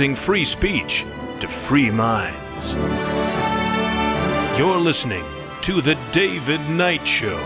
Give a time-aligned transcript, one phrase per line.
[0.00, 1.04] free speech
[1.40, 2.74] to free minds.
[4.58, 5.22] You're listening
[5.60, 7.38] to The David Knight Show.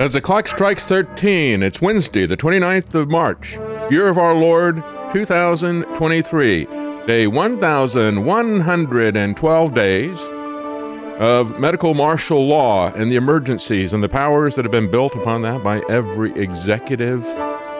[0.00, 3.56] As the clock strikes 13, it's Wednesday, the 29th of March,
[3.88, 4.82] year of our Lord
[5.12, 10.20] 2023, day 1,112 days
[11.18, 15.40] of medical martial law and the emergencies and the powers that have been built upon
[15.40, 17.24] that by every executive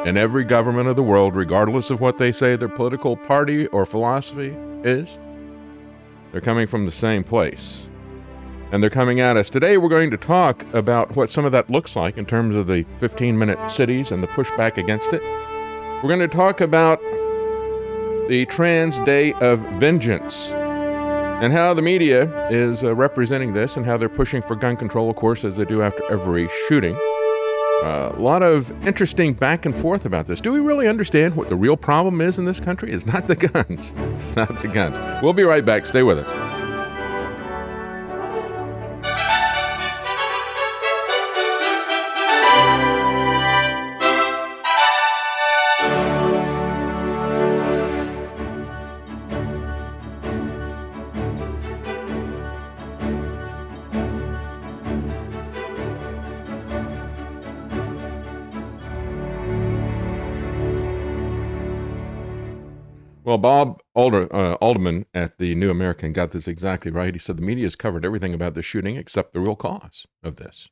[0.07, 3.85] and every government of the world, regardless of what they say their political party or
[3.85, 5.19] philosophy is.
[6.33, 7.86] They're coming from the same place
[8.73, 9.51] and they're coming at us.
[9.51, 12.67] Today, we're going to talk about what some of that looks like in terms of
[12.67, 15.20] the 15 minute cities and the pushback against it.
[16.02, 16.98] We're going to talk about
[18.28, 23.96] the Trans Day of Vengeance and how the media is uh, representing this and how
[23.96, 26.94] they're pushing for gun control, of course, as they do after every shooting.
[27.83, 30.40] Uh, a lot of interesting back and forth about this.
[30.42, 32.90] Do we really understand what the real problem is in this country?
[32.92, 33.94] It's not the guns.
[34.16, 34.98] It's not the guns.
[35.22, 35.86] We'll be right back.
[35.86, 36.58] Stay with us.
[63.28, 67.14] Well, Bob Alder, uh, Alderman at the New American got this exactly right.
[67.14, 70.36] He said the media has covered everything about the shooting except the real cause of
[70.36, 70.70] this.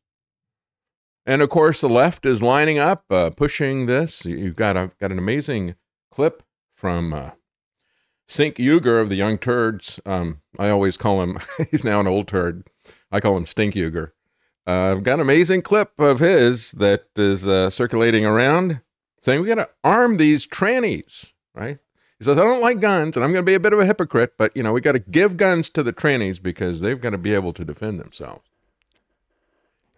[1.26, 4.24] And of course, the left is lining up, uh, pushing this.
[4.24, 5.74] You've got a, got an amazing
[6.10, 6.42] clip
[6.74, 7.30] from uh,
[8.26, 10.00] Cenk Uygur of the Young Turds.
[10.06, 11.38] Um, I always call him,
[11.70, 12.66] he's now an old turd.
[13.12, 14.12] I call him Stink Uygur.
[14.66, 18.80] Uh, I've got an amazing clip of his that is uh, circulating around
[19.20, 21.78] saying we got to arm these trannies, right?
[22.18, 23.84] He says, I don't like guns, and I'm going to be a bit of a
[23.86, 27.10] hypocrite, but, you know, we got to give guns to the trannies because they've got
[27.10, 28.42] to be able to defend themselves.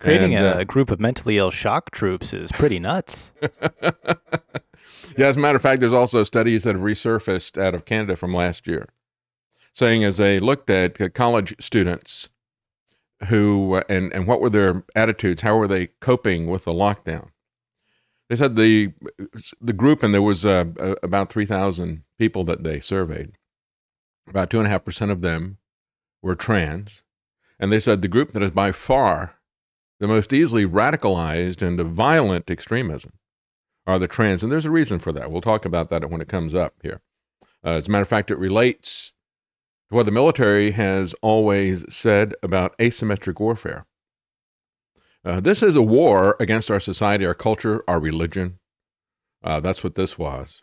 [0.00, 3.32] Creating And, a, uh, group of mentally ill shock troops is pretty nuts.
[5.16, 8.14] Yeah, as a matter of fact, there's also studies that have resurfaced out of Canada
[8.14, 8.86] from last year
[9.78, 12.30] saying as they looked at college students
[13.28, 17.28] who, uh, and, and what were their attitudes, how were they coping with the lockdown?
[18.28, 18.92] They said the,
[19.60, 20.66] the group, and there was uh,
[21.02, 23.32] about 3,000 people that they surveyed,
[24.28, 25.58] about 2.5% of them
[26.22, 27.02] were trans.
[27.58, 29.38] And they said the group that is by far
[30.00, 33.14] the most easily radicalized into violent extremism
[33.86, 34.42] are the trans.
[34.42, 35.30] And there's a reason for that.
[35.30, 37.00] We'll talk about that when it comes up here.
[37.64, 39.12] Uh, as a matter of fact, it relates
[39.88, 43.86] to what the military has always said about asymmetric warfare.
[45.24, 48.58] Uh, this is a war against our society, our culture, our religion.
[49.42, 50.62] Uh, that's what this was.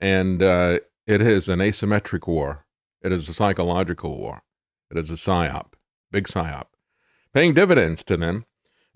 [0.00, 2.66] And uh, it is an asymmetric war.
[3.02, 4.42] It is a psychological war.
[4.90, 5.74] It is a psyop,
[6.10, 6.66] big psyop,
[7.32, 8.46] paying dividends to them.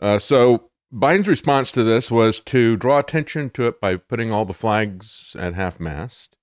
[0.01, 4.45] Uh, so Biden's response to this was to draw attention to it by putting all
[4.45, 6.37] the flags at half mast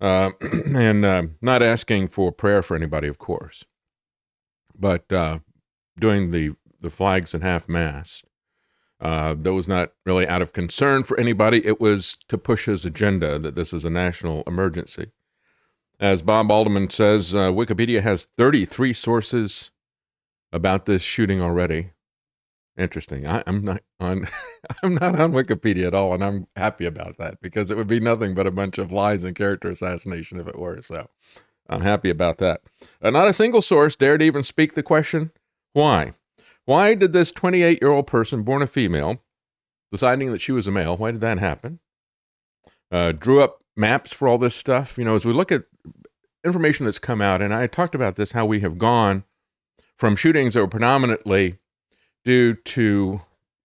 [0.00, 0.30] uh,
[0.74, 3.64] and uh, not asking for prayer for anybody, of course,
[4.74, 5.08] but
[5.98, 6.54] doing the
[6.86, 8.24] the flags at half mast.
[9.00, 11.66] Uh, that was not really out of concern for anybody.
[11.66, 15.10] It was to push his agenda that this is a national emergency.
[15.98, 19.70] As Bob Alderman says, uh, Wikipedia has 33 sources
[20.52, 21.90] about this shooting already.
[22.78, 23.26] Interesting.
[23.26, 24.26] I, am not on.
[24.82, 28.00] I'm not on Wikipedia at all, and I'm happy about that because it would be
[28.00, 30.80] nothing but a bunch of lies and character assassination if it were.
[30.82, 31.08] So,
[31.68, 32.60] I'm happy about that.
[33.02, 35.32] Uh, not a single source dared even speak the question
[35.76, 36.14] why.
[36.66, 39.22] Why did this 28 year old person, born a female,
[39.90, 41.78] deciding that she was a male, why did that happen?
[42.90, 44.98] Uh, drew up maps for all this stuff.
[44.98, 45.62] You know, as we look at
[46.44, 49.24] information that's come out, and I talked about this, how we have gone
[49.96, 51.58] from shootings that were predominantly
[52.24, 53.20] due to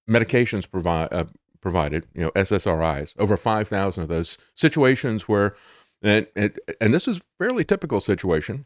[0.10, 1.26] medications provi- uh,
[1.62, 5.56] provided, you know, SSRIs, over 5,000 of those situations where,
[6.04, 8.66] and, and, this is fairly typical situation.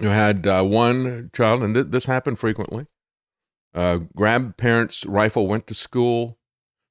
[0.00, 2.86] You had uh, one child, and th- this happened frequently,
[3.74, 6.38] uh, grabbed parents' rifle, went to school,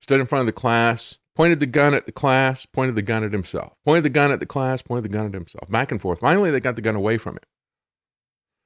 [0.01, 3.23] stood in front of the class, pointed the gun at the class, pointed the gun
[3.23, 6.01] at himself, pointed the gun at the class, pointed the gun at himself, back and
[6.01, 6.19] forth.
[6.19, 7.43] Finally, they got the gun away from him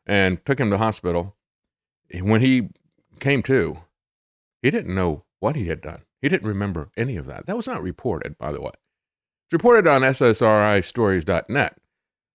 [0.06, 1.36] and took him to hospital.
[2.22, 2.70] When he
[3.20, 3.80] came to,
[4.62, 6.04] he didn't know what he had done.
[6.22, 7.46] He didn't remember any of that.
[7.46, 8.72] That was not reported, by the way.
[9.46, 11.78] It's reported on SSRIstories.net,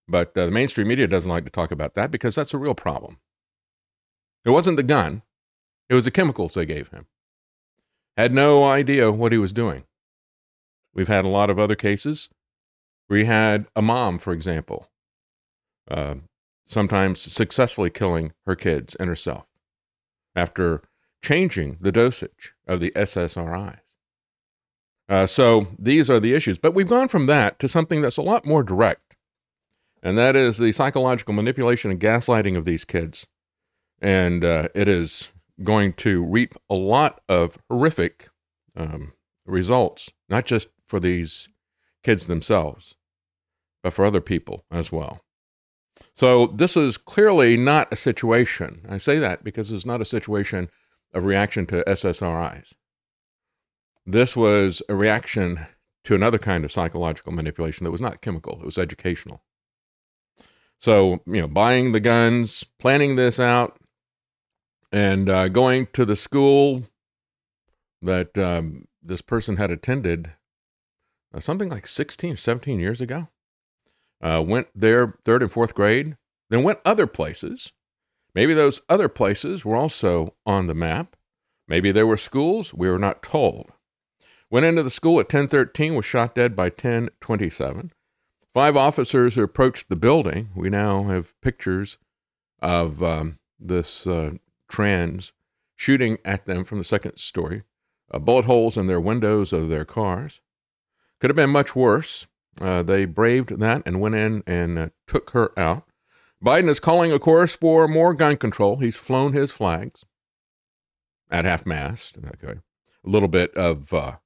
[0.08, 2.74] but uh, the mainstream media doesn't like to talk about that because that's a real
[2.74, 3.18] problem.
[4.44, 5.22] It wasn't the gun,
[5.92, 7.04] it was the chemicals they gave him.
[8.16, 9.84] Had no idea what he was doing.
[10.94, 12.30] We've had a lot of other cases
[13.10, 14.88] We had a mom, for example,
[15.90, 16.14] uh,
[16.64, 19.44] sometimes successfully killing her kids and herself
[20.34, 20.80] after
[21.22, 23.80] changing the dosage of the SSRIs.
[25.10, 26.56] Uh, so these are the issues.
[26.56, 29.14] But we've gone from that to something that's a lot more direct,
[30.02, 33.26] and that is the psychological manipulation and gaslighting of these kids.
[34.00, 35.32] And uh, it is
[35.64, 38.28] going to reap a lot of horrific
[38.76, 39.12] um,
[39.46, 41.48] results, not just for these
[42.02, 42.96] kids themselves,
[43.82, 45.20] but for other people as well.
[46.14, 48.84] So this is clearly not a situation.
[48.88, 50.68] I say that because it's not a situation
[51.12, 52.74] of reaction to SSRIs.
[54.04, 55.66] This was a reaction
[56.04, 59.42] to another kind of psychological manipulation that was not chemical, it was educational.
[60.80, 63.78] So, you know, buying the guns, planning this out,
[64.92, 66.84] and uh, going to the school
[68.00, 70.32] that um, this person had attended
[71.34, 73.28] uh, something like 16, 17 years ago
[74.22, 76.16] uh, went there third and fourth grade,
[76.48, 77.72] then went other places.
[78.34, 81.16] Maybe those other places were also on the map.
[81.68, 83.72] Maybe there were schools we were not told.
[84.50, 87.92] Went into the school at 1013, was shot dead by 1027.
[88.54, 90.50] Five officers approached the building.
[90.54, 91.98] We now have pictures
[92.60, 94.32] of um, this uh,
[94.72, 95.32] trans
[95.76, 97.62] shooting at them from the second story,
[98.10, 100.40] uh, bullet holes in their windows of their cars.
[101.20, 102.26] Could have been much worse.
[102.60, 105.84] Uh, they braved that and went in and uh, took her out.
[106.44, 108.78] Biden is calling, of course, for more gun control.
[108.78, 110.04] He's flown his flags
[111.30, 112.16] at half mast.
[112.18, 112.58] Okay.
[113.04, 114.16] A little bit of uh,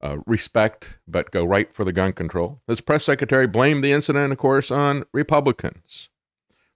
[0.00, 2.62] uh, respect, but go right for the gun control.
[2.66, 6.08] His press secretary blamed the incident, of course, on Republicans.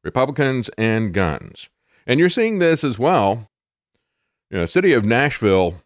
[0.03, 1.71] Republicans and guns.
[2.07, 3.49] And you're seeing this as well.
[4.51, 5.77] You know, city of Nashville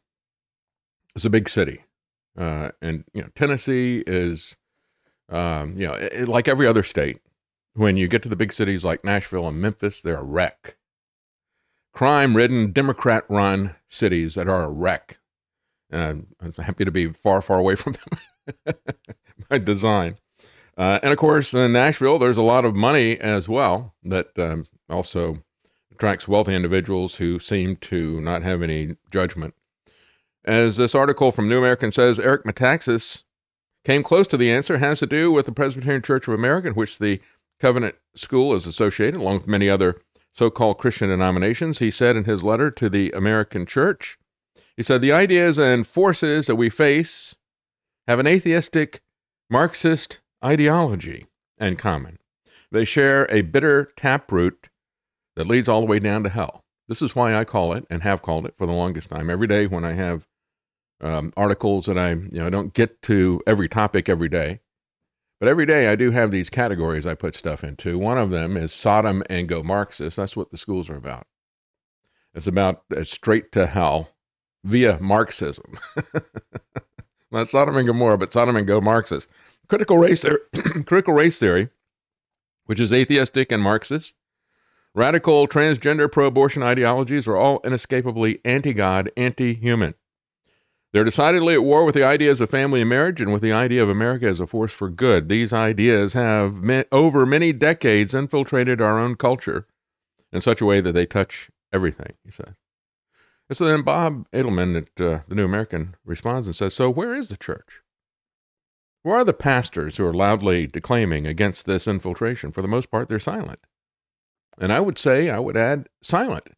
[1.15, 1.85] is a big city.
[2.37, 4.57] Uh, and, you know, Tennessee is
[5.29, 7.19] um, you know, it, like every other state,
[7.75, 10.77] when you get to the big cities like Nashville and Memphis, they're a wreck.
[11.93, 15.19] Crime ridden, Democrat run cities that are a wreck.
[15.91, 18.75] And I'm happy to be far, far away from them
[19.49, 20.17] by design.
[20.77, 24.67] Uh, and of course, in Nashville, there's a lot of money as well that um,
[24.89, 25.43] also
[25.99, 29.53] attracts wealthy individuals who seem to not have any judgment.
[30.45, 33.25] As this article from New American says, Eric Metaxas
[33.85, 36.75] came close to the answer has to do with the Presbyterian Church of America, in
[36.75, 37.21] which the
[37.59, 40.01] Covenant School is associated, along with many other
[40.33, 41.81] so called Christian denominations.
[41.81, 44.19] He said in his letter to the American Church,
[44.77, 47.35] he said, The ideas and forces that we face
[48.07, 49.01] have an atheistic,
[49.51, 51.27] Marxist ideology
[51.59, 52.19] in common.
[52.71, 54.69] They share a bitter taproot
[55.39, 56.65] that leads all the way down to hell.
[56.89, 59.31] This is why I call it and have called it for the longest time.
[59.31, 60.27] Every day when I have
[61.01, 64.59] um, articles that I you know I don't get to every topic every day,
[65.39, 67.99] but every day I do have these categories I put stuff into.
[67.99, 70.17] One of them is Sodom and Go Marxist.
[70.17, 71.29] That's what the schools are about.
[72.35, 74.11] It's about uh, straight to hell
[74.65, 75.79] via Marxism.
[77.31, 79.29] Not Sodom and Gomorrah, but Sodom and Go Marxist.
[79.69, 80.39] Critical race, theory,
[80.85, 81.69] critical race theory,
[82.65, 84.15] which is atheistic and Marxist,
[84.99, 89.95] Radical transgender pro abortion ideologies are all inescapably anti God, anti human.
[90.93, 93.81] They're decidedly at war with the ideas of family and marriage and with the idea
[93.81, 95.29] of America as a force for good.
[95.29, 99.69] These ideas have, over many decades, infiltrated our own culture
[100.33, 102.57] in such a way that they touch everything, he said.
[103.49, 107.15] And so then Bob Adelmann at uh, the New American responds and says, So where
[107.15, 107.83] is the church?
[109.05, 112.51] Where are the pastors who are loudly declaiming against this infiltration?
[112.51, 113.61] For the most part, they're silent.
[114.61, 116.49] And I would say, I would add, silent,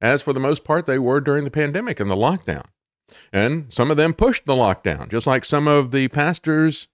[0.00, 2.64] as for the most part they were during the pandemic and the lockdown.
[3.32, 6.88] And some of them pushed the lockdown, just like some of the pastors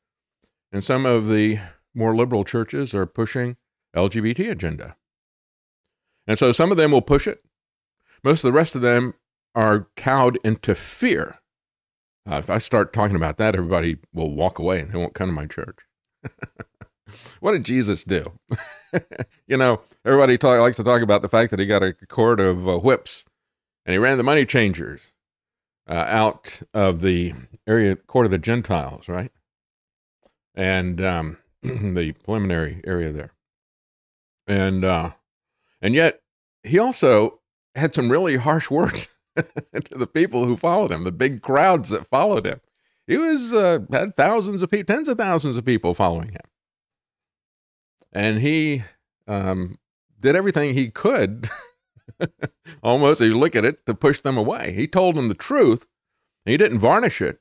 [0.73, 1.59] and some of the
[1.95, 3.57] more liberal churches are pushing
[3.95, 4.97] LGBT agenda.
[6.27, 7.43] And so some of them will push it.
[8.25, 9.15] Most of the rest of them
[9.55, 11.39] are cowed into fear.
[12.29, 15.29] Uh, if I start talking about that, everybody will walk away and they won't come
[15.29, 15.79] to my church.
[17.41, 18.39] what did Jesus do?
[19.47, 22.41] you know, everybody talk, likes to talk about the fact that he got a cord
[22.41, 23.25] of uh, whips
[23.85, 25.13] and he ran the money changers
[25.89, 27.35] uh, out of the
[27.67, 29.31] area, court of the Gentiles, right?
[30.55, 33.33] And um, the preliminary area there.
[34.47, 35.13] And uh,
[35.83, 36.21] and yet
[36.63, 37.41] he also
[37.75, 42.07] had some really harsh words to the people who followed him, the big crowds that
[42.07, 42.61] followed him.
[43.07, 46.41] He was uh, had thousands of people, tens of thousands of people following him,
[48.17, 48.83] and he
[49.29, 49.79] um,
[50.19, 51.51] did everything he could,
[52.83, 53.21] almost.
[53.21, 54.73] If you look at it, to push them away.
[54.73, 55.87] He told them the truth.
[56.47, 57.41] He didn't varnish it.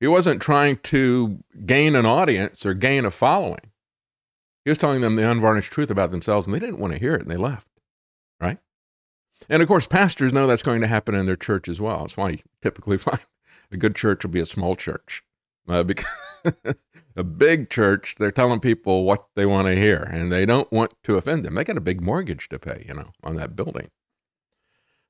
[0.00, 3.70] He wasn't trying to gain an audience or gain a following.
[4.64, 7.14] He was telling them the unvarnished truth about themselves, and they didn't want to hear
[7.14, 7.68] it, and they left.
[8.38, 8.58] Right?
[9.48, 12.00] And of course, pastors know that's going to happen in their church as well.
[12.00, 13.20] That's why you typically find
[13.72, 15.22] a good church will be a small church.
[15.66, 16.06] Uh, because
[17.16, 20.94] a big church, they're telling people what they want to hear, and they don't want
[21.04, 21.54] to offend them.
[21.54, 23.90] They got a big mortgage to pay, you know, on that building.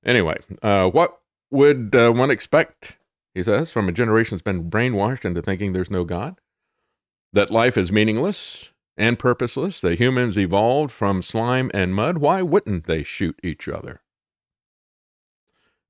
[0.05, 1.21] Anyway, uh, what
[1.51, 2.99] would uh, one expect,
[3.33, 6.39] he says, from a generation that's been brainwashed into thinking there's no God?
[7.33, 12.19] That life is meaningless and purposeless, that humans evolved from slime and mud.
[12.19, 14.03] Why wouldn't they shoot each other?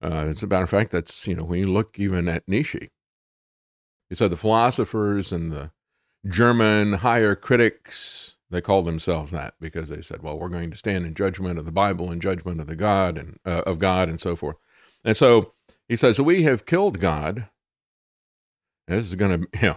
[0.02, 2.90] Uh, as a matter of fact, that's, you know, when you look even at Nietzsche,
[4.08, 5.72] he said the philosophers and the
[6.26, 11.06] German higher critics, they called themselves that because they said, well, we're going to stand
[11.06, 14.20] in judgment of the Bible and judgment of the God and uh, of God and
[14.20, 14.56] so forth.
[15.04, 15.52] And so
[15.88, 17.48] he says, we have killed God.
[18.86, 19.76] This is going to, you know,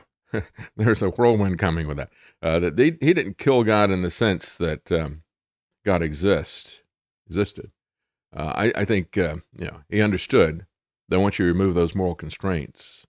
[0.77, 2.11] there's a whirlwind coming with that.
[2.41, 5.23] Uh, that they, he didn't kill God in the sense that um,
[5.85, 6.83] God exists,
[7.27, 7.71] existed.
[8.35, 10.65] Uh, I, I, think uh, you know he understood
[11.07, 13.06] that once you remove those moral constraints,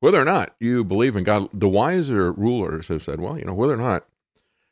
[0.00, 3.54] whether or not you believe in God, the wiser rulers have said, well, you know,
[3.54, 4.06] whether or not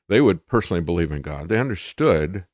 [0.08, 2.46] they would personally believe in God, they understood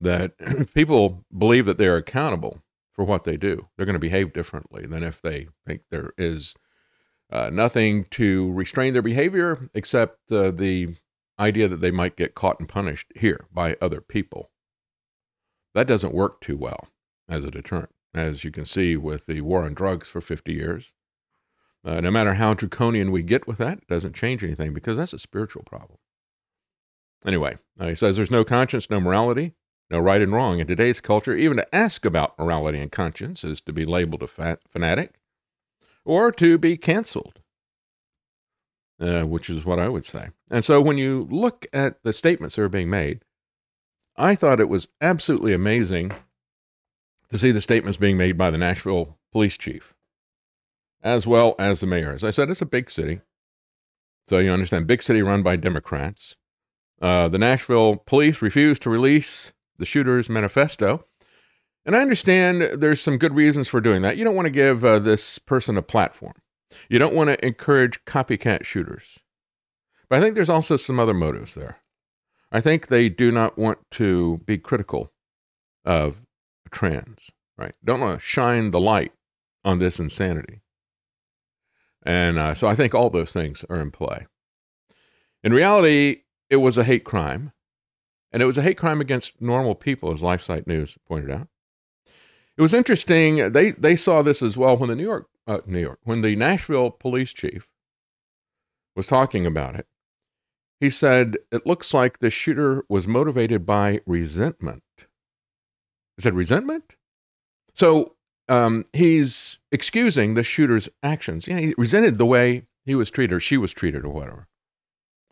[0.00, 2.60] that if people believe that they're accountable
[2.92, 6.54] for what they do, they're going to behave differently than if they think there is
[7.32, 10.94] uh, nothing to restrain their behavior except uh, the
[11.38, 14.50] idea that they might get caught and punished here by other people.
[15.74, 16.88] That doesn't work too well
[17.28, 20.92] as a deterrent, as you can see with the war on drugs for 50 years.
[21.84, 25.12] Uh, no matter how draconian we get with that, it doesn't change anything because that's
[25.12, 25.98] a spiritual problem.
[27.26, 29.52] Anyway, uh, he says there's no conscience, no morality,
[29.90, 30.58] no right and wrong.
[30.58, 34.26] In today's culture, even to ask about morality and conscience is to be labeled a
[34.26, 35.14] fanatic
[36.04, 37.40] or to be canceled,
[39.00, 40.28] uh, which is what I would say.
[40.50, 43.22] And so when you look at the statements that are being made,
[44.16, 46.12] I thought it was absolutely amazing
[47.30, 49.93] to see the statements being made by the Nashville police chief,
[51.04, 52.12] as well as the mayor.
[52.12, 53.20] As I said, it's a big city.
[54.26, 56.36] So you understand, big city run by Democrats.
[57.00, 61.04] Uh, the Nashville police refused to release the shooter's manifesto.
[61.84, 64.16] And I understand there's some good reasons for doing that.
[64.16, 66.34] You don't want to give uh, this person a platform,
[66.88, 69.18] you don't want to encourage copycat shooters.
[70.08, 71.78] But I think there's also some other motives there.
[72.50, 75.12] I think they do not want to be critical
[75.84, 76.22] of
[76.70, 77.76] trans, right?
[77.84, 79.12] Don't want to shine the light
[79.64, 80.60] on this insanity.
[82.04, 84.26] And uh, so I think all those things are in play.
[85.42, 87.52] In reality, it was a hate crime,
[88.32, 91.48] and it was a hate crime against normal people, as LifeSite News pointed out.
[92.56, 93.52] It was interesting.
[93.52, 96.36] They they saw this as well when the New York uh, New York when the
[96.36, 97.68] Nashville police chief
[98.94, 99.86] was talking about it.
[100.80, 104.82] He said, It looks like the shooter was motivated by resentment.
[106.16, 106.96] He said, Resentment?
[107.74, 108.13] So
[108.48, 111.48] um, he's excusing the shooter's actions.
[111.48, 114.48] Yeah, he resented the way he was treated or she was treated or whatever.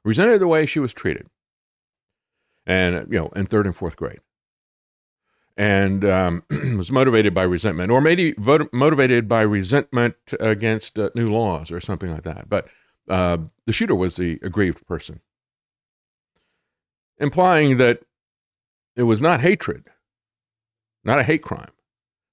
[0.04, 1.28] Resented the way she was treated.
[2.66, 4.20] And, you know, in third and fourth grade.
[5.56, 6.44] and um,
[6.76, 8.34] was motivated by resentment, or maybe
[8.72, 12.48] motivated by resentment against uh, new laws or something like that.
[12.48, 12.68] But
[13.08, 15.20] uh, the shooter was the aggrieved person,
[17.18, 18.00] implying that
[18.96, 19.84] it was not hatred,
[21.04, 21.70] not a hate crime,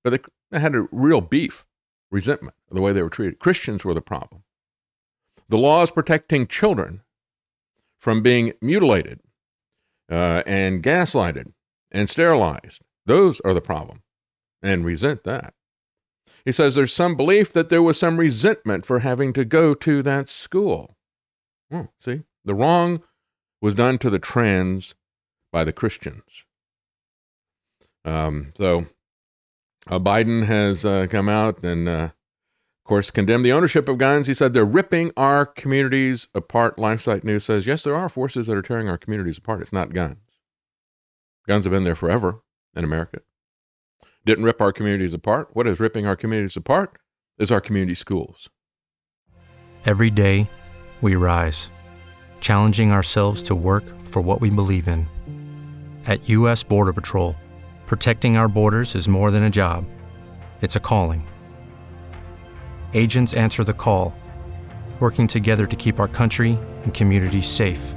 [0.04, 0.20] but they,
[0.52, 1.66] they had a real beef,
[2.12, 3.40] resentment the way they were treated.
[3.40, 4.44] Christians were the problem.
[5.48, 7.02] The laws protecting children
[8.00, 9.20] from being mutilated
[10.10, 11.54] uh, and gaslighted
[11.92, 14.04] and sterilized, those are the problem,
[14.62, 15.54] and resent that.
[16.46, 20.02] He says there's some belief that there was some resentment for having to go to
[20.04, 20.98] that school.
[21.72, 23.02] Hmm, see, the wrong
[23.62, 24.96] was done to the trans
[25.52, 26.46] by the Christians.
[28.06, 28.88] Um, so
[29.88, 34.28] uh, Biden has uh, come out and, uh, of course, condemned the ownership of guns.
[34.28, 36.78] He said they're ripping our communities apart.
[36.78, 39.62] LifeSite News says, yes, there are forces that are tearing our communities apart.
[39.62, 40.18] It's not guns.
[41.48, 42.42] Guns have been there forever
[42.76, 43.22] in America.
[44.26, 45.50] Didn't rip our communities apart.
[45.54, 46.98] What is ripping our communities apart
[47.40, 48.50] is our community schools.
[49.86, 50.50] Every day,
[51.02, 51.72] we rise,
[52.42, 55.08] challenging ourselves to work for what we believe in.
[56.06, 56.64] At U.S.
[56.64, 57.36] Border Patrol,
[57.90, 59.84] protecting our borders is more than a job,
[60.62, 61.28] it's a calling.
[62.94, 64.14] Agents answer the call,
[65.00, 67.96] working together to keep our country and communities safe.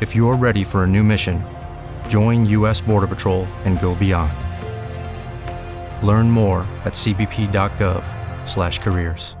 [0.00, 1.42] If you're ready for a new mission,
[2.06, 2.82] join U.S.
[2.82, 4.34] Border Patrol and go beyond.
[6.06, 9.36] Learn more at cbp.gov/careers.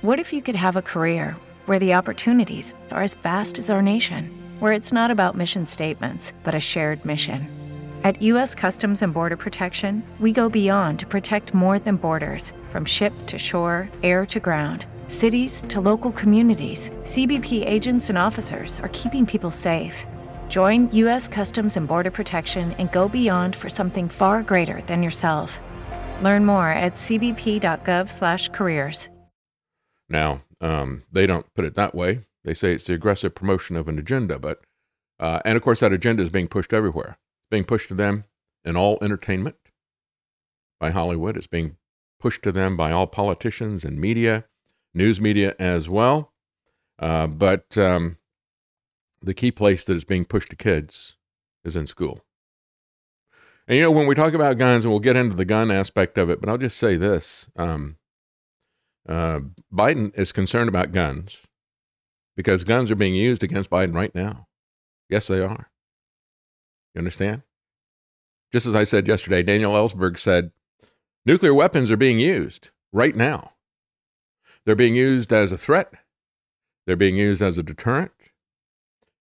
[0.00, 3.82] What if you could have a career where the opportunities are as vast as our
[3.82, 7.57] nation, where it's not about mission statements, but a shared mission?
[8.04, 8.54] At U.S.
[8.54, 13.38] Customs and Border Protection, we go beyond to protect more than borders from ship to
[13.38, 16.90] shore, air to ground, cities to local communities.
[17.02, 20.06] CBP agents and officers are keeping people safe.
[20.48, 21.28] Join U.S.
[21.28, 25.58] Customs and Border Protection and go beyond for something far greater than yourself.
[26.22, 29.08] Learn more at cbp.gov/careers.
[30.08, 32.26] Now, um, they don't put it that way.
[32.44, 34.60] They say it's the aggressive promotion of an agenda, but
[35.18, 37.18] uh, and of course that agenda is being pushed everywhere.
[37.48, 38.24] It's being pushed to them
[38.62, 39.56] in all entertainment
[40.78, 41.34] by Hollywood.
[41.34, 41.78] It's being
[42.20, 44.44] pushed to them by all politicians and media,
[44.92, 46.34] news media as well.
[46.98, 48.18] Uh, but um,
[49.22, 51.16] the key place that is being pushed to kids
[51.64, 52.22] is in school.
[53.66, 56.18] And you know, when we talk about guns, and we'll get into the gun aspect
[56.18, 57.96] of it, but I'll just say this: um,
[59.08, 59.40] uh,
[59.72, 61.46] Biden is concerned about guns
[62.36, 64.48] because guns are being used against Biden right now.
[65.08, 65.70] Yes, they are.
[66.94, 67.42] You understand?
[68.52, 70.52] Just as I said yesterday, Daniel Ellsberg said
[71.26, 73.52] nuclear weapons are being used right now.
[74.64, 75.92] They're being used as a threat,
[76.86, 78.12] they're being used as a deterrent,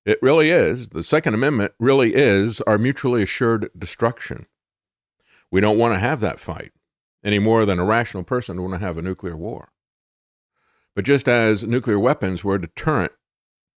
[0.08, 0.88] it really is.
[0.89, 4.45] The Second Amendment really is our mutually assured destruction.
[5.51, 6.71] We don't want to have that fight
[7.25, 9.73] any more than a rational person would want to have a nuclear war.
[10.95, 13.12] But just as nuclear weapons were a deterrent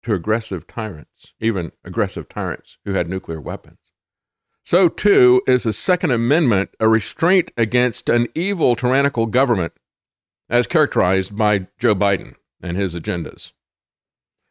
[0.02, 3.90] to aggressive tyrants, even aggressive tyrants who had nuclear weapons,
[4.70, 9.72] so too is the Second Amendment a restraint against an evil, tyrannical government
[10.48, 13.52] as characterized by Joe Biden and his agendas.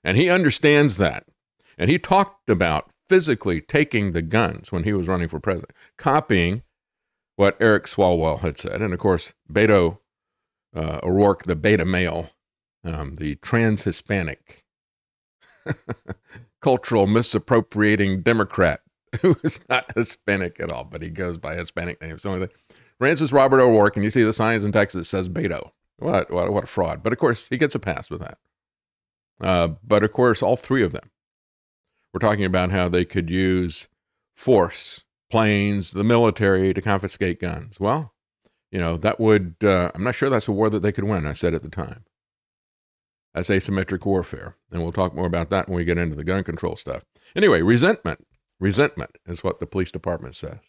[0.04, 1.26] And he understands that.
[1.78, 6.64] And he talked about physically taking the guns when he was running for president, copying
[7.36, 8.82] what Eric Swalwell had said.
[8.82, 10.00] And of course, Beto
[10.76, 12.32] uh, O'Rourke, the beta male,
[12.84, 14.64] um, the trans Hispanic,
[16.62, 18.82] cultural misappropriating Democrat
[19.22, 22.22] who is not Hispanic at all, but he goes by Hispanic names.
[22.22, 22.48] So
[22.98, 25.70] Francis Robert O'Rourke, and you see the signs in Texas says Beto.
[25.98, 27.04] What, what, what a fraud.
[27.04, 28.38] But of course, he gets a pass with that.
[29.42, 31.12] Uh, but of course, all three of them
[32.14, 33.88] we're talking about how they could use
[34.36, 37.80] force, planes, the military to confiscate guns.
[37.80, 38.14] Well,
[38.72, 41.28] you know, that would, uh, I'm not sure that's a war that they could win,
[41.28, 42.06] I said at the time.
[43.40, 44.58] That's asymmetric warfare.
[44.70, 47.06] And we'll talk more about that when we get into the gun control stuff.
[47.38, 48.28] Anyway, resentment.
[48.60, 50.60] Resentment is what the police department says.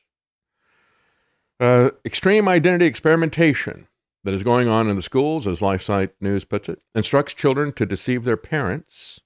[1.59, 3.89] Uh, extreme identity experimentation
[4.23, 7.85] that is going on in the schools, as LifeSite News puts it, instructs children to
[7.85, 9.19] deceive their parents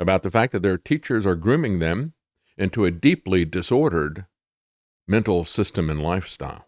[0.00, 2.14] about the fact that their teachers are grooming them
[2.56, 4.26] into a deeply disordered
[5.06, 6.66] mental system and lifestyle.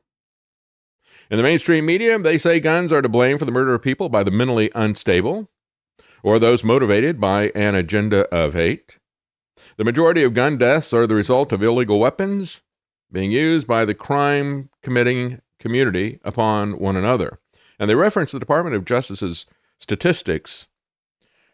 [1.29, 4.09] In the mainstream media, they say guns are to blame for the murder of people
[4.09, 5.51] by the mentally unstable
[6.23, 8.99] or those motivated by an agenda of hate.
[9.77, 12.63] The majority of gun deaths are the result of illegal weapons
[13.13, 17.39] being used by the crime committing community upon one another.
[17.79, 19.47] And they reference the Department of Justice's
[19.79, 20.67] statistics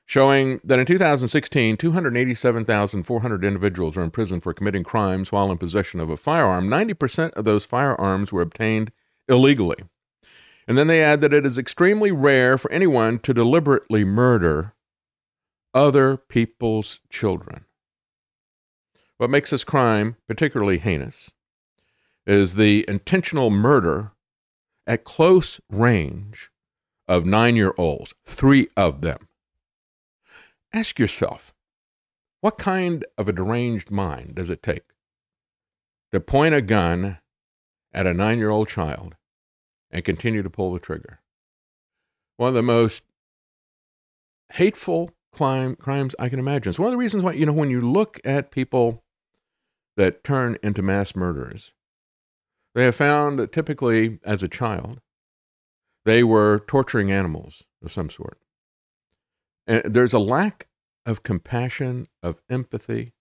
[0.06, 5.98] showing that in 2016, 287,400 individuals were in prison for committing crimes while in possession
[5.98, 6.68] of a firearm.
[6.68, 8.92] 90% of those firearms were obtained
[9.28, 9.78] illegally.
[10.68, 14.74] And then they add that it is extremely rare for anyone to deliberately murder
[15.72, 17.66] other people's children.
[19.18, 21.30] What makes this crime particularly heinous
[22.26, 24.12] is the intentional murder
[24.86, 26.50] at close range
[27.08, 29.28] of nine year olds, three of them.
[30.72, 31.54] Ask yourself,
[32.40, 34.84] what kind of a deranged mind does it take
[36.12, 37.18] to point a gun
[37.92, 39.16] at a nine year old child
[39.90, 41.20] and continue to pull the trigger?
[42.36, 43.04] One of the most
[44.52, 46.70] hateful crime, crimes I can imagine.
[46.70, 49.04] It's one of the reasons why, you know, when you look at people
[49.96, 51.74] that turn into mass murderers,
[52.74, 55.00] they have found that typically as a child,
[56.04, 58.38] they were torturing animals of some sort.
[59.66, 60.68] And there's a lack
[61.04, 63.12] of compassion, of empathy.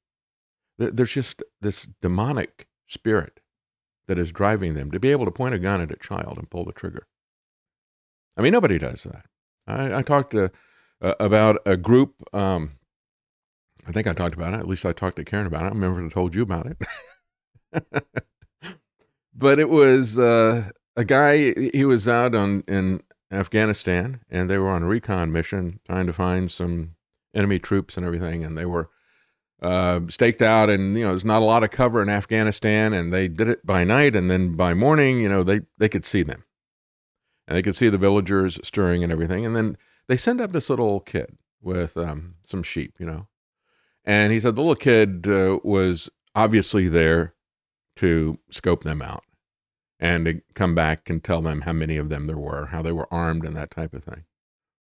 [0.77, 3.39] There's just this demonic spirit
[4.07, 6.49] that is driving them to be able to point a gun at a child and
[6.49, 7.07] pull the trigger.
[8.37, 9.25] I mean, nobody does that.
[9.67, 10.51] I, I talked to,
[11.01, 12.15] uh, about a group.
[12.33, 12.71] Um,
[13.87, 14.59] I think I talked about it.
[14.59, 15.67] At least I talked to Karen about it.
[15.67, 18.03] I remember I told you about it.
[19.35, 21.53] but it was uh, a guy.
[21.53, 26.13] He was out on in Afghanistan, and they were on a recon mission trying to
[26.13, 26.95] find some
[27.33, 28.89] enemy troops and everything, and they were
[29.65, 33.11] uh, staked out, and you know, there's not a lot of cover in Afghanistan, and
[33.11, 36.21] they did it by night, and then by morning, you know, they they could see
[36.21, 36.43] them,
[37.47, 40.69] and they could see the villagers stirring and everything, and then they send up this
[40.69, 43.27] little kid with um, some sheep, you know,
[44.03, 47.33] and he said the little kid uh, was obviously there
[47.95, 49.23] to scope them out
[49.99, 52.91] and to come back and tell them how many of them there were, how they
[52.91, 54.25] were armed, and that type of thing.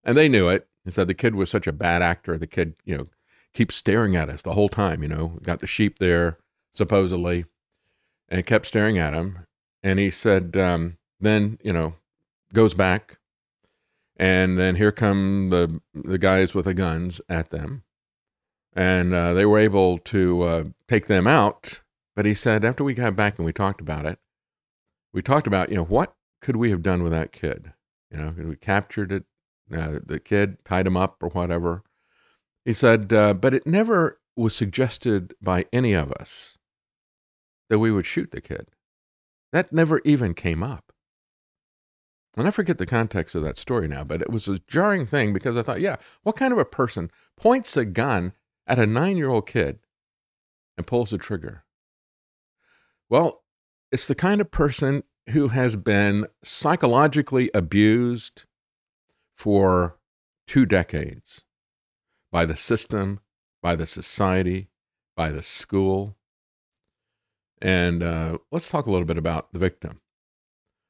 [0.04, 0.68] And they knew it.
[0.86, 2.38] He said the kid was such a bad actor.
[2.38, 3.08] The kid, you know,
[3.54, 5.04] keeps staring at us the whole time.
[5.04, 6.38] You know, got the sheep there
[6.74, 7.46] supposedly,
[8.30, 9.40] and kept staring at him.
[9.84, 11.96] And he said, um, then you know,
[12.54, 13.20] goes back,
[14.18, 17.84] and then here come the the guys with the guns at them,
[18.74, 21.82] and uh, they were able to uh, take them out.
[22.16, 24.20] But he said after we got back and we talked about it,
[25.14, 27.74] we talked about you know what could we have done with that kid?
[28.12, 29.24] You know, we captured it,
[29.74, 31.84] uh, the kid, tied him up or whatever.
[32.66, 36.58] He said, uh, but it never was suggested by any of us
[37.70, 38.70] that we would shoot the kid.
[39.52, 40.92] That never even came up.
[42.38, 45.34] And I forget the context of that story now, but it was a jarring thing
[45.34, 48.34] because I thought, yeah, what kind of a person points a gun
[48.66, 49.80] at a nine year old kid
[50.78, 51.66] and pulls the trigger?
[53.10, 53.44] Well,
[53.92, 58.46] it's the kind of person who has been psychologically abused
[59.36, 59.98] for
[60.48, 61.44] two decades
[62.32, 63.20] by the system,
[63.62, 64.70] by the society,
[65.16, 66.18] by the school.
[67.62, 70.02] And uh, let's talk a little bit about the victim.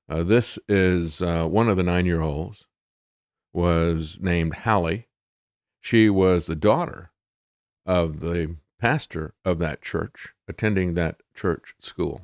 [0.10, 2.66] Uh, this is uh, one of the nine year olds,
[3.54, 5.08] was named Hallie.
[5.80, 7.12] She was the daughter
[7.86, 12.22] of the pastor of that church, attending that church school.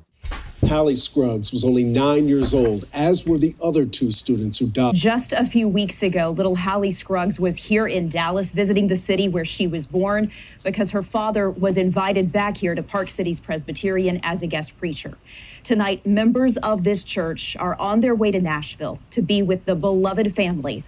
[0.68, 4.94] Hallie Scruggs was only nine years old, as were the other two students who died.
[4.94, 9.28] Just a few weeks ago, little Hallie Scruggs was here in Dallas visiting the city
[9.28, 10.30] where she was born
[10.62, 15.16] because her father was invited back here to Park Cities Presbyterian as a guest preacher.
[15.64, 19.74] Tonight, members of this church are on their way to Nashville to be with the
[19.74, 20.84] beloved family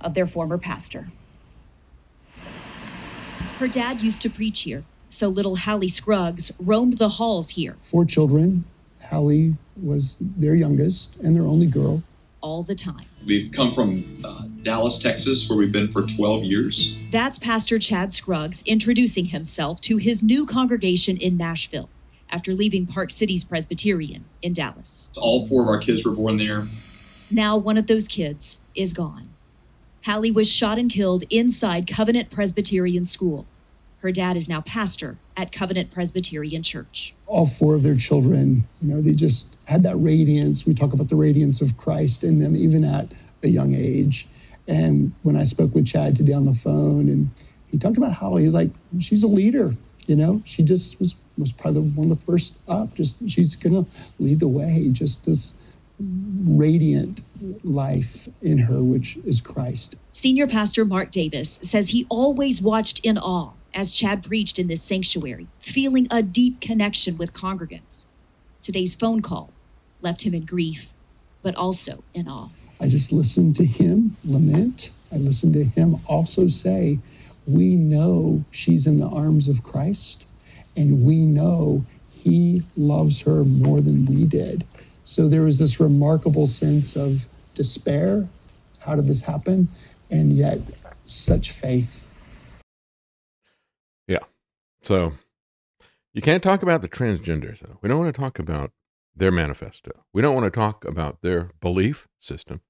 [0.00, 1.08] of their former pastor.
[3.58, 7.76] Her dad used to preach here, so little Hallie Scruggs roamed the halls here.
[7.82, 8.64] Four children,
[9.04, 12.02] Hallie was their youngest and their only girl.
[12.40, 13.06] All the time.
[13.26, 16.96] We've come from uh, Dallas, Texas, where we've been for 12 years.
[17.10, 21.88] That's Pastor Chad Scruggs introducing himself to his new congregation in Nashville
[22.30, 25.10] after leaving Park Cities Presbyterian in Dallas.
[25.16, 26.66] All four of our kids were born there.
[27.30, 29.30] Now, one of those kids is gone.
[30.04, 33.46] Hallie was shot and killed inside Covenant Presbyterian School.
[34.04, 37.14] Her dad is now pastor at Covenant Presbyterian Church.
[37.26, 40.66] All four of their children, you know, they just had that radiance.
[40.66, 43.08] We talk about the radiance of Christ in them, even at
[43.42, 44.28] a young age.
[44.68, 47.30] And when I spoke with Chad today on the phone, and
[47.70, 48.68] he talked about how he was like,
[49.00, 49.74] she's a leader,
[50.06, 52.92] you know, she just was was probably one of the first up.
[52.92, 53.86] Just she's gonna
[54.20, 54.86] lead the way.
[54.92, 55.54] Just this
[55.98, 57.22] radiant
[57.64, 59.96] life in her, which is Christ.
[60.10, 64.82] Senior Pastor Mark Davis says he always watched in awe as Chad preached in this
[64.82, 68.06] sanctuary, feeling a deep connection with congregants.
[68.62, 69.50] Today's phone call
[70.00, 70.88] left him in grief,
[71.42, 72.48] but also in awe.
[72.80, 74.90] I just listened to him lament.
[75.12, 76.98] I listened to him also say,
[77.46, 80.24] we know she's in the arms of Christ
[80.76, 84.64] and we know he loves her more than we did.
[85.04, 88.28] So there was this remarkable sense of despair.
[88.80, 89.68] How did this happen?
[90.10, 90.60] And yet,
[91.04, 92.03] such faith.
[94.84, 95.14] So
[96.12, 97.78] you can't talk about the transgenders, though.
[97.80, 98.72] We don't want to talk about
[99.16, 99.90] their manifesto.
[100.12, 102.60] We don't want to talk about their belief system.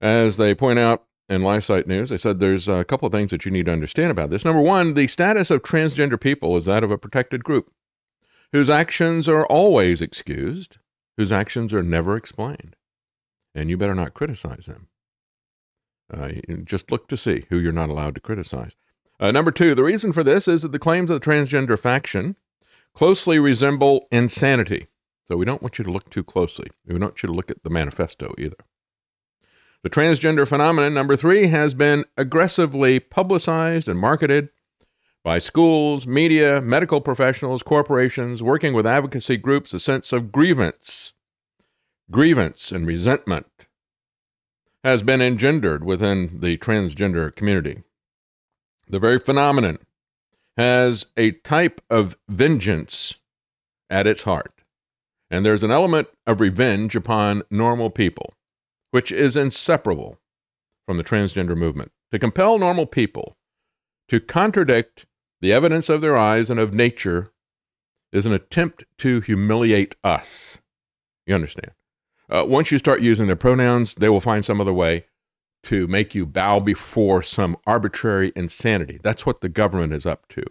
[0.00, 3.44] As they point out in LifeSite News, they said there's a couple of things that
[3.44, 4.44] you need to understand about this.
[4.44, 7.70] Number one, the status of transgender people is that of a protected group
[8.52, 10.78] whose actions are always excused,
[11.16, 12.74] whose actions are never explained.
[13.54, 14.88] And you better not criticize them.
[16.12, 16.32] Uh,
[16.64, 18.76] just look to see who you're not allowed to criticize.
[19.18, 22.36] Uh, number two, the reason for this is that the claims of the transgender faction
[22.94, 24.86] closely resemble insanity.
[25.26, 26.68] So we don't want you to look too closely.
[26.86, 28.56] We don't want you to look at the manifesto either.
[29.82, 34.48] The transgender phenomenon, number three, has been aggressively publicized and marketed
[35.22, 41.12] by schools, media, medical professionals, corporations, working with advocacy groups, a sense of grievance,
[42.10, 43.46] grievance and resentment
[44.84, 47.82] has been engendered within the transgender community.
[48.88, 49.78] The very phenomenon
[50.56, 53.20] has a type of vengeance
[53.90, 54.52] at its heart.
[55.30, 58.32] And there's an element of revenge upon normal people,
[58.92, 60.18] which is inseparable
[60.86, 61.90] from the transgender movement.
[62.12, 63.36] To compel normal people
[64.08, 65.06] to contradict
[65.40, 67.32] the evidence of their eyes and of nature
[68.12, 70.60] is an attempt to humiliate us.
[71.26, 71.72] You understand?
[72.30, 75.06] Uh, once you start using their pronouns, they will find some other way
[75.66, 78.98] to make you bow before some arbitrary insanity.
[79.02, 80.42] That's what the government is up to.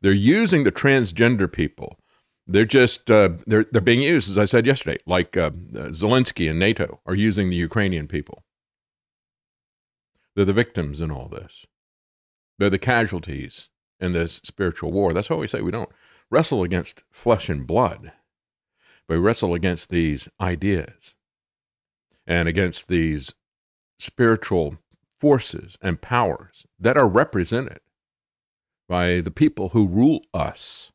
[0.00, 1.98] They're using the transgender people.
[2.46, 6.58] They're just uh, they're they're being used, as I said yesterday, like uh, Zelensky and
[6.58, 8.44] NATO are using the Ukrainian people.
[10.34, 11.66] They're the victims in all this.
[12.58, 13.68] They're the casualties
[14.00, 15.12] in this spiritual war.
[15.12, 15.90] That's why we say we don't
[16.30, 18.12] wrestle against flesh and blood,
[19.06, 21.14] but we wrestle against these ideas
[22.26, 23.34] and against these
[24.00, 24.78] spiritual
[25.18, 27.80] forces and powers that are represented
[28.88, 30.90] by the people who rule us.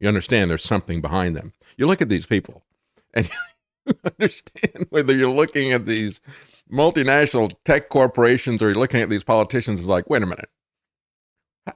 [0.00, 1.52] You understand there's something behind them.
[1.76, 2.64] You look at these people
[3.12, 3.28] and
[3.86, 6.20] you understand whether you're looking at these
[6.70, 10.48] multinational tech corporations or you're looking at these politicians, it's like, wait a minute.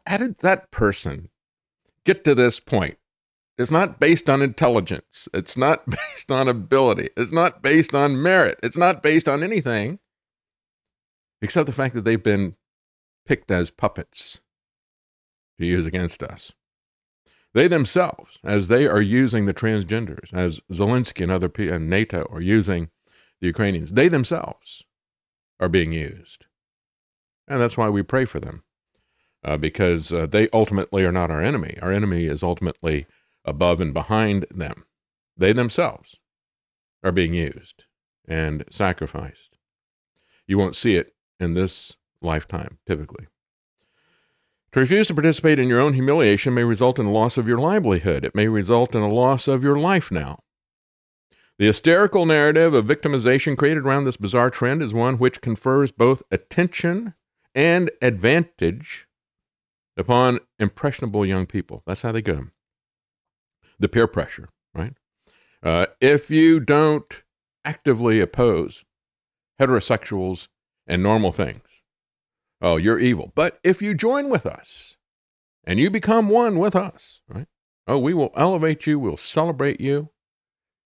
[0.07, 1.31] How did that person
[2.05, 2.98] get to this point?
[3.59, 5.29] It's not based on intelligence.
[5.35, 7.11] It's not based on ability.
[7.17, 8.59] It's not based on merit.
[8.63, 9.99] It's not based on anything
[11.43, 12.57] except the fact that they've been
[13.27, 14.41] picked as puppets
[15.59, 16.53] to use against us.
[17.55, 22.29] They themselves, as they are using the transgenders, as Zelensky and other people and NATO
[22.31, 22.91] are using
[23.41, 24.85] the Ukrainians, they themselves
[25.59, 26.47] are being used.
[27.49, 28.65] And that's why we pray for them,
[29.43, 31.79] uh, because uh, they ultimately are not our enemy.
[31.81, 33.07] Our enemy is ultimately
[33.49, 34.85] above and behind them.
[35.37, 36.17] They themselves
[37.03, 37.85] are being used
[38.27, 39.57] and sacrificed.
[40.47, 43.27] You won't see it in this lifetime, typically.
[44.73, 47.59] To refuse to participate in your own humiliation may result in a loss of your
[47.59, 48.25] livelihood.
[48.25, 50.41] It may result in a loss of your life now.
[51.59, 56.23] The hysterical narrative of victimization created around this bizarre trend is one which confers both
[56.31, 57.15] attention
[57.55, 59.09] and advantage
[59.97, 61.83] upon impressionable young people.
[61.87, 62.53] That's how they get them.
[63.79, 64.95] The peer pressure, right?
[65.63, 67.23] Uh, if you don't
[67.65, 68.85] actively oppose
[69.61, 70.49] heterosexuals
[70.87, 71.83] and normal things,
[72.61, 73.33] oh, you're evil.
[73.35, 74.97] But if you join with us
[75.65, 77.47] and you become one with us, right?
[77.87, 80.11] Oh, we will elevate you, we'll celebrate you,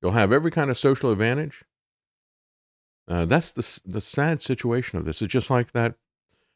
[0.01, 1.65] you'll have every kind of social advantage.
[3.09, 5.21] Uh, that's the, the sad situation of this.
[5.21, 5.97] It's just like that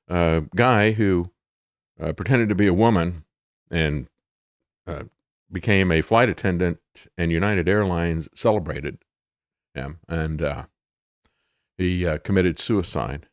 [0.09, 1.33] uh, guy who
[2.01, 3.25] uh, pretended to be a woman
[3.70, 4.09] and
[4.87, 5.05] uh,
[5.51, 6.79] became a flight attendant,
[7.17, 8.99] and United Airlines celebrated
[9.75, 10.67] him, and uh,
[11.79, 13.29] he uh, committed suicide.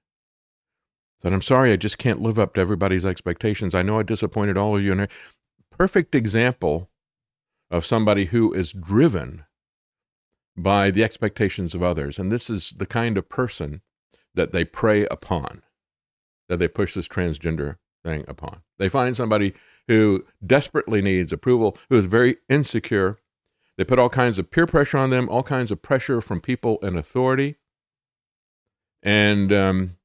[1.22, 3.74] Said, "I'm sorry, I just can't live up to everybody's expectations.
[3.74, 5.08] I know I disappointed all of you." And
[5.72, 6.90] perfect example
[7.72, 9.46] of somebody who is driven
[10.56, 13.82] by the expectations of others, and this is the kind of person
[14.36, 15.64] that they prey upon,
[16.50, 18.62] that they push this transgender thing upon.
[18.78, 19.54] They find somebody
[19.88, 23.20] who desperately needs approval, who is very insecure.
[23.78, 26.78] They put all kinds of peer pressure on them, all kinds of pressure from people
[26.82, 27.58] in authority.
[29.02, 29.98] And um,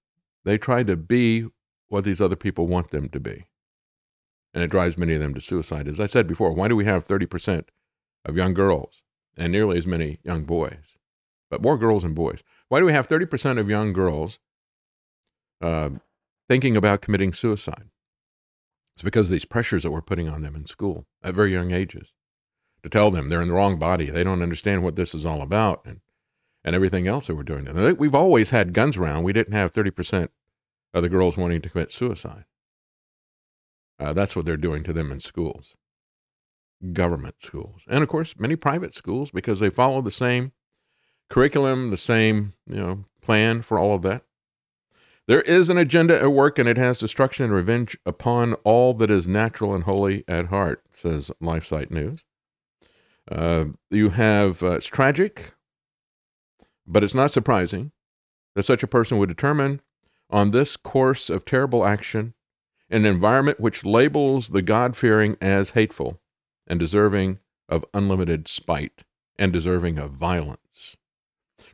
[0.44, 1.46] they try to be
[1.88, 3.46] what these other people want them to be.
[4.52, 5.86] And it drives many of them to suicide.
[5.86, 7.64] As I said before, why do we have 30%
[8.24, 9.02] of young girls
[9.36, 10.96] and nearly as many young boys,
[11.50, 12.42] but more girls than boys?
[12.68, 14.40] Why do we have 30% of young girls
[15.60, 15.90] uh,
[16.48, 17.88] thinking about committing suicide.
[18.98, 21.70] It's because of these pressures that we're putting on them in school at very young
[21.70, 22.12] ages
[22.82, 24.10] to tell them they're in the wrong body.
[24.10, 26.00] They don't understand what this is all about and,
[26.64, 27.66] and everything else that we're doing.
[27.66, 27.96] to them.
[27.96, 29.22] We've always had guns around.
[29.22, 30.30] We didn't have 30%
[30.94, 32.46] of the girls wanting to commit suicide.
[34.00, 35.76] Uh, that's what they're doing to them in schools,
[36.92, 40.50] government schools, and of course many private schools because they follow the same
[41.30, 44.24] curriculum, the same you know plan for all of that.
[45.28, 49.10] There is an agenda at work, and it has destruction and revenge upon all that
[49.10, 52.24] is natural and holy at heart, says LifeSite News.
[53.30, 55.52] Uh, you have uh, it's tragic,
[56.86, 57.92] but it's not surprising
[58.54, 59.82] that such a person would determine
[60.30, 62.32] on this course of terrible action
[62.88, 66.22] an environment which labels the God fearing as hateful
[66.66, 67.38] and deserving
[67.68, 69.04] of unlimited spite
[69.38, 70.96] and deserving of violence.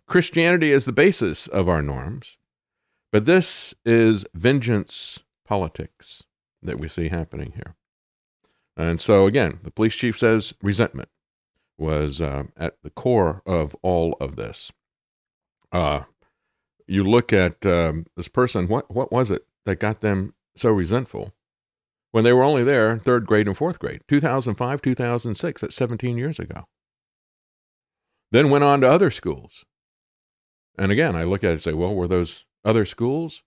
[0.08, 2.36] Christianity is the basis of our norms,
[3.14, 6.24] but this is vengeance politics
[6.60, 7.76] that we see happening here.
[8.76, 11.10] And so, again, the police chief says resentment
[11.78, 14.72] was uh, at the core of all of this.
[15.70, 16.00] Uh,
[16.88, 21.32] you look at um, this person, what, what was it that got them so resentful
[22.10, 26.40] when they were only there third grade and fourth grade, 2005, 2006, that's 17 years
[26.40, 26.64] ago.
[28.32, 29.64] Then went on to other schools.
[30.76, 33.42] And again, I look at it and say, well, were those other schools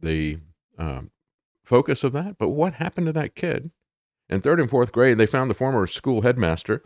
[0.00, 0.38] the
[0.78, 1.10] um,
[1.62, 2.38] focus of that?
[2.38, 3.70] But what happened to that kid?
[4.28, 6.82] In third and fourth grade, they found the former school headmaster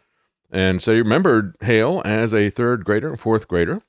[0.51, 3.83] and so he remembered Hale as a third grader, and fourth grader.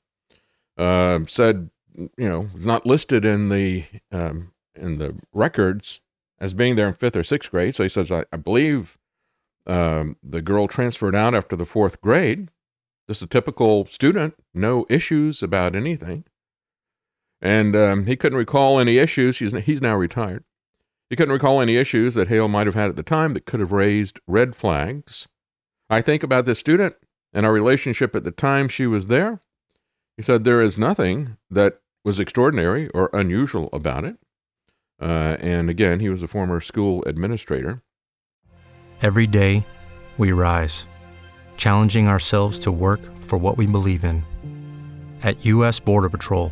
[0.78, 6.00] Uh, said, you know, not listed in the um, in the records
[6.40, 7.76] as being there in fifth or sixth grade.
[7.76, 8.98] So he says, I, I believe
[9.68, 12.50] um, the girl transferred out after the fourth grade.
[13.08, 16.26] Just a typical student, no issues about anything.
[17.42, 19.40] And um, he couldn't recall any issues.
[19.40, 20.44] He's, he's now retired.
[21.10, 23.60] He couldn't recall any issues that Hale might have had at the time that could
[23.60, 25.28] have raised red flags.
[25.90, 26.96] I think about this student
[27.34, 29.42] and our relationship at the time she was there.
[30.18, 34.18] He said, There is nothing that was extraordinary or unusual about it.
[35.02, 37.82] Uh, and again, he was a former school administrator.
[39.02, 39.66] Every day,
[40.18, 40.88] we rise,
[41.56, 44.24] challenging ourselves to work for what we believe in.
[45.24, 45.80] At U.S.
[45.80, 46.52] Border Patrol,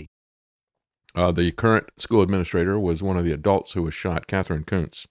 [1.13, 5.07] Uh, the current school administrator was one of the adults who was shot, Katherine Koonce.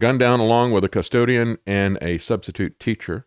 [0.00, 3.26] Gunned down along with a custodian and a substitute teacher,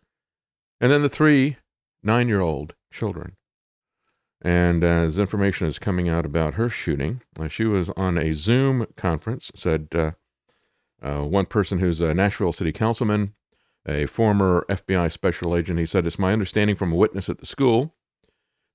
[0.80, 1.56] and then the three
[2.02, 3.36] nine year old children.
[4.42, 8.86] And as information is coming out about her shooting, uh, she was on a Zoom
[8.96, 10.12] conference, said uh,
[11.02, 13.34] uh, one person who's a Nashville city councilman,
[13.86, 17.46] a former FBI special agent, he said, It's my understanding from a witness at the
[17.46, 17.96] school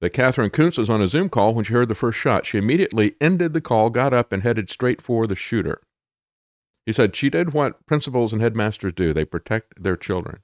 [0.04, 2.46] that Katherine Koonce was on a Zoom call when she heard the first shot.
[2.46, 5.82] She immediately ended the call, got up, and headed straight for the shooter.
[6.86, 10.42] He said she did what principals and headmasters do they protect their children.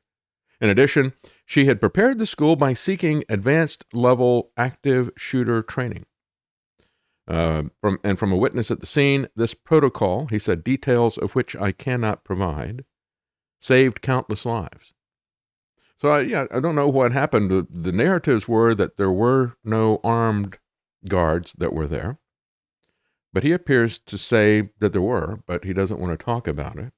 [0.62, 1.12] In addition,
[1.46, 6.06] she had prepared the school by seeking advanced level active shooter training.
[7.28, 11.36] Uh, from, and from a witness at the scene, this protocol, he said, details of
[11.36, 12.86] which I cannot provide,
[13.60, 14.94] saved countless lives.
[16.00, 17.68] So I, yeah, I don't know what happened.
[17.70, 20.58] The, narratives were that there were no armed
[21.10, 22.20] guards that were there,
[23.34, 26.78] but he appears to say that there were, but he doesn't want to talk about
[26.78, 26.94] it.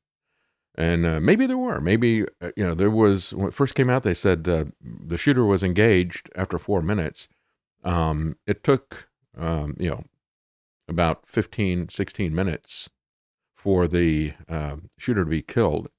[0.76, 1.82] And uh, maybe there were.
[1.82, 4.04] Maybe uh, you know there was when it first came out.
[4.04, 7.28] They said uh, the shooter was engaged after four minutes.
[7.84, 10.04] Um, it took um, you know
[10.88, 12.90] about 15, 16 minutes
[13.56, 15.90] for the uh, shooter to be killed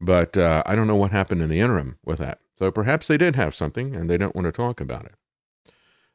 [0.00, 2.38] but uh, I don't know what happened in the interim with that.
[2.58, 5.14] So perhaps they did have something and they don't want to talk about it.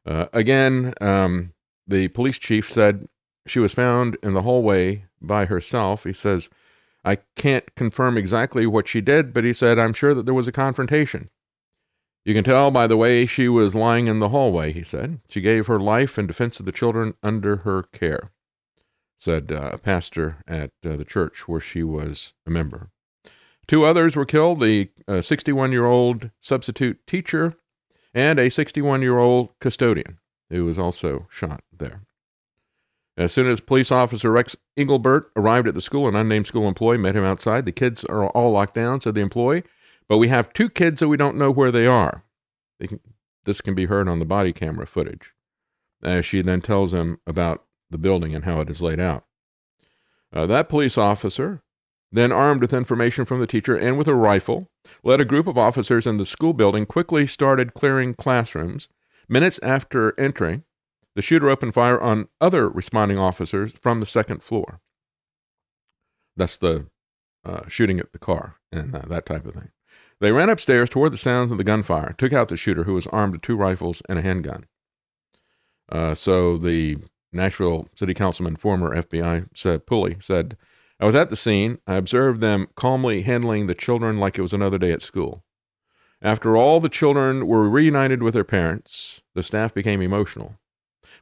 [0.05, 1.53] Uh, again, um,
[1.87, 3.07] the police chief said
[3.45, 6.03] she was found in the hallway by herself.
[6.03, 6.49] He says,
[7.03, 10.47] I can't confirm exactly what she did, but he said, I'm sure that there was
[10.47, 11.29] a confrontation.
[12.23, 15.19] You can tell by the way she was lying in the hallway, he said.
[15.27, 18.31] She gave her life in defense of the children under her care,
[19.17, 22.91] said uh, a pastor at uh, the church where she was a member.
[23.67, 24.89] Two others were killed the
[25.21, 27.55] 61 year old substitute teacher
[28.13, 30.17] and a 61 year old custodian
[30.49, 32.01] who was also shot there.
[33.17, 36.97] As soon as police officer Rex Engelbert arrived at the school, an unnamed school employee
[36.97, 37.65] met him outside.
[37.65, 39.63] The kids are all locked down, said the employee,
[40.07, 42.23] but we have two kids that we don't know where they are.
[42.79, 42.99] They can,
[43.43, 45.33] this can be heard on the body camera footage.
[46.03, 49.25] As she then tells him about the building and how it is laid out.
[50.33, 51.61] Uh, that police officer,
[52.11, 54.69] then armed with information from the teacher and with a rifle,
[55.03, 58.89] led a group of officers in the school building, quickly started clearing classrooms.
[59.29, 60.63] Minutes after entering,
[61.15, 64.81] the shooter opened fire on other responding officers from the second floor.
[66.35, 66.87] That's the
[67.45, 69.69] uh, shooting at the car and uh, that type of thing.
[70.19, 73.07] They ran upstairs toward the sounds of the gunfire, took out the shooter, who was
[73.07, 74.65] armed with two rifles and a handgun.
[75.91, 76.97] Uh, so the
[77.33, 80.57] Nashville City Councilman, former FBI said, Pulley said,
[81.01, 81.79] I was at the scene.
[81.87, 85.43] I observed them calmly handling the children like it was another day at school.
[86.21, 90.59] After all the children were reunited with their parents, the staff became emotional.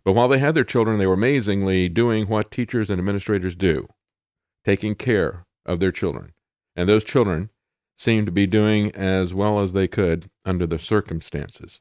[0.03, 3.88] But while they had their children, they were amazingly doing what teachers and administrators do
[4.65, 6.34] taking care of their children.
[6.75, 7.49] And those children
[7.95, 11.80] seemed to be doing as well as they could under the circumstances.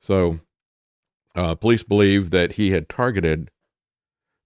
[0.00, 0.40] So,
[1.34, 3.50] uh, police believe that he had targeted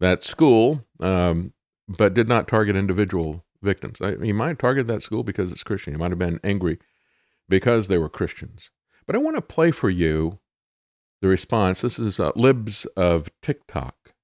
[0.00, 1.52] that school, um,
[1.88, 4.00] but did not target individual victims.
[4.00, 5.94] I, he might have targeted that school because it's Christian.
[5.94, 6.78] He might have been angry
[7.48, 8.70] because they were Christians.
[9.06, 10.38] But I want to play for you
[11.22, 11.80] the response.
[11.80, 14.14] This is uh, Libs of TikTok.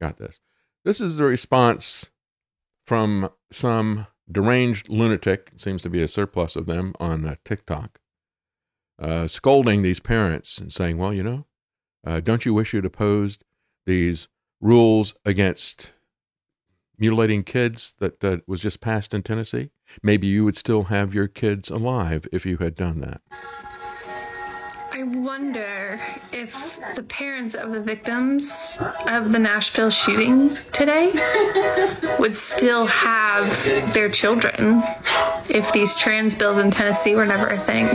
[0.00, 0.40] Got this.
[0.84, 2.10] This is the response
[2.86, 8.00] from some deranged lunatic, seems to be a surplus of them on uh, TikTok,
[8.98, 11.46] uh, scolding these parents and saying, well, you know,
[12.06, 13.44] uh, don't you wish you'd opposed
[13.84, 14.28] these
[14.60, 15.92] rules against
[17.00, 19.70] mutilating kids that, that was just passed in Tennessee?
[20.02, 23.22] Maybe you would still have your kids alive if you had done that.
[24.92, 25.98] I wonder
[26.30, 28.76] if the parents of the victims
[29.08, 31.12] of the Nashville shooting today
[32.18, 34.82] would still have their children
[35.48, 37.88] if these trans bills in Tennessee were never a thing.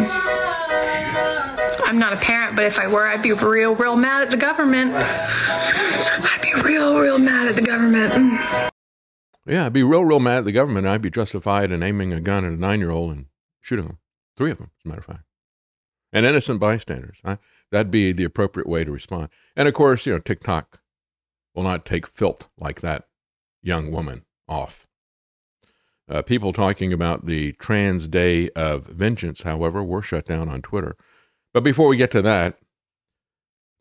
[1.85, 4.37] I'm not a parent, but if I were, I'd be real, real mad at the
[4.37, 4.91] government.
[4.95, 8.71] I'd be real, real mad at the government.
[9.45, 10.87] Yeah, I'd be real, real mad at the government.
[10.87, 13.25] I'd be justified in aiming a gun at a nine year old and
[13.61, 13.99] shooting them.
[14.37, 15.23] Three of them, as a matter of fact
[16.15, 17.19] and innocent bystanders.
[17.25, 17.37] I,
[17.71, 19.27] that'd be the appropriate way to respond.
[19.55, 20.79] And of course, you know, TikTok
[21.53, 23.07] will not take filth like that
[23.61, 24.87] young woman off.
[26.09, 30.95] Uh, people talking about the Trans Day of Vengeance, however, were shut down on Twitter.
[31.53, 32.59] But before we get to that,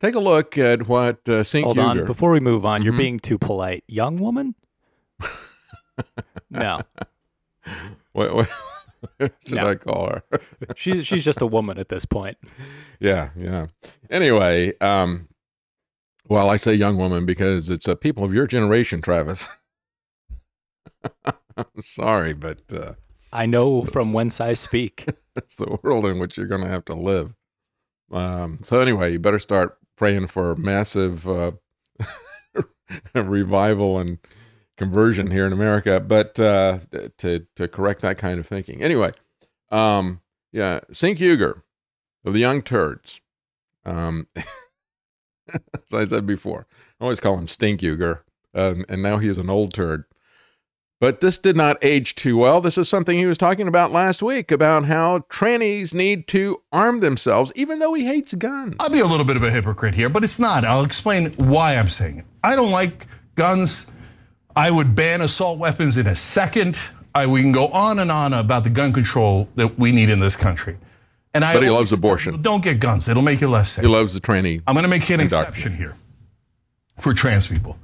[0.01, 2.99] take a look at what uh, Cenk Hold on, before we move on, you're Mhm.
[2.99, 3.85] being too polite.
[3.87, 4.57] Young woman?
[6.51, 6.81] No,
[8.13, 8.51] what, what
[9.47, 9.69] should No.
[9.69, 10.23] I call her?
[10.77, 12.37] she's she's just a woman at this point.
[13.01, 13.67] yeah, yeah.
[14.11, 15.29] Anyway, um,
[16.29, 19.49] well, I say young woman because it's uh, people of your generation, Travis.
[21.57, 22.95] I'm sorry, but uh,
[23.33, 25.07] I know from whence I speak.
[25.37, 27.35] it's the world in which you're going to have to live.
[28.11, 31.53] Um, so anyway, you better start praying for massive uh,
[33.15, 34.19] revival and
[34.77, 36.79] conversion here in America, but uh,
[37.19, 38.83] to to correct that kind of thinking.
[38.83, 39.13] Anyway,
[39.71, 40.21] um,
[40.53, 41.63] yeah, Cenk Uygur
[42.25, 43.21] of the Young Turds.
[43.85, 46.67] Um, as I said before,
[47.01, 48.21] I always call him Stink Uygur,
[48.55, 50.05] um, and now he is an old turd.
[51.01, 52.61] But this did not age too well.
[52.63, 57.01] This is something he was talking about last week about how trannies need to arm
[57.01, 58.77] themselves, even though he hates guns.
[58.81, 60.65] I'll be a little bit of a hypocrite here, but it's not.
[60.65, 62.25] I'll explain why I'm saying it.
[62.43, 63.91] I don't like guns.
[64.57, 66.79] I would ban assault weapons in a second.
[67.15, 70.21] I, we can go on and on about the gun control that we need in
[70.21, 70.77] this country.
[71.33, 72.43] And I But he always loves abortion.
[72.43, 73.09] Don't get guns.
[73.09, 73.85] It'll make you less safe.
[73.85, 74.63] He loves the tranny.
[74.67, 75.97] I'm going to make an exception here
[77.01, 77.77] for trans people.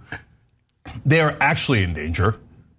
[1.04, 2.36] They are actually in danger.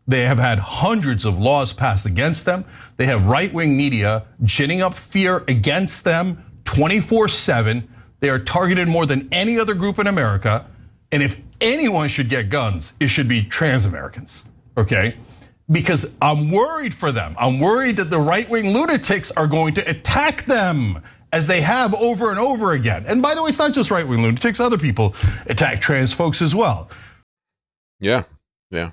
[0.07, 2.65] They have had hundreds of laws passed against them.
[2.97, 7.87] They have right wing media ginning up fear against them 24 7.
[8.19, 10.65] They are targeted more than any other group in America.
[11.11, 14.45] And if anyone should get guns, it should be trans Americans,
[14.77, 15.15] okay?
[15.71, 17.35] Because I'm worried for them.
[17.37, 21.01] I'm worried that the right wing lunatics are going to attack them
[21.31, 23.05] as they have over and over again.
[23.07, 26.41] And by the way, it's not just right wing lunatics, other people attack trans folks
[26.41, 26.89] as well.
[27.99, 28.23] Yeah,
[28.69, 28.91] yeah.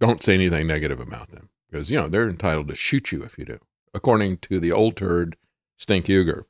[0.00, 3.38] Don't say anything negative about them because you know they're entitled to shoot you if
[3.38, 3.58] you do,
[3.94, 5.36] according to the old turd
[5.78, 6.44] Stink Uygur.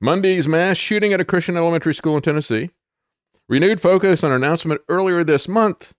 [0.00, 2.70] Monday's mass shooting at a Christian elementary school in Tennessee.
[3.50, 5.92] Renewed focus on an announcement earlier this month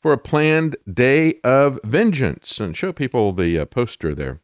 [0.00, 2.58] for a planned day of vengeance.
[2.58, 4.40] And show people the uh, poster there.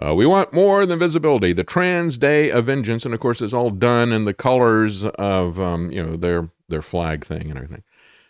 [0.00, 1.52] Uh, we want more than visibility.
[1.52, 5.58] The Trans Day of Vengeance, and of course, it's all done in the colors of
[5.58, 7.82] um, you know their their flag thing and everything.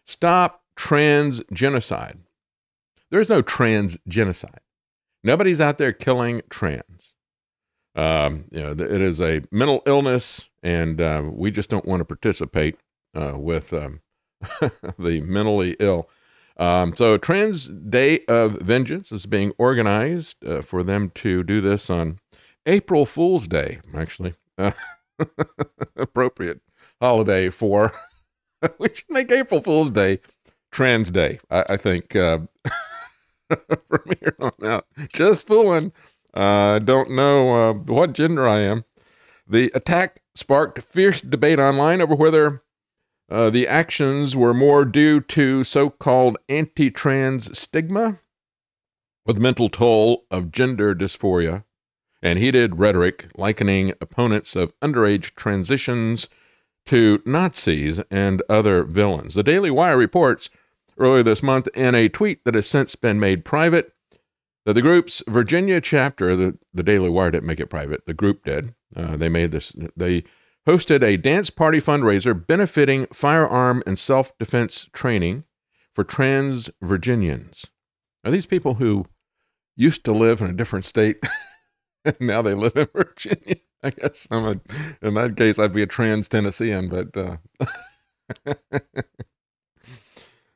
[0.07, 2.21] Stop trans genocide.
[3.11, 4.61] There's no trans genocide.
[5.23, 7.13] Nobody's out there killing trans.
[7.95, 12.07] Um, you know, it is a mental illness, and uh, we just don't want to
[12.07, 12.79] participate
[13.37, 14.01] with um,
[14.99, 16.09] the mentally ill.
[16.59, 21.89] Um, so, Trans Day of Vengeance is being organized uh, for them to do this
[21.89, 22.19] on
[22.67, 24.35] April Fool's Day, actually.
[24.57, 24.73] Uh,
[25.97, 26.61] appropriate
[27.01, 27.93] holiday for.
[28.79, 30.19] we should make April Fool's Day
[30.73, 32.41] Trans Day, I, I think, uh,
[33.49, 34.87] from here on out.
[35.13, 35.93] Just fooling.
[36.35, 38.85] I uh, don't know uh, what gender I am.
[39.47, 42.63] The attack sparked fierce debate online over whether
[43.31, 48.21] uh, the actions were more due to so called anti trans stigma,
[49.27, 51.65] with mental toll of gender dysphoria,
[52.23, 56.29] and heated rhetoric likening opponents of underage transitions
[56.87, 59.35] to Nazis and other villains.
[59.35, 60.49] The Daily Wire reports
[60.97, 63.93] earlier this month in a tweet that has since been made private
[64.65, 68.45] that the group's Virginia chapter, the, the Daily Wire didn't make it private, the group
[68.45, 68.75] did.
[68.97, 70.25] Uh, they made this, they
[70.69, 75.45] hosted a dance party fundraiser benefiting firearm and self defense training
[75.95, 77.65] for trans Virginians.
[78.23, 79.07] Are these people who
[79.77, 81.25] used to live in a different state
[82.05, 83.57] and now they live in Virginia?
[83.83, 84.61] I guess I'm a,
[85.01, 87.37] in that case, I'd be a trans Tennessean, but uh,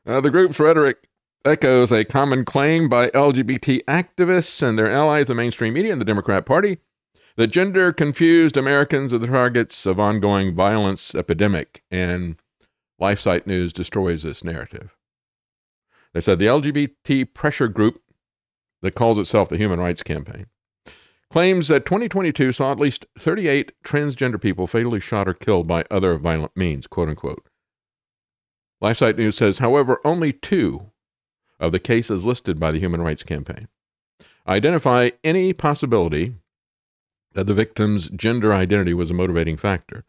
[0.05, 1.07] uh, the group's rhetoric
[1.43, 6.05] echoes a common claim by LGBT activists and their allies, the mainstream media, and the
[6.05, 6.77] Democrat Party
[7.35, 12.37] the gender confused Americans are the targets of ongoing violence epidemic, and
[13.01, 14.95] LifeSite News destroys this narrative.
[16.13, 18.01] They said the LGBT pressure group
[18.81, 20.45] that calls itself the Human Rights Campaign
[21.31, 26.15] claims that 2022 saw at least 38 transgender people fatally shot or killed by other
[26.17, 27.47] violent means, quote unquote.
[28.83, 30.91] LifeSite News says, however, only two
[31.59, 33.67] of the cases listed by the Human Rights Campaign
[34.47, 36.35] identify any possibility
[37.33, 40.05] that the victim's gender identity was a motivating factor.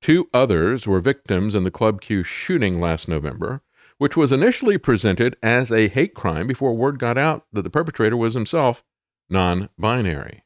[0.00, 3.62] Two others were victims in the Club Q shooting last November,
[3.98, 8.16] which was initially presented as a hate crime before word got out that the perpetrator
[8.16, 8.82] was himself
[9.30, 10.44] non binary.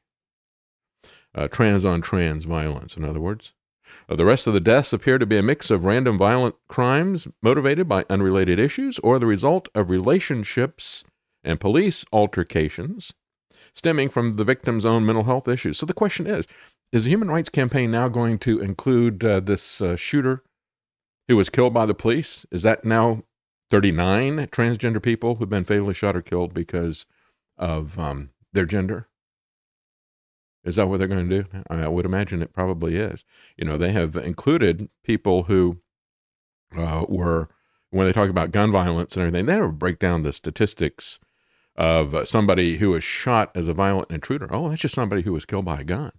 [1.34, 3.52] Uh, trans on trans violence, in other words.
[4.08, 7.26] Uh, the rest of the deaths appear to be a mix of random violent crimes
[7.42, 11.04] motivated by unrelated issues or the result of relationships
[11.42, 13.12] and police altercations
[13.74, 15.78] stemming from the victim's own mental health issues.
[15.78, 16.46] So the question is
[16.92, 20.42] Is the Human Rights Campaign now going to include uh, this uh, shooter
[21.28, 22.44] who was killed by the police?
[22.50, 23.22] Is that now
[23.70, 27.06] 39 transgender people who've been fatally shot or killed because
[27.56, 29.08] of um, their gender?
[30.64, 31.48] Is that what they're going to do?
[31.70, 33.24] I would imagine it probably is.
[33.56, 35.78] You know, they have included people who
[36.76, 37.48] uh, were,
[37.90, 41.18] when they talk about gun violence and everything, they don't break down the statistics
[41.80, 44.46] of somebody who was shot as a violent intruder.
[44.50, 46.12] Oh, that's just somebody who was killed by a gun.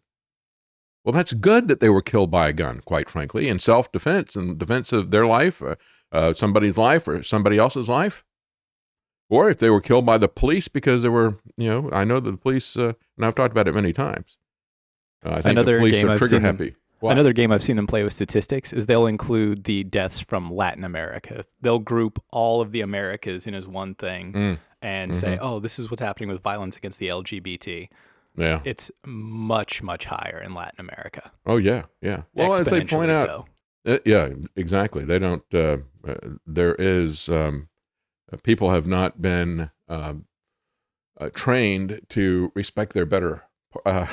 [1.05, 4.35] Well, that's good that they were killed by a gun, quite frankly, in self defense
[4.35, 5.75] and defense of their life, uh,
[6.11, 8.25] uh, somebody's life, or somebody else's life.
[9.29, 12.19] Or if they were killed by the police because they were, you know, I know
[12.19, 14.37] that the police, uh, and I've talked about it many times.
[15.23, 16.75] I think another the police are trigger happy.
[17.01, 17.11] What?
[17.13, 20.83] another game I've seen them play with statistics is they'll include the deaths from Latin
[20.83, 21.43] America.
[21.59, 24.57] They'll group all of the Americas in as one thing Mm.
[24.81, 25.39] and say, Mhm.
[25.41, 27.89] "Oh, this is what's happening with violence against the LGBT."
[28.35, 28.61] Yeah.
[28.63, 31.31] It's much much higher in Latin America.
[31.45, 32.23] Oh yeah, yeah.
[32.33, 33.45] Well, as they point out, so.
[33.85, 35.03] Uh, yeah, exactly.
[35.03, 35.43] They don't.
[35.53, 37.67] Uh, uh, there is um,
[38.31, 40.25] uh, people have not been um
[41.19, 43.43] uh, trained to respect their better
[43.85, 44.05] uh,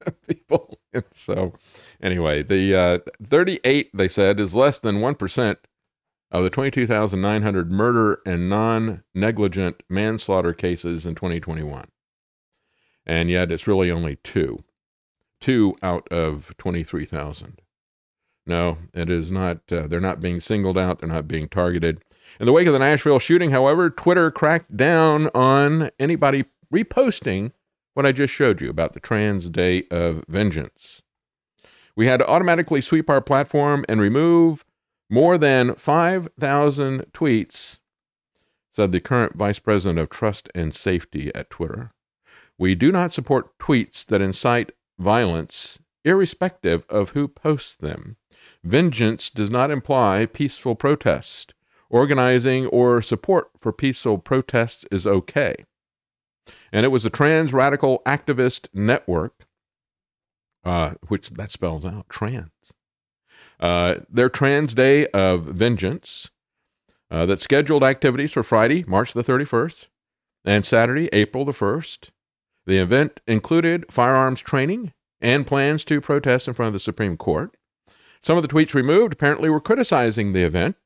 [0.28, 1.54] people, and so
[2.04, 5.58] anyway, the uh, 38 they said is less than one percent
[6.30, 11.86] of the 22,900 murder and non-negligent manslaughter cases in 2021,
[13.06, 14.62] and yet it's really only two,
[15.40, 17.60] two out of 23,000.
[18.46, 19.60] No, it is not.
[19.72, 20.98] Uh, they're not being singled out.
[20.98, 22.02] They're not being targeted.
[22.38, 27.52] In the wake of the Nashville shooting, however, Twitter cracked down on anybody reposting
[27.94, 31.00] what I just showed you about the Trans Day of Vengeance.
[31.96, 34.64] We had to automatically sweep our platform and remove
[35.10, 37.78] more than 5,000 tweets,
[38.72, 41.92] said the current vice president of trust and safety at Twitter.
[42.58, 48.16] We do not support tweets that incite violence irrespective of who posts them.
[48.62, 51.54] Vengeance does not imply peaceful protest.
[51.90, 55.54] Organizing or support for peaceful protests is okay.
[56.72, 59.43] And it was a trans radical activist network,
[60.64, 62.72] uh, which that spells out trans.
[63.60, 66.30] Uh, their Trans Day of Vengeance
[67.10, 69.86] uh, that scheduled activities for Friday, March the 31st,
[70.44, 72.10] and Saturday, April the 1st.
[72.66, 77.56] The event included firearms training and plans to protest in front of the Supreme Court.
[78.22, 80.76] Some of the tweets removed apparently were criticizing the event,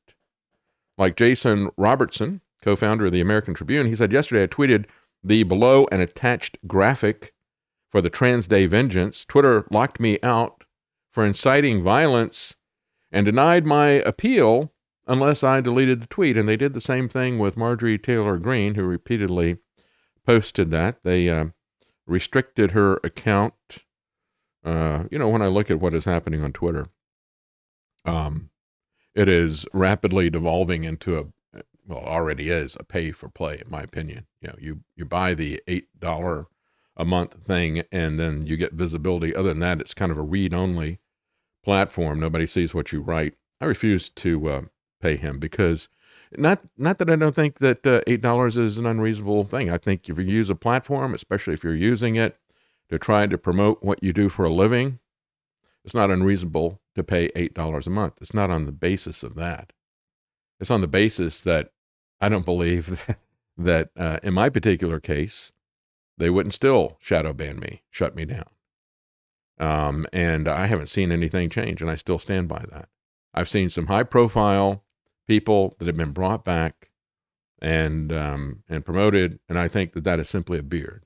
[0.97, 3.87] like Jason Robertson, co founder of the American Tribune.
[3.87, 4.85] He said, Yesterday I tweeted
[5.23, 7.33] the below and attached graphic
[7.89, 9.25] for the Trans Day Vengeance.
[9.25, 10.63] Twitter locked me out
[11.11, 12.55] for inciting violence
[13.11, 14.71] and denied my appeal
[15.07, 16.37] unless I deleted the tweet.
[16.37, 19.57] And they did the same thing with Marjorie Taylor Greene, who repeatedly
[20.25, 21.03] posted that.
[21.03, 21.45] They uh,
[22.05, 23.53] restricted her account.
[24.63, 26.87] Uh, you know, when I look at what is happening on Twitter,
[28.05, 28.49] um,
[29.15, 31.25] it is rapidly devolving into a
[31.89, 34.27] well, already is a pay for play, in my opinion.
[34.41, 36.45] You know, you you buy the eight dollar
[36.99, 39.33] a month thing, and then you get visibility.
[39.35, 40.99] Other than that, it's kind of a read only
[41.63, 42.19] platform.
[42.19, 43.35] Nobody sees what you write.
[43.61, 44.61] I refuse to uh,
[45.01, 45.89] pay him because
[46.37, 49.71] not not that I don't think that uh, eight dollars is an unreasonable thing.
[49.71, 52.37] I think if you use a platform, especially if you're using it
[52.89, 54.99] to try to promote what you do for a living,
[55.85, 58.21] it's not unreasonable to pay eight dollars a month.
[58.21, 59.71] It's not on the basis of that.
[60.59, 61.71] It's on the basis that
[62.19, 63.17] I don't believe that,
[63.57, 65.53] that uh, in my particular case,
[66.19, 68.45] they wouldn't still shadow ban me, shut me down.
[69.57, 72.89] Um, and I haven't seen anything change, and I still stand by that.
[73.33, 74.83] I've seen some high profile
[75.27, 76.91] people that have been brought back
[77.61, 81.05] and um, and promoted, and I think that that is simply a beard.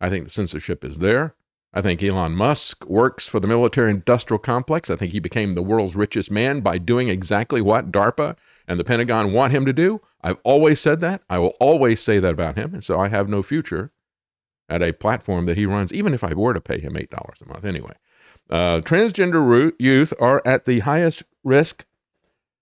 [0.00, 1.34] I think the censorship is there.
[1.72, 4.90] I think Elon Musk works for the military industrial complex.
[4.90, 8.36] I think he became the world's richest man by doing exactly what DARPA
[8.66, 10.00] and the Pentagon want him to do.
[10.20, 11.22] I've always said that.
[11.30, 12.74] I will always say that about him.
[12.74, 13.92] And so I have no future
[14.70, 17.48] at a platform that he runs, even if I were to pay him $8 a
[17.48, 17.94] month anyway.
[18.48, 21.84] Uh, transgender youth are at the highest risk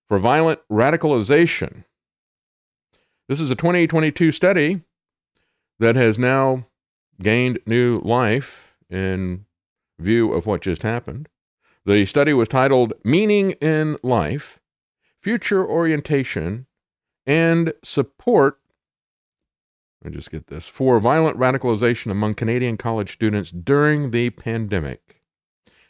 [0.07, 1.85] for violent radicalization.
[3.27, 4.81] This is a 2022 study
[5.79, 6.65] that has now
[7.21, 9.45] gained new life in
[9.99, 11.29] view of what just happened.
[11.85, 14.59] The study was titled Meaning in Life,
[15.21, 16.67] Future Orientation,
[17.25, 18.58] and Support.
[20.05, 25.21] I just get this for violent radicalization among Canadian college students during the pandemic.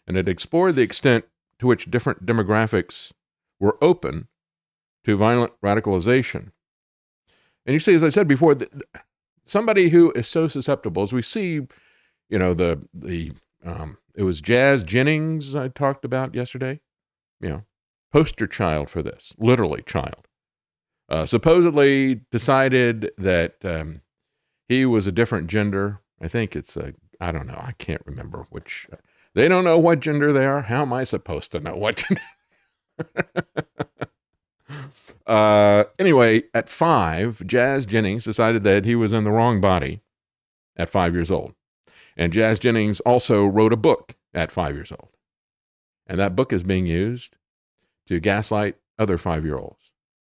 [0.08, 1.26] And it explored the extent
[1.60, 3.12] to which different demographics
[3.60, 4.28] were open
[5.06, 6.52] to violent radicalization.
[7.66, 8.58] And you see, as I said before,
[9.46, 11.68] somebody who is so susceptible, as we see,
[12.30, 13.32] you know, the the
[13.64, 16.80] um, it was Jazz Jennings I talked about yesterday,
[17.40, 17.64] you know,
[18.12, 20.29] poster child for this, literally child.
[21.10, 24.02] Uh, supposedly decided that um,
[24.68, 26.02] he was a different gender.
[26.22, 27.60] I think it's a I don't know.
[27.60, 28.88] I can't remember which.
[29.36, 30.62] They don't know what gender they are.
[30.62, 32.22] How am I supposed to know what gender?
[35.28, 40.02] uh, anyway, at five, Jazz Jennings decided that he was in the wrong body
[40.78, 41.54] at five years old.
[42.16, 45.10] And Jazz Jennings also wrote a book at five years old.
[46.08, 47.38] And that book is being used
[48.08, 49.89] to gaslight other five year olds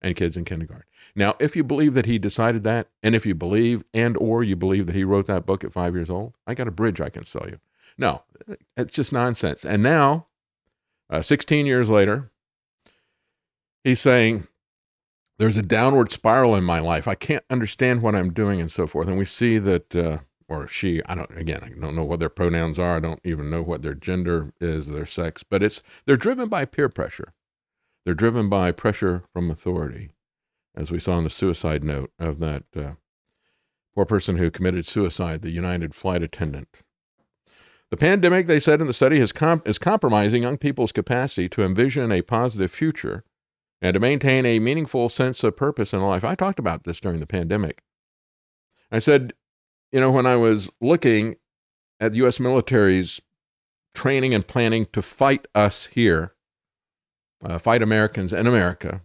[0.07, 0.85] and kids in kindergarten.
[1.15, 4.55] Now, if you believe that he decided that, and if you believe and or you
[4.55, 7.09] believe that he wrote that book at five years old, I got a bridge I
[7.09, 7.59] can sell you.
[7.97, 8.23] No,
[8.75, 9.65] it's just nonsense.
[9.65, 10.27] And now,
[11.09, 12.31] uh, 16 years later,
[13.83, 14.47] he's saying,
[15.39, 17.07] there's a downward spiral in my life.
[17.07, 19.07] I can't understand what I'm doing and so forth.
[19.07, 22.29] And we see that, uh, or she, I don't, again, I don't know what their
[22.29, 22.95] pronouns are.
[22.95, 26.65] I don't even know what their gender is, their sex, but it's, they're driven by
[26.65, 27.33] peer pressure.
[28.07, 30.11] They're driven by pressure from authority,
[30.73, 32.91] as we saw in the suicide note of that uh,
[33.93, 36.83] poor person who committed suicide, the United flight attendant.
[37.91, 39.33] The pandemic, they said in the study, is,
[39.65, 43.25] is compromising young people's capacity to envision a positive future
[43.81, 46.23] and to maintain a meaningful sense of purpose in life.
[46.23, 47.83] I talked about this during the pandemic.
[48.89, 49.33] I said,
[49.91, 51.35] you know, when I was looking
[51.99, 52.39] at the U.S.
[52.39, 53.19] military's
[53.93, 56.35] training and planning to fight us here,
[57.43, 59.01] uh, fight Americans in America,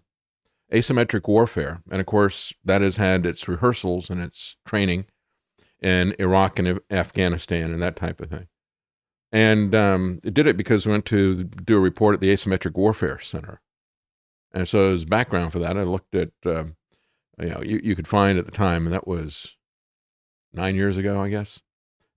[0.73, 1.83] asymmetric warfare.
[1.91, 5.07] And of course, that has had its rehearsals and its training
[5.81, 8.49] in Iraq and Afghanistan and that type of thing.
[9.33, 12.77] And um, it did it because we went to do a report at the Asymmetric
[12.77, 13.61] Warfare Center.
[14.53, 16.77] And so, as background for that, I looked at, um,
[17.39, 19.57] you know, you, you could find at the time, and that was
[20.53, 21.63] nine years ago, I guess,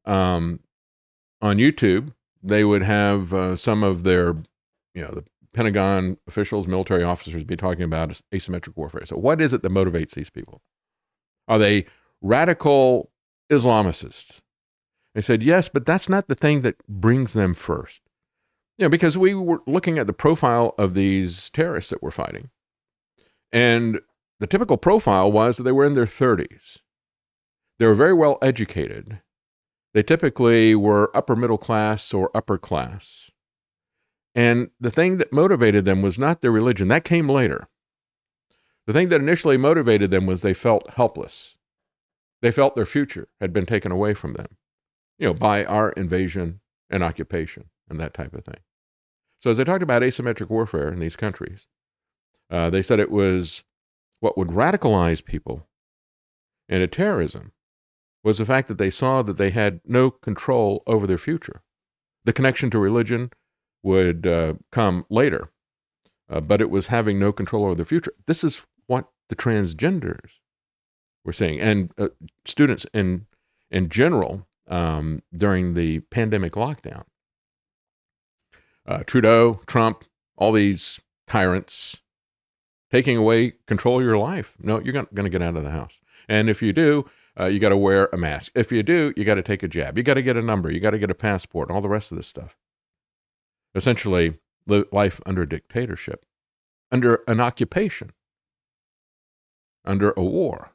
[0.03, 0.59] um,
[1.41, 2.13] on YouTube,
[2.43, 4.35] they would have uh, some of their,
[4.93, 5.23] you know, the
[5.55, 9.05] Pentagon officials, military officers be talking about asymmetric warfare.
[9.05, 10.61] So, what is it that motivates these people?
[11.47, 11.85] Are they
[12.21, 13.11] radical
[13.51, 14.41] Islamicists?
[15.15, 18.01] They said, yes, but that's not the thing that brings them first.
[18.77, 22.49] You know, because we were looking at the profile of these terrorists that we're fighting.
[23.53, 24.01] And
[24.41, 26.79] the typical profile was that they were in their 30s.
[27.79, 29.21] They were very well educated.
[29.93, 33.24] They typically were upper middle class or upper class.
[34.35, 37.67] And the thing that motivated them was not their religion, that came later.
[38.85, 41.57] The thing that initially motivated them was they felt helpless.
[42.41, 44.57] They felt their future had been taken away from them,
[45.17, 46.59] you know, by our invasion
[46.89, 48.59] and occupation and that type of thing.
[49.39, 51.67] So, as they talked about asymmetric warfare in these countries,
[52.51, 53.63] uh, they said it was
[54.19, 55.67] what would radicalize people
[56.67, 57.53] into terrorism
[58.23, 61.61] was the fact that they saw that they had no control over their future.
[62.25, 63.31] The connection to religion
[63.85, 65.51] would uh, come later,
[66.27, 68.11] uh, but it was having no control over the future.
[68.25, 70.39] This is what the transgenders
[71.23, 72.09] were saying, and uh,
[72.45, 73.27] students in
[73.69, 77.03] in general um, during the pandemic lockdown.
[78.87, 80.03] Uh, Trudeau, Trump,
[80.35, 82.01] all these tyrants
[82.91, 84.55] taking away control of your life.
[84.59, 87.05] No, you're not going to get out of the house, and if you do,
[87.39, 88.51] uh, you got to wear a mask.
[88.55, 89.95] If you do, you got to take a jab.
[89.95, 90.71] You got to get a number.
[90.71, 91.69] You got to get a passport.
[91.69, 92.57] All the rest of this stuff
[93.75, 96.25] essentially life under dictatorship,
[96.91, 98.11] under an occupation,
[99.83, 100.71] under a war.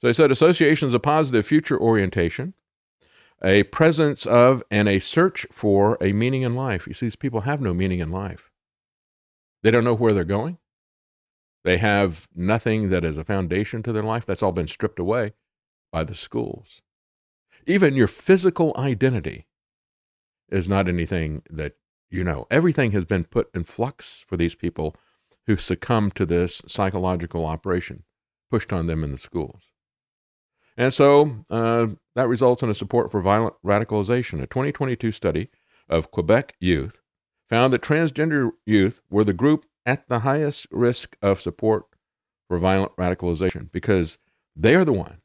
[0.00, 2.54] So I said associations of positive future orientation,
[3.42, 6.86] a presence of and a search for a meaning in life.
[6.86, 8.50] You see, these people have no meaning in life.
[9.62, 10.56] They don't know where they're going.
[11.64, 14.24] They have nothing that is a foundation to their life.
[14.24, 15.32] That's all been stripped away
[15.92, 16.80] by the schools.
[17.66, 19.46] Even your physical identity
[20.50, 21.74] is not anything that
[22.10, 22.46] you know.
[22.50, 24.96] Everything has been put in flux for these people
[25.46, 28.04] who succumb to this psychological operation
[28.50, 29.68] pushed on them in the schools.
[30.76, 34.42] And so uh, that results in a support for violent radicalization.
[34.42, 35.48] A 2022 study
[35.88, 37.00] of Quebec youth
[37.48, 41.84] found that transgender youth were the group at the highest risk of support
[42.48, 44.18] for violent radicalization because
[44.56, 45.20] they are the ones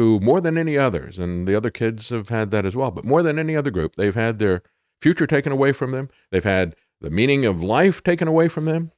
[0.00, 3.04] who, more than any others, and the other kids have had that as well, but
[3.04, 4.62] more than any other group, they've had their
[4.98, 6.08] future taken away from them.
[6.30, 8.92] They've had the meaning of life taken away from them.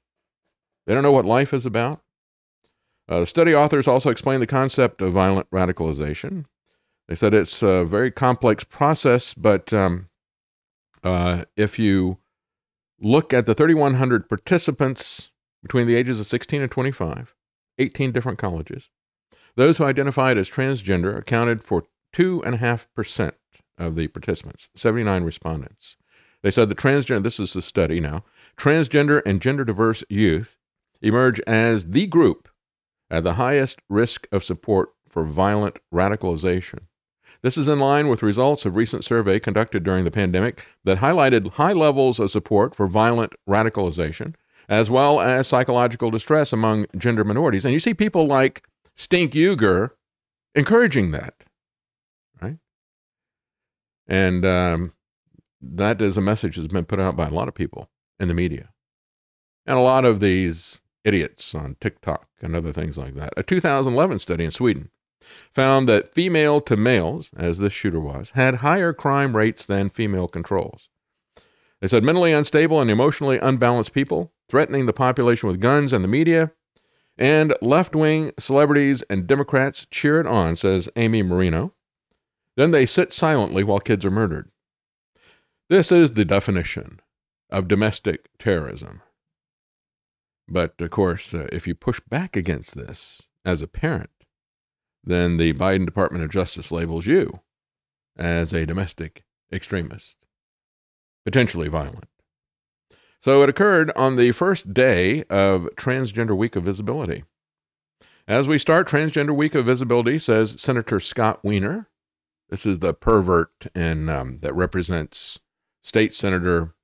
[0.86, 2.02] They don't know what life is about.
[3.08, 6.44] Uh, the study authors also explained the concept of violent radicalization.
[7.08, 10.08] They said it's a very complex process, but um,
[11.02, 12.18] uh, if you
[13.00, 15.32] look at the 3,100 participants
[15.64, 17.34] between the ages of 16 and 25,
[17.78, 18.88] 18 different colleges,
[19.56, 21.84] those who identified as transgender accounted for
[22.14, 23.32] 2.5%
[23.78, 25.96] of the participants, 79 respondents.
[26.42, 28.24] They said the transgender, this is the study now,
[28.56, 30.56] transgender and gender diverse youth
[31.00, 32.48] emerge as the group
[33.10, 36.80] at the highest risk of support for violent radicalization.
[37.42, 41.52] This is in line with results of recent survey conducted during the pandemic that highlighted
[41.52, 44.34] high levels of support for violent radicalization
[44.68, 47.64] as well as psychological distress among gender minorities.
[47.64, 48.62] And you see people like
[48.96, 49.90] Cenk Uygur
[50.54, 51.44] encouraging that,
[52.40, 52.58] right?
[54.06, 54.92] And um,
[55.60, 58.34] that is a message that's been put out by a lot of people in the
[58.34, 58.70] media.
[59.66, 63.32] And a lot of these idiots on TikTok and other things like that.
[63.36, 64.90] A 2011 study in Sweden
[65.52, 70.28] found that female to males, as this shooter was, had higher crime rates than female
[70.28, 70.88] controls.
[71.80, 76.08] They said mentally unstable and emotionally unbalanced people, threatening the population with guns and the
[76.08, 76.52] media,
[77.18, 81.74] and left wing celebrities and Democrats cheer it on, says Amy Marino.
[82.56, 84.50] Then they sit silently while kids are murdered.
[85.68, 87.00] This is the definition
[87.50, 89.02] of domestic terrorism.
[90.48, 94.10] But of course, uh, if you push back against this as a parent,
[95.04, 97.40] then the Biden Department of Justice labels you
[98.16, 100.26] as a domestic extremist,
[101.24, 102.08] potentially violent.
[103.22, 107.22] So it occurred on the first day of Transgender Week of Visibility.
[108.26, 111.88] As we start Transgender Week of Visibility, says Senator Scott Wiener.
[112.50, 115.38] This is the pervert in, um, that represents
[115.84, 116.74] state senator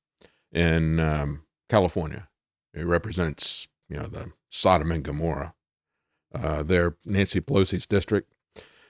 [0.53, 2.29] in um, California.
[2.73, 5.55] He represents, you know, the Sodom and Gomorrah,
[6.33, 6.63] uh,
[7.05, 8.33] Nancy Pelosi's district.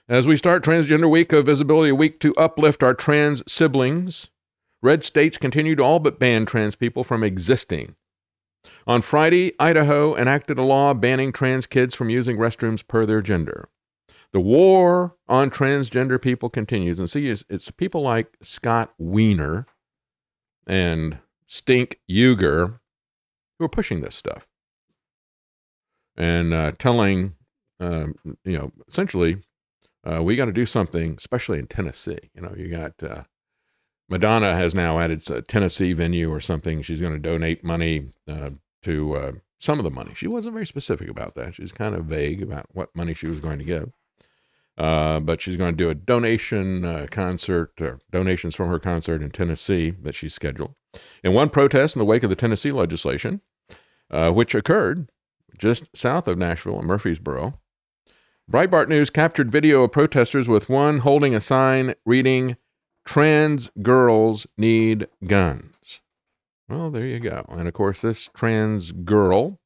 [0.06, 4.28] As we start Transgender Week of Visibility a Week to uplift our trans siblings,
[4.82, 7.96] red states continue to all but ban trans people from existing.
[8.86, 13.68] On Friday, Idaho enacted a law banning trans kids from using restrooms per their gender.
[14.32, 16.98] The war on transgender people continues.
[16.98, 19.66] And see, it's, people like Scott Wiener
[20.66, 22.80] and Stink Uygur
[23.58, 24.46] who are pushing this stuff
[26.16, 27.34] and uh, telling,
[27.80, 28.14] um,
[28.44, 29.38] you know, essentially,
[30.04, 32.30] uh, we got to do something, especially in Tennessee.
[32.34, 33.22] You know, you got uh,
[34.08, 36.82] Madonna has now added a Tennessee venue or something.
[36.82, 38.50] She's going to donate money uh,
[38.82, 40.12] to uh, some of the money.
[40.14, 41.54] She wasn't very specific about that.
[41.54, 43.92] She's kind of vague about what money she was going to give.
[44.78, 49.20] Uh, but she's going to do a donation uh, concert, or donations from her concert
[49.22, 50.74] in Tennessee that she's scheduled.
[51.24, 53.40] In one protest in the wake of the Tennessee legislation,
[54.10, 55.10] uh, which occurred
[55.58, 57.58] just south of Nashville in Murfreesboro,
[58.50, 62.56] Breitbart News captured video of protesters with one holding a sign reading,
[63.08, 66.02] Trans girls need guns.
[66.68, 67.46] Well, there you go.
[67.48, 69.60] And of course, this trans girl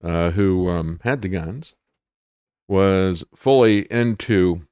[0.00, 1.74] uh, who um, had the guns
[2.68, 4.64] was fully into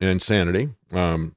[0.00, 0.70] insanity.
[0.92, 1.36] Um,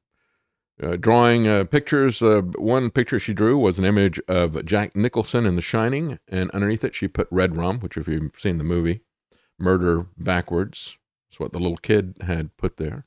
[0.82, 2.24] uh, drawing uh, pictures.
[2.24, 6.50] Uh, one picture she drew was an image of Jack Nicholson in The Shining, and
[6.56, 9.02] underneath it she put red rum, which, if you've seen the movie,
[9.60, 10.98] murder backwards.
[11.32, 13.06] is what the little kid had put there.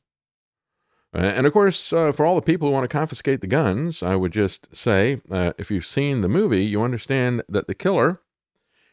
[1.14, 4.02] Uh, and of course, uh, for all the people who want to confiscate the guns,
[4.02, 8.20] I would just say uh, if you've seen the movie, you understand that the killer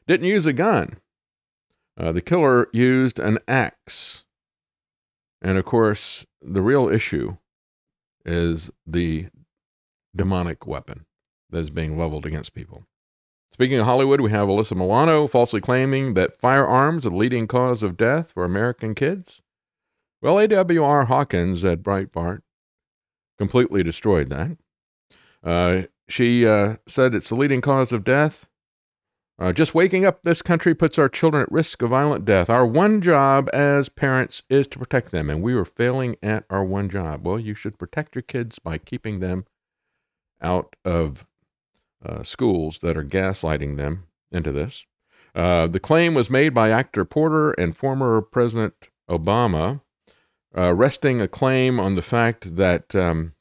[0.05, 0.97] didn't use a gun.
[1.95, 4.25] the killer used an axe.
[5.41, 7.37] And of course, the real issue
[8.25, 9.27] is the
[10.15, 11.05] demonic weapon
[11.49, 12.85] that is being leveled against people.
[13.51, 17.81] Speaking of Hollywood, we have Alyssa Milano falsely claiming that firearms are the leading cause
[17.81, 19.41] of death for American kids.
[20.21, 22.41] Well, AWR Hawkins at Breitbart
[23.37, 24.57] completely destroyed that.
[25.43, 28.47] Uh, she uh, said it's the leading cause of death.
[29.39, 32.49] Uh, just waking up this country puts our children at risk of violent death.
[32.49, 36.63] Our one job as parents is to protect them, and we are failing at our
[36.65, 37.25] one job.
[37.25, 39.45] Well, you should protect your kids by keeping them
[40.41, 41.25] out of
[42.05, 44.85] uh, schools that are gaslighting them into this.
[45.33, 49.81] Uh, the claim was made by actor Porter and former President Obama,
[50.57, 53.33] uh, resting a claim on the fact that um,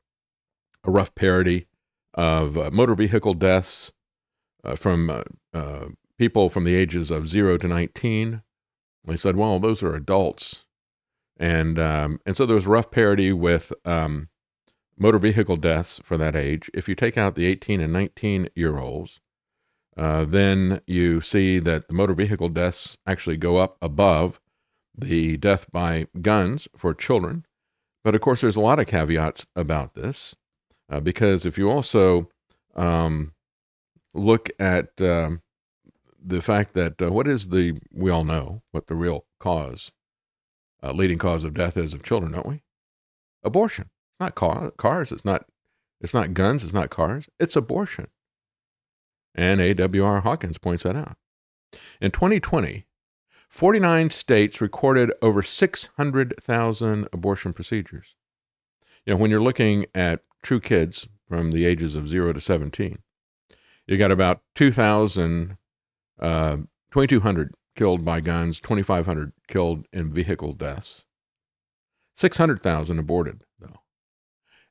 [0.84, 1.66] a rough parody
[2.14, 3.92] of uh, motor vehicle deaths
[4.64, 5.22] uh, from uh,
[5.54, 5.86] uh,
[6.18, 8.42] people from the ages of zero to 19.
[9.04, 10.66] They said, well, those are adults.
[11.38, 14.28] And, um, and so there was rough parity with um,
[14.98, 16.68] motor vehicle deaths for that age.
[16.74, 19.20] If you take out the 18 and 19 year olds,
[19.96, 24.40] uh, then you see that the motor vehicle deaths actually go up above
[24.98, 27.44] the death by guns for children.
[28.04, 30.36] But of course, there's a lot of caveats about this
[30.90, 32.28] uh, because if you also
[32.74, 33.32] um,
[34.14, 35.42] look at um,
[36.22, 39.92] the fact that uh, what is the we all know what the real cause,
[40.82, 42.62] uh, leading cause of death is of children, don't we?
[43.42, 43.84] Abortion.
[43.84, 45.12] It's not car, cars.
[45.12, 45.46] It's not.
[46.00, 46.62] It's not guns.
[46.62, 47.28] It's not cars.
[47.40, 48.08] It's abortion.
[49.34, 51.16] And AWR Hawkins points that out.
[52.00, 52.86] In 2020,
[53.48, 58.14] 49 states recorded over 600,000 abortion procedures.
[59.04, 62.98] You know, when you're looking at true kids from the ages of 0 to 17,
[63.86, 65.56] you got about 2,000,
[66.20, 66.56] uh,
[66.90, 71.06] 2,200 killed by guns, 2,500 killed in vehicle deaths,
[72.16, 73.80] 600,000 aborted, though.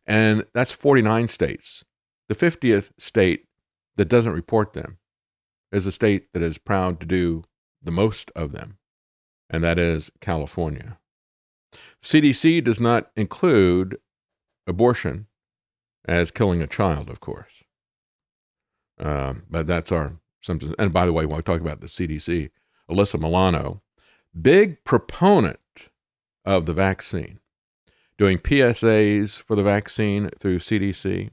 [0.05, 1.84] And that's 49 states.
[2.30, 3.45] The 50th state
[3.95, 4.99] that doesn't report them
[5.71, 7.43] is a state that is proud to do
[7.82, 8.78] the most of them,
[9.49, 10.97] and that is California.
[12.01, 13.97] CDC does not include
[14.65, 15.28] abortion
[16.07, 17.63] as killing a child, of course.
[18.99, 20.73] Uh, but that's our symptoms.
[20.80, 22.49] And by the way, when we talk about the CDC,
[22.89, 23.82] Alyssa Milano,
[24.39, 25.59] big proponent
[26.45, 27.39] of the vaccine,
[28.17, 31.30] doing PSAs for the vaccine through CDC,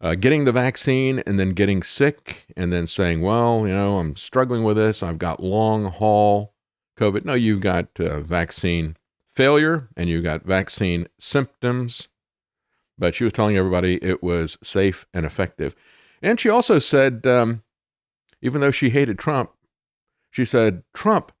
[0.00, 4.16] uh, getting the vaccine and then getting sick and then saying, well, you know, I'm
[4.16, 5.02] struggling with this.
[5.02, 6.54] I've got long haul
[6.98, 7.24] COVID.
[7.24, 8.96] No, you've got uh, vaccine
[9.26, 12.08] failure and you've got vaccine symptoms.
[12.96, 15.74] But she was telling everybody it was safe and effective.
[16.22, 17.62] And she also said, um,
[18.40, 19.50] even though she hated Trump,
[20.30, 21.32] she said, Trump,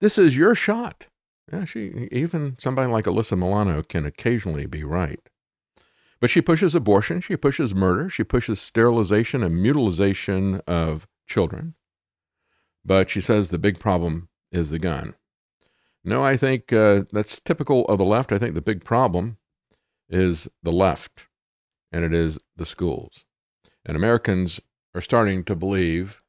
[0.00, 1.06] this is your shot.
[1.52, 5.20] Yeah, she even somebody like Alyssa Milano can occasionally be right.
[6.20, 11.74] But she pushes abortion, she pushes murder, she pushes sterilization and mutilization of children.
[12.84, 15.14] But she says the big problem is the gun.
[16.04, 18.32] No, I think uh, that's typical of the left.
[18.32, 19.36] I think the big problem
[20.08, 21.26] is the left,
[21.92, 23.24] and it is the schools.
[23.84, 24.60] And Americans
[24.94, 26.22] are starting to believe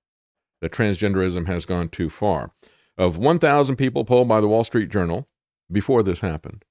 [0.62, 2.52] that transgenderism has gone too far.
[2.98, 5.30] Of 1,000 people polled by the Wall Street Journal,
[5.72, 6.66] before this happened.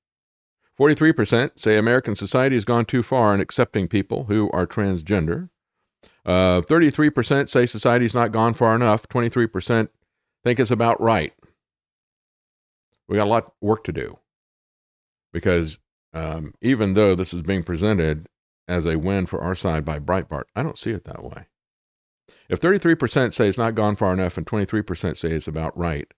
[0.79, 5.49] 43% say American society has gone too far in accepting people who are transgender.
[6.25, 9.09] Uh, 33% say society's not gone far enough.
[9.09, 9.89] 23%
[10.45, 11.33] think it's about right.
[13.09, 14.19] We got a lot of work to do
[15.33, 15.79] because
[16.13, 18.27] um, even though this is being presented
[18.69, 21.47] as a win for our side by Breitbart, I don't see it that way.
[22.49, 26.13] If 33% say it's not gone far enough and 23% say it's about right,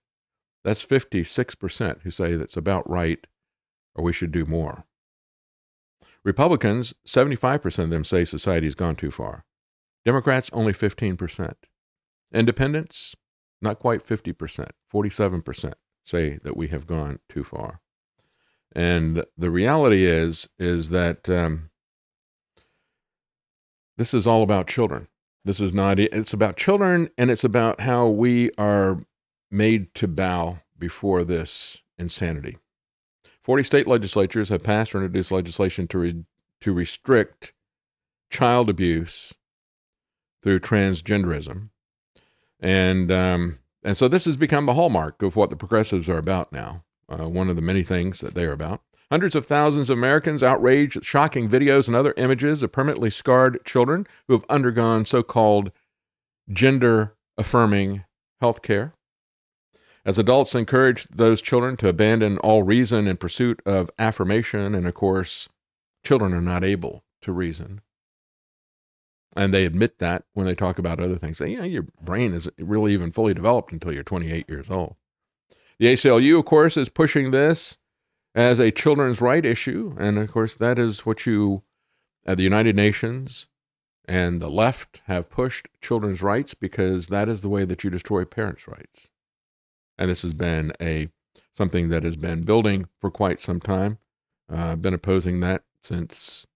[0.63, 3.25] that's 56% who say that's about right
[3.95, 4.85] or we should do more.
[6.23, 9.45] Republicans, 75% of them say society's gone too far.
[10.05, 11.53] Democrats, only 15%.
[12.33, 13.15] Independents,
[13.61, 15.73] not quite 50%, 47%
[16.05, 17.81] say that we have gone too far.
[18.73, 21.69] And the reality is, is that um,
[23.97, 25.07] this is all about children.
[25.43, 29.03] This is not, it's about children and it's about how we are
[29.49, 32.57] made to bow before this insanity.
[33.51, 36.23] 40 state legislatures have passed or introduced legislation to, re-
[36.61, 37.51] to restrict
[38.29, 39.33] child abuse
[40.41, 41.67] through transgenderism.
[42.61, 46.53] And, um, and so this has become the hallmark of what the progressives are about
[46.53, 48.83] now, uh, one of the many things that they are about.
[49.11, 53.59] Hundreds of thousands of Americans outraged at shocking videos and other images of permanently scarred
[53.65, 55.73] children who have undergone so called
[56.49, 58.05] gender affirming
[58.39, 58.93] health care.
[60.03, 64.93] As adults encourage those children to abandon all reason in pursuit of affirmation, and of
[64.93, 65.49] course,
[66.03, 67.81] children are not able to reason.
[69.35, 71.37] And they admit that when they talk about other things.
[71.37, 74.95] Say, yeah, your brain isn't really even fully developed until you're 28 years old.
[75.79, 77.77] The ACLU, of course, is pushing this
[78.35, 79.95] as a children's right issue.
[79.97, 81.63] And of course, that is what you
[82.25, 83.47] at the United Nations
[84.05, 88.25] and the left have pushed children's rights because that is the way that you destroy
[88.25, 89.07] parents' rights.
[90.01, 91.09] And this has been a
[91.53, 93.99] something that has been building for quite some time.
[94.51, 96.47] Uh, I've been opposing that since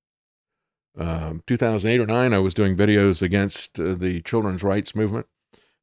[0.97, 2.33] um, 2008 or 9.
[2.33, 5.27] I was doing videos against uh, the children's rights movement.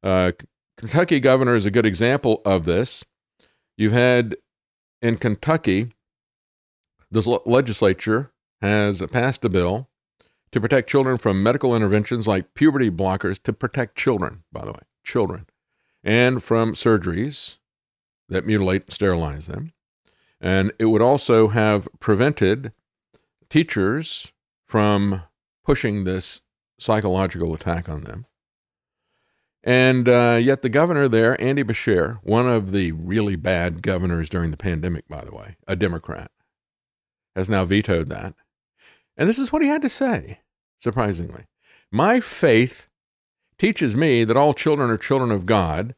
[0.03, 0.33] Uh,
[0.75, 3.05] Kentucky governor is a good example of this.
[3.77, 4.35] You've had
[5.01, 5.93] in Kentucky,
[7.09, 9.87] the legislature has passed a bill
[10.51, 14.81] to protect children from medical interventions like puberty blockers to protect children, by the way,
[15.05, 15.45] children,
[16.03, 17.57] and from surgeries
[18.29, 19.73] that mutilate and sterilize them.
[20.41, 22.73] And it would also have prevented
[23.49, 24.33] teachers
[24.65, 25.23] from
[25.63, 26.41] pushing this
[26.79, 28.25] psychological attack on them.
[29.63, 34.51] And uh, yet, the governor there, Andy Beshear, one of the really bad governors during
[34.51, 36.31] the pandemic, by the way, a Democrat,
[37.33, 38.33] has now vetoed that.
[39.15, 40.39] And this is what he had to say,
[40.79, 41.45] surprisingly.
[41.91, 42.89] My faith
[43.63, 45.95] teaches me that all children are children of God,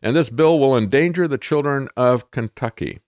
[0.00, 3.00] and this bill will endanger the children of Kentucky.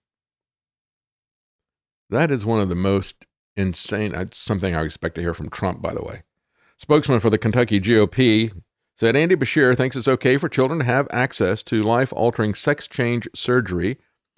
[2.11, 3.25] That is one of the most
[3.57, 6.21] insane, it's something I expect to hear from Trump, by the way.
[6.77, 8.53] Spokesman for the Kentucky GOP
[8.93, 12.87] said Andy Beshear thinks it's okay for children to have access to life altering sex
[12.87, 13.97] change surgery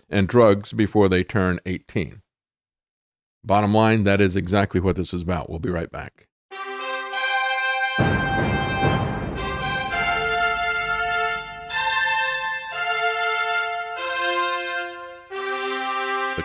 [0.09, 2.21] and drugs before they turn 18.
[3.43, 5.49] Bottom line, that is exactly what this is about.
[5.49, 6.26] We'll be right back.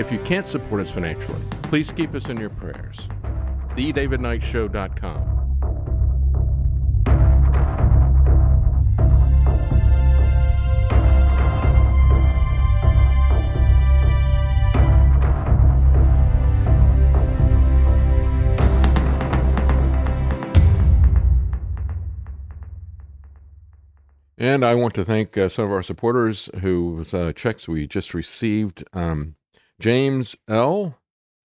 [0.00, 3.06] If you can't support us financially, please keep us in your prayers
[3.76, 5.36] thedavidknightshow.com.
[24.38, 28.14] And I want to thank uh, some of our supporters whose uh, checks we just
[28.14, 29.36] received um,
[29.80, 30.98] James L.,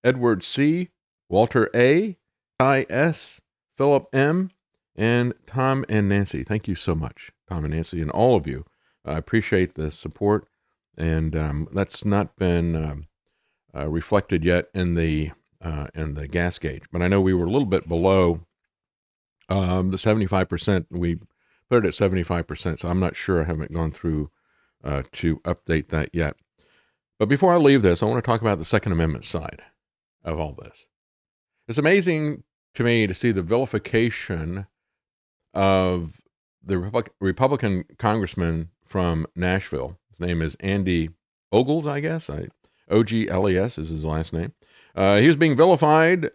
[0.03, 0.89] Edward C.,
[1.29, 2.17] Walter A.,
[2.59, 3.41] Ty S.,
[3.77, 4.51] Philip M.,
[4.95, 6.43] and Tom and Nancy.
[6.43, 8.65] Thank you so much, Tom and Nancy, and all of you.
[9.05, 10.47] I appreciate the support,
[10.97, 13.03] and um, that's not been um,
[13.75, 15.31] uh, reflected yet in the
[15.61, 16.83] uh, in the gas gauge.
[16.91, 18.41] But I know we were a little bit below
[19.49, 20.87] um, the seventy five percent.
[20.89, 21.19] We
[21.69, 23.41] put it at seventy five percent, so I'm not sure.
[23.41, 24.31] I haven't gone through
[24.83, 26.35] uh, to update that yet.
[27.17, 29.61] But before I leave this, I want to talk about the Second Amendment side
[30.23, 30.87] of all this.
[31.67, 32.43] It's amazing
[32.73, 34.67] to me to see the vilification
[35.53, 36.21] of
[36.61, 36.77] the
[37.21, 39.97] Republican congressman from Nashville.
[40.09, 41.09] His name is Andy
[41.51, 42.29] Ogles, I guess.
[42.89, 44.53] O G L E S is his last name.
[44.95, 46.31] Uh, he was being vilified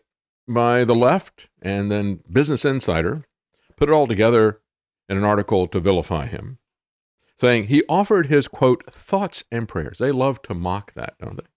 [0.48, 3.24] by the left and then Business Insider
[3.76, 4.60] put it all together
[5.08, 6.58] in an article to vilify him,
[7.41, 9.99] saying he offered his quote thoughts and prayers.
[9.99, 11.49] They love to mock that, don't they?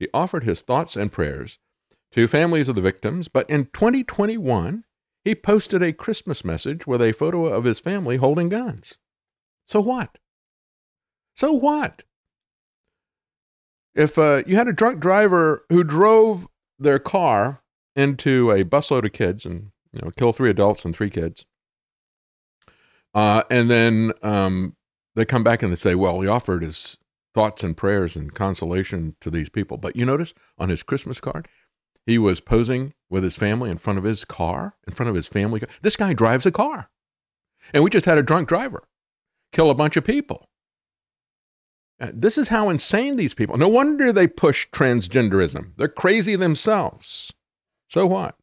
[0.00, 1.60] He offered his thoughts and prayers
[2.10, 4.84] to families of the victims, but in 2021,
[5.24, 8.98] he posted a Christmas message with a photo of his family holding guns.
[9.66, 10.18] So what?
[11.34, 12.02] So what?
[13.94, 16.48] If uh, you had a drunk driver who drove
[16.80, 17.62] their car
[17.94, 21.44] into a busload of kids and you know kill three adults and three kids,
[23.14, 24.74] uh, and then um,
[25.14, 26.96] they come back and they say, "Well, he offered his
[27.34, 31.48] thoughts and prayers and consolation to these people," but you notice on his Christmas card,
[32.06, 35.28] he was posing with his family in front of his car, in front of his
[35.28, 35.60] family.
[35.82, 36.90] This guy drives a car,
[37.72, 38.84] and we just had a drunk driver
[39.52, 40.48] kill a bunch of people.
[42.00, 43.56] Uh, this is how insane these people.
[43.56, 45.72] No wonder they push transgenderism.
[45.76, 47.32] They're crazy themselves.
[47.88, 48.36] So what?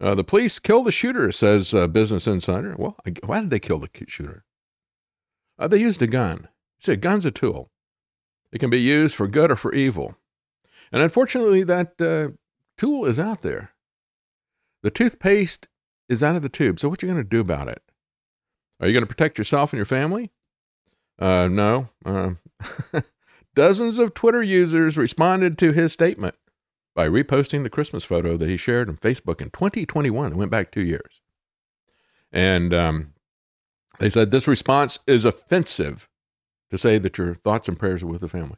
[0.00, 2.76] Uh, the police killed the shooter, says uh, Business Insider.
[2.78, 4.44] Well, why did they kill the shooter?
[5.58, 6.48] Uh, they used a gun.
[6.78, 7.70] See, a gun's a tool.
[8.52, 10.16] It can be used for good or for evil.
[10.92, 12.36] And unfortunately, that uh,
[12.76, 13.72] tool is out there.
[14.82, 15.68] The toothpaste
[16.08, 16.78] is out of the tube.
[16.78, 17.82] So what are you going to do about it?
[18.80, 20.30] Are you going to protect yourself and your family?
[21.18, 21.88] Uh, no.
[22.04, 22.32] Uh,
[23.54, 26.36] dozens of Twitter users responded to his statement
[26.94, 30.32] by reposting the Christmas photo that he shared on Facebook in 2021.
[30.32, 31.20] It went back two years.
[32.32, 33.14] And um,
[33.98, 36.08] they said this response is offensive
[36.70, 38.56] to say that your thoughts and prayers are with the family.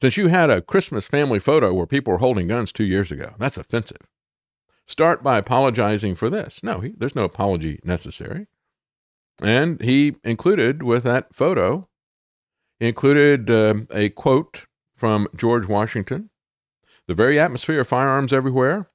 [0.00, 3.34] Since you had a Christmas family photo where people were holding guns two years ago,
[3.38, 4.08] that's offensive.
[4.86, 6.62] Start by apologizing for this.
[6.62, 8.48] No, he, there's no apology necessary.
[9.40, 11.88] And he included with that photo,
[12.80, 16.30] included uh, a quote from George Washington
[17.06, 18.90] The very atmosphere of firearms everywhere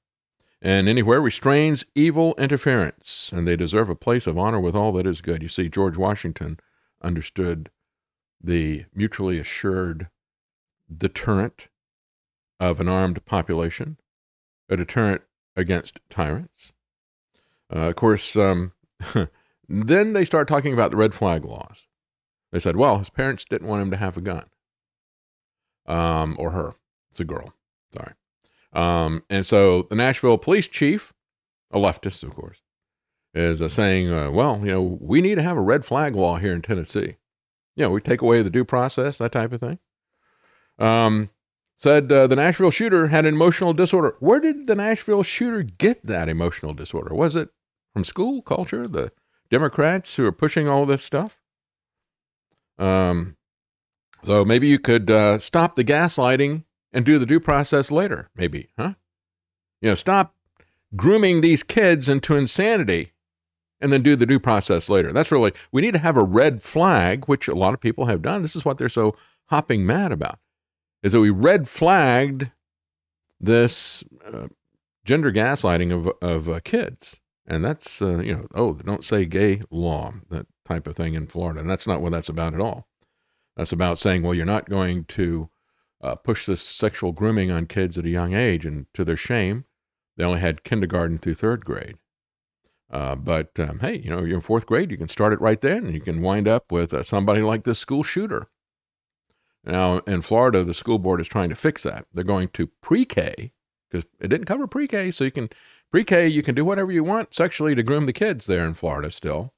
[0.62, 5.08] and anywhere restrains evil interference, and they deserve a place of honor with all that
[5.08, 5.42] is good.
[5.42, 6.60] You see, George Washington
[7.02, 7.70] understood
[8.42, 10.10] the mutually assured
[10.96, 11.68] deterrent
[12.60, 13.98] of an armed population,
[14.70, 15.22] a deterrent
[15.56, 16.74] against tyrants.
[17.74, 18.72] Uh, of course, um,
[19.70, 21.88] Then they start talking about the red flag laws.
[22.52, 24.46] They said, well, his parents didn't want him to have a gun.
[25.86, 26.76] Um, or her.
[27.12, 27.54] It's a girl.
[27.94, 28.14] Sorry.
[28.78, 31.14] Um, and so the Nashville police chief,
[31.72, 32.62] a leftist, of course,
[33.34, 36.38] is uh, saying, uh, well, you know, we need to have a red flag law
[36.38, 37.16] here in Tennessee.
[37.76, 39.80] You know, we take away the due process, that type of thing.
[40.80, 41.30] Um,
[41.76, 44.16] said uh, the Nashville shooter had an emotional disorder.
[44.20, 47.14] Where did the Nashville shooter get that emotional disorder?
[47.14, 47.50] Was it
[47.98, 49.12] from school culture, the
[49.50, 51.40] Democrats who are pushing all this stuff.
[52.78, 53.38] Um,
[54.24, 56.64] so maybe you could uh, stop the gaslighting
[56.98, 58.96] and do the due process later, maybe, huh?
[59.84, 60.34] You know, stop
[60.96, 63.12] grooming these kids into insanity
[63.80, 65.12] and then do the due process later.
[65.12, 68.24] That's really, we need to have a red flag, which a lot of people have
[68.24, 68.42] done.
[68.42, 69.16] This is what they're so
[69.52, 70.40] hopping mad about,
[71.04, 72.50] is that we red flagged
[73.40, 74.48] this uh,
[75.06, 77.20] gender gaslighting of, of uh, kids.
[77.46, 81.28] And that's, uh, you know, oh, don't say gay law, that type of thing in
[81.28, 81.60] Florida.
[81.60, 82.88] And that's not what that's about at all.
[83.56, 85.52] That's about saying, well, you're not going to
[86.02, 88.66] uh, push this sexual grooming on kids at a young age.
[88.66, 89.66] And to their shame,
[90.16, 91.98] they only had kindergarten through third grade.
[92.90, 95.60] Uh, but um, hey, you know, you're in fourth grade, you can start it right
[95.60, 98.48] then, and you can wind up with uh, somebody like this school shooter.
[99.66, 102.06] Now, in Florida, the school board is trying to fix that.
[102.14, 103.52] They're going to pre K,
[103.90, 105.50] because it didn't cover pre K, so you can
[105.90, 108.74] Pre K, you can do whatever you want sexually to groom the kids there in
[108.74, 109.54] Florida still.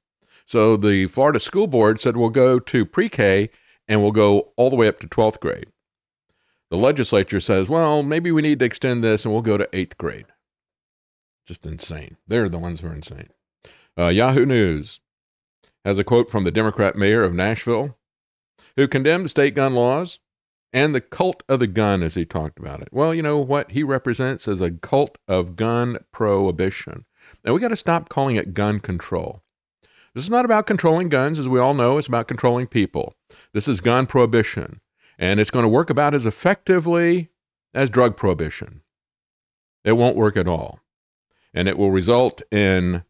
[0.46, 3.50] So the Florida School Board said we'll go to pre K
[3.88, 5.68] and we'll go all the way up to 12th grade.
[6.70, 9.98] The legislature says, well, maybe we need to extend this and we'll go to eighth
[9.98, 10.28] grade.
[11.48, 12.18] Just insane.
[12.28, 13.30] They're the ones who are insane.
[13.98, 15.00] Uh, Yahoo News.
[15.84, 17.98] has a quote from the Democrat mayor of Nashville,
[18.76, 20.20] who condemned state gun laws
[20.72, 22.90] and the cult of the gun as he talked about it.
[22.92, 27.06] Well, you know what he represents as a cult of gun prohibition.
[27.44, 29.42] And we got to stop calling it gun control.
[30.14, 33.16] This is not about controlling guns, as we all know, it's about controlling people.
[33.54, 34.82] This is gun prohibition,
[35.20, 37.30] and it's going to work about as effectively
[37.74, 38.82] as drug prohibition.
[39.84, 40.80] It won't work at all.
[41.54, 43.04] And it will result in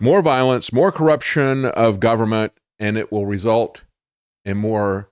[0.00, 3.84] more violence, more corruption of government, and it will result
[4.44, 5.10] in more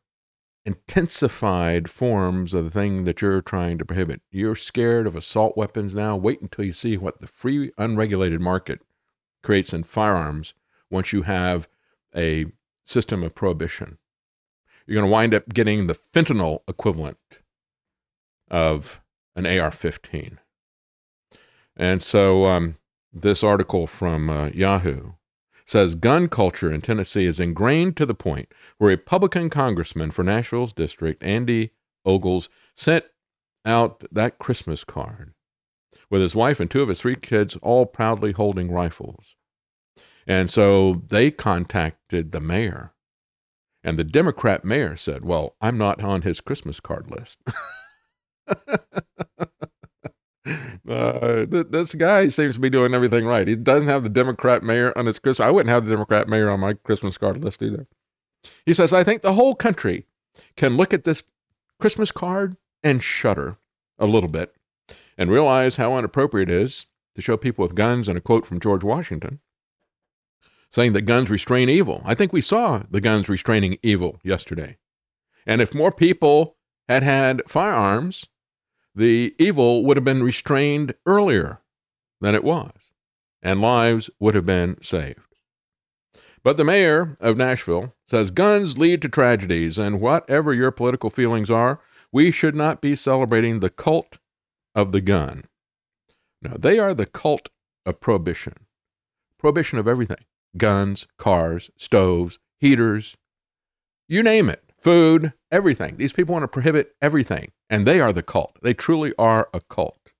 [0.64, 4.20] intensified forms of the thing that you're trying to prohibit.
[4.30, 6.16] You're scared of assault weapons now.
[6.16, 8.80] Wait until you see what the free, unregulated market
[9.42, 10.52] creates in firearms
[10.90, 11.68] once you have
[12.14, 12.46] a
[12.84, 13.98] system of prohibition.
[14.88, 17.18] You're going to wind up getting the fentanyl equivalent
[18.50, 19.02] of
[19.36, 20.38] an AR 15.
[21.76, 22.76] And so, um,
[23.12, 25.12] this article from uh, Yahoo
[25.66, 28.48] says gun culture in Tennessee is ingrained to the point
[28.78, 31.70] where Republican congressman for Nashville's district, Andy
[32.06, 33.04] Ogles, sent
[33.66, 35.34] out that Christmas card
[36.10, 39.36] with his wife and two of his three kids all proudly holding rifles.
[40.26, 42.92] And so they contacted the mayor.
[43.88, 47.38] And the Democrat mayor said, Well, I'm not on his Christmas card list.
[50.88, 53.46] Uh, th- this guy seems to be doing everything right.
[53.46, 55.46] He doesn't have the Democrat mayor on his Christmas.
[55.46, 57.86] I wouldn't have the Democrat mayor on my Christmas card list either.
[58.64, 60.06] He says, I think the whole country
[60.56, 61.22] can look at this
[61.78, 63.58] Christmas card and shudder
[63.98, 64.54] a little bit
[65.18, 68.58] and realize how inappropriate it is to show people with guns and a quote from
[68.58, 69.40] George Washington
[70.70, 72.02] saying that guns restrain evil.
[72.04, 74.76] I think we saw the guns restraining evil yesterday.
[75.46, 76.56] And if more people
[76.88, 78.26] had had firearms,
[78.94, 81.62] the evil would have been restrained earlier
[82.20, 82.90] than it was,
[83.42, 85.20] and lives would have been saved.
[86.42, 91.50] But the mayor of Nashville says guns lead to tragedies, and whatever your political feelings
[91.50, 91.80] are,
[92.12, 94.18] we should not be celebrating the cult
[94.74, 95.44] of the gun.
[96.40, 97.48] Now, they are the cult
[97.84, 98.54] of prohibition.
[99.38, 100.24] Prohibition of everything
[100.58, 103.16] guns, cars, stoves, heaters,
[104.08, 105.96] you name it, food, everything.
[105.96, 107.52] These people want to prohibit everything.
[107.70, 108.56] And they are the cult.
[108.62, 110.12] They truly are a cult.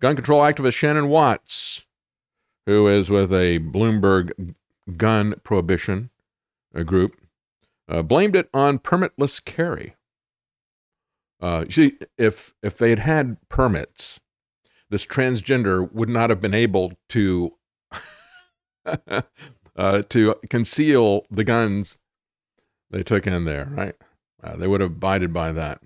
[0.00, 1.84] Gun control activist Shannon Watts,
[2.66, 4.54] who is with a Bloomberg
[4.96, 6.10] gun prohibition
[6.84, 7.16] group,
[7.88, 9.94] uh, blamed it on permitless carry.
[11.40, 14.18] Uh, see, if if they had had permits,
[14.88, 17.52] this transgender would not have been able to
[19.76, 21.98] uh, to conceal the guns
[22.90, 23.68] they took in there.
[23.70, 23.94] Right?
[24.42, 25.80] Uh, they would have abided by that.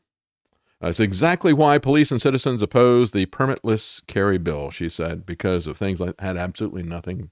[0.81, 5.77] That's exactly why police and citizens oppose the permitless carry bill, she said, because of
[5.77, 7.31] things that had absolutely nothing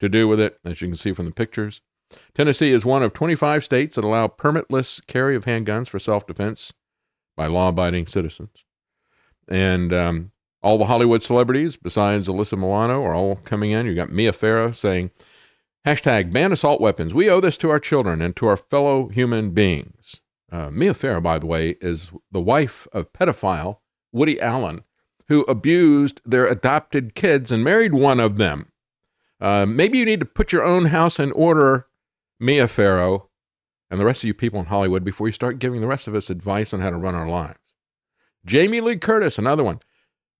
[0.00, 1.80] to do with it, as you can see from the pictures.
[2.34, 6.72] Tennessee is one of 25 states that allow permitless carry of handguns for self defense
[7.36, 8.64] by law abiding citizens.
[9.46, 10.32] And um,
[10.62, 13.86] all the Hollywood celebrities, besides Alyssa Milano, are all coming in.
[13.86, 15.10] You got Mia Farrow saying,
[15.86, 17.14] hashtag ban assault weapons.
[17.14, 20.20] We owe this to our children and to our fellow human beings.
[20.50, 23.78] Uh, Mia Farrow, by the way, is the wife of pedophile
[24.12, 24.82] Woody Allen,
[25.28, 28.72] who abused their adopted kids and married one of them.
[29.40, 31.86] Uh, maybe you need to put your own house in order,
[32.40, 33.28] Mia Farrow,
[33.90, 36.14] and the rest of you people in Hollywood before you start giving the rest of
[36.14, 37.58] us advice on how to run our lives.
[38.44, 39.78] Jamie Lee Curtis, another one,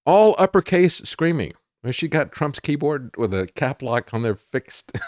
[0.08, 1.52] all uppercase screaming.
[1.90, 4.98] She got Trump's keyboard with a cap lock on there fixed.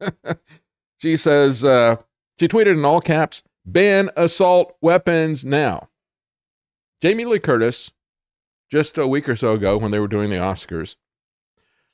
[0.98, 1.96] she says, uh,
[2.38, 5.88] she tweeted in all caps, ban assault weapons now.
[7.02, 7.90] Jamie Lee Curtis,
[8.70, 10.94] just a week or so ago when they were doing the Oscars,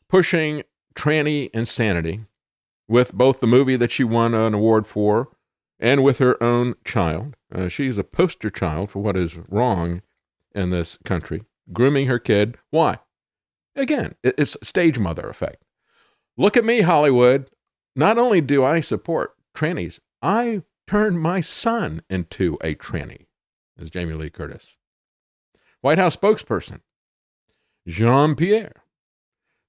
[0.07, 0.63] pushing
[0.95, 2.27] tranny insanity
[2.87, 5.31] with both the movie that she won an award for
[5.81, 7.35] and with her own child.
[7.53, 10.03] Uh, she's a poster child for what is wrong
[10.55, 12.57] in this country, grooming her kid.
[12.71, 12.99] Why?
[13.77, 15.65] Again, it's stage mother effect.
[16.37, 17.51] Look at me, Hollywood.
[17.95, 23.27] Not only do I support trannies, I turned my son into a tranny,
[23.79, 24.79] as Jamie Lee Curtis.
[25.81, 26.81] White House spokesperson,
[27.87, 28.83] Jean Pierre,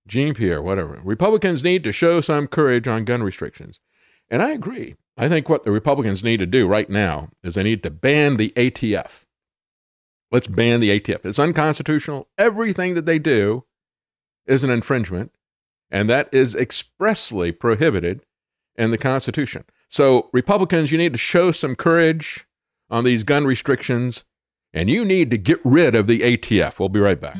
[0.07, 1.02] Jean Pierre, whatever.
[1.03, 3.80] Republicans need to show some courage on gun restrictions.
[4.30, 4.95] And I agree.
[5.18, 8.38] I think what the Republicans need to do right now is they need to ban
[8.38, 9.23] the ATF.
[10.34, 11.24] Let's ban the ATF.
[11.26, 12.28] It's unconstitutional.
[12.40, 13.66] Everything that they do
[14.48, 15.32] is an infringement,
[15.92, 18.26] and that is expressly prohibited
[18.76, 19.64] in the Constitution.
[19.90, 22.48] So, Republicans, you need to show some courage
[22.90, 24.26] on these gun restrictions,
[24.74, 26.80] and you need to get rid of the ATF.
[26.80, 27.38] We'll be right back.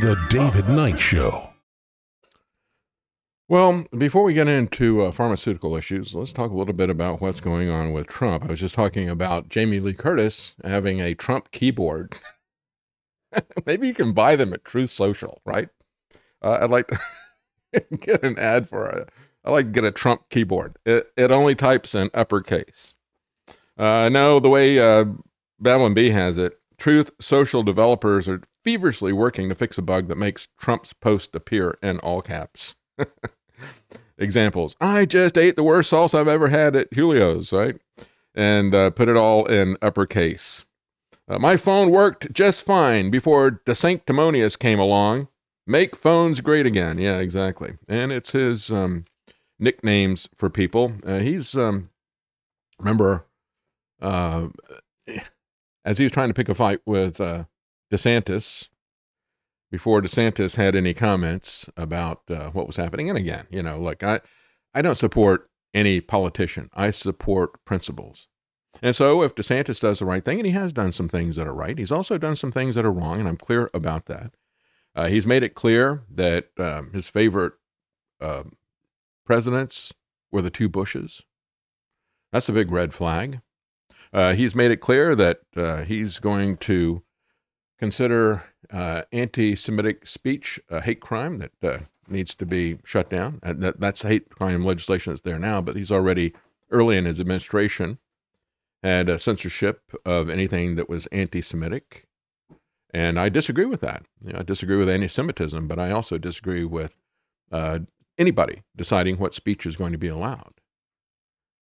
[0.00, 1.50] The David Knight Show.
[3.50, 7.40] Well, before we get into uh, pharmaceutical issues, let's talk a little bit about what's
[7.40, 8.44] going on with Trump.
[8.44, 12.14] I was just talking about Jamie Lee Curtis having a Trump keyboard.
[13.66, 15.68] Maybe you can buy them at Truth Social, right?
[16.40, 16.98] Uh, I'd like to
[18.00, 19.10] get an ad for it.
[19.44, 20.78] I like to get a Trump keyboard.
[20.86, 22.94] It, it only types in uppercase.
[23.76, 25.04] Uh, no, the way uh,
[25.58, 30.18] Babylon Bee has it, Truth Social developers are feverishly working to fix a bug that
[30.18, 32.76] makes Trump's post appear in all caps.
[34.18, 37.76] Examples I just ate the worst sauce I've ever had at Julio's, right?
[38.34, 40.66] And uh, put it all in uppercase.
[41.26, 45.28] Uh, my phone worked just fine before DeSanctimonious came along.
[45.66, 46.98] Make phones great again.
[46.98, 47.78] Yeah, exactly.
[47.88, 49.04] And it's his um,
[49.58, 50.94] nicknames for people.
[51.06, 51.90] Uh, he's, um,
[52.78, 53.26] remember,
[54.02, 54.48] uh,
[55.84, 57.44] as he was trying to pick a fight with uh,
[57.92, 58.68] DeSantis,
[59.70, 63.08] before DeSantis had any comments about uh, what was happening.
[63.08, 64.20] And again, you know, look, I,
[64.74, 66.70] I don't support any politician.
[66.74, 68.26] I support principles.
[68.82, 71.46] And so if DeSantis does the right thing, and he has done some things that
[71.46, 74.34] are right, he's also done some things that are wrong, and I'm clear about that.
[74.94, 77.52] Uh, he's made it clear that um, his favorite
[78.20, 78.44] uh,
[79.24, 79.92] presidents
[80.32, 81.22] were the two Bushes.
[82.32, 83.40] That's a big red flag.
[84.12, 87.02] Uh, he's made it clear that uh, he's going to
[87.80, 91.78] consider uh, anti-Semitic speech a hate crime that uh,
[92.08, 93.40] needs to be shut down.
[93.42, 96.32] And that, that's hate crime legislation that's there now, but he's already
[96.70, 97.98] early in his administration
[98.82, 102.06] had a censorship of anything that was anti-Semitic,
[102.92, 104.04] and I disagree with that.
[104.22, 106.96] You know, I disagree with anti-Semitism, but I also disagree with
[107.52, 107.80] uh,
[108.18, 110.54] anybody deciding what speech is going to be allowed.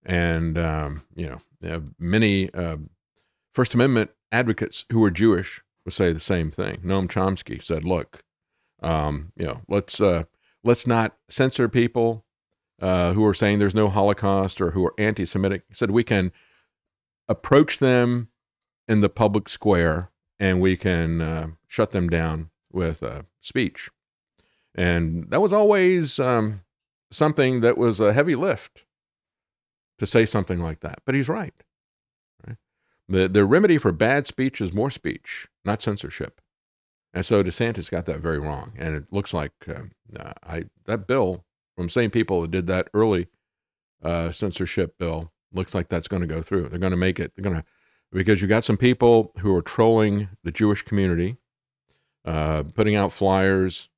[0.05, 1.27] And um, you
[1.61, 2.77] know, many uh,
[3.53, 6.81] First Amendment advocates who were Jewish would say the same thing.
[6.83, 8.21] Noam Chomsky said, "Look,
[8.83, 10.23] um, you know, let's uh,
[10.65, 12.25] let's not censor people
[12.81, 16.33] uh, who are saying there's no Holocaust or who are anti-Semitic." He said we can
[17.29, 18.27] approach them
[18.85, 23.89] in the public square and we can uh, shut them down with uh, speech.
[24.75, 26.61] And that was always um,
[27.11, 28.83] something that was a heavy lift
[29.99, 30.99] to say something like that.
[31.05, 31.53] But he's right.
[33.09, 36.41] The, the remedy for bad speech is more speech, not censorship.
[37.13, 38.73] And so DeSantis got that very wrong.
[38.77, 42.89] And it looks like um, uh, I that bill from same people that did that
[42.93, 43.27] early
[44.03, 46.69] uh, censorship bill looks like that's going to go through.
[46.69, 47.31] They're going to make it.
[47.35, 47.63] They're going to
[48.11, 51.37] because you got some people who are trolling the Jewish community,
[52.25, 53.89] uh, putting out flyers,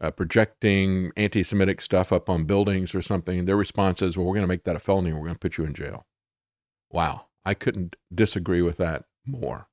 [0.00, 3.44] uh, projecting anti-Semitic stuff up on buildings or something.
[3.44, 5.12] Their response is, "Well, we're going to make that a felony.
[5.12, 6.06] We're going to put you in jail."
[6.90, 9.68] Wow, I couldn't disagree with that more.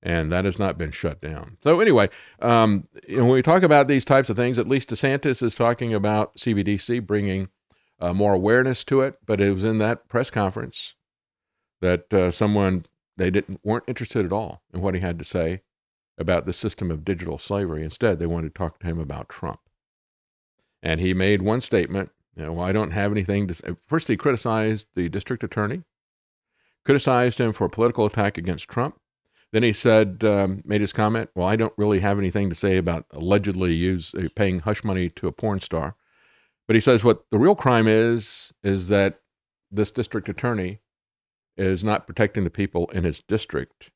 [0.00, 1.56] And that has not been shut down.
[1.62, 2.08] So anyway,
[2.40, 5.56] um, you know, when we talk about these types of things, at least DeSantis is
[5.56, 7.48] talking about CBDC bringing
[7.98, 9.18] uh, more awareness to it.
[9.26, 10.94] But it was in that press conference
[11.80, 12.84] that uh, someone
[13.16, 15.62] they didn't weren't interested at all in what he had to say
[16.16, 17.82] about the system of digital slavery.
[17.82, 19.60] Instead, they wanted to talk to him about Trump.
[20.82, 22.10] And he made one statement.
[22.36, 23.70] You know, well, I don't have anything to say.
[23.86, 25.82] First, he criticized the district attorney,
[26.84, 28.98] criticized him for a political attack against Trump.
[29.52, 32.76] Then he said, um, made his comment, well, I don't really have anything to say
[32.76, 35.96] about allegedly use, uh, paying hush money to a porn star.
[36.66, 39.20] But he says what the real crime is is that
[39.70, 40.80] this district attorney
[41.56, 43.90] is not protecting the people in his district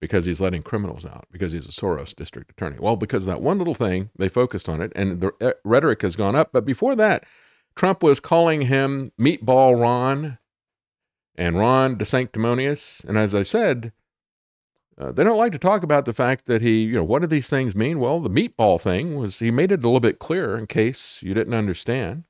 [0.00, 2.76] because he's letting criminals out because he's a Soros district attorney.
[2.80, 6.16] Well, because that one little thing, they focused on it and the uh, rhetoric has
[6.16, 6.50] gone up.
[6.52, 7.24] But before that,
[7.76, 10.38] Trump was calling him Meatball Ron
[11.36, 13.04] and Ron DeSanctimonious.
[13.04, 13.92] And as I said,
[14.98, 17.28] uh, they don't like to talk about the fact that he, you know, what do
[17.28, 17.98] these things mean?
[17.98, 21.34] Well, the meatball thing was he made it a little bit clearer in case you
[21.34, 22.24] didn't understand.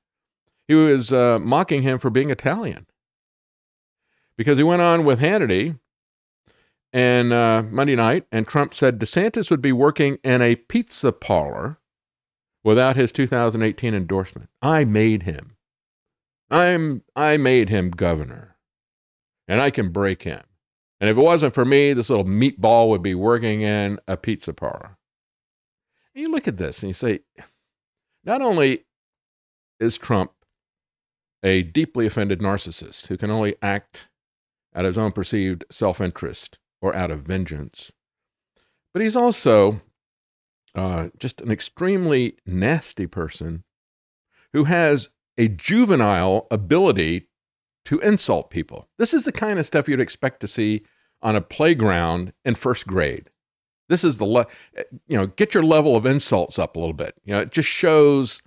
[0.66, 2.86] He was uh, mocking him for being Italian
[4.36, 5.78] because he went on with Hannity
[6.92, 11.78] and uh, Monday night, and Trump said DeSantis would be working in a pizza parlor
[12.64, 14.48] without his 2018 endorsement.
[14.60, 15.56] I made him.
[16.50, 18.55] I'm I made him governor,
[19.48, 20.42] and I can break him.
[21.00, 24.52] And if it wasn't for me, this little meatball would be working in a pizza
[24.52, 24.96] parlor.
[26.14, 27.20] And you look at this and you say,
[28.24, 28.84] not only
[29.78, 30.32] is Trump
[31.42, 34.08] a deeply offended narcissist who can only act
[34.74, 37.92] out of his own perceived self interest or out of vengeance,
[38.92, 39.82] but he's also
[40.74, 43.64] uh, just an extremely nasty person
[44.52, 47.28] who has a juvenile ability
[47.86, 48.88] to insult people.
[48.98, 50.82] This is the kind of stuff you'd expect to see
[51.22, 53.30] on a playground in first grade.
[53.88, 54.46] This is the, le-
[55.06, 57.14] you know, get your level of insults up a little bit.
[57.24, 58.42] You know, it just shows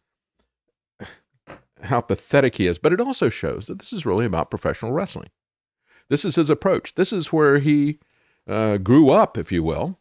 [1.83, 5.29] how pathetic he is, but it also shows that this is really about professional wrestling.
[6.09, 6.95] This is his approach.
[6.95, 7.99] This is where he
[8.47, 9.98] uh, grew up, if you will.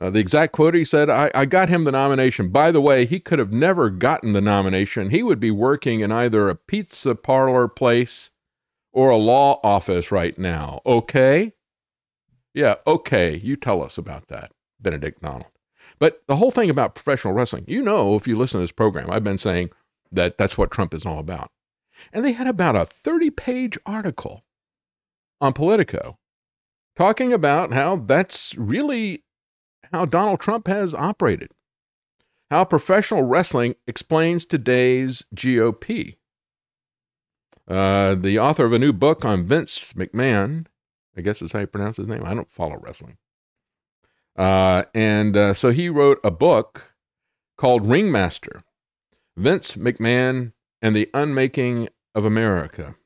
[0.00, 2.48] Uh, the exact quote he said, I, I got him the nomination.
[2.48, 5.10] By the way, he could have never gotten the nomination.
[5.10, 8.30] He would be working in either a pizza parlor place
[8.92, 10.80] or a law office right now.
[10.84, 11.52] Okay?
[12.54, 13.38] Yeah, okay.
[13.42, 15.46] You tell us about that, Benedict Donald.
[15.98, 19.10] But the whole thing about professional wrestling, you know, if you listen to this program,
[19.10, 19.70] I've been saying
[20.10, 21.50] that that's what Trump is all about.
[22.12, 24.44] And they had about a 30 page article
[25.40, 26.18] on Politico
[26.96, 29.24] talking about how that's really
[29.92, 31.50] how Donald Trump has operated,
[32.50, 36.16] how professional wrestling explains today's GOP.
[37.68, 40.66] Uh, the author of a new book on Vince McMahon,
[41.16, 42.22] I guess is how you pronounce his name.
[42.24, 43.18] I don't follow wrestling.
[44.36, 46.94] Uh, and uh, so he wrote a book
[47.56, 48.64] called Ringmaster
[49.36, 52.96] Vince McMahon and the Unmaking of America.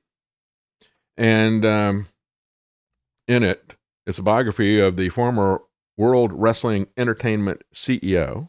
[1.17, 2.07] And um,
[3.29, 3.77] in it,
[4.07, 5.63] it's a biography of the former
[5.97, 8.49] World Wrestling Entertainment CEO.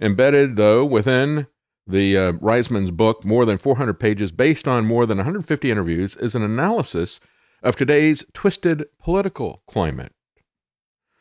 [0.00, 1.46] Embedded, though, within
[1.86, 6.34] the uh, Riesman's book, more than 400 pages, based on more than 150 interviews, is
[6.34, 7.20] an analysis
[7.62, 10.12] of today's twisted political climate.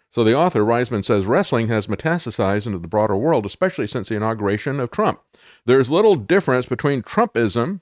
[0.09, 4.15] So the author, Riesman, says wrestling has metastasized into the broader world, especially since the
[4.15, 5.21] inauguration of Trump.
[5.65, 7.81] There's little difference between Trumpism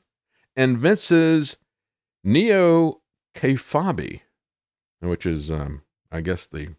[0.56, 1.58] and Vince's
[2.24, 3.02] neo
[3.36, 4.22] kayfabe,
[5.02, 6.76] which is, um, I guess, the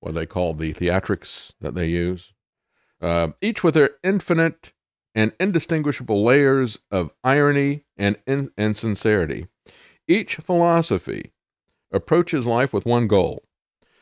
[0.00, 2.32] what they call the theatrics that they use,
[3.00, 4.72] uh, each with their infinite
[5.14, 9.46] and indistinguishable layers of irony and in- insincerity.
[10.06, 11.32] Each philosophy
[11.92, 13.44] approaches life with one goal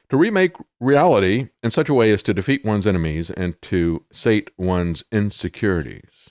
[0.09, 4.51] to remake reality in such a way as to defeat one's enemies and to sate
[4.57, 6.31] one's insecurities.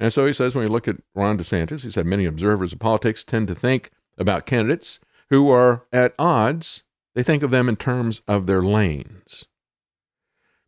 [0.00, 2.78] And so he says when you look at Ron DeSantis, he said many observers of
[2.78, 6.82] politics tend to think about candidates who are at odds
[7.14, 9.46] they think of them in terms of their lanes.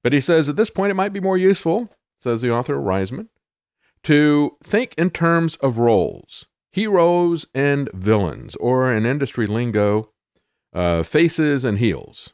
[0.03, 3.29] But he says at this point it might be more useful, says the author Riesman,
[4.05, 10.11] to think in terms of roles, heroes and villains, or in industry lingo,
[10.73, 12.33] uh, faces and heels,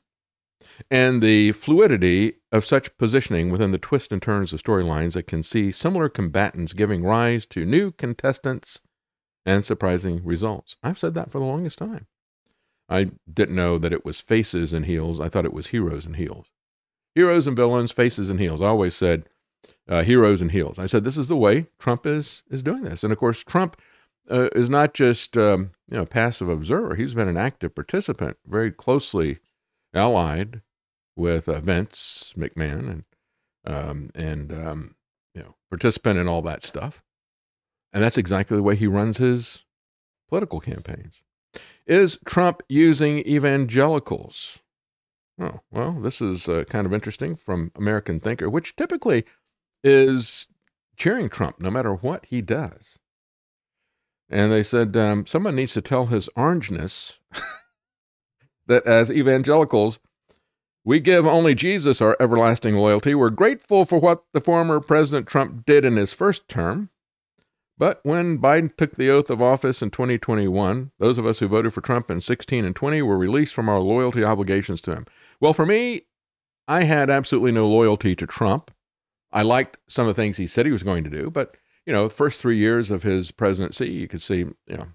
[0.91, 5.43] and the fluidity of such positioning within the twists and turns of storylines that can
[5.43, 8.81] see similar combatants giving rise to new contestants
[9.45, 10.77] and surprising results.
[10.83, 12.07] I've said that for the longest time.
[12.89, 15.21] I didn't know that it was faces and heels.
[15.21, 16.53] I thought it was heroes and heels.
[17.15, 18.63] Heroes and villains, faces and heels.
[18.63, 19.29] I always said
[19.89, 20.79] uh, heroes and heels.
[20.79, 23.77] I said this is the way Trump is is doing this, and of course Trump
[24.31, 26.95] uh, is not just um, you know passive observer.
[26.95, 29.39] He's been an active participant, very closely
[29.95, 30.63] allied
[31.17, 33.05] with uh, Vince McMahon and
[33.67, 34.95] um, and um,
[35.35, 37.03] you know participant in all that stuff.
[37.93, 39.65] And that's exactly the way he runs his
[40.29, 41.23] political campaigns.
[41.87, 44.63] Is Trump using evangelicals?
[45.41, 49.25] Oh, well, this is uh, kind of interesting from American Thinker, which typically
[49.85, 50.49] is
[50.97, 52.99] cheering Trump no matter what he does.
[54.29, 57.21] And they said um, someone needs to tell his orangeness
[58.67, 60.01] that as evangelicals,
[60.85, 63.15] we give only Jesus our everlasting loyalty.
[63.15, 66.91] We're grateful for what the former President Trump did in his first term.
[67.79, 71.75] But when Biden took the oath of office in 2021, those of us who voted
[71.75, 75.07] for Trump in 16 and 20 were released from our loyalty obligations to him.
[75.41, 76.03] Well, for me,
[76.67, 78.71] I had absolutely no loyalty to Trump.
[79.31, 81.93] I liked some of the things he said he was going to do, but you
[81.93, 84.89] know, the first three years of his presidency, you could see, you know,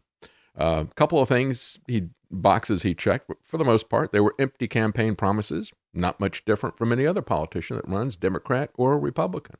[0.55, 3.27] a couple of things he boxes he checked.
[3.27, 7.05] But For the most part, they were empty campaign promises, not much different from any
[7.05, 9.57] other politician that runs Democrat or Republican.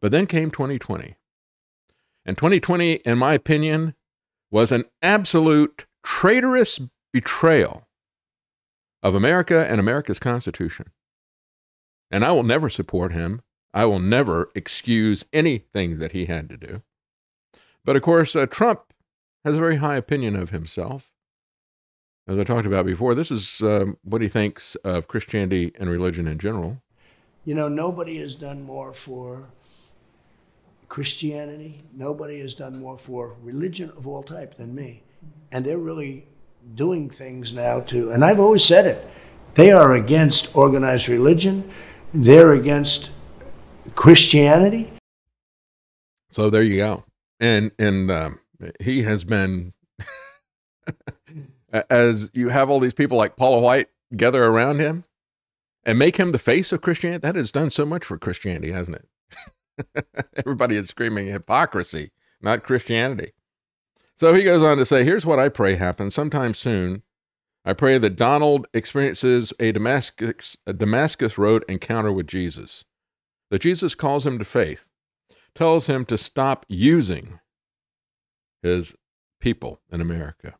[0.00, 1.16] But then came 2020.
[2.26, 3.94] And 2020, in my opinion,
[4.50, 6.80] was an absolute traitorous
[7.12, 7.88] betrayal
[9.02, 10.86] of America and America's Constitution.
[12.10, 13.42] And I will never support him.
[13.74, 16.82] I will never excuse anything that he had to do.
[17.84, 18.94] But of course, uh, Trump
[19.44, 21.12] has a very high opinion of himself.
[22.26, 26.26] As I talked about before, this is um, what he thinks of Christianity and religion
[26.26, 26.80] in general.
[27.44, 29.48] You know, nobody has done more for
[30.88, 31.82] Christianity.
[31.94, 35.02] Nobody has done more for religion of all type than me.
[35.52, 36.26] And they're really
[36.74, 39.06] doing things now to, and I've always said it,
[39.54, 41.70] they are against organized religion,
[42.12, 43.10] they're against
[43.94, 44.92] Christianity.
[46.30, 47.04] So there you go.
[47.38, 48.40] And and um,
[48.80, 49.72] he has been
[51.90, 55.04] as you have all these people like Paula White gather around him
[55.84, 57.20] and make him the face of Christianity.
[57.20, 59.08] That has done so much for Christianity, hasn't it?
[60.36, 62.10] Everybody is screaming hypocrisy,
[62.40, 63.32] not Christianity.
[64.16, 67.02] So he goes on to say, Here's what I pray happens sometime soon.
[67.64, 72.84] I pray that Donald experiences a Damascus, a Damascus Road encounter with Jesus,
[73.50, 74.90] that Jesus calls him to faith,
[75.54, 77.40] tells him to stop using
[78.62, 78.94] his
[79.40, 80.56] people in America.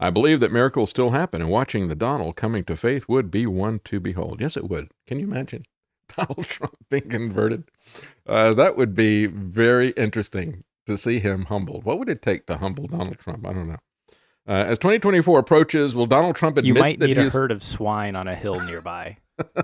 [0.00, 3.46] I believe that miracles still happen, and watching the Donald coming to faith would be
[3.46, 4.40] one to behold.
[4.40, 4.92] Yes, it would.
[5.08, 5.64] Can you imagine
[6.16, 7.64] Donald Trump being converted?
[8.26, 11.84] Uh, that would be very interesting to see him humbled.
[11.84, 13.46] What would it take to humble Donald Trump?
[13.46, 13.78] I don't know.
[14.48, 17.62] Uh, as 2024 approaches, will Donald Trump admit you might that need a herd of
[17.62, 19.18] swine on a hill nearby.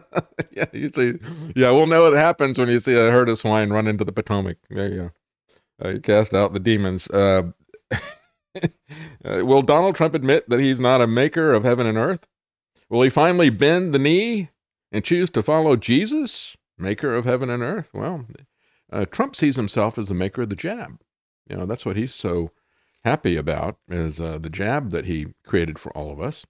[0.53, 1.15] yeah, you see,
[1.57, 4.13] yeah, we'll know what happens when you see a herd of swine run into the
[4.13, 4.59] Potomac.
[4.69, 5.11] There you go.
[5.83, 7.11] Uh, you cast out the demons.
[7.11, 7.53] Uh,
[7.91, 8.61] uh,
[9.25, 12.27] will Donald Trump admit that he's not a maker of heaven and earth?
[12.91, 14.51] Will he finally bend the knee
[14.95, 17.91] and choose to follow Jesus, maker of heaven and earth?
[17.93, 18.27] Well,
[18.93, 21.01] uh, Trump sees himself as the maker of the jab.
[21.51, 22.53] You know, that's what he's so
[23.05, 26.47] happy about is uh, the jab that he created for all of us.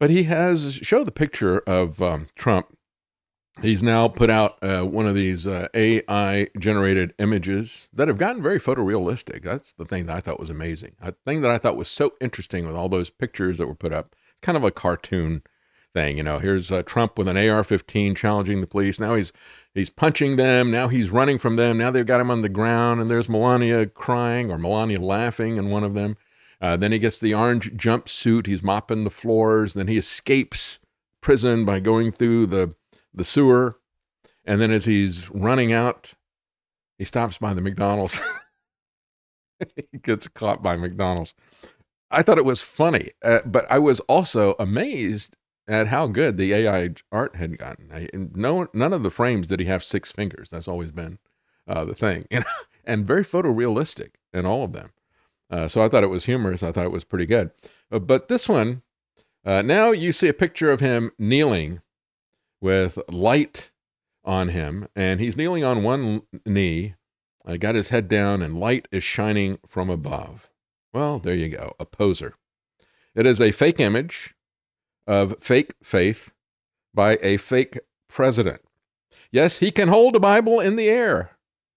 [0.00, 2.74] But he has show the picture of um, Trump.
[3.60, 8.42] He's now put out uh, one of these uh, AI generated images that have gotten
[8.42, 9.42] very photorealistic.
[9.42, 10.94] That's the thing that I thought was amazing.
[11.02, 13.92] A thing that I thought was so interesting with all those pictures that were put
[13.92, 14.14] up.
[14.40, 15.42] Kind of a cartoon
[15.98, 16.38] thing, you know.
[16.38, 19.00] Here's uh, Trump with an AR-15 challenging the police.
[19.00, 19.32] Now he's
[19.74, 20.70] he's punching them.
[20.70, 21.76] Now he's running from them.
[21.76, 25.70] Now they've got him on the ground, and there's Melania crying or Melania laughing in
[25.70, 26.16] one of them.
[26.60, 28.46] Uh, then he gets the orange jumpsuit.
[28.46, 29.74] He's mopping the floors.
[29.74, 30.78] Then he escapes
[31.20, 32.74] prison by going through the
[33.12, 33.78] the sewer.
[34.44, 36.14] And then as he's running out,
[36.96, 38.20] he stops by the McDonald's.
[39.90, 41.34] he gets caught by McDonald's.
[42.10, 45.36] I thought it was funny, uh, but I was also amazed
[45.68, 47.90] at how good the AI art had gotten.
[47.92, 50.48] I, no, none of the frames did he have six fingers.
[50.50, 51.18] That's always been
[51.66, 52.44] uh, the thing, and,
[52.84, 54.90] and very photorealistic in all of them.
[55.50, 56.62] Uh, so I thought it was humorous.
[56.62, 57.50] I thought it was pretty good.
[57.90, 58.82] Uh, but this one,
[59.44, 61.80] uh, now you see a picture of him kneeling
[62.60, 63.72] with light
[64.24, 66.94] on him, and he's kneeling on one knee,
[67.46, 70.50] I got his head down, and light is shining from above.
[70.92, 72.34] Well, there you go, a poser.
[73.14, 74.34] It is a fake image
[75.08, 76.30] of fake faith
[76.94, 78.60] by a fake president.
[79.32, 81.32] Yes, he can hold a Bible in the air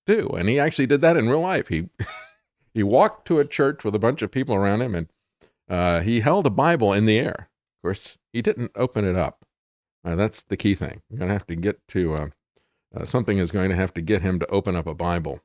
[0.06, 1.70] too, and he actually did that in real life.
[1.70, 1.90] He
[2.74, 5.08] he walked to a church with a bunch of people around him, and
[5.70, 7.50] uh, he held a Bible in the air.
[7.80, 9.46] Of course, he didn't open it up.
[10.04, 11.02] Uh, that's the key thing.
[11.10, 12.28] You're to have to get to uh,
[12.96, 15.42] uh, something is going to have to get him to open up a Bible.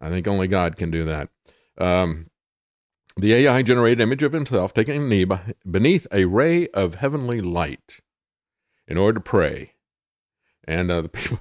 [0.00, 1.30] I think only God can do that.
[1.76, 2.30] Um,
[3.18, 5.26] the AI generated image of himself taking a knee
[5.68, 8.00] beneath a ray of heavenly light
[8.86, 9.72] in order to pray.
[10.64, 11.40] And uh, the people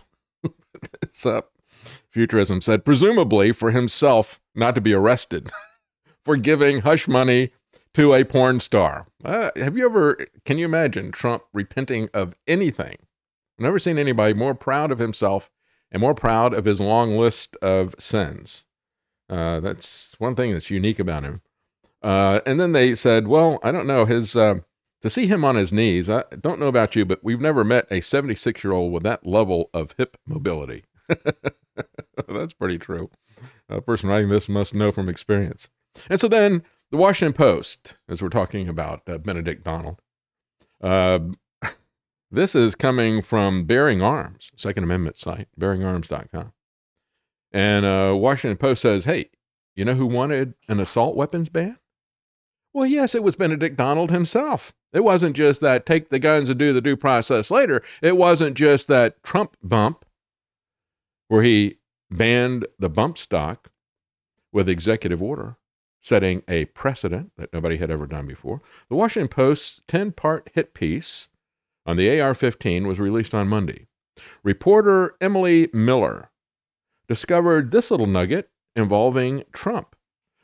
[1.02, 1.52] this up,
[2.10, 5.52] Futurism said, presumably for himself not to be arrested
[6.26, 7.52] for giving hush money
[7.94, 9.06] to a porn star.
[9.24, 12.98] Uh, have you ever, can you imagine Trump repenting of anything?
[13.58, 15.52] I've never seen anybody more proud of himself
[15.92, 18.64] and more proud of his long list of sins.
[19.30, 21.42] Uh, that's one thing that's unique about him.
[22.02, 24.60] Uh, and then they said, well, I don't know, his, uh,
[25.02, 27.88] to see him on his knees, I don't know about you, but we've never met
[27.92, 30.86] a 76 year old with that level of hip mobility.
[32.28, 33.10] that's pretty true.
[33.70, 35.70] A person writing this must know from experience.
[36.10, 40.02] And so then the Washington Post, as we're talking about uh, Benedict Donald,
[40.82, 41.20] uh,
[42.32, 46.54] this is coming from Bearing Arms, Second Amendment site, bearingarms.com.
[47.52, 49.30] And uh, Washington Post says, hey,
[49.76, 51.78] you know who wanted an assault weapons ban?
[52.78, 54.72] Well, yes, it was Benedict Donald himself.
[54.94, 57.82] It wasn't just that take the guns and do the due process later.
[58.04, 60.06] It wasn't just that Trump bump
[61.28, 61.80] where he
[62.12, 63.72] banned the bump stock
[64.54, 65.58] with executive order,
[66.02, 68.62] setting a precedent that nobody had ever done before.
[68.90, 71.30] The Washington Post's 10 part hit piece
[71.84, 73.88] on the AR 15 was released on Monday.
[74.44, 76.30] Reporter Emily Miller
[77.08, 79.96] discovered this little nugget involving Trump.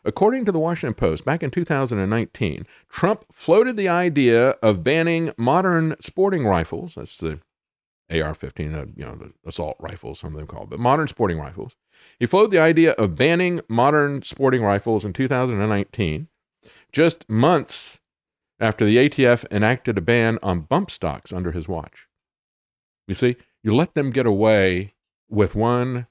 [0.05, 5.95] According to the Washington Post, back in 2019, Trump floated the idea of banning modern
[6.01, 6.95] sporting rifles.
[6.95, 7.39] That's the
[8.11, 11.39] AR-15, uh, you know, the assault rifles, some of them call it, but modern sporting
[11.39, 11.75] rifles.
[12.19, 16.27] He floated the idea of banning modern sporting rifles in 2019,
[16.91, 18.01] just months
[18.59, 22.07] after the ATF enacted a ban on bump stocks under his watch.
[23.07, 24.93] You see, you let them get away
[25.29, 26.07] with one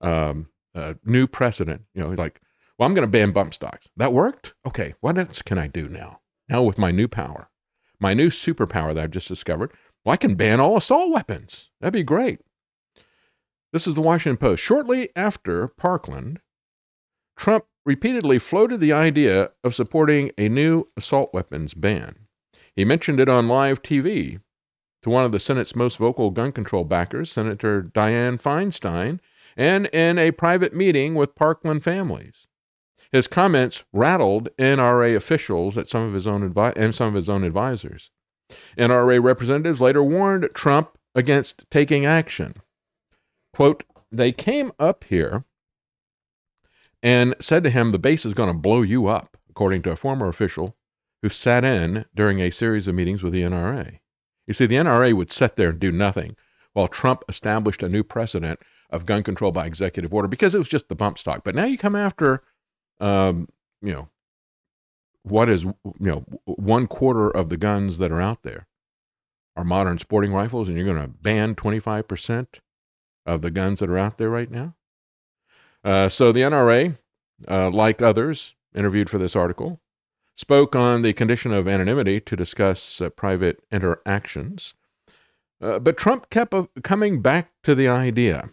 [0.00, 1.82] um, uh, new precedent.
[1.94, 2.40] You know, like,
[2.78, 3.88] well, I'm going to ban bump stocks.
[3.96, 4.54] That worked.
[4.66, 6.20] Okay, what else can I do now?
[6.48, 7.50] Now with my new power,
[8.00, 9.72] my new superpower that I've just discovered.
[10.04, 11.70] Well, I can ban all assault weapons.
[11.80, 12.40] That'd be great.
[13.72, 14.62] This is the Washington Post.
[14.62, 16.40] Shortly after Parkland,
[17.36, 22.26] Trump repeatedly floated the idea of supporting a new assault weapons ban.
[22.74, 24.40] He mentioned it on live TV
[25.02, 29.20] to one of the Senate's most vocal gun control backers, Senator Dianne Feinstein,
[29.56, 32.47] and in a private meeting with Parkland families.
[33.10, 37.28] His comments rattled NRA officials at some of his own advi- and some of his
[37.28, 38.10] own advisors.
[38.76, 42.54] NRA representatives later warned Trump against taking action.
[43.54, 45.44] Quote, they came up here
[47.02, 49.96] and said to him, The base is going to blow you up, according to a
[49.96, 50.76] former official
[51.22, 53.98] who sat in during a series of meetings with the NRA.
[54.46, 56.36] You see, the NRA would sit there and do nothing
[56.72, 58.60] while Trump established a new precedent
[58.90, 61.42] of gun control by executive order because it was just the bump stock.
[61.44, 62.42] But now you come after,
[63.00, 63.48] um,
[63.82, 64.08] you know,
[65.22, 68.66] what is, you know, one quarter of the guns that are out there
[69.56, 72.46] are modern sporting rifles, and you're going to ban 25%
[73.26, 74.74] of the guns that are out there right now?
[75.84, 76.96] Uh, so the NRA,
[77.46, 79.80] uh, like others interviewed for this article,
[80.34, 84.74] spoke on the condition of anonymity to discuss uh, private interactions.
[85.60, 88.50] Uh, but Trump kept uh, coming back to the idea.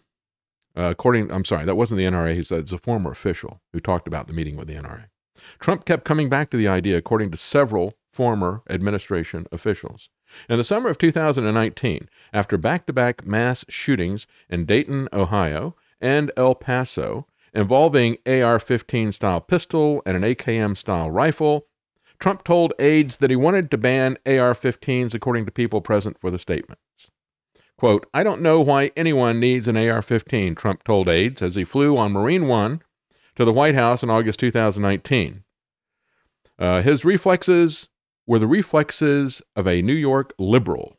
[0.78, 2.36] Uh, according, I'm sorry, that wasn't the NRA.
[2.36, 5.06] He said it's a former official who talked about the meeting with the NRA.
[5.60, 10.10] Trump kept coming back to the idea, according to several former administration officials.
[10.50, 16.32] In the summer of 2019, after back to back mass shootings in Dayton, Ohio, and
[16.38, 21.68] El Paso involving AR 15 style pistol and an AKM style rifle,
[22.20, 26.32] Trump told aides that he wanted to ban AR 15s according to people present for
[26.32, 26.82] the statements.
[27.86, 31.64] Quote, I don't know why anyone needs an AR 15, Trump told aides as he
[31.64, 32.82] flew on Marine One
[33.36, 35.44] to the White House in August 2019.
[36.57, 37.90] Uh, his reflexes
[38.26, 40.98] were the reflexes of a New York liberal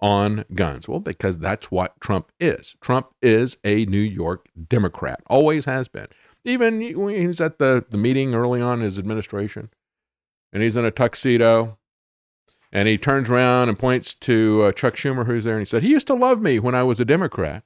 [0.00, 0.86] on guns.
[0.86, 2.76] Well, because that's what Trump is.
[2.80, 6.06] Trump is a New York Democrat, always has been.
[6.44, 9.70] Even when he's at the, the meeting early on in his administration,
[10.52, 11.78] and he's in a tuxedo,
[12.72, 15.82] and he turns around and points to uh, Chuck Schumer, who's there, and he said,
[15.82, 17.64] He used to love me when I was a Democrat,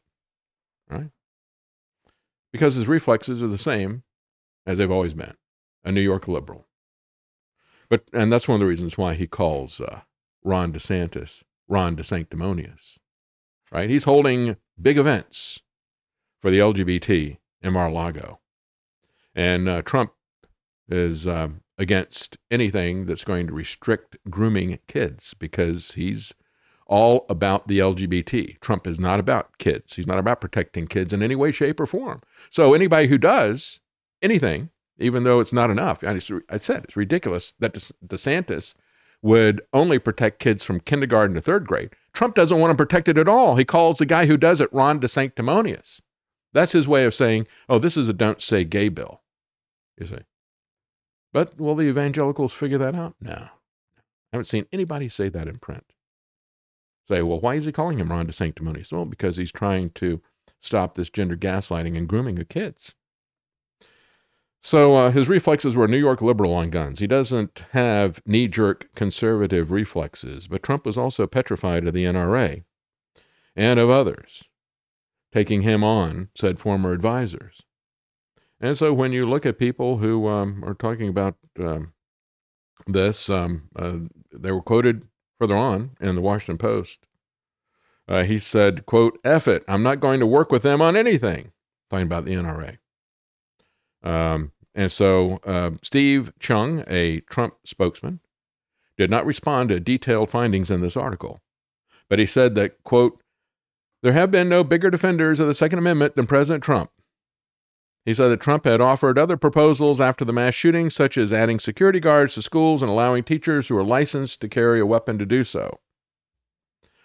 [0.89, 1.11] right?
[2.53, 4.03] Because his reflexes are the same
[4.67, 5.35] as they've always been
[5.85, 6.67] a New York liberal.
[7.89, 10.03] But, and that's one of the reasons why he calls uh,
[10.45, 12.99] Ron DeSantis Ron DeSanctimonious,
[13.71, 13.89] right?
[13.89, 15.63] He's holding big events
[16.41, 18.41] for the LGBT in Mar-a-Lago.
[19.35, 20.13] And uh, Trump
[20.89, 26.35] is uh, against anything that's going to restrict grooming kids because he's
[26.87, 28.61] all about the LGBT.
[28.61, 29.97] Trump is not about kids.
[29.97, 32.21] He's not about protecting kids in any way, shape, or form.
[32.51, 33.81] So anybody who does
[34.21, 36.13] anything, even though it's not enough, I,
[36.51, 38.75] I said it's ridiculous that DeSantis
[39.23, 41.95] would only protect kids from kindergarten to third grade.
[42.13, 43.57] Trump doesn't want them protected at all.
[43.57, 46.01] He calls the guy who does it Ron DeSanctimonious.
[46.53, 49.23] That's his way of saying, oh, this is a don't say gay bill,
[49.99, 50.19] you see.
[51.33, 53.15] But will the evangelicals figure that out?
[53.21, 53.35] No.
[53.35, 55.93] I haven't seen anybody say that in print.
[57.09, 58.93] Say, well, why is he calling him Ron DeSanctimonious?
[58.93, 60.23] Well, because he's trying to
[60.61, 62.95] stop this gender gaslighting and grooming of kids.
[64.63, 67.01] So uh, his reflexes were New York liberal on guns.
[67.01, 72.63] He doesn't have knee jerk conservative reflexes, but Trump was also petrified of the NRA
[73.57, 74.45] and of others
[75.33, 77.63] taking him on, said former advisors.
[78.63, 81.93] And so when you look at people who um, are talking about um,
[82.87, 83.99] this, um, uh,
[84.33, 85.03] they were quoted
[85.39, 87.05] further on in the Washington Post.
[88.07, 91.51] Uh, he said, quote, F it, I'm not going to work with them on anything,
[91.91, 92.79] talking about the NRA.
[94.05, 98.21] Um, and so uh, Steve Cheung, a Trump spokesman,
[98.97, 101.41] did not respond to detailed findings in this article,
[102.09, 103.21] but he said that, quote,
[104.03, 106.91] there have been no bigger defenders of the Second Amendment than President Trump.
[108.05, 111.61] He said that Trump had offered other proposals after the mass shootings, such as adding
[111.61, 115.27] security guards to schools and allowing teachers who are licensed to carry a weapon to
[115.27, 115.79] do so.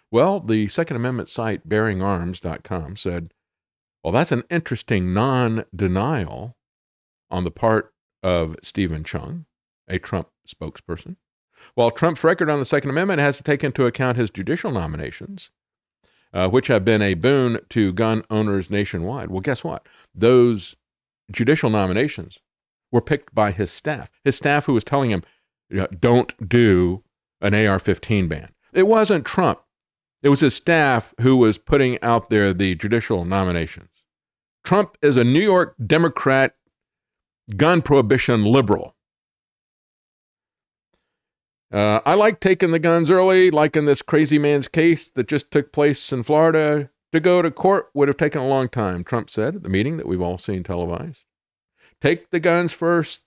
[0.09, 3.31] Well, the Second Amendment site bearingarms.com said,
[4.03, 6.57] well, that's an interesting non denial
[7.29, 7.93] on the part
[8.23, 9.45] of Steven Cheung,
[9.87, 11.17] a Trump spokesperson.
[11.75, 15.49] While Trump's record on the Second Amendment has to take into account his judicial nominations,
[16.33, 19.29] uh, which have been a boon to gun owners nationwide.
[19.29, 19.87] Well, guess what?
[20.15, 20.75] Those
[21.31, 22.39] judicial nominations
[22.91, 24.11] were picked by his staff.
[24.23, 25.23] His staff who was telling him,
[25.99, 27.03] don't do
[27.41, 28.49] an AR 15 ban.
[28.73, 29.59] It wasn't Trump.
[30.23, 33.89] It was his staff who was putting out there the judicial nominations.
[34.63, 36.55] Trump is a New York Democrat
[37.55, 38.95] gun prohibition liberal.
[41.71, 45.51] Uh, I like taking the guns early, like in this crazy man's case that just
[45.51, 46.89] took place in Florida.
[47.13, 49.97] To go to court would have taken a long time, Trump said at the meeting
[49.97, 51.23] that we've all seen televised.
[52.01, 53.25] Take the guns first,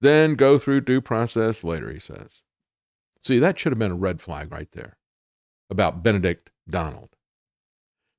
[0.00, 2.42] then go through due process later, he says.
[3.20, 4.96] See, that should have been a red flag right there
[5.70, 7.10] about Benedict Donald,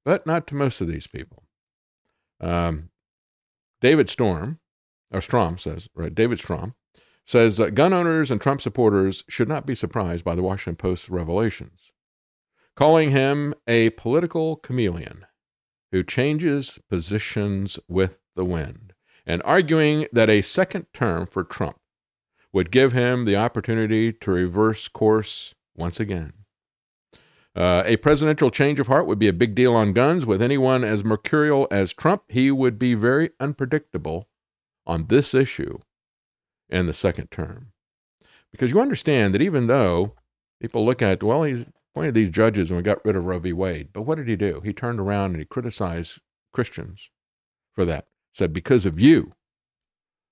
[0.06, 1.44] but not to most of these people.
[2.40, 2.90] Um,
[3.82, 4.60] David Storm,
[5.12, 6.14] or Strom says, right?
[6.14, 6.76] David Strom
[7.26, 11.10] says uh, gun owners and Trump supporters should not be surprised by the Washington Post's
[11.10, 11.92] revelations,
[12.76, 15.26] calling him a political chameleon
[15.92, 18.94] who changes positions with the wind,
[19.26, 21.78] and arguing that a second term for Trump
[22.52, 26.34] would give him the opportunity to reverse course once again.
[27.56, 30.26] Uh, a presidential change of heart would be a big deal on guns.
[30.26, 34.28] With anyone as mercurial as Trump, he would be very unpredictable
[34.88, 35.78] on this issue
[36.70, 37.72] in the second term.
[38.52, 40.16] Because you understand that even though
[40.60, 43.54] people look at, well, he's appointed these judges and we got rid of Roe v.
[43.54, 44.62] Wade, but what did he do?
[44.64, 46.20] He turned around and he criticized
[46.52, 47.12] Christians
[47.72, 48.08] for that.
[48.34, 49.34] Said, because of you,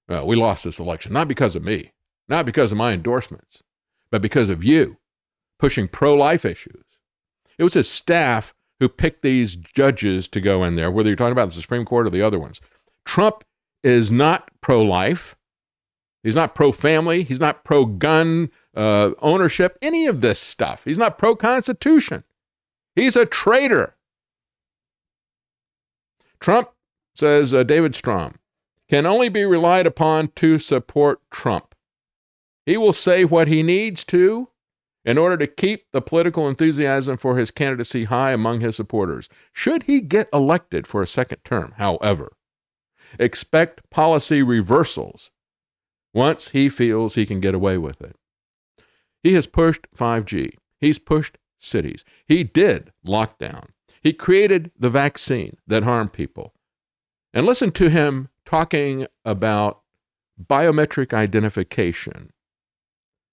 [0.09, 1.13] uh, we lost this election.
[1.13, 1.91] Not because of me,
[2.27, 3.61] not because of my endorsements,
[4.09, 4.97] but because of you
[5.59, 6.83] pushing pro life issues.
[7.59, 11.31] It was his staff who picked these judges to go in there, whether you're talking
[11.31, 12.59] about the Supreme Court or the other ones.
[13.05, 13.43] Trump
[13.83, 15.35] is not pro life.
[16.23, 17.21] He's not pro family.
[17.21, 20.83] He's not pro gun uh, ownership, any of this stuff.
[20.85, 22.23] He's not pro Constitution.
[22.95, 23.95] He's a traitor.
[26.39, 26.69] Trump,
[27.15, 28.35] says uh, David Strom,
[28.89, 31.75] can only be relied upon to support Trump.
[32.65, 34.49] He will say what he needs to
[35.03, 39.29] in order to keep the political enthusiasm for his candidacy high among his supporters.
[39.53, 42.33] Should he get elected for a second term, however,
[43.19, 45.31] expect policy reversals
[46.13, 48.15] once he feels he can get away with it.
[49.23, 50.55] He has pushed 5G.
[50.79, 52.03] He's pushed cities.
[52.27, 53.67] He did lockdown.
[54.01, 56.53] He created the vaccine that harmed people.
[57.33, 59.81] And listen to him talking about
[60.41, 62.31] biometric identification.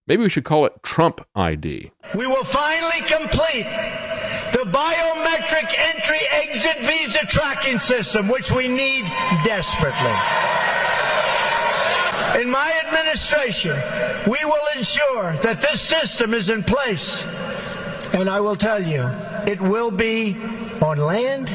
[0.07, 1.91] Maybe we should call it Trump ID.
[2.15, 3.67] We will finally complete
[4.53, 9.05] the biometric entry exit visa tracking system, which we need
[9.45, 10.15] desperately.
[12.37, 13.77] In my administration,
[14.27, 17.25] we will ensure that this system is in place.
[18.13, 19.03] And I will tell you,
[19.47, 20.37] it will be
[20.83, 21.51] on land,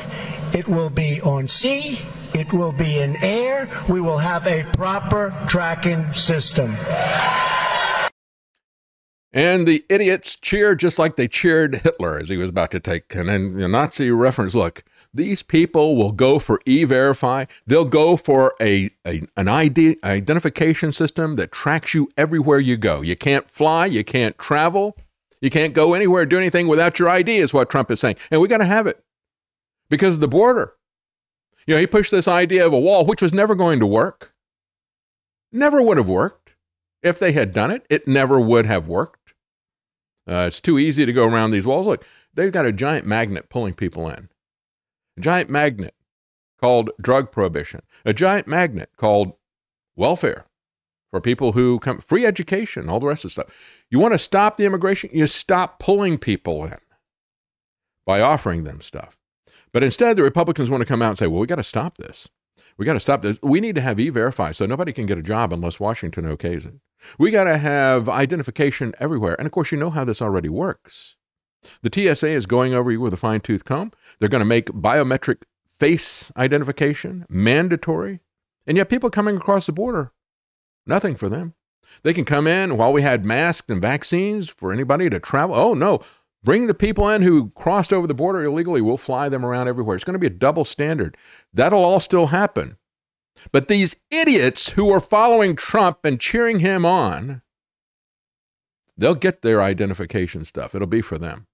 [0.54, 2.00] it will be on sea,
[2.34, 3.70] it will be in air.
[3.88, 6.76] We will have a proper tracking system.
[9.34, 13.10] And the idiots cheer just like they cheered Hitler as he was about to take.
[13.10, 13.24] The
[13.68, 17.46] Nazi reference look, these people will go for e verify.
[17.66, 23.02] They'll go for a, a, an ID identification system that tracks you everywhere you go.
[23.02, 24.96] You can't fly, you can't travel,
[25.42, 28.18] you can't go anywhere, do anything without your ID, is what Trump is saying.
[28.30, 29.04] And we got to have it
[29.90, 30.74] because of the border.
[31.66, 34.34] You know, he pushed this idea of a wall, which was never going to work.
[35.52, 36.56] Never would have worked.
[37.02, 39.23] If they had done it, it never would have worked.
[40.28, 41.86] Uh, it's too easy to go around these walls.
[41.86, 44.30] Look, they've got a giant magnet pulling people in.
[45.18, 45.94] A giant magnet
[46.60, 47.82] called drug prohibition.
[48.06, 49.34] A giant magnet called
[49.96, 50.46] welfare
[51.12, 53.84] for people who come, free education, all the rest of the stuff.
[53.92, 55.10] You want to stop the immigration?
[55.14, 56.78] You stop pulling people in
[58.06, 59.18] by offering them stuff.
[59.72, 61.98] But instead, the Republicans want to come out and say, well, we got to stop
[61.98, 62.30] this.
[62.78, 63.38] We got to stop this.
[63.44, 66.66] We need to have e verify so nobody can get a job unless Washington okays
[66.66, 66.76] it.
[67.18, 69.36] We got to have identification everywhere.
[69.38, 71.16] And of course, you know how this already works.
[71.82, 73.92] The TSA is going over you with a fine tooth comb.
[74.20, 78.20] They're going to make biometric face identification mandatory.
[78.66, 80.12] And yet, people coming across the border,
[80.86, 81.54] nothing for them.
[82.04, 85.56] They can come in while we had masks and vaccines for anybody to travel.
[85.56, 86.00] Oh, no.
[86.44, 88.82] Bring the people in who crossed over the border illegally.
[88.82, 89.96] We'll fly them around everywhere.
[89.96, 91.16] It's going to be a double standard.
[91.54, 92.78] That'll all still happen.
[93.52, 97.42] But these idiots who are following Trump and cheering him on,
[98.98, 100.74] they'll get their identification stuff.
[100.74, 101.48] It'll be for them.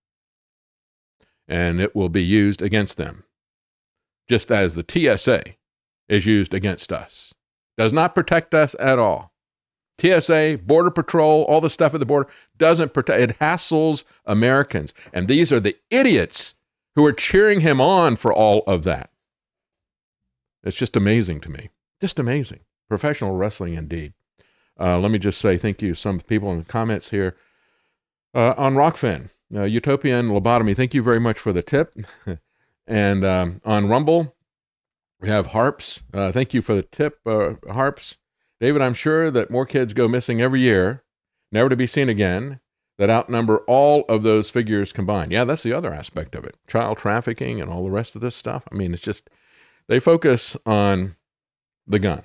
[1.48, 3.24] And it will be used against them,
[4.28, 5.56] just as the TSA
[6.07, 7.34] is used against us.
[7.78, 9.34] Does not protect us at all.
[9.99, 14.94] TSA, Border Patrol, all the stuff at the border doesn't protect, it hassles Americans.
[15.11, 16.56] And these are the idiots
[16.95, 19.11] who are cheering him on for all of that.
[20.64, 21.70] It's just amazing to me.
[22.01, 22.61] Just amazing.
[22.88, 24.13] Professional wrestling indeed.
[24.80, 27.35] Uh, let me just say thank you some people in the comments here.
[28.34, 31.93] Uh, on Rokfin, uh, Utopian Lobotomy, thank you very much for the tip.
[32.88, 34.35] and um, on Rumble,
[35.19, 36.03] we have Harps.
[36.13, 38.17] Uh, thank you for the tip, uh, Harps.
[38.61, 41.03] David, I'm sure that more kids go missing every year,
[41.51, 42.59] never to be seen again.
[42.97, 45.31] that outnumber all of those figures combined.
[45.31, 48.35] Yeah, that's the other aspect of it child trafficking and all the rest of this
[48.35, 48.63] stuff.
[48.71, 49.30] I mean, it's just,
[49.88, 51.15] they focus on
[51.90, 52.24] the gun.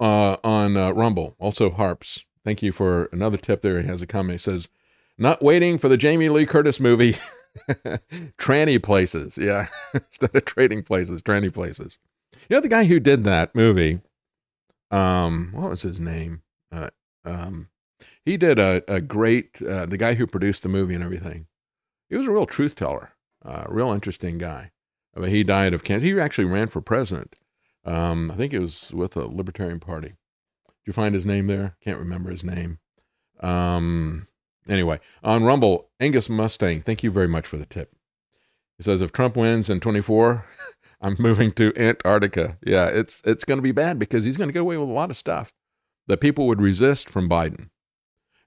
[0.00, 2.24] Uh, on uh, Rumble, also Harps.
[2.44, 3.80] Thank you for another tip there.
[3.80, 4.40] He has a comment.
[4.40, 4.68] He says,
[5.16, 7.16] not waiting for the Jamie Lee Curtis movie,
[8.36, 9.38] tranny places.
[9.38, 11.98] Yeah, instead of trading places, tranny places.
[12.48, 14.00] You know, the guy who did that movie,
[14.90, 16.42] um, what was his name?
[16.72, 16.90] Uh,
[17.24, 17.68] um,
[18.24, 21.46] he did a, a great, uh, the guy who produced the movie and everything.
[22.10, 23.12] He was a real truth teller,
[23.42, 24.72] a real interesting guy.
[25.16, 26.06] I mean, he died of cancer.
[26.06, 27.36] He actually ran for president.
[27.84, 30.08] Um, I think it was with the Libertarian Party.
[30.08, 31.76] Did you find his name there?
[31.82, 32.78] Can't remember his name.
[33.40, 34.28] Um,
[34.68, 37.94] anyway, on Rumble, Angus Mustang, thank you very much for the tip.
[38.78, 40.44] He says, if Trump wins in 24,
[41.00, 42.58] I'm moving to Antarctica.
[42.66, 44.92] Yeah, it's it's going to be bad because he's going to get away with a
[44.92, 45.52] lot of stuff
[46.06, 47.68] that people would resist from Biden.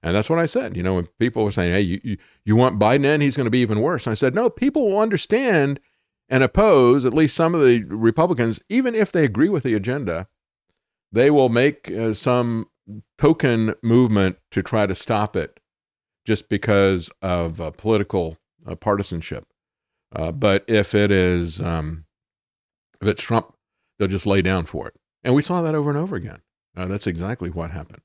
[0.02, 0.76] And that's what I said.
[0.76, 3.46] You know, when people were saying, hey, you, you, you want Biden in, he's going
[3.46, 4.06] to be even worse.
[4.06, 5.80] And I said, no, people will understand
[6.28, 10.28] and oppose, at least some of the Republicans, even if they agree with the agenda,
[11.10, 12.66] they will make uh, some
[13.16, 15.60] token movement to try to stop it
[16.26, 18.36] just because of uh, political
[18.66, 19.46] uh, partisanship.
[20.14, 22.04] Uh, but if it is, um,
[23.00, 23.54] if it's Trump,
[23.98, 24.94] they'll just lay down for it.
[25.24, 26.40] And we saw that over and over again.
[26.76, 28.02] Uh, that's exactly what happened.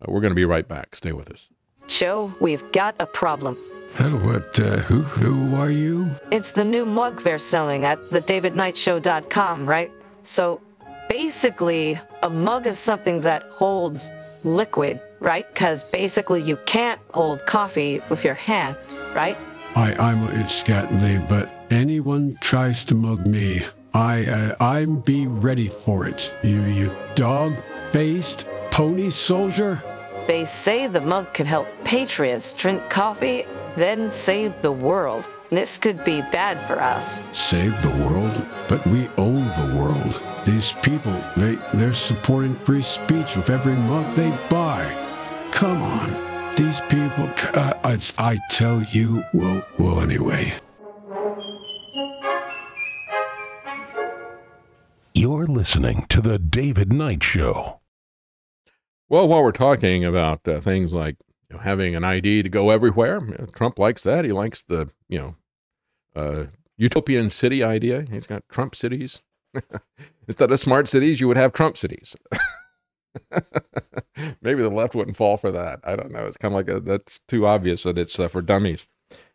[0.00, 0.96] Uh, we're going to be right back.
[0.96, 1.50] Stay with us.
[1.86, 3.56] Joe, we've got a problem.
[3.98, 6.10] Oh, what, uh, who, who are you?
[6.30, 9.90] It's the new mug they're selling at thedavidknightshow.com, right?
[10.22, 10.60] So
[11.08, 14.10] basically, a mug is something that holds
[14.44, 15.46] liquid, right?
[15.52, 19.36] Because basically you can't hold coffee with your hands, right?
[19.74, 23.62] I, I'm, it's Scatney, but anyone tries to mug me,
[23.92, 26.32] I, uh, I'm be ready for it.
[26.42, 29.82] You, you dog-faced pony soldier.
[30.26, 33.46] They say the mug can help patriots drink coffee,
[33.76, 35.24] then save the world.
[35.50, 37.20] This could be bad for us.
[37.32, 38.46] Save the world?
[38.68, 40.22] But we own the world.
[40.44, 44.84] These people, they, they're supporting free speech with every mug they buy.
[45.50, 46.54] Come on.
[46.56, 50.54] These people, uh, I, I tell you, well, well, anyway.
[55.14, 57.80] You're listening to The David Knight Show.
[59.08, 61.16] Well, while we're talking about uh, things like
[61.50, 64.24] you know, having an ID to go everywhere, know, Trump likes that.
[64.24, 65.36] He likes the, you know,
[66.14, 66.46] uh,
[66.76, 68.06] utopian city idea.
[68.10, 69.20] He's got Trump cities.
[70.28, 72.16] Instead of smart cities, you would have Trump cities.
[74.40, 75.80] Maybe the left wouldn't fall for that.
[75.82, 76.24] I don't know.
[76.24, 78.86] It's kind of like a, that's too obvious that it's uh, for dummies.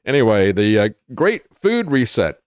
[0.05, 2.39] Anyway, the uh, Great Food Reset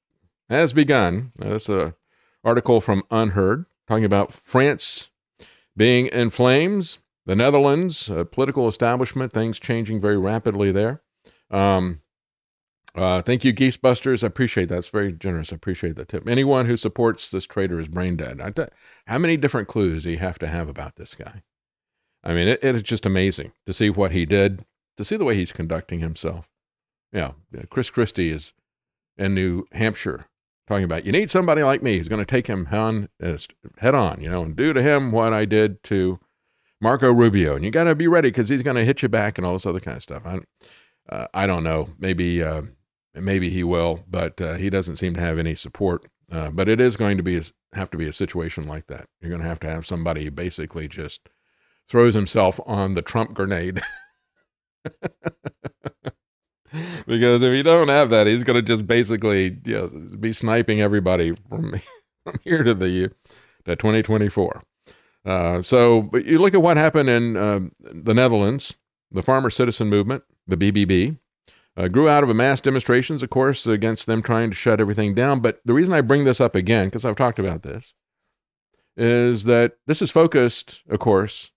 [0.48, 1.32] has begun.
[1.42, 1.94] Uh, that's a
[2.42, 5.10] article from UnHerd talking about France
[5.76, 6.98] being in flames,
[7.28, 11.02] the Netherlands, political establishment, things changing very rapidly there.
[11.50, 12.00] Um,
[12.94, 14.24] uh, thank you, Geesebusters.
[14.24, 14.78] I appreciate that.
[14.78, 15.52] It's very generous.
[15.52, 16.26] I appreciate that tip.
[16.26, 18.40] Anyone who supports this trader is brain dead.
[19.06, 21.42] How many different clues do you have to have about this guy?
[22.24, 24.64] I mean, it, it is just amazing to see what he did,
[24.96, 26.48] to see the way he's conducting himself.
[27.12, 27.32] Yeah,
[27.68, 28.54] Chris Christie is
[29.18, 30.28] in New Hampshire
[30.66, 33.36] talking about you need somebody like me who's going to take him on, uh,
[33.80, 36.20] head on, you know, and do to him what I did to
[36.80, 37.56] Marco Rubio.
[37.56, 39.54] And you got to be ready because he's going to hit you back and all
[39.54, 40.22] this other kind of stuff.
[40.24, 40.40] I,
[41.08, 41.90] uh, I don't know.
[41.98, 42.62] Maybe uh,
[43.14, 46.06] maybe he will, but uh, he doesn't seem to have any support.
[46.30, 47.40] Uh, but it is going to be
[47.72, 49.06] have to be a situation like that.
[49.20, 51.28] You're going to have to have somebody who basically just
[51.88, 53.80] throws himself on the Trump grenade.
[57.06, 60.80] because if you don't have that, he's going to just basically you know, be sniping
[60.80, 61.80] everybody from,
[62.24, 63.10] from here to the
[63.64, 64.62] to 2024.
[65.28, 68.76] Uh, so, but you look at what happened in uh, the Netherlands,
[69.12, 71.18] the Farmer Citizen Movement, the BBB,
[71.76, 75.12] uh, grew out of a mass demonstrations, of course, against them trying to shut everything
[75.12, 75.40] down.
[75.40, 77.92] But the reason I bring this up again, because I've talked about this,
[78.96, 81.50] is that this is focused, of course,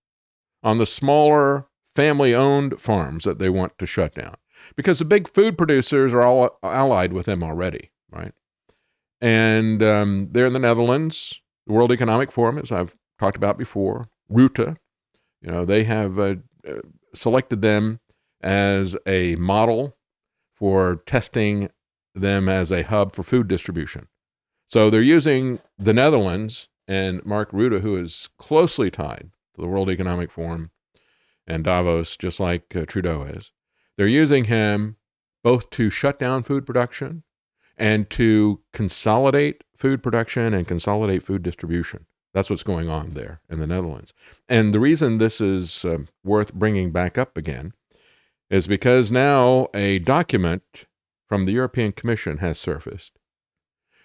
[0.61, 4.35] on the smaller family owned farms that they want to shut down
[4.75, 8.33] because the big food producers are all allied with them already, right?
[9.21, 14.09] And um, they're in the Netherlands, the World Economic Forum, as I've talked about before,
[14.31, 14.77] Rutte,
[15.41, 16.35] you know, they have uh,
[17.13, 17.99] selected them
[18.41, 19.95] as a model
[20.55, 21.69] for testing
[22.15, 24.07] them as a hub for food distribution.
[24.67, 29.89] So they're using the Netherlands and Mark Rutte, who is closely tied to the World
[29.89, 30.71] Economic Forum
[31.45, 33.51] and Davos, just like uh, Trudeau is.
[33.97, 34.97] They're using him
[35.43, 37.23] both to shut down food production
[37.77, 42.07] and to consolidate food production and consolidate food distribution.
[42.33, 44.13] That's what's going on there in the Netherlands.
[44.47, 47.73] And the reason this is uh, worth bringing back up again
[48.49, 50.63] is because now a document
[51.27, 53.17] from the European Commission has surfaced.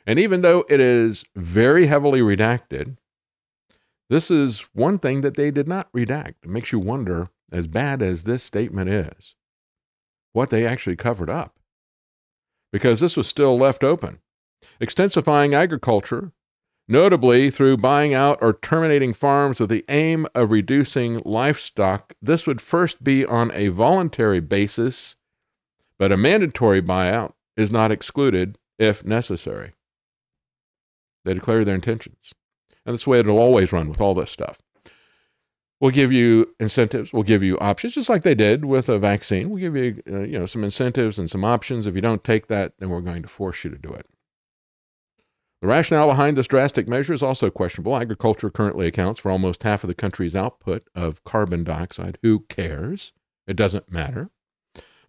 [0.06, 2.96] And even though it is very heavily redacted,
[4.08, 6.34] this is one thing that they did not redact.
[6.44, 9.34] It makes you wonder, as bad as this statement is,
[10.32, 11.58] what they actually covered up.
[12.72, 14.20] Because this was still left open.
[14.80, 16.32] Extensifying agriculture,
[16.88, 22.60] notably through buying out or terminating farms with the aim of reducing livestock, this would
[22.60, 25.16] first be on a voluntary basis,
[25.98, 29.72] but a mandatory buyout is not excluded if necessary.
[31.24, 32.32] They declare their intentions.
[32.84, 34.60] And that's the way it'll always run with all this stuff.
[35.80, 37.12] We'll give you incentives.
[37.12, 39.50] We'll give you options, just like they did with a vaccine.
[39.50, 41.86] We'll give you, uh, you know, some incentives and some options.
[41.86, 44.06] If you don't take that, then we're going to force you to do it.
[45.66, 47.96] The rationale behind this drastic measure is also questionable.
[47.96, 52.18] Agriculture currently accounts for almost half of the country's output of carbon dioxide.
[52.22, 53.12] Who cares?
[53.48, 54.30] It doesn't matter.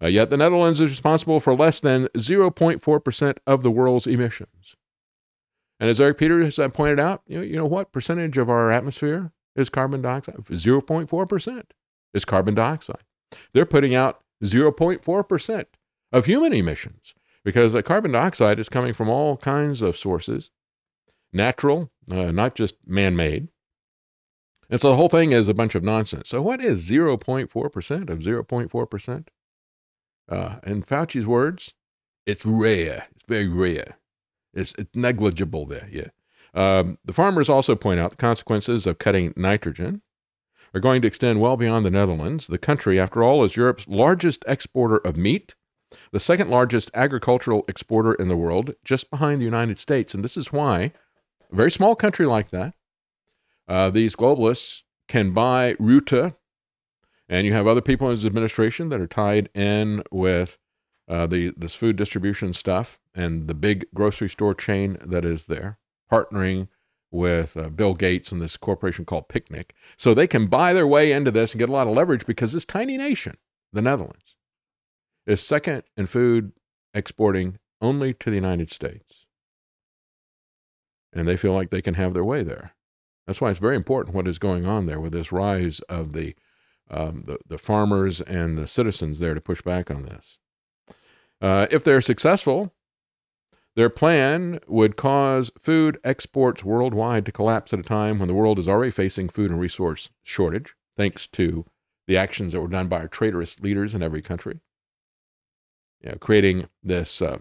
[0.02, 4.76] Uh, yet the Netherlands is responsible for less than 0.4% of the world's emissions.
[5.80, 8.72] And as Eric Peters has pointed out, you know, you know what percentage of our
[8.72, 10.38] atmosphere is carbon dioxide?
[10.38, 11.64] 0.4%
[12.16, 13.04] is carbon dioxide.
[13.54, 15.66] They're putting out 0.4%
[16.12, 17.14] of human emissions
[17.48, 20.52] because the carbon dioxide is coming from all kinds of sources,
[21.32, 23.48] natural, uh, not just man made.
[24.70, 26.28] And so the whole thing is a bunch of nonsense.
[26.28, 29.28] So, what is 0.4% of 0.4%?
[30.28, 31.74] Uh, in Fauci's words,
[32.26, 33.08] it's rare.
[33.16, 33.98] It's very rare.
[34.54, 36.10] It's, it's negligible there, yeah.
[36.54, 40.02] Um, the farmers also point out the consequences of cutting nitrogen
[40.74, 42.48] are going to extend well beyond the Netherlands.
[42.48, 45.56] The country, after all, is Europe's largest exporter of meat,
[46.12, 50.14] the second largest agricultural exporter in the world, just behind the United States.
[50.14, 50.92] And this is why
[51.52, 52.74] a very small country like that,
[53.68, 56.36] uh, these globalists can buy Rutte,
[57.30, 60.58] and you have other people in his administration that are tied in with
[61.08, 65.80] uh, the this food distribution stuff and the big grocery store chain that is there,
[66.12, 66.68] partnering
[67.12, 69.74] with uh, Bill Gates and this corporation called Picnic.
[69.98, 72.52] So they can buy their way into this and get a lot of leverage because
[72.52, 73.38] this tiny nation,
[73.72, 74.36] the Netherlands,
[75.28, 76.54] is second in food
[76.94, 79.26] exporting only to the United States.
[81.14, 82.72] And they feel like they can have their way there.
[83.28, 86.34] That's why it's very important what is going on there with this rise of the,
[86.90, 90.40] um, the, the farmers and the citizens there to push back on this.
[91.42, 92.74] Uh, if they're successful,
[93.76, 98.58] their plan would cause food exports worldwide to collapse at a time when the world
[98.58, 101.66] is already facing food and resource shortage, thanks to
[102.08, 104.62] the actions that were done by our traitorous leaders in every country.
[106.02, 107.40] You know, creating this uh,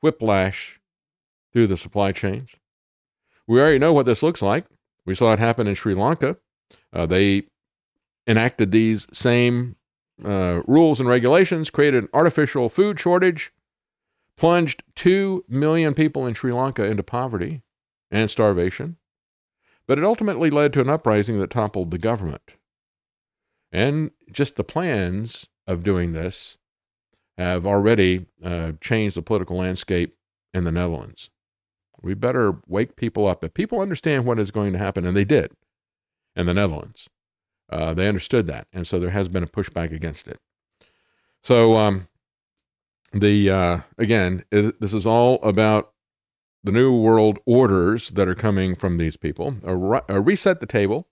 [0.00, 0.80] whiplash
[1.52, 2.56] through the supply chains.
[3.46, 4.66] We already know what this looks like.
[5.06, 6.36] We saw it happen in Sri Lanka.
[6.92, 7.44] Uh, they
[8.26, 9.76] enacted these same
[10.24, 13.52] uh, rules and regulations, created an artificial food shortage,
[14.36, 17.62] plunged 2 million people in Sri Lanka into poverty
[18.10, 18.96] and starvation.
[19.86, 22.52] But it ultimately led to an uprising that toppled the government.
[23.72, 26.57] And just the plans of doing this
[27.38, 30.16] have already uh, changed the political landscape
[30.52, 31.30] in the Netherlands.
[32.02, 33.42] We better wake people up.
[33.42, 35.52] If people understand what is going to happen, and they did
[36.36, 37.08] in the Netherlands,
[37.70, 40.38] uh, they understood that, and so there has been a pushback against it.
[41.42, 42.08] So, um,
[43.12, 45.92] the uh, again, it, this is all about
[46.64, 49.56] the new world orders that are coming from these people.
[49.64, 51.08] A, a reset the table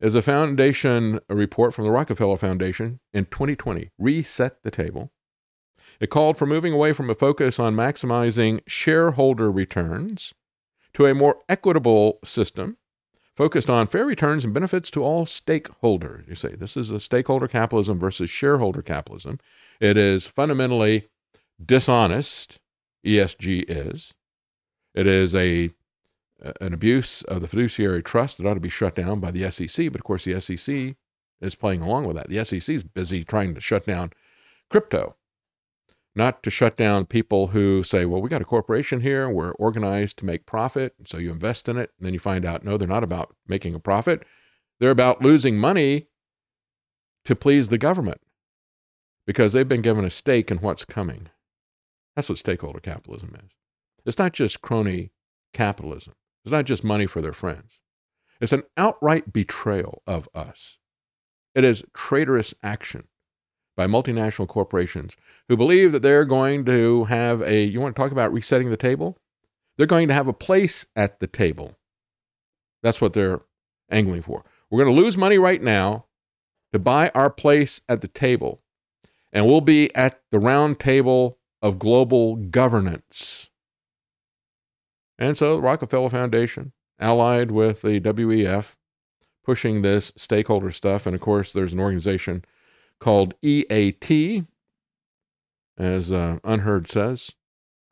[0.00, 3.90] is a foundation a report from the Rockefeller Foundation in 2020.
[3.98, 5.12] Reset the table.
[5.98, 10.34] It called for moving away from a focus on maximizing shareholder returns
[10.94, 12.76] to a more equitable system
[13.34, 16.28] focused on fair returns and benefits to all stakeholders.
[16.28, 19.38] You say this is a stakeholder capitalism versus shareholder capitalism.
[19.80, 21.08] It is fundamentally
[21.64, 22.58] dishonest.
[23.06, 24.12] ESG is.
[24.94, 25.70] It is a
[26.60, 29.92] an abuse of the fiduciary trust that ought to be shut down by the SEC.
[29.92, 30.96] But of course, the SEC
[31.40, 32.28] is playing along with that.
[32.28, 34.12] The SEC is busy trying to shut down
[34.70, 35.16] crypto
[36.14, 40.18] not to shut down people who say, well, we got a corporation here, we're organized
[40.18, 40.94] to make profit.
[41.06, 43.74] So you invest in it, and then you find out, no, they're not about making
[43.74, 44.24] a profit.
[44.80, 46.08] They're about losing money
[47.24, 48.20] to please the government
[49.26, 51.28] because they've been given a stake in what's coming.
[52.16, 53.52] That's what stakeholder capitalism is.
[54.04, 55.12] It's not just crony
[55.52, 56.14] capitalism,
[56.44, 57.78] it's not just money for their friends.
[58.40, 60.78] It's an outright betrayal of us.
[61.54, 63.08] It is traitorous action
[63.80, 65.16] by multinational corporations
[65.48, 68.76] who believe that they're going to have a, you want to talk about resetting the
[68.76, 69.16] table?
[69.78, 71.78] They're going to have a place at the table.
[72.82, 73.40] That's what they're
[73.90, 74.44] angling for.
[74.68, 76.04] We're going to lose money right now
[76.74, 78.60] to buy our place at the table.
[79.32, 83.48] and we'll be at the round table of global governance.
[85.18, 88.76] And so the Rockefeller Foundation, allied with the WEF,
[89.44, 91.06] pushing this stakeholder stuff.
[91.06, 92.44] And of course, there's an organization
[93.00, 94.44] called EAT,
[95.78, 97.32] as uh, UnHerd says,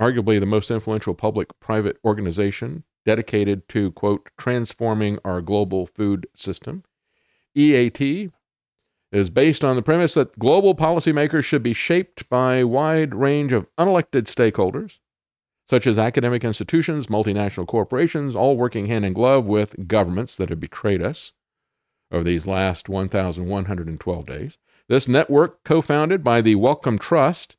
[0.01, 6.85] arguably the most influential public private organization dedicated to, quote, transforming our global food system.
[7.55, 8.31] EAT
[9.11, 13.53] is based on the premise that global policymakers should be shaped by a wide range
[13.53, 14.99] of unelected stakeholders,
[15.67, 20.61] such as academic institutions, multinational corporations, all working hand in glove with governments that have
[20.61, 21.33] betrayed us
[22.11, 24.59] over these last 1,112 days.
[24.89, 27.57] This network, co founded by the Wellcome Trust,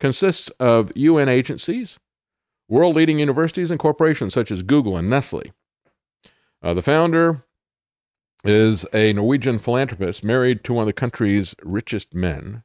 [0.00, 1.98] consists of UN agencies,
[2.68, 5.52] world leading universities, and corporations such as Google and Nestle.
[6.62, 7.44] Uh, the founder
[8.44, 12.62] is a Norwegian philanthropist married to one of the country's richest men.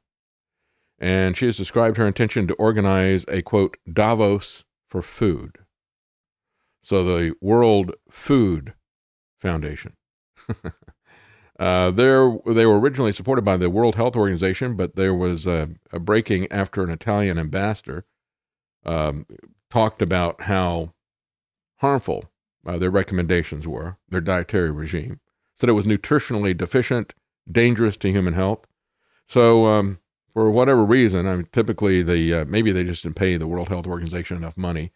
[0.97, 5.57] And she has described her intention to organize a quote, Davos for food.
[6.81, 8.73] So the World Food
[9.39, 9.93] Foundation.
[11.59, 15.69] uh, there, they were originally supported by the World Health Organization, but there was a,
[15.91, 18.05] a breaking after an Italian ambassador
[18.85, 19.25] um,
[19.69, 20.93] talked about how
[21.77, 22.31] harmful
[22.65, 25.19] uh, their recommendations were, their dietary regime
[25.59, 27.13] said it was nutritionally deficient,
[27.51, 28.65] dangerous to human health.
[29.25, 29.99] So, um,
[30.33, 33.67] for whatever reason, I mean, typically the uh, maybe they just didn't pay the World
[33.67, 34.93] Health Organization enough money,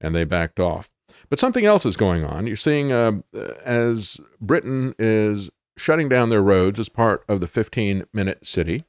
[0.00, 0.90] and they backed off.
[1.30, 2.46] But something else is going on.
[2.46, 3.20] You're seeing uh,
[3.64, 5.50] as Britain is
[5.82, 8.84] shutting down their roads as part of the 15-minute city,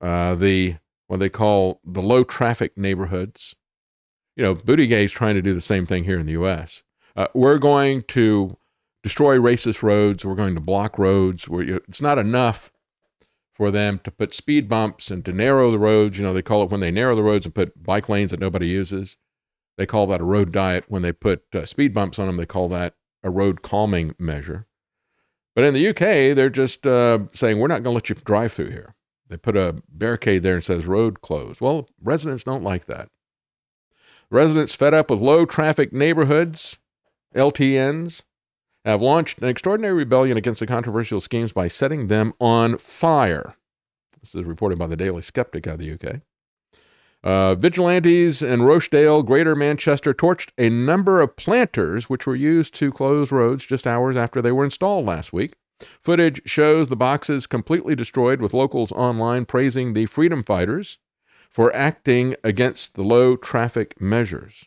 [0.00, 0.76] uh, the
[1.06, 3.54] what they call the low traffic neighborhoods.
[4.36, 6.84] You know, Buttigieg is trying to do the same thing here in the U.S.
[7.14, 8.56] Uh, we're going to
[9.02, 10.24] destroy racist roads.
[10.24, 11.48] We're going to block roads.
[11.48, 12.70] Where it's not enough
[13.52, 16.18] for them to put speed bumps and to narrow the roads.
[16.18, 18.40] You know, they call it when they narrow the roads and put bike lanes that
[18.40, 19.18] nobody uses.
[19.76, 20.84] They call that a road diet.
[20.88, 24.66] When they put uh, speed bumps on them, they call that a road calming measure.
[25.54, 28.52] But in the UK, they're just uh, saying, we're not going to let you drive
[28.52, 28.94] through here.
[29.28, 31.60] They put a barricade there and says road closed.
[31.60, 33.08] Well, residents don't like that.
[34.30, 36.78] Residents fed up with low traffic neighborhoods,
[37.34, 38.24] LTNs,
[38.84, 43.54] have launched an extraordinary rebellion against the controversial schemes by setting them on fire.
[44.20, 46.20] This is reported by the Daily Skeptic out of the UK.
[47.24, 52.90] Uh, vigilantes in Rochdale, Greater Manchester, torched a number of planters which were used to
[52.90, 55.54] close roads just hours after they were installed last week.
[56.00, 60.98] Footage shows the boxes completely destroyed, with locals online praising the freedom fighters
[61.48, 64.64] for acting against the low traffic measures.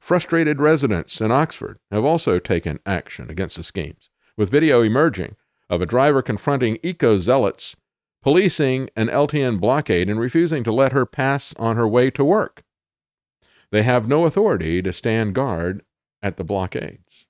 [0.00, 5.36] Frustrated residents in Oxford have also taken action against the schemes, with video emerging
[5.70, 7.76] of a driver confronting eco zealots
[8.26, 12.64] policing an LTN blockade and refusing to let her pass on her way to work.
[13.70, 15.84] They have no authority to stand guard
[16.20, 17.28] at the blockades.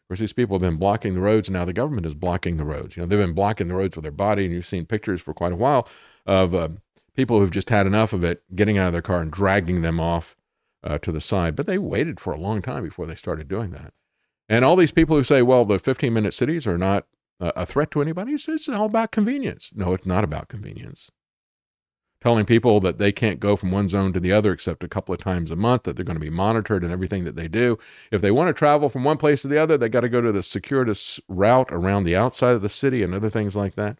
[0.00, 2.64] Of course, these people have been blocking the roads, now the government is blocking the
[2.64, 2.96] roads.
[2.96, 5.34] You know, they've been blocking the roads with their body, and you've seen pictures for
[5.34, 5.86] quite a while
[6.24, 6.70] of uh,
[7.14, 10.00] people who've just had enough of it getting out of their car and dragging them
[10.00, 10.34] off
[10.82, 11.54] uh, to the side.
[11.54, 13.92] But they waited for a long time before they started doing that.
[14.48, 17.04] And all these people who say, well, the 15 minute cities are not
[17.56, 19.72] a threat to anybody, it's, it's all about convenience.
[19.74, 21.10] No, it's not about convenience.
[22.20, 25.12] Telling people that they can't go from one zone to the other except a couple
[25.12, 27.78] of times a month, that they're going to be monitored and everything that they do.
[28.12, 30.20] If they want to travel from one place to the other, they got to go
[30.20, 33.98] to the circuitous route around the outside of the city and other things like that.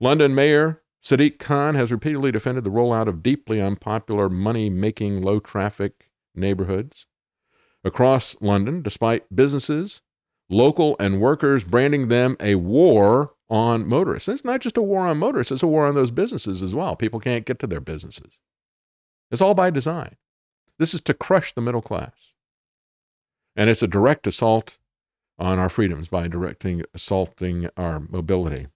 [0.00, 5.38] London Mayor Sadiq Khan has repeatedly defended the rollout of deeply unpopular money making low
[5.38, 7.06] traffic neighborhoods
[7.84, 10.02] across London, despite businesses,
[10.48, 14.28] local, and workers branding them a war on motorists.
[14.28, 16.74] And it's not just a war on motorists, it's a war on those businesses as
[16.74, 16.96] well.
[16.96, 18.38] People can't get to their businesses.
[19.30, 20.16] It's all by design.
[20.78, 22.32] This is to crush the middle class.
[23.54, 24.78] And it's a direct assault
[25.38, 28.66] on our freedoms by directing assaulting our mobility.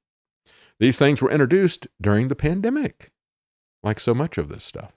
[0.79, 3.11] These things were introduced during the pandemic,
[3.83, 4.93] like so much of this stuff.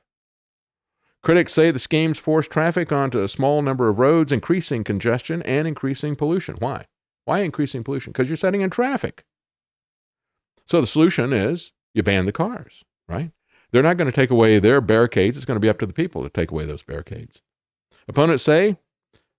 [1.24, 5.68] Critics say the schemes force traffic onto a small number of roads, increasing congestion and
[5.68, 6.56] increasing pollution.
[6.60, 6.86] Why?
[7.24, 8.12] Why increasing pollution?
[8.12, 9.24] Because you're setting in traffic.
[10.66, 13.32] So the solution is you ban the cars, right?
[13.72, 15.38] They're not going to take away their barricades.
[15.38, 17.42] It's going to be up to the people to take away those barricades.
[18.08, 18.78] Opponents say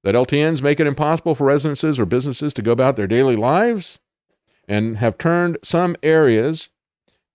[0.04, 3.98] that LTNs make it impossible for residences or businesses to go about their daily lives
[4.66, 6.70] and have turned some areas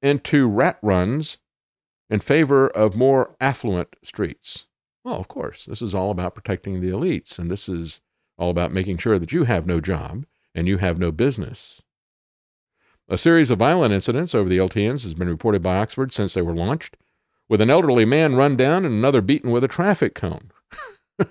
[0.01, 1.37] into rat runs
[2.09, 4.65] in favor of more affluent streets.
[5.03, 8.01] Well, of course, this is all about protecting the elites, and this is
[8.37, 10.25] all about making sure that you have no job
[10.55, 11.81] and you have no business.
[13.09, 16.41] A series of violent incidents over the LTNs has been reported by Oxford since they
[16.41, 16.95] were launched,
[17.47, 20.51] with an elderly man run down and another beaten with a traffic cone.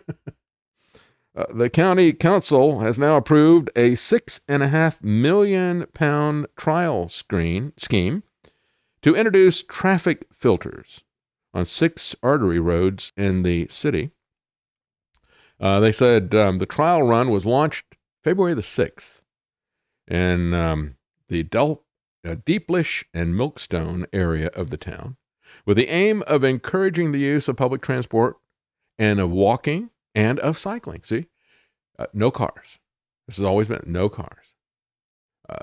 [1.39, 7.09] Uh, the county council has now approved a six and a half million pound trial
[7.09, 8.25] screen scheme
[9.09, 11.02] to introduce traffic filters
[11.55, 14.10] on six artery roads in the city.
[15.59, 19.22] Uh, they said um, the trial run was launched February the 6th
[20.06, 20.97] in um,
[21.30, 21.86] the Del-
[22.22, 25.16] uh, Deeplish and Milkstone area of the town
[25.64, 28.36] with the aim of encouraging the use of public transport
[28.98, 31.02] and of walking and of cycling.
[31.02, 31.28] See,
[31.98, 32.78] uh, no cars.
[33.26, 34.52] This has always been no cars.
[35.48, 35.56] Uh,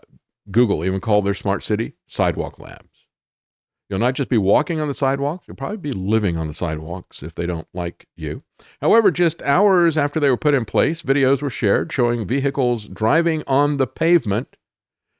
[0.49, 2.94] Google even called their smart city Sidewalk Labs.
[3.89, 7.21] You'll not just be walking on the sidewalks, you'll probably be living on the sidewalks
[7.21, 8.43] if they don't like you.
[8.81, 13.43] However, just hours after they were put in place, videos were shared showing vehicles driving
[13.45, 14.55] on the pavement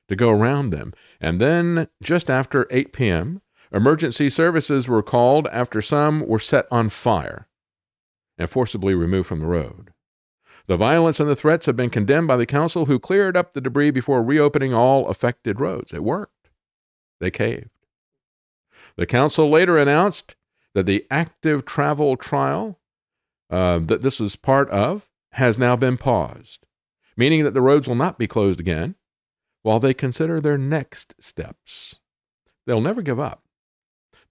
[0.07, 0.93] to go around them.
[1.21, 6.89] And then, just after 8 p.m., emergency services were called after some were set on
[6.89, 7.47] fire
[8.37, 9.91] and forcibly removed from the road.
[10.67, 13.61] The violence and the threats have been condemned by the council, who cleared up the
[13.61, 15.93] debris before reopening all affected roads.
[15.93, 16.49] It worked.
[17.19, 17.69] They caved.
[18.97, 20.35] The council later announced
[20.73, 22.79] that the active travel trial
[23.49, 26.65] uh, that this was part of has now been paused,
[27.15, 28.95] meaning that the roads will not be closed again
[29.63, 31.95] while they consider their next steps.
[32.65, 33.43] They'll never give up.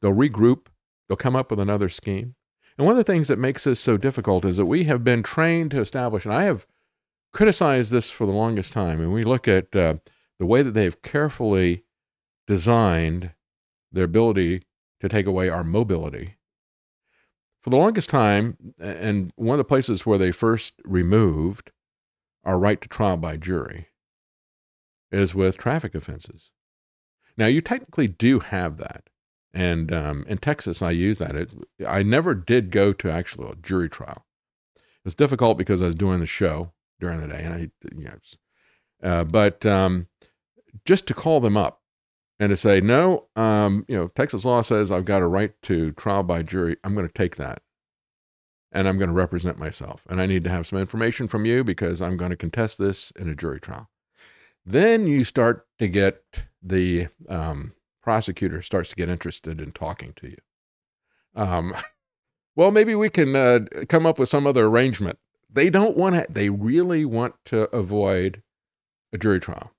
[0.00, 0.66] They'll regroup,
[1.08, 2.34] they'll come up with another scheme.
[2.76, 5.22] And one of the things that makes this so difficult is that we have been
[5.22, 6.66] trained to establish, and I have
[7.32, 9.96] criticized this for the longest time, and we look at uh,
[10.38, 11.84] the way that they've carefully
[12.46, 13.30] designed
[13.94, 14.62] their ability
[15.00, 16.36] to take away our mobility.
[17.62, 21.70] For the longest time, and one of the places where they first removed
[22.44, 23.88] our right to trial by jury
[25.10, 26.50] is with traffic offenses.
[27.36, 29.08] Now, you technically do have that.
[29.54, 31.36] And um, in Texas, I use that.
[31.36, 31.50] It,
[31.86, 34.26] I never did go to actually a jury trial.
[34.76, 37.58] It was difficult because I was doing the show during the day, and I,
[37.94, 40.08] you know, uh, but um,
[40.84, 41.82] just to call them up
[42.44, 45.92] and to say no, um, you know, Texas law says I've got a right to
[45.92, 46.76] trial by jury.
[46.84, 47.62] I'm going to take that,
[48.70, 51.64] and I'm going to represent myself, and I need to have some information from you
[51.64, 53.88] because I'm going to contest this in a jury trial.
[54.66, 56.22] Then you start to get
[56.62, 57.72] the um,
[58.02, 60.38] prosecutor starts to get interested in talking to you.
[61.34, 61.72] Um,
[62.56, 65.18] well, maybe we can uh, come up with some other arrangement.
[65.50, 68.42] They don't want to, they really want to avoid
[69.14, 69.73] a jury trial.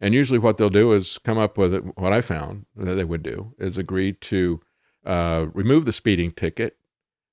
[0.00, 3.04] And usually what they'll do is come up with it, what I found that they
[3.04, 4.60] would do is agree to
[5.04, 6.76] uh, remove the speeding ticket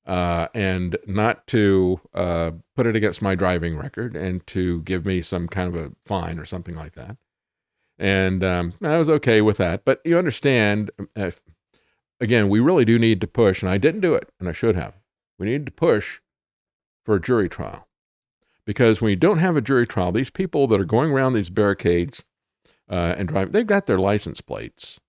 [0.05, 5.21] uh, and not to uh, put it against my driving record and to give me
[5.21, 7.17] some kind of a fine or something like that.
[7.97, 9.85] And um, I was okay with that.
[9.85, 11.41] But you understand, if,
[12.19, 14.75] again, we really do need to push, and I didn't do it, and I should
[14.75, 14.95] have.
[15.39, 16.19] We need to push
[17.03, 17.87] for a jury trial.
[18.65, 21.51] Because when you don't have a jury trial, these people that are going around these
[21.51, 22.25] barricades
[22.89, 23.51] uh, and drive.
[23.51, 24.99] they've got their license plates,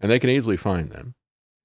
[0.00, 1.14] and they can easily find them,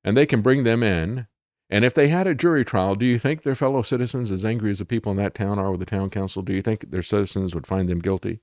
[0.04, 1.28] and they can bring them in.
[1.70, 4.72] And if they had a jury trial, do you think their fellow citizens, as angry
[4.72, 7.02] as the people in that town are with the town council, do you think their
[7.02, 8.40] citizens would find them guilty?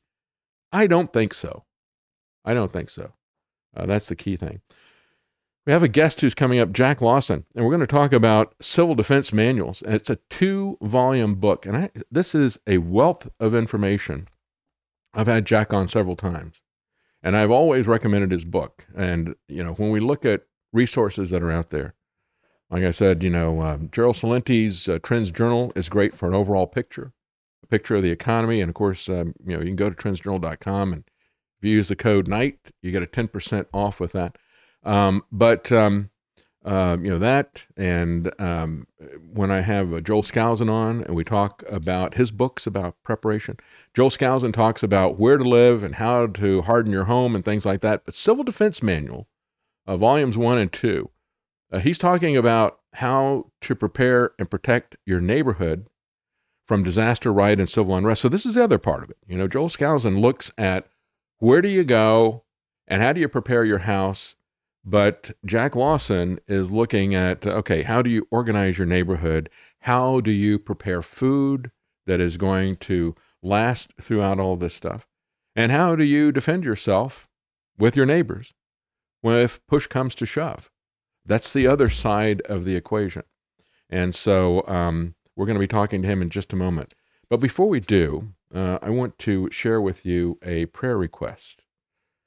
[0.72, 1.64] I don't think so.
[2.44, 3.14] I don't think so.
[3.74, 4.60] Uh, that's the key thing.
[5.66, 8.54] We have a guest who's coming up, Jack Lawson, and we're going to talk about
[8.60, 9.80] civil defense manuals.
[9.80, 11.64] And it's a two volume book.
[11.64, 14.28] And I, this is a wealth of information.
[15.14, 16.60] I've had Jack on several times,
[17.24, 18.86] and I've always recommended his book.
[18.94, 20.42] And, you know, when we look at
[20.74, 21.94] resources that are out there,
[22.70, 26.34] like I said, you know, um, Gerald Celente's uh, Trends Journal is great for an
[26.34, 27.12] overall picture,
[27.62, 28.60] a picture of the economy.
[28.60, 31.04] And of course, um, you know, you can go to trendsjournal.com and
[31.58, 34.36] if you use the code NIGHT, you get a 10% off with that.
[34.82, 36.10] Um, but, um,
[36.64, 38.86] uh, you know, that, and um,
[39.32, 43.58] when I have uh, Joel Skousen on and we talk about his books about preparation,
[43.92, 47.66] Joel Skousen talks about where to live and how to harden your home and things
[47.66, 48.06] like that.
[48.06, 49.28] But Civil Defense Manual,
[49.86, 51.10] uh, volumes one and two,
[51.70, 55.88] uh, he's talking about how to prepare and protect your neighborhood
[56.66, 58.22] from disaster, riot, and civil unrest.
[58.22, 59.18] So this is the other part of it.
[59.26, 60.86] You know, Joel Skousen looks at
[61.40, 62.44] where do you go
[62.88, 64.34] and how do you prepare your house?
[64.84, 69.48] But Jack Lawson is looking at okay, how do you organize your neighborhood?
[69.80, 71.70] How do you prepare food
[72.06, 75.06] that is going to last throughout all this stuff?
[75.56, 77.28] And how do you defend yourself
[77.78, 78.52] with your neighbors
[79.22, 80.70] if push comes to shove?
[81.24, 83.22] That's the other side of the equation.
[83.88, 86.94] And so um, we're going to be talking to him in just a moment.
[87.30, 91.62] But before we do, uh, I want to share with you a prayer request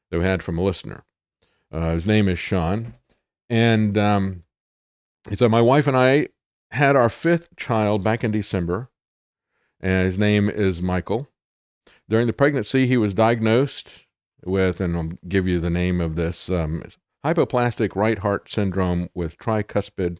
[0.09, 1.03] that we had from a listener.
[1.71, 2.93] Uh, his name is Sean.
[3.49, 4.43] And um,
[5.29, 6.27] he said, My wife and I
[6.71, 8.89] had our fifth child back in December,
[9.79, 11.29] and his name is Michael.
[12.09, 14.05] During the pregnancy, he was diagnosed
[14.45, 16.83] with, and I'll give you the name of this um,
[17.25, 20.19] hypoplastic right heart syndrome with tricuspid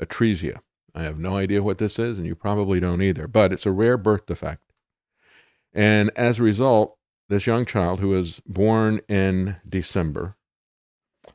[0.00, 0.58] atresia.
[0.94, 3.72] I have no idea what this is, and you probably don't either, but it's a
[3.72, 4.62] rare birth defect.
[5.72, 6.96] And as a result,
[7.28, 10.36] this young child who was born in December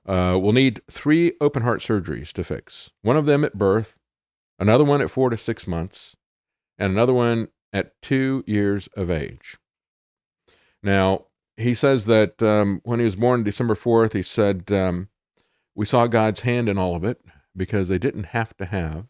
[0.06, 3.98] uh, will need three open heart surgeries to fix one of them at birth,
[4.60, 6.15] another one at four to six months,
[6.77, 9.57] and another one at two years of age.
[10.84, 11.26] Now,
[11.57, 15.10] he says that um, when he was born December 4th, he said, um,
[15.73, 17.22] We saw God's hand in all of it
[17.56, 19.07] because they didn't have to have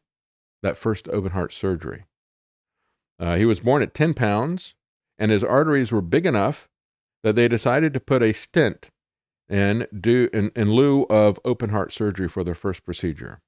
[0.62, 2.06] that first open heart surgery.
[3.20, 4.74] Uh, he was born at 10 pounds,
[5.18, 6.70] and his arteries were big enough
[7.24, 8.92] that they decided to put a stent
[9.50, 13.42] in, do, in, in lieu of open heart surgery for their first procedure.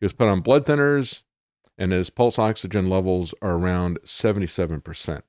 [0.00, 1.22] He was put on blood thinners,
[1.78, 5.22] and his pulse oxygen levels are around 77%.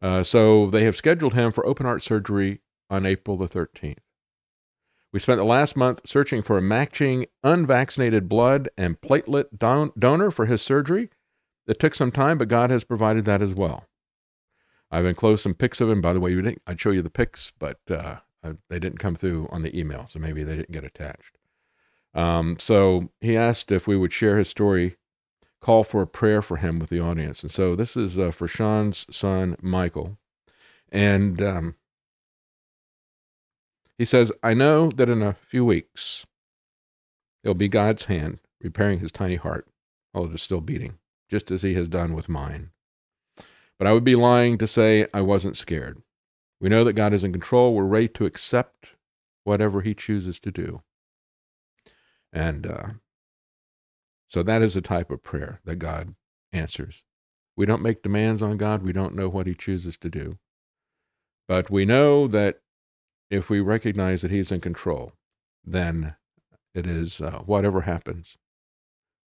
[0.00, 2.60] Uh, so they have scheduled him for open heart surgery
[2.90, 3.98] on April the 13th.
[5.12, 10.30] We spent the last month searching for a matching unvaccinated blood and platelet don- donor
[10.30, 11.10] for his surgery.
[11.66, 13.86] It took some time, but God has provided that as well.
[14.90, 16.00] I've enclosed some pics of him.
[16.00, 19.62] By the way, I'd show you the pics, but uh, they didn't come through on
[19.62, 21.38] the email, so maybe they didn't get attached.
[22.14, 24.96] Um, so he asked if we would share his story,
[25.60, 27.42] call for a prayer for him with the audience.
[27.42, 30.18] And so this is uh, for Sean's son, Michael.
[30.90, 31.76] And um,
[33.96, 36.26] he says, I know that in a few weeks,
[37.44, 39.66] it'll be God's hand repairing his tiny heart
[40.12, 40.98] while it is still beating,
[41.30, 42.70] just as he has done with mine.
[43.78, 46.02] But I would be lying to say I wasn't scared.
[46.62, 47.74] We know that God is in control.
[47.74, 48.92] We're ready to accept
[49.44, 50.82] whatever he chooses to do.
[52.32, 52.86] And uh,
[54.28, 56.14] so that is a type of prayer that God
[56.52, 57.04] answers.
[57.56, 58.82] We don't make demands on God.
[58.82, 60.38] We don't know what he chooses to do.
[61.48, 62.60] But we know that
[63.30, 65.12] if we recognize that He's in control,
[65.64, 66.16] then
[66.74, 68.36] it is uh, whatever happens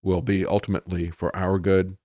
[0.03, 1.97] will be ultimately for our good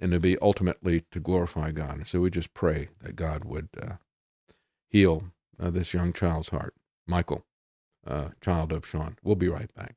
[0.00, 2.06] and to be ultimately to glorify God.
[2.06, 3.94] So we just pray that God would uh,
[4.92, 5.24] heal
[5.58, 6.74] uh, this young child's heart.
[7.06, 7.44] Michael,
[8.06, 9.16] uh, child of Sean.
[9.24, 9.96] We'll be right back.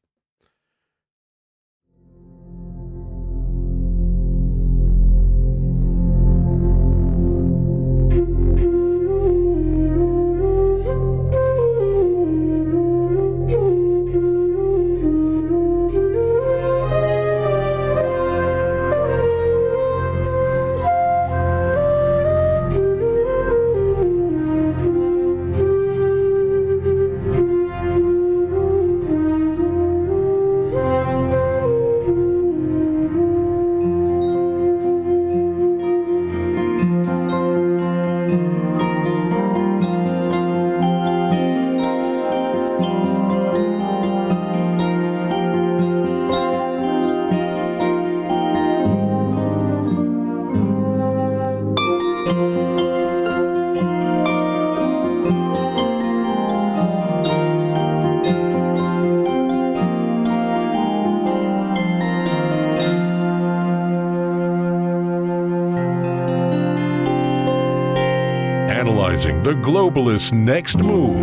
[69.95, 71.15] The globalists' next move.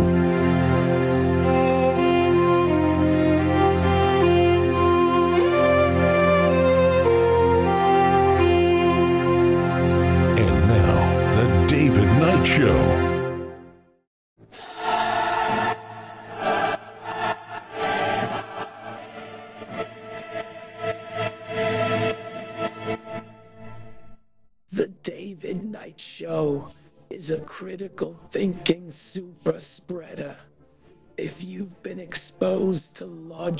[10.39, 12.99] And now, The David Knight Show.
[24.71, 26.69] The David Knight Show
[27.11, 28.12] is a critical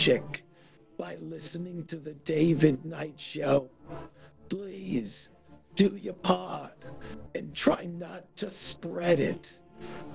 [0.03, 0.43] logic
[0.97, 3.69] by listening to the David Knight Show,
[4.49, 5.29] please
[5.75, 6.85] do your part
[7.33, 9.61] and try not to spread it.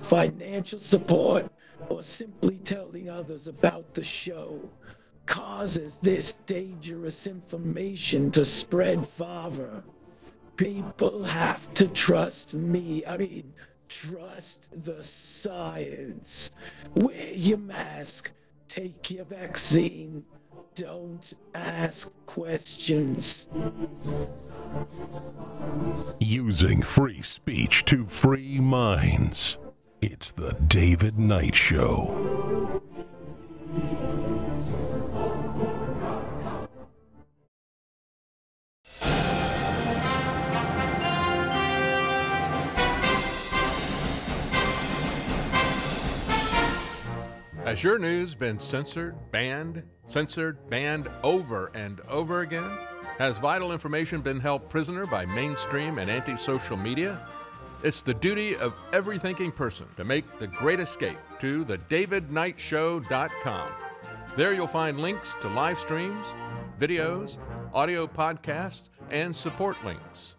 [0.03, 1.51] Financial support
[1.89, 4.69] or simply telling others about the show
[5.25, 9.83] causes this dangerous information to spread farther.
[10.55, 13.03] People have to trust me.
[13.07, 13.53] I mean,
[13.87, 16.51] trust the science.
[16.93, 18.33] Wear your mask.
[18.69, 20.23] Take your vaccine.
[20.75, 23.49] Don't ask questions.
[26.19, 29.57] Using free speech to free minds.
[30.01, 32.48] It's the David Knight Show.
[47.69, 52.71] Has your news been censored, banned, censored, banned over and over again?
[53.19, 57.23] Has vital information been held prisoner by mainstream and anti-social media?
[57.83, 63.69] It's the duty of every thinking person to make the great escape to the davidknightshow.com.
[64.35, 66.25] There you'll find links to live streams,
[66.79, 67.37] videos,
[67.71, 70.37] audio podcasts, and support links.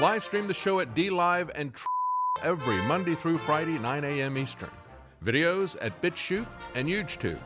[0.00, 1.72] Live stream the show at DLive and
[2.42, 4.36] every Monday through Friday, 9 a.m.
[4.36, 4.70] Eastern.
[5.24, 6.46] Videos at BitChute
[6.76, 7.38] and YouTube.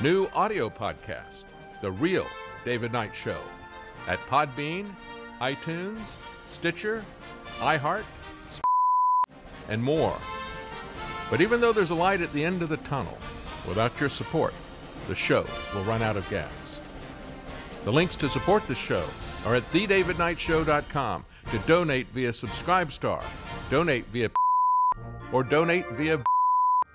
[0.00, 1.44] New audio podcast,
[1.82, 2.26] The Real
[2.64, 3.38] David Knight Show,
[4.08, 4.90] at Podbean,
[5.42, 6.16] iTunes,
[6.48, 7.04] Stitcher,
[7.58, 8.04] iHeart,
[9.68, 10.16] and more.
[11.30, 13.18] But even though there's a light at the end of the tunnel,
[13.68, 14.54] without your support,
[15.06, 15.44] the show
[15.74, 16.80] will run out of gas.
[17.84, 19.04] The links to support the show
[19.44, 23.22] are at thedavidknightshow.com to donate via Subscribestar,
[23.70, 24.30] donate via
[25.32, 26.18] or donate via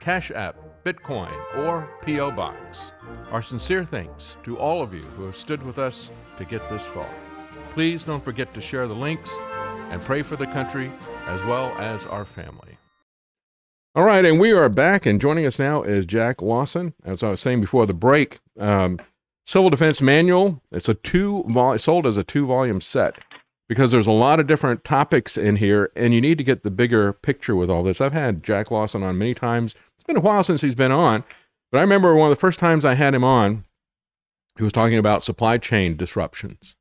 [0.06, 2.30] Cash App, Bitcoin, or P.O.
[2.30, 2.92] Box.
[3.32, 6.86] Our sincere thanks to all of you who have stood with us to get this
[6.86, 7.10] far.
[7.72, 9.36] Please don't forget to share the links
[9.90, 10.92] and pray for the country
[11.26, 12.78] as well as our family.
[13.96, 16.94] All right, and we are back, and joining us now is Jack Lawson.
[17.04, 19.00] As I was saying before the break, um,
[19.44, 20.62] Civil Defense Manual.
[20.72, 23.16] It's a two vol- sold as a two volume set
[23.68, 26.72] because there's a lot of different topics in here, and you need to get the
[26.72, 28.00] bigger picture with all this.
[28.00, 29.74] I've had Jack Lawson on many times.
[30.06, 31.24] It's been a while since he's been on,
[31.72, 33.66] but I remember one of the first times I had him on,
[34.56, 36.76] he was talking about supply chain disruptions,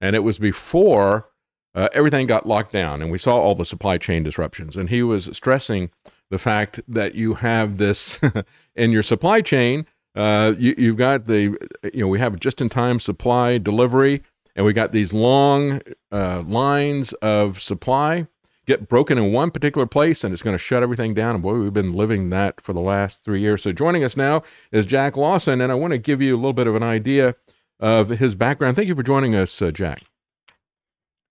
[0.00, 1.28] and it was before
[1.74, 5.02] uh, everything got locked down, and we saw all the supply chain disruptions, and he
[5.02, 5.90] was stressing
[6.30, 8.22] the fact that you have this
[8.74, 9.84] in your supply chain.
[10.14, 11.58] Uh, you, you've got the,
[11.92, 14.22] you know, we have just in time supply delivery,
[14.56, 18.28] and we got these long uh, lines of supply
[18.66, 21.36] get broken in one particular place and it's going to shut everything down.
[21.36, 23.62] And boy, we've been living that for the last three years.
[23.62, 26.52] So joining us now is Jack Lawson, and I want to give you a little
[26.52, 27.36] bit of an idea
[27.78, 28.74] of his background.
[28.76, 30.02] Thank you for joining us, uh, Jack.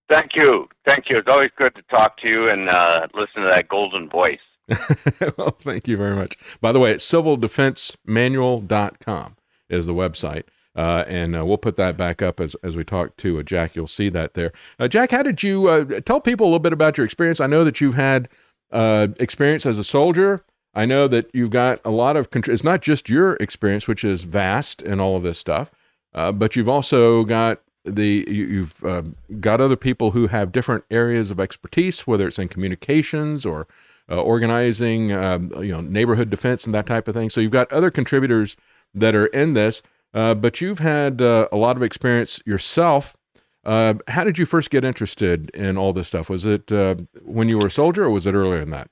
[0.08, 0.68] Thank you.
[0.86, 1.18] Thank you.
[1.18, 4.38] It's always good to talk to you and uh, listen to that golden voice.
[5.36, 6.36] well, thank you very much.
[6.60, 9.36] By the way, it's civildefensemanual.com
[9.68, 10.44] is the website.
[10.76, 13.74] Uh, and uh, we'll put that back up as, as we talk to uh, Jack.
[13.74, 14.52] You'll see that there.
[14.78, 17.40] Uh, Jack, how did you uh, tell people a little bit about your experience?
[17.40, 18.28] I know that you've had
[18.70, 20.44] uh, experience as a soldier.
[20.74, 22.30] I know that you've got a lot of.
[22.30, 25.70] Contr- it's not just your experience, which is vast and all of this stuff,
[26.12, 31.40] but you've also got the you, have got other people who have different areas of
[31.40, 33.66] expertise, whether it's in communications or
[34.10, 37.30] organizing, um, you know, neighborhood defense and that type of thing.
[37.30, 38.54] So you've got other contributors
[38.92, 39.82] that are in this.
[40.16, 43.14] Uh, but you've had uh, a lot of experience yourself.
[43.66, 46.30] Uh, how did you first get interested in all this stuff?
[46.30, 48.88] Was it uh, when you were a soldier, or was it earlier than that?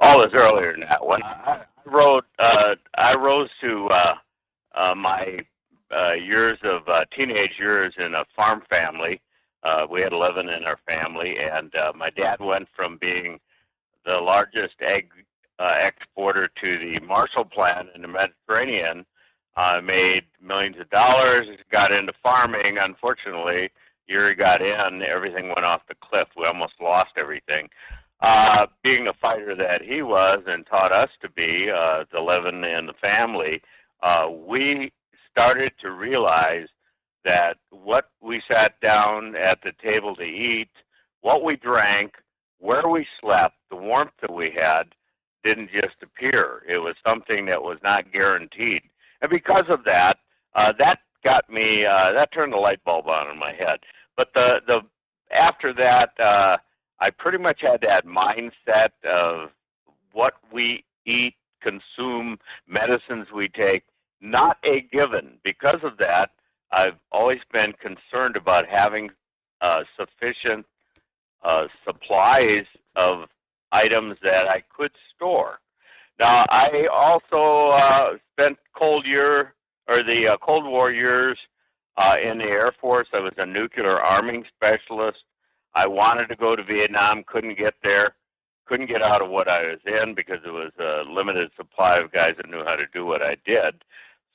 [0.00, 1.06] Oh, it was earlier than that.
[1.06, 3.88] When I rode, uh, I rose to
[4.96, 5.38] my
[6.16, 6.82] years of
[7.16, 9.20] teenage years in a farm family.
[9.88, 13.38] we had 11 in our family, and my dad went from being
[14.04, 15.10] the largest egg
[15.60, 19.06] exporter to the Marshall Plan in the Mediterranean
[19.56, 22.78] uh, made millions of dollars, got into farming.
[22.78, 23.70] Unfortunately,
[24.06, 26.28] he got in, everything went off the cliff.
[26.36, 27.68] We almost lost everything.
[28.20, 32.64] Uh, being a fighter that he was and taught us to be, uh, the Levin
[32.64, 33.60] and the family,
[34.02, 34.92] uh, we
[35.30, 36.68] started to realize
[37.24, 40.70] that what we sat down at the table to eat,
[41.20, 42.14] what we drank,
[42.58, 44.84] where we slept, the warmth that we had,
[45.44, 46.62] didn't just appear.
[46.68, 48.82] It was something that was not guaranteed
[49.22, 50.18] and because of that,
[50.54, 51.84] uh, that got me.
[51.84, 53.80] Uh, that turned the light bulb on in my head.
[54.16, 54.82] But the the
[55.30, 56.56] after that, uh,
[57.00, 59.50] I pretty much had that mindset of
[60.12, 63.84] what we eat, consume, medicines we take,
[64.20, 65.38] not a given.
[65.44, 66.30] Because of that,
[66.72, 69.10] I've always been concerned about having
[69.60, 70.66] uh, sufficient
[71.42, 72.64] uh, supplies
[72.94, 73.28] of
[73.72, 75.60] items that I could store.
[76.18, 79.54] Now, I also uh, spent Cold Year
[79.88, 81.38] or the uh, Cold War years
[81.96, 83.08] uh, in the Air Force.
[83.14, 85.18] I was a nuclear arming specialist.
[85.74, 88.10] I wanted to go to Vietnam, couldn't get there,
[88.64, 92.12] couldn't get out of what I was in because it was a limited supply of
[92.12, 93.84] guys that knew how to do what I did.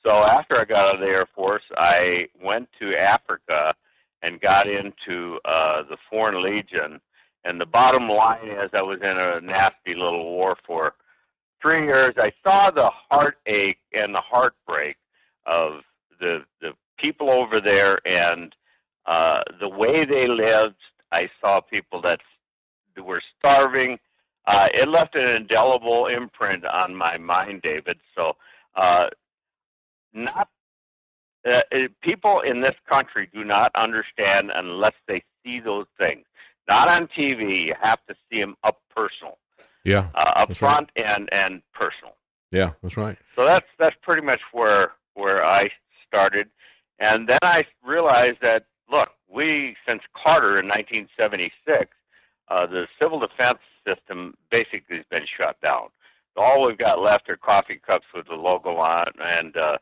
[0.04, 3.74] So after I got out of the Air Force, I went to Africa
[4.22, 7.00] and got into uh, the Foreign Legion
[7.44, 10.94] And the bottom line is, I was in a nasty little war for
[11.62, 12.12] three years.
[12.18, 14.96] I saw the heartache and the heartbreak
[15.46, 15.82] of
[16.20, 18.54] the the people over there and
[19.06, 20.76] uh, the way they lived.
[21.10, 22.20] I saw people that
[23.02, 23.98] were starving.
[24.46, 27.98] Uh, it left an indelible imprint on my mind, David.
[28.16, 28.32] So,
[28.74, 29.06] uh,
[30.12, 30.48] not
[31.48, 36.24] uh, uh, people in this country do not understand unless they see those things.
[36.68, 37.66] Not on TV.
[37.66, 39.38] You have to see them up personal.
[39.84, 42.16] Yeah, uh, up front and and personal.
[42.50, 43.18] Yeah, that's right.
[43.34, 45.68] So that's that's pretty much where where I
[46.06, 46.48] started,
[46.98, 51.90] and then I realized that look, we since Carter in 1976,
[52.48, 55.88] uh, the civil defense system basically has been shut down.
[56.36, 59.78] All we've got left are coffee cups with the logo on, and uh,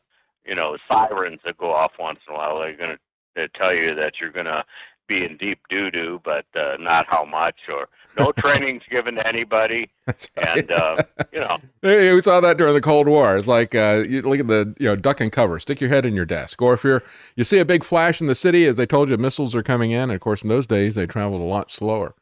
[0.47, 2.59] you know sirens that go off once in a while.
[2.61, 2.97] They're going
[3.37, 4.65] to tell you that you're going to
[5.11, 7.89] be in deep doo doo, but uh, not how much, or
[8.19, 9.91] no training's given to anybody,
[10.37, 11.59] and uh, you know.
[11.83, 13.37] We saw that during the Cold War.
[13.37, 16.07] It's like uh, you look at the you know duck and cover, stick your head
[16.07, 17.03] in your desk, or if you're
[17.37, 19.91] you see a big flash in the city, as they told you, missiles are coming
[19.91, 20.03] in.
[20.05, 22.15] And of course, in those days, they traveled a lot slower.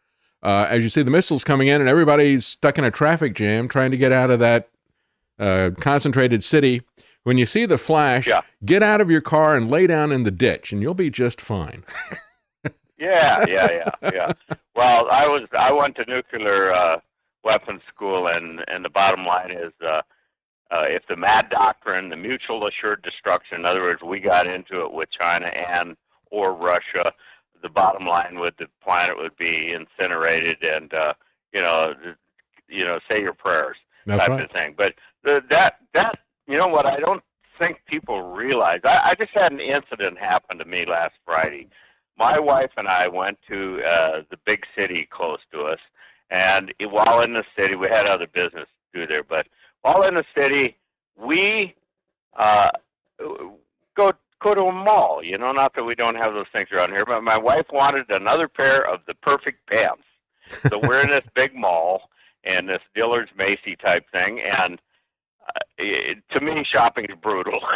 [0.42, 3.68] Uh, as you see the missiles coming in, and everybody's stuck in a traffic jam
[3.68, 4.68] trying to get out of that
[5.38, 6.82] uh, concentrated city.
[7.24, 8.40] When you see the flash, Yeah.
[8.64, 11.40] get out of your car and lay down in the ditch, and you'll be just
[11.42, 11.84] fine.
[12.98, 14.32] Yeah, yeah, yeah, yeah.
[14.74, 17.00] Well, I was I went to nuclear uh,
[17.44, 20.02] weapons school, and and the bottom line is, uh,
[20.70, 24.82] uh, if the MAD doctrine, the mutual assured destruction, in other words, we got into
[24.82, 25.96] it with China and
[26.30, 27.12] or Russia,
[27.62, 31.14] the bottom line would the planet would be incinerated, and uh,
[31.52, 31.94] you know,
[32.68, 33.76] you know, say your prayers
[34.06, 34.44] That's type right.
[34.44, 34.74] of thing.
[34.76, 34.94] But
[35.24, 37.22] the, that that you know what I don't
[37.58, 38.80] think people realize.
[38.84, 41.68] I, I just had an incident happen to me last Friday
[42.18, 45.78] my wife and I went to uh, the big city close to us,
[46.30, 49.22] and while in the city, we had other business to do there.
[49.22, 49.46] But
[49.82, 50.76] while in the city,
[51.16, 51.74] we
[52.36, 52.70] uh,
[53.96, 55.22] go go to a mall.
[55.22, 58.10] You know, not that we don't have those things around here, but my wife wanted
[58.10, 60.02] another pair of the perfect pants.
[60.48, 62.10] So we're in this big mall
[62.44, 64.80] and this Dillard's Macy type thing, and
[65.46, 67.60] uh, it, to me, shopping is brutal.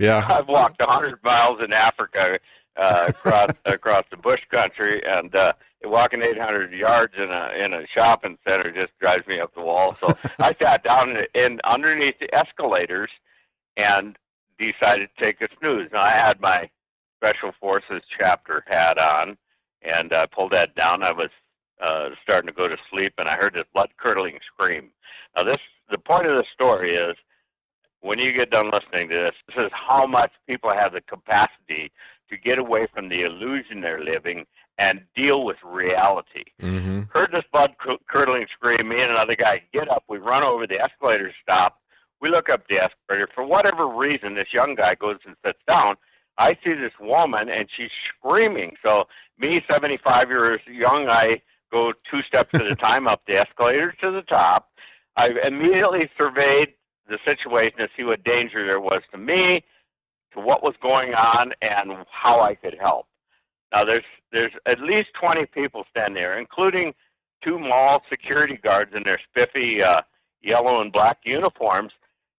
[0.00, 0.26] Yeah.
[0.28, 2.36] I've walked 100 miles in Africa
[2.76, 5.52] uh, across across the bush country, and uh,
[5.84, 9.94] walking 800 yards in a in a shopping center just drives me up the wall.
[9.94, 13.10] So I sat down in, in underneath the escalators
[13.76, 14.16] and
[14.58, 15.90] decided to take a snooze.
[15.92, 16.70] Now I had my
[17.16, 19.36] special forces chapter hat on,
[19.82, 21.02] and I pulled that down.
[21.02, 21.30] I was
[21.80, 24.90] uh, starting to go to sleep, and I heard this blood curdling scream.
[25.36, 25.58] Now this
[25.90, 27.16] the point of the story is
[28.00, 31.90] when you get done listening to this, this is how much people have the capacity
[32.30, 34.46] to get away from the illusion they're living
[34.78, 36.44] and deal with reality.
[36.60, 37.02] Mm-hmm.
[37.10, 37.74] Heard this blood
[38.08, 38.88] curdling scream.
[38.88, 40.04] Me and another guy get up.
[40.08, 40.66] We run over.
[40.66, 41.80] The escalator stop.
[42.20, 43.28] We look up the escalator.
[43.34, 45.96] For whatever reason, this young guy goes and sits down.
[46.38, 48.76] I see this woman, and she's screaming.
[48.84, 49.04] So
[49.38, 51.42] me, 75 years young, I
[51.72, 54.70] go two steps at a time up the escalator to the top.
[55.16, 56.74] I immediately surveyed
[57.08, 59.62] the situation to see what danger there was to me,
[60.34, 63.06] to what was going on, and how I could help.
[63.72, 66.94] Now there's there's at least 20 people standing there, including
[67.42, 70.00] two mall security guards in their spiffy uh,
[70.42, 71.92] yellow and black uniforms.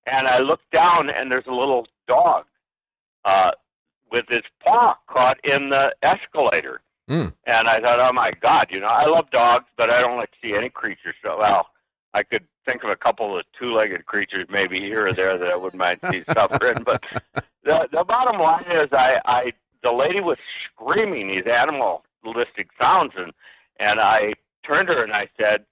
[0.06, 2.46] And I look down, and there's a little dog
[3.24, 3.52] uh,
[4.12, 6.82] with his paw caught in the escalator.
[7.10, 7.34] Mm.
[7.46, 10.32] And I thought, oh my God, you know, I love dogs, but I don't like
[10.32, 11.16] to see any creatures.
[11.24, 11.68] So, well,
[12.16, 15.56] I could think of a couple of two-legged creatures maybe here or there that I
[15.58, 16.82] wouldn't mind seeing suffering.
[16.84, 17.04] But
[17.64, 20.38] the the bottom line is, I, I the lady was
[20.72, 23.34] screaming these animalistic sounds, and
[23.82, 24.32] and I
[24.66, 25.66] turned her and I said,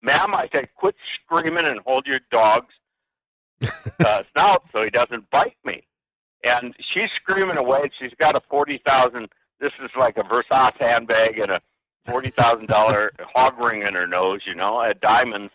[0.00, 2.74] "Ma'am," I said, "quit screaming and hold your dog's
[3.98, 5.82] uh, snout so he doesn't bite me."
[6.44, 7.90] And she's screaming away.
[8.00, 9.30] She's got a forty thousand.
[9.58, 11.60] This is like a Versace handbag and a
[12.06, 14.42] forty thousand dollar hog ring in her nose.
[14.46, 15.52] You know, at diamonds.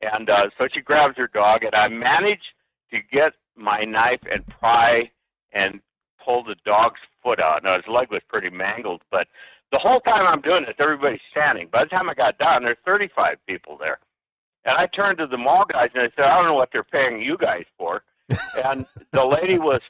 [0.00, 2.52] And uh, so she grabs her dog, and I managed
[2.92, 5.10] to get my knife and pry
[5.52, 5.80] and
[6.24, 7.64] pull the dog's foot out.
[7.64, 9.28] Now his leg was pretty mangled, but
[9.72, 11.68] the whole time I'm doing this, everybody's standing.
[11.68, 13.98] By the time I got down, there's 35 people there.
[14.64, 16.84] And I turned to the mall guys and I said, I don't know what they're
[16.84, 18.02] paying you guys for.
[18.64, 19.80] and the lady was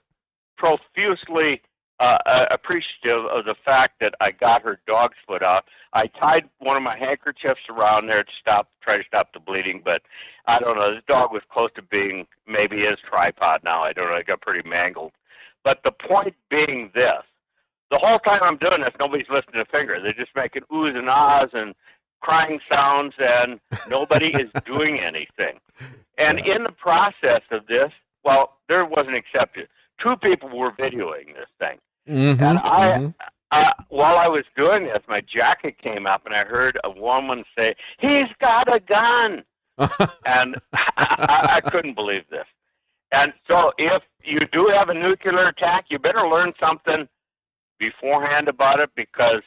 [0.57, 1.63] profusely
[2.01, 5.65] uh, uh, appreciative of the fact that I got her dog's foot out.
[5.93, 9.81] I tied one of my handkerchiefs around there to stop, try to stop the bleeding,
[9.85, 10.03] but
[10.47, 10.91] I don't know.
[10.91, 13.83] This dog was close to being maybe his tripod now.
[13.83, 14.17] I don't know.
[14.17, 15.13] It got pretty mangled.
[15.63, 17.23] But the point being this:
[17.91, 20.01] the whole time I'm doing this, nobody's lifting a finger.
[20.03, 21.75] They're just making oohs and ahs and
[22.21, 25.61] crying sounds, and nobody is doing anything.
[26.19, 27.93] And in the process of this,
[28.25, 29.67] well, there was an exception.
[30.01, 31.79] Two people were videoing this thing.
[32.09, 33.15] Mhm, And I, mhm.
[33.51, 37.45] uh, while I was doing this, my jacket came up, and I heard a woman
[37.57, 39.45] say, "He's got a gun,"
[40.27, 42.47] and I, I couldn't believe this.
[43.13, 47.09] And so, if you do have a nuclear attack, you better learn something
[47.79, 49.41] beforehand about it because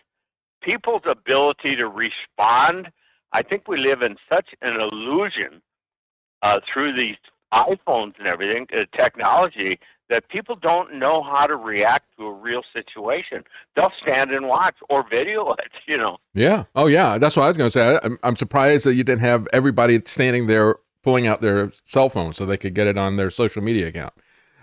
[0.62, 2.90] people's ability to respond.
[3.34, 5.62] I think we live in such an illusion
[6.42, 7.18] uh, through these
[7.54, 9.80] iPhones and everything, uh, technology,
[10.10, 13.44] that people don't know how to react to a real situation.
[13.76, 16.18] They'll stand and watch or video it, you know.
[16.34, 16.66] Yeah.
[16.76, 17.18] Oh, yeah.
[17.18, 18.00] That's what I was going to say.
[18.04, 22.34] I'm, I'm surprised that you didn't have everybody standing there pulling out their cell phone
[22.34, 24.14] so they could get it on their social media account.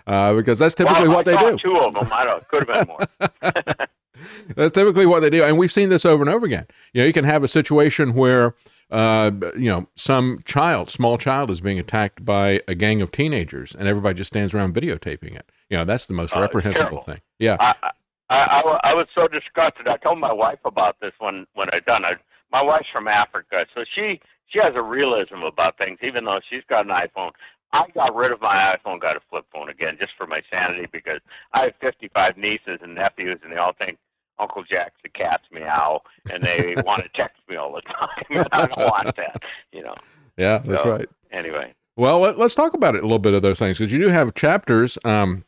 [0.07, 1.57] Uh, because that's typically well, what they do.
[1.57, 2.05] Two of them.
[2.13, 2.47] I don't.
[2.47, 3.85] Could have been more.
[4.55, 6.67] That's typically what they do, and we've seen this over and over again.
[6.93, 8.55] You know, you can have a situation where,
[8.91, 13.73] uh, you know, some child, small child, is being attacked by a gang of teenagers,
[13.75, 15.51] and everybody just stands around videotaping it.
[15.69, 17.01] You know, that's the most Uh, reprehensible terrible.
[17.01, 17.21] thing.
[17.39, 17.57] Yeah.
[17.59, 17.91] I, I,
[18.29, 19.87] I, I was so disgusted.
[19.87, 22.05] I told my wife about this when when I done.
[22.05, 22.13] I,
[22.51, 26.63] my wife's from Africa, so she she has a realism about things, even though she's
[26.69, 27.31] got an iPhone.
[27.73, 30.87] I got rid of my iPhone, got a flip phone again, just for my sanity,
[30.91, 31.19] because
[31.53, 33.97] I have 55 nieces and nephews, and they all think
[34.39, 38.45] Uncle Jack's the cat's meow, and they want to text me all the time.
[38.51, 39.41] I don't want that,
[39.71, 39.95] you know.
[40.37, 41.09] Yeah, that's So, right.
[41.31, 41.73] Anyway.
[41.97, 44.09] Well, let, us talk about it a little bit of those things because you do
[44.09, 44.97] have chapters.
[45.05, 45.45] Um,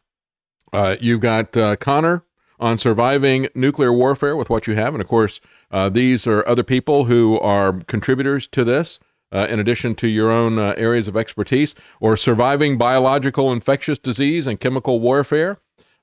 [0.72, 2.24] uh, you've got uh, Connor
[2.60, 5.42] on surviving nuclear warfare with what you have, and of course,
[5.72, 9.00] uh, these are other people who are contributors to this.
[9.30, 14.48] Uh, in addition to your own uh, areas of expertise, or surviving biological infectious disease
[14.48, 15.58] and chemical warfare.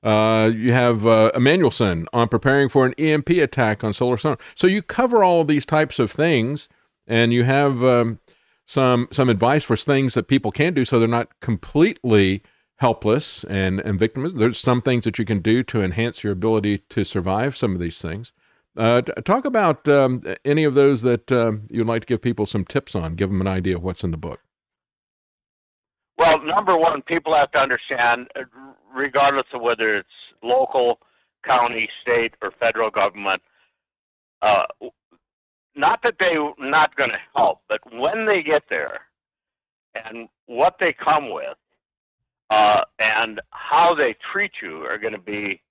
[0.05, 4.37] Uh, you have uh, Emanuelson on preparing for an EMP attack on solar sun.
[4.53, 6.69] So you cover all these types of things,
[7.07, 8.19] and you have um,
[8.67, 12.43] some some advice for things that people can do so they're not completely
[12.75, 14.35] helpless and and victims.
[14.35, 17.79] There's some things that you can do to enhance your ability to survive some of
[17.79, 18.31] these things.
[18.77, 22.45] Uh, t- talk about um, any of those that um, you'd like to give people
[22.45, 23.15] some tips on.
[23.15, 24.44] Give them an idea of what's in the book.
[26.17, 28.43] Well, number one, people have to understand, uh,
[28.93, 30.09] regardless of whether it's
[30.41, 30.99] local,
[31.43, 33.41] county, state, or federal government,
[34.41, 34.63] uh,
[35.75, 39.01] not that they're not going to help, but when they get there
[39.93, 41.57] and what they come with
[42.49, 45.61] uh, and how they treat you are going to be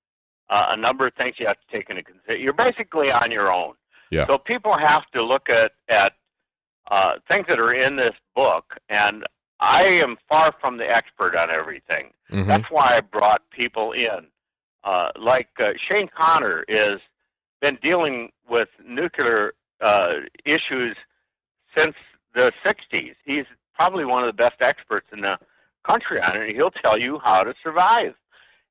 [0.51, 2.45] uh, a number of things you have to take into consideration.
[2.45, 3.75] You're basically on your own.
[4.11, 4.27] Yeah.
[4.27, 6.13] So people have to look at at
[6.91, 9.25] uh, things that are in this book, and
[9.65, 12.13] I am far from the expert on everything.
[12.31, 12.47] Mhm.
[12.47, 14.27] That's why I brought people in,
[14.85, 17.01] uh, like uh, Shane Connor is
[17.61, 20.97] been dealing with nuclear uh, issues
[21.77, 21.95] since
[22.35, 23.15] the '60s.
[23.25, 23.47] He's
[23.79, 25.39] probably one of the best experts in the
[25.89, 26.55] country on it.
[26.55, 28.15] He'll tell you how to survive.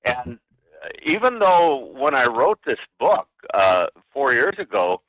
[0.05, 0.39] And
[0.83, 5.01] uh, even though when I wrote this book uh, four years ago,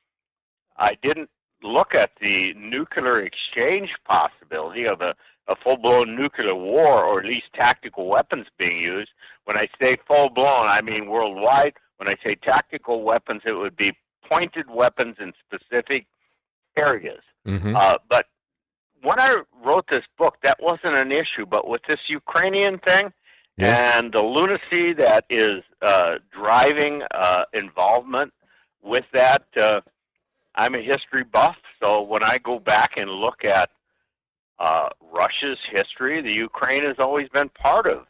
[0.76, 1.30] I didn't
[1.62, 5.14] look at the nuclear exchange possibility of a,
[5.48, 9.10] a full blown nuclear war or at least tactical weapons being used.
[9.44, 11.74] When I say full blown, I mean worldwide.
[11.98, 13.92] When I say tactical weapons, it would be
[14.31, 16.06] pointed weapons in specific
[16.76, 17.23] areas.
[17.47, 17.76] Mhm.
[17.76, 18.26] Uh, but
[19.02, 21.44] when I wrote this book, that wasn't an issue.
[21.47, 23.12] But with this Ukrainian thing
[23.94, 28.32] and the lunacy that is uh, driving uh, involvement
[28.82, 29.82] with that, uh,
[30.55, 31.56] I'm a history buff.
[31.82, 33.70] So when I go back and look at
[34.58, 38.07] uh, Russia's history, the Ukraine has always been part of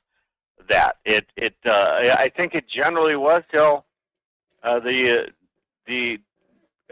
[0.69, 0.97] that.
[1.05, 3.85] It, it, uh, I think it generally was till
[4.63, 5.31] uh, the, uh,
[5.87, 6.19] the,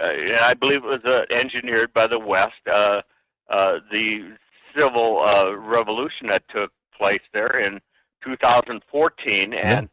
[0.03, 2.53] uh, I believe it was uh, engineered by the West.
[2.71, 3.03] Uh,
[3.49, 4.37] uh, the
[4.77, 7.81] civil uh, revolution that took place there in
[8.25, 9.89] 2014 and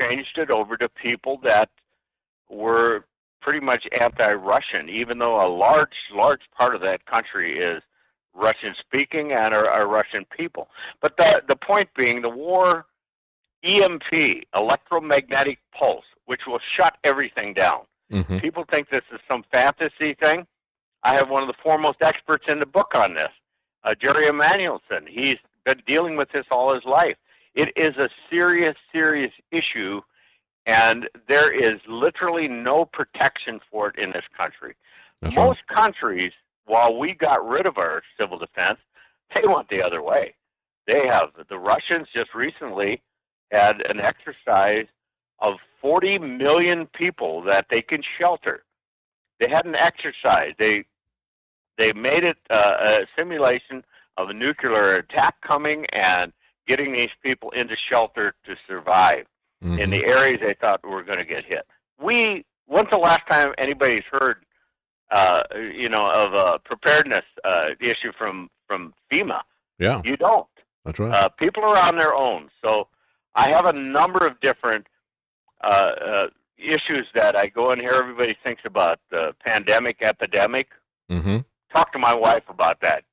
[0.00, 1.68] changed it over to people that
[2.48, 3.04] were
[3.40, 7.82] pretty much anti-Russian, even though a large, large part of that country is
[8.34, 10.68] Russian-speaking and are, are Russian people.
[11.00, 12.86] But the the point being, the war
[13.64, 17.82] EMP, electromagnetic pulse, which will shut everything down.
[18.10, 18.42] Mhm.
[18.42, 20.46] People think this is some fantasy thing.
[21.04, 23.30] I have one of the foremost experts in the book on this,
[23.84, 25.06] uh, Jerry Emanuelson.
[25.08, 27.16] He's been dealing with this all his life.
[27.54, 30.00] It is a serious, serious issue,
[30.66, 34.74] and there is literally no protection for it in this country.
[35.20, 35.46] That's right.
[35.46, 36.32] Most countries,
[36.66, 38.78] while we got rid of our civil defense,
[39.34, 40.34] they went the other way.
[40.86, 43.02] They have the Russians just recently
[43.50, 44.86] had an exercise
[45.40, 48.64] of 40 million people that they can shelter.
[49.40, 50.52] They had an exercise.
[50.58, 50.84] They
[51.78, 53.84] They made it uh, a simulation
[54.16, 56.32] of a nuclear attack coming and
[56.68, 59.26] getting these people into shelter to survive
[59.64, 59.78] Mm-hmm.
[59.78, 61.64] in the areas they thought were going to get hit.
[62.02, 64.44] We when's the last time anybody's heard,
[65.12, 69.40] uh, you know, of a preparedness uh, issue from from FEMA?
[69.78, 70.46] Yeah, You don't.
[70.84, 71.12] that's right.
[71.12, 72.48] Uh, people are on their own.
[72.64, 72.88] So
[73.34, 74.86] I have a number of different
[75.62, 76.26] uh, uh,
[76.58, 80.68] issues that I go and hear everybody thinks about the pandemic, epidemic.
[81.10, 81.38] mm-hmm.
[81.74, 83.04] Talk to my wife about that.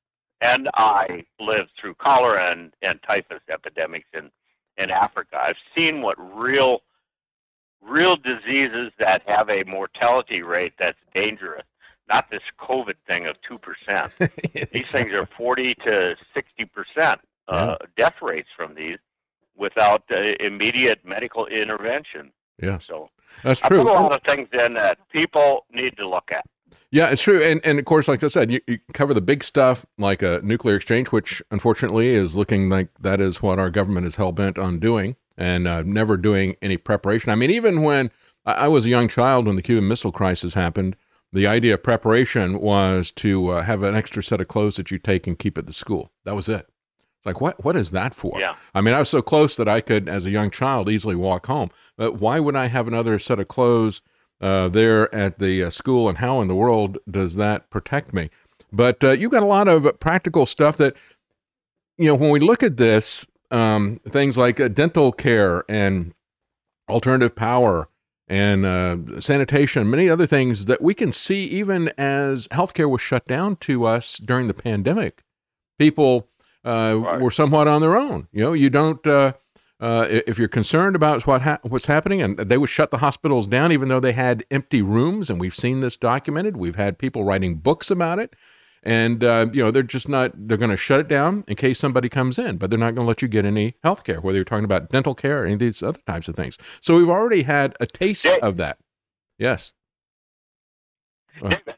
[0.42, 4.30] And I lived through cholera and, and typhus epidemics in,
[4.78, 5.38] in Africa.
[5.40, 6.82] I've seen what real
[7.82, 11.64] real diseases that have a mortality rate that's dangerous,
[12.10, 14.70] not this COVID thing of 2%.
[14.72, 17.16] These things are 40 to 60%
[17.48, 18.98] uh, death rates from these
[19.56, 22.32] without uh, immediate medical intervention.
[22.60, 22.78] Yeah.
[22.78, 23.10] So
[23.42, 23.84] that's I true.
[23.84, 26.44] put a lot of things in that people need to look at.
[26.92, 29.42] Yeah, it's true, and and of course, like I said, you, you cover the big
[29.42, 34.06] stuff like a nuclear exchange, which unfortunately is looking like that is what our government
[34.06, 37.30] is hell bent on doing, and uh, never doing any preparation.
[37.30, 38.10] I mean, even when
[38.46, 40.94] I, I was a young child when the Cuban Missile Crisis happened,
[41.32, 44.98] the idea of preparation was to uh, have an extra set of clothes that you
[44.98, 46.10] take and keep at the school.
[46.24, 46.66] That was it.
[47.18, 48.40] It's like what what is that for?
[48.40, 48.54] Yeah.
[48.74, 51.46] I mean, I was so close that I could, as a young child, easily walk
[51.46, 51.68] home.
[51.98, 54.00] But why would I have another set of clothes
[54.40, 58.30] uh, there at the uh, school, and how in the world does that protect me?
[58.72, 60.96] But uh, you've got a lot of practical stuff that,
[61.98, 66.14] you know, when we look at this, um, things like uh, dental care and
[66.88, 67.89] alternative power
[68.30, 73.26] and uh, sanitation, many other things that we can see even as healthcare was shut
[73.26, 75.24] down to us during the pandemic.
[75.80, 76.28] People
[76.64, 78.28] uh, were somewhat on their own.
[78.32, 79.04] You know, you don't.
[79.04, 79.32] Uh,
[79.80, 83.46] uh, if you're concerned about what ha- what's happening, and they would shut the hospitals
[83.46, 86.56] down, even though they had empty rooms, and we've seen this documented.
[86.56, 88.36] We've had people writing books about it,
[88.82, 90.32] and uh, you know they're just not.
[90.34, 93.04] They're going to shut it down in case somebody comes in, but they're not going
[93.04, 95.54] to let you get any health care, whether you're talking about dental care or any
[95.54, 96.56] of these other types of things.
[96.80, 98.78] So we've already had a taste of that.
[99.38, 99.72] Yes.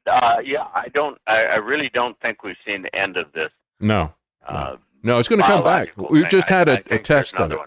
[0.06, 1.18] Uh, yeah, I don't.
[1.26, 3.50] I, I really don't think we've seen the end of this.
[3.81, 4.12] No.
[4.47, 5.92] Uh, No, it's going to come back.
[5.97, 6.31] We've thing.
[6.31, 7.58] just had I a, a think there's test of it.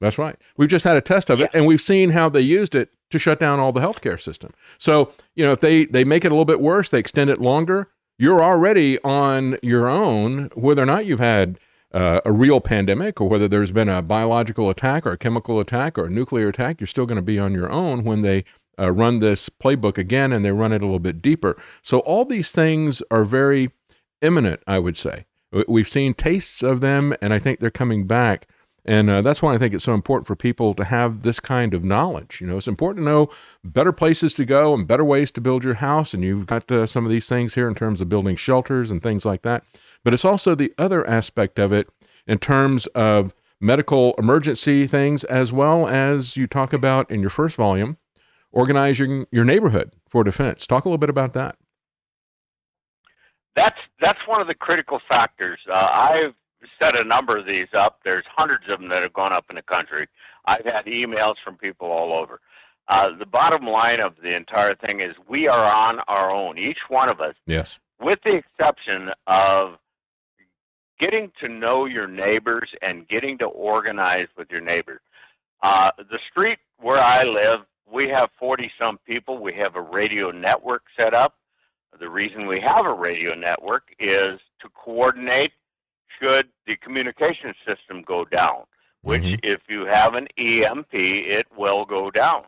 [0.00, 0.36] That's right.
[0.56, 3.18] We've just had a test of it, and we've seen how they used it to
[3.18, 4.52] shut down all the healthcare system.
[4.78, 7.40] So, you know, if they they make it a little bit worse, they extend it
[7.40, 7.88] longer.
[8.18, 11.58] You're already on your own, whether or not you've had
[11.92, 15.96] uh, a real pandemic or whether there's been a biological attack or a chemical attack
[15.96, 16.80] or a nuclear attack.
[16.80, 18.44] You're still going to be on your own when they
[18.78, 21.56] uh, run this playbook again and they run it a little bit deeper.
[21.80, 23.70] So all these things are very
[24.20, 25.24] imminent, I would say.
[25.52, 28.46] We- We've seen tastes of them, and I think they're coming back.
[28.88, 31.74] And uh, that's why I think it's so important for people to have this kind
[31.74, 32.40] of knowledge.
[32.40, 33.28] You know, it's important to know
[33.62, 36.14] better places to go and better ways to build your house.
[36.14, 39.02] And you've got uh, some of these things here in terms of building shelters and
[39.02, 39.62] things like that.
[40.04, 41.86] But it's also the other aspect of it
[42.26, 47.58] in terms of medical emergency things, as well as you talk about in your first
[47.58, 47.98] volume,
[48.52, 50.66] organizing your neighborhood for defense.
[50.66, 51.56] Talk a little bit about that.
[53.54, 55.58] That's that's one of the critical factors.
[55.70, 56.34] Uh, I've
[56.80, 58.00] set a number of these up.
[58.04, 60.08] There's hundreds of them that have gone up in the country.
[60.44, 62.40] I've had emails from people all over.
[62.88, 66.78] Uh, the bottom line of the entire thing is we are on our own, each
[66.88, 67.78] one of us, Yes.
[68.00, 69.74] with the exception of
[70.98, 75.00] getting to know your neighbors and getting to organize with your neighbors.
[75.62, 79.38] Uh, the street where I live, we have 40 some people.
[79.38, 81.34] We have a radio network set up.
[82.00, 85.52] The reason we have a radio network is to coordinate
[86.20, 88.64] should the communication system go down,
[89.02, 92.42] which, if you have an EMP, it will go down.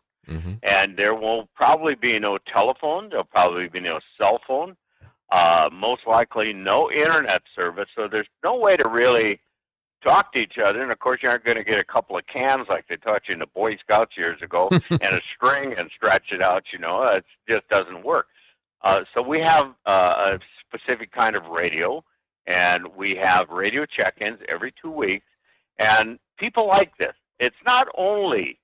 [0.63, 4.77] And there will probably be no telephone, there'll probably be no cell phone,
[5.33, 7.89] uh, most likely no internet service.
[7.97, 9.41] So there's no way to really
[10.05, 10.83] talk to each other.
[10.83, 13.23] And of course, you aren't going to get a couple of cans like they taught
[13.29, 16.65] you in the Boy Scouts years ago and a string and stretch it out.
[16.73, 18.27] You know, it just doesn't work.
[18.83, 22.03] Uh, so we have uh, a specific kind of radio,
[22.47, 25.27] and we have radio check-ins every two weeks.
[25.79, 27.15] And people like this.
[27.39, 28.59] It's not only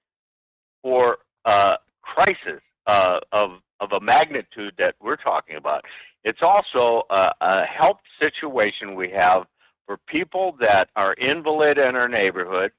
[0.83, 5.85] for uh, crisis uh, of of a magnitude that we're talking about.
[6.25, 9.47] It's also a, a help situation we have
[9.87, 12.73] for people that are invalid in our neighborhood.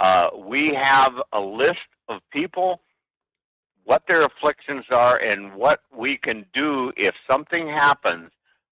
[0.00, 2.80] Uh, we have a list of people,
[3.84, 8.30] what their afflictions are, and what we can do if something happens.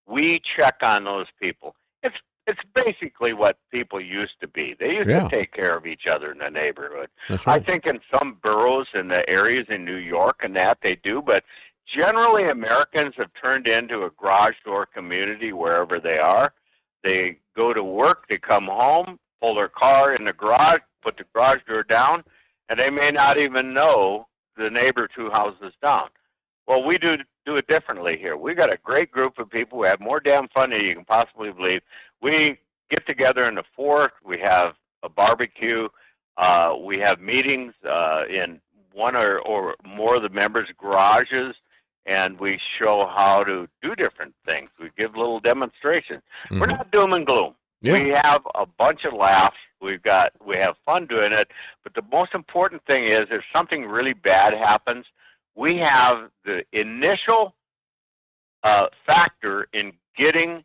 [0.09, 1.75] We check on those people.
[2.03, 4.75] It's it's basically what people used to be.
[4.81, 5.25] They used Yeah.
[5.25, 7.11] to take care of each other in the neighborhood.
[7.29, 10.95] That's I think in some boroughs in the areas in New York and that they
[10.95, 11.45] do, but
[11.95, 16.55] generally Americans have turned into a garage door community wherever they are.
[17.05, 21.25] They go to work, they come home, pull their car in the garage, put the
[21.35, 22.25] garage door down,
[22.71, 26.09] and they may not even know the neighbor two houses down.
[26.67, 28.37] Well, we do do it differently here.
[28.37, 31.07] We got a great group of people who have more damn fun than you can
[31.07, 31.81] possibly believe.
[32.21, 32.59] We
[32.91, 34.13] get together in the fourth.
[34.23, 35.89] We have a barbecue.
[36.37, 38.61] Uh, we have meetings uh, in
[38.93, 41.55] one or, or more of the members' garages,
[42.05, 44.69] and we show how to do different things.
[44.79, 46.23] We give little demonstrations.
[46.51, 47.55] We're not doom and gloom.
[47.81, 47.95] Yeah.
[47.95, 49.57] We have a bunch of laughs.
[49.81, 51.49] We've got we have fun doing it.
[51.83, 55.07] But the most important thing is if something really bad happens,
[55.59, 57.55] we have the initial
[58.63, 60.63] uh, factor in getting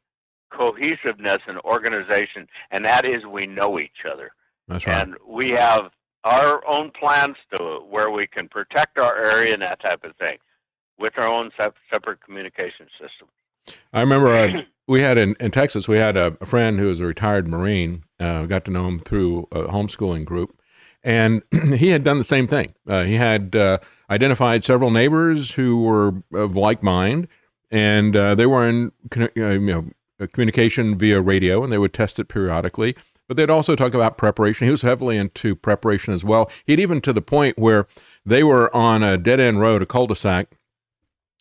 [0.52, 4.30] cohesiveness and organization, and that is we know each other.
[4.68, 5.02] That's right.
[5.02, 5.90] And we have
[6.24, 10.38] our own plans to where we can protect our area and that type of thing
[11.00, 13.28] with our own sep- separate communication system.
[13.92, 17.02] I remember uh, we had in, in Texas, we had a, a friend who was
[17.02, 18.04] a retired Marine.
[18.20, 20.56] Uh, got to know him through a homeschooling group.
[21.04, 21.44] And
[21.76, 22.74] he had done the same thing.
[22.88, 27.28] Uh, he had uh, identified several neighbors who were of like mind,
[27.72, 32.20] and uh, they were in uh, you know, communication via radio, and they would test
[32.20, 32.96] it periodically.
[33.28, 34.68] But they'd also talk about preparation.
[34.68, 36.52] He was heavily into preparation as well.
[36.66, 37.88] He'd even to the point where
[38.26, 40.58] they were on a dead end road, a cul-de-sac,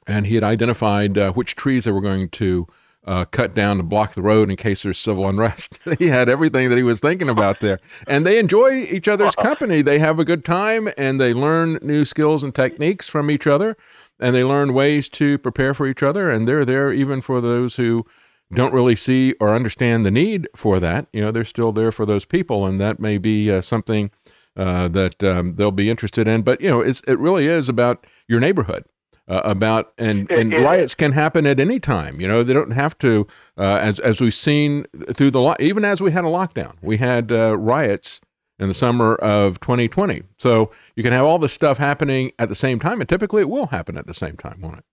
[0.07, 2.67] and he had identified uh, which trees they were going to
[3.05, 5.81] uh, cut down to block the road in case there's civil unrest.
[5.99, 9.83] he had everything that he was thinking about there, and they enjoy each other's company.
[9.83, 13.77] They have a good time, and they learn new skills and techniques from each other,
[14.21, 16.31] and they learn ways to prepare for each other.
[16.31, 18.07] And they're there even for those who
[18.55, 21.07] don't really see or understand the need for that.
[21.13, 24.11] You know, they're still there for those people, and that may be uh, something
[24.57, 26.43] uh, that um, they'll be interested in.
[26.43, 28.85] But you know, it's, it really is about your neighborhood.
[29.29, 32.21] Uh, about and, and riots can happen at any time.
[32.21, 33.27] You know they don't have to.
[33.57, 34.85] Uh, as as we've seen
[35.15, 38.21] through the lo- even as we had a lockdown, we had uh, riots
[38.59, 40.23] in the summer of 2020.
[40.39, 43.49] So you can have all this stuff happening at the same time, and typically it
[43.49, 44.85] will happen at the same time, won't it?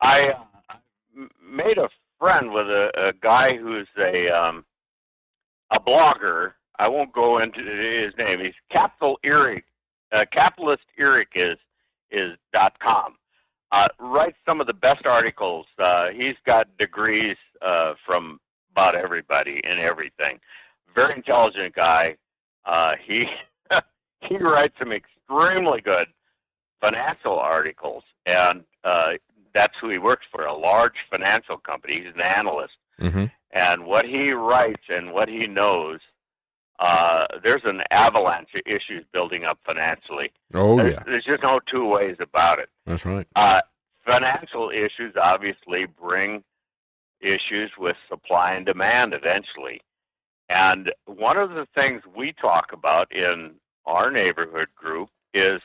[0.00, 4.64] I uh, made a friend with a, a guy who's a um,
[5.70, 6.52] a blogger.
[6.78, 8.40] I won't go into his name.
[8.40, 9.64] He's Capital Eric.
[10.10, 11.56] Uh, Capitalist Eric is
[12.12, 13.14] is dot com.
[13.72, 15.66] Uh, writes some of the best articles.
[15.78, 18.38] Uh, he's got degrees uh, from
[18.72, 20.38] about everybody and everything.
[20.94, 22.16] Very intelligent guy.
[22.66, 23.26] Uh, he
[24.20, 26.06] he writes some extremely good
[26.80, 29.12] financial articles, and uh,
[29.54, 32.02] that's who he works for, a large financial company.
[32.04, 33.24] He's an analyst, Mm-hmm.
[33.52, 35.98] and what he writes and what he knows,
[36.82, 40.32] uh, there's an avalanche of issues building up financially.
[40.52, 42.68] Oh There's, yeah, there's just no two ways about it.
[42.84, 43.26] that's right.
[43.36, 43.60] Uh,
[44.04, 46.42] financial issues obviously bring
[47.20, 49.80] issues with supply and demand eventually.
[50.48, 53.52] And one of the things we talk about in
[53.86, 55.60] our neighborhood group is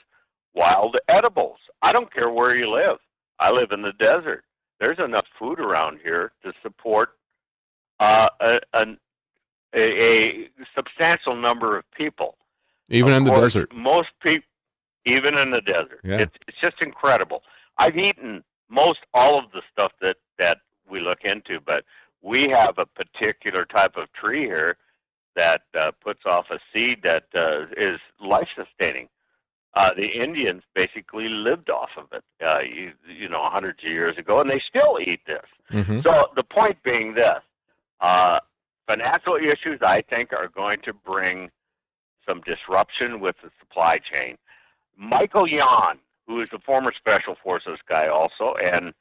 [0.53, 1.57] wild edibles.
[1.81, 2.97] I don't care where you live.
[3.39, 4.43] I live in the desert.
[4.79, 7.09] There's enough food around here to support
[7.99, 8.99] uh, a, an-
[9.73, 12.37] a, a substantial number of people.
[12.89, 13.75] Even Of in the desert.
[13.75, 14.47] Most people,
[15.05, 16.17] even in the desert, Yeah.
[16.19, 17.43] it's, it's just incredible.
[17.77, 21.83] I've eaten most all of the stuff that that we look into, but
[22.21, 24.77] we have a particular type of tree here
[25.35, 29.07] that uh, puts off a seed that uh, is life sustaining.
[29.73, 34.17] Uh, the Indians basically lived off of it, uh, you, you know, hundreds of years
[34.17, 35.45] ago, and they still eat this.
[35.71, 36.03] Mhm.
[36.03, 37.41] So the point being this:
[38.01, 38.39] uh,
[38.87, 41.49] financial issues, I think, are going to bring
[42.27, 44.37] some disruption with the supply chain.
[44.97, 48.93] Michael Yon, who is a former Special Forces guy also, and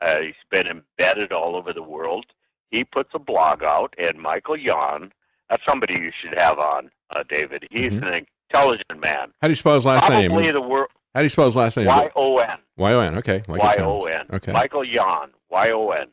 [0.00, 2.26] uh, he's been embedded all over the world.
[2.70, 5.12] He puts a blog out, and Michael Yon,
[5.48, 7.66] that's somebody you should have on, uh, David.
[7.70, 9.32] He's an intelligent man.
[9.42, 10.30] How do you spell his last name?
[10.30, 10.88] Probably the world.
[11.14, 11.86] How do you spell his last name?
[11.86, 12.58] Y O N.
[12.76, 13.18] Y O N.
[13.18, 13.42] Okay.
[13.48, 13.76] like Y.
[13.80, 14.26] O N.
[14.32, 14.52] Okay.
[14.52, 15.30] Michael Yon.
[15.50, 16.06] Y O N.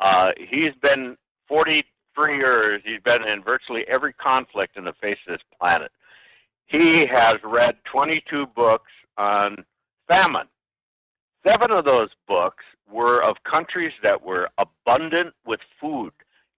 [0.00, 1.16] Uh, he's been
[2.14, 2.82] 43 years.
[2.84, 5.90] He's been in virtually every conflict in the face of this planet.
[6.66, 9.64] He has read 22 books on
[10.08, 10.48] famine.
[11.46, 16.12] Seven of those books were of countries that were abundant with food,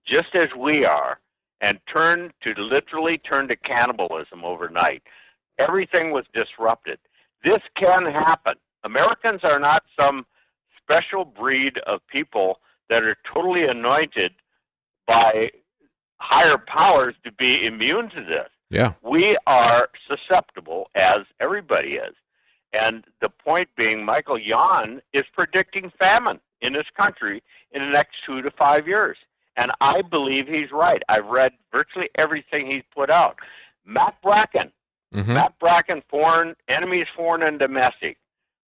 [0.07, 1.19] just as we are,
[1.61, 5.03] and turned to literally turn to cannibalism overnight.
[5.59, 6.99] Everything was disrupted.
[7.45, 8.55] This can happen.
[8.85, 10.25] Americans are not some
[10.81, 14.33] special breed of people that are totally anointed
[15.07, 15.51] by
[16.19, 18.49] higher powers to be immune to this.
[18.71, 18.95] Yeah.
[19.03, 22.15] We are susceptible, as everybody is.
[22.73, 28.17] And the point being, Michael Yon is predicting famine in this country in the next
[28.27, 29.17] two to five years.
[29.57, 31.03] And I believe he's right.
[31.09, 33.39] I've read virtually everything he's put out.
[33.85, 34.73] Matt Bracken,
[35.15, 35.35] Mm-hmm.
[35.35, 38.19] Matt Bracken, foreign enemies, foreign and domestic,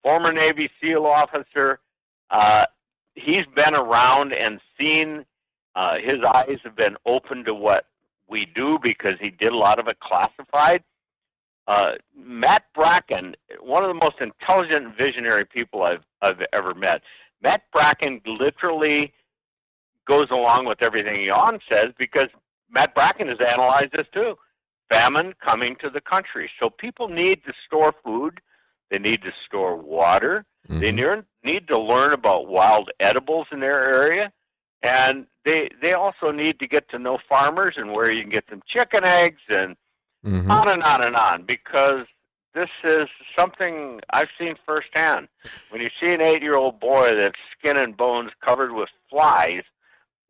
[0.02, 1.80] former Navy SEAL officer.
[2.30, 2.66] Uh,
[3.14, 5.24] he's been around and seen.
[5.76, 7.84] Uh, his eyes have been open to what
[8.28, 10.82] we do because he did a lot of it classified.
[11.68, 17.02] Uh, Matt Bracken, one of the most intelligent, and visionary people I've I've ever met.
[17.42, 19.12] Matt Bracken literally
[20.08, 22.28] goes along with everything Jan says because
[22.70, 24.34] Matt Bracken has analyzed this too.
[24.90, 28.40] Famine coming to the country, so people need to store food.
[28.90, 30.44] They need to store water.
[30.80, 34.32] They ne- need to learn about wild edibles in their area,
[34.82, 38.44] and they they also need to get to know farmers and where you can get
[38.50, 39.76] some chicken eggs and
[40.26, 40.50] Mm-hmm.
[40.50, 42.04] on and on and on because
[42.52, 43.06] this is
[43.38, 45.28] something I've seen firsthand.
[45.68, 49.62] When you see an eight year old boy that's skin and bones covered with flies,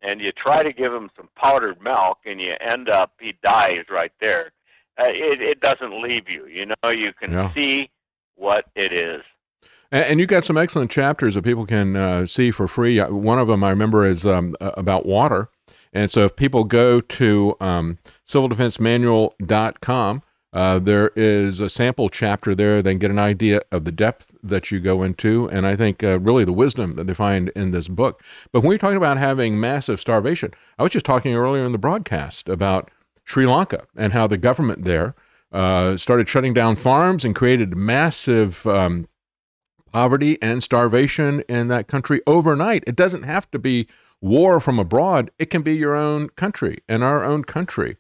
[0.02, 3.84] and you try to give him some powdered milk, and you end up he dies
[3.90, 4.52] right there.
[5.00, 6.46] Uh, it it doesn't leave you.
[6.46, 7.54] You know, you can Yeah.
[7.54, 7.90] see
[8.34, 9.22] what it is.
[9.92, 12.98] And, you got some excellent chapters that people can uh, see for free.
[12.98, 15.48] Uh, One of them I remember is um, about water.
[15.92, 22.80] And so if people go to um, civildefensemanual.com, uh, there is a sample chapter there.
[22.80, 26.02] They can get an idea of the depth that you go into, and I think
[26.02, 28.22] uh, really the wisdom that they find in this book.
[28.52, 31.78] But when you're talking about having massive starvation, I was just talking earlier in the
[31.78, 32.90] broadcast about
[33.24, 35.14] Sri Lanka and how the government there
[35.52, 39.08] uh, started shutting down farms and created massive um,
[39.96, 42.84] poverty and starvation in that country overnight.
[42.86, 43.88] It doesn't have to be
[44.20, 46.80] war from abroad, it can be your own country.
[46.86, 47.96] And our own country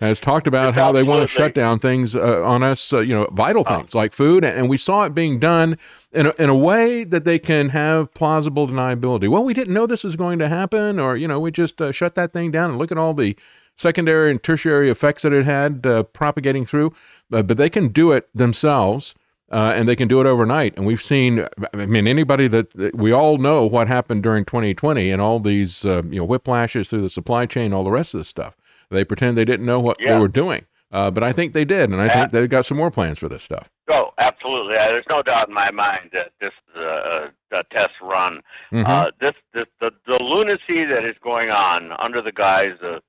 [0.00, 3.12] has talked about how they want to shut down things uh, on us, uh, you
[3.12, 4.44] know, vital things like food.
[4.44, 5.76] And we saw it being done
[6.12, 9.28] in a, in a way that they can have plausible deniability.
[9.28, 11.90] Well, we didn't know this was going to happen, or, you know, we just uh,
[11.90, 13.36] shut that thing down and look at all the
[13.74, 16.92] secondary and tertiary effects that it had uh, propagating through.
[17.32, 19.16] Uh, but they can do it themselves
[19.50, 20.76] uh, and they can do it overnight.
[20.76, 25.20] And we've seen, I mean, anybody that we all know what happened during 2020 and
[25.20, 28.28] all these, uh, you know, whiplashes through the supply chain, all the rest of this
[28.28, 28.56] stuff.
[28.90, 30.14] They pretend they didn't know what Yeah.
[30.14, 32.76] they were doing, uh, but I think they did, and I think they've got some
[32.76, 33.70] more plans for this stuff.
[33.88, 34.76] Oh, absolutely.
[34.76, 38.40] Uh, There's no doubt in my mind that this is a, a, test run.
[38.72, 38.86] Mhm.
[38.86, 43.02] Uh, this, this the, the lunacy that is going on under the guise of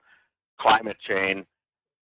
[0.59, 1.45] climate change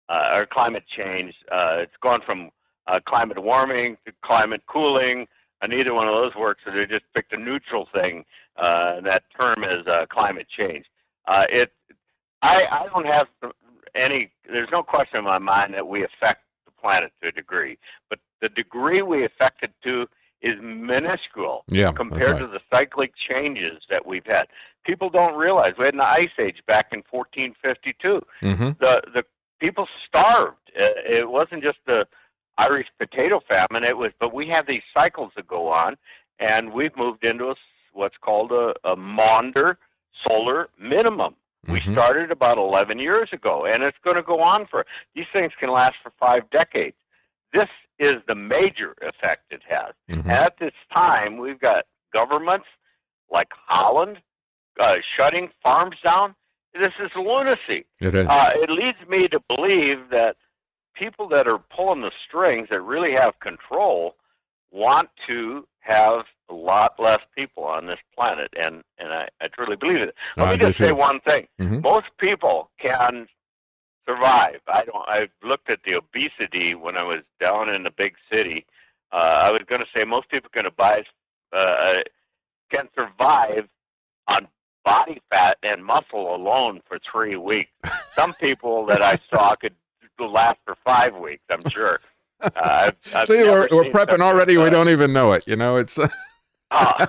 [0.08, 1.34] uh, or climate change.
[1.50, 2.50] Uh, it's gone from
[2.86, 5.26] uh, climate warming to climate cooling.
[5.62, 8.24] And neither one of those works, so they just picked a neutral thing.
[8.56, 10.84] Uh, and that term is uh, climate change.
[11.26, 11.72] Uh, it,
[12.42, 13.28] I, I don't have
[13.94, 14.30] any.
[14.46, 17.78] There's no question in my mind that we affect the planet to a degree,
[18.10, 20.06] but the degree we affect it to
[20.42, 22.40] is minuscule Yeah, compared right.
[22.40, 24.46] to the cyclic changes that we've had.
[24.84, 28.78] People don't realize we had an ice age back in 1452 Mhm.
[28.78, 29.24] the the
[29.58, 30.58] people starved.
[30.74, 32.06] It wasn't just the
[32.58, 33.84] Irish potato famine.
[33.84, 35.96] It was, but we have these cycles that go on,
[36.38, 37.54] and we've moved into a,
[37.92, 39.78] what's called a, a Maunder
[40.26, 41.34] solar minimum.
[41.68, 41.94] We Mm-hmm.
[41.94, 44.86] started about 11 years ago, and it's going to go on for.
[45.16, 46.96] These things can last for five decades.
[47.52, 47.66] This
[47.98, 49.92] is the major effect it has.
[50.08, 50.30] Mm-hmm.
[50.30, 52.66] At this time, we've got governments
[53.32, 54.18] like Holland
[54.78, 56.36] uh, shutting farms down.
[56.74, 57.84] This is lunacy.
[58.00, 58.26] It is.
[58.28, 60.36] Uh, it leads me to believe that
[60.98, 64.16] people that are pulling the strings that really have control
[64.72, 69.76] want to have a lot less people on this planet, and and I, I truly
[69.76, 70.14] believe it.
[70.36, 70.96] Let I me just say too.
[70.96, 71.82] one thing: Mhm.
[71.82, 73.28] most people can
[74.08, 74.60] survive.
[74.68, 75.08] I don't.
[75.08, 78.66] I've looked at the obesity when I was down in the big city.
[79.12, 81.02] Uh, I was going to say most people can buy
[81.52, 81.94] uh,
[82.70, 83.68] can survive
[84.28, 84.48] on
[84.84, 87.70] body fat and muscle alone for three weeks.
[87.84, 89.74] Some people that I saw could
[90.24, 91.42] last for five weeks.
[91.50, 91.98] I'm sure.
[92.38, 94.58] Uh, I've, I've See, we're, we're prepping already.
[94.58, 95.44] We don't even know it.
[95.46, 95.98] You know, it's.
[95.98, 96.06] uh,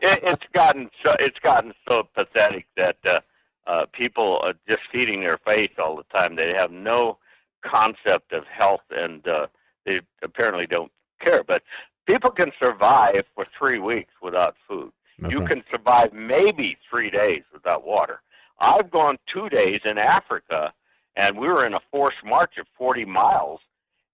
[0.00, 3.20] it, it's gotten so it's gotten so pathetic that uh,
[3.66, 6.34] uh, people are just feeding their face all the time.
[6.34, 7.18] They have no
[7.62, 9.48] concept of health, and uh,
[9.84, 10.90] they apparently don't
[11.20, 11.44] care.
[11.44, 11.62] But
[12.06, 14.92] people can survive for three weeks without food.
[15.18, 18.20] That's you can survive maybe three days without water.
[18.60, 20.72] I've gone two days in Africa,
[21.16, 23.60] and we were in a forced march of 40 miles,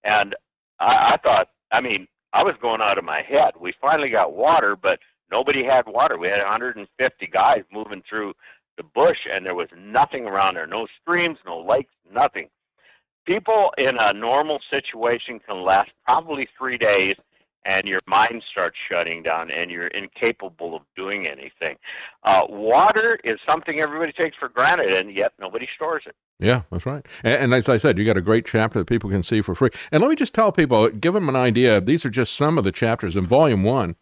[0.03, 0.35] and
[0.79, 3.51] I, I thought, I mean, I was going out of my head.
[3.59, 4.99] We finally got water, but
[5.31, 6.17] nobody had water.
[6.17, 8.33] We had 150 guys moving through
[8.77, 12.49] the bush, and there was nothing around there no streams, no lakes, nothing.
[13.25, 17.15] People in a normal situation can last probably three days,
[17.65, 21.77] and your mind starts shutting down and you're incapable of doing anything.
[22.23, 26.15] Uh, water is something everybody takes for granted, and yet nobody stores it.
[26.39, 27.05] Yeah, that's right.
[27.23, 29.53] And, and, as I said, you got a great chapter that people can see for
[29.53, 29.69] free.
[29.91, 31.79] And let me just tell people, give them an idea.
[31.79, 33.95] These are just some of the chapters in Volume One.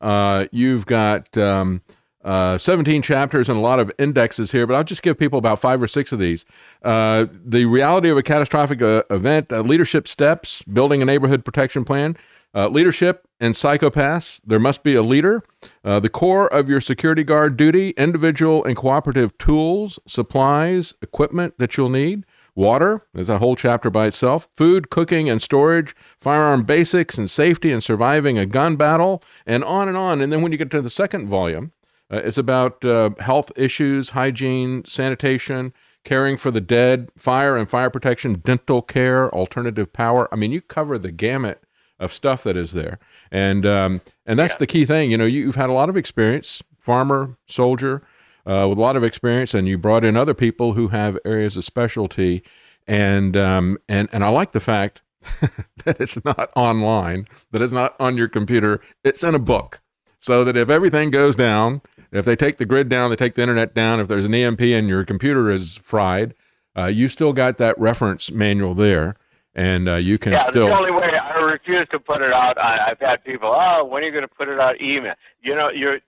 [0.00, 1.82] Uh, you've got um,
[2.24, 5.60] uh, 17 chapters and a lot of indexes here, but I'll just give people about
[5.60, 6.44] five or six of these.
[6.82, 11.84] Uh, the reality of a catastrophic uh, event, uh, leadership steps, building a neighborhood protection
[11.84, 12.16] plan,
[12.54, 14.40] uh, leadership and psychopaths.
[14.44, 15.42] There must be a leader.
[15.84, 21.76] Uh, the core of your security guard duty, individual and cooperative tools, supplies, equipment that
[21.76, 22.24] you'll need.
[22.54, 24.46] Water, there's a whole chapter by itself.
[24.54, 29.88] Food, cooking, and storage, firearm basics and safety and surviving a gun battle, and on
[29.88, 30.20] and on.
[30.20, 31.72] And then when you get to the second volume,
[32.10, 35.72] uh, it's about uh, health issues, hygiene, sanitation,
[36.04, 40.28] caring for the dead, fire and fire protection, dental care, alternative power.
[40.30, 41.61] I mean, you cover the gamut
[42.02, 42.98] of stuff that is there,
[43.30, 44.58] and um, and that's yeah.
[44.58, 45.10] the key thing.
[45.10, 48.02] You know, you, have had a lot of experience, farmer, soldier,
[48.46, 51.56] uh, with a lot of experience, and you brought in other people who have areas
[51.56, 52.42] of specialty,
[52.86, 55.02] and um, and and I like the fact
[55.84, 59.80] that it's not online, that it's not on your computer, it's in a book,
[60.18, 61.80] so that if everything goes down
[62.12, 63.98] if they take the grid down, they take the internet down.
[63.98, 66.34] If there's an EMP and your computer is fried,
[66.76, 69.16] uh, you still got that reference manual there,
[69.54, 70.66] and uh, you can yeah, still.
[70.66, 72.60] the only way I refuse to put it out.
[72.60, 74.80] I, I've had people, oh, when are you going to put it out?
[74.80, 75.14] Email.
[75.42, 76.00] You know, you're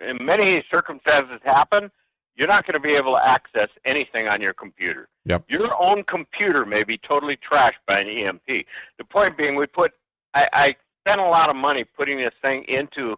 [0.00, 1.90] in many circumstances happen.
[2.36, 5.08] You're not going to be able to access anything on your computer.
[5.24, 5.44] Yep.
[5.48, 8.66] Your own computer may be totally trashed by an EMP.
[8.98, 9.92] The point being, we put.
[10.34, 13.16] I, I spent a lot of money putting this thing into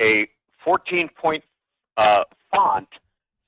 [0.00, 0.28] a
[0.64, 1.42] 14 point
[1.96, 2.88] uh, font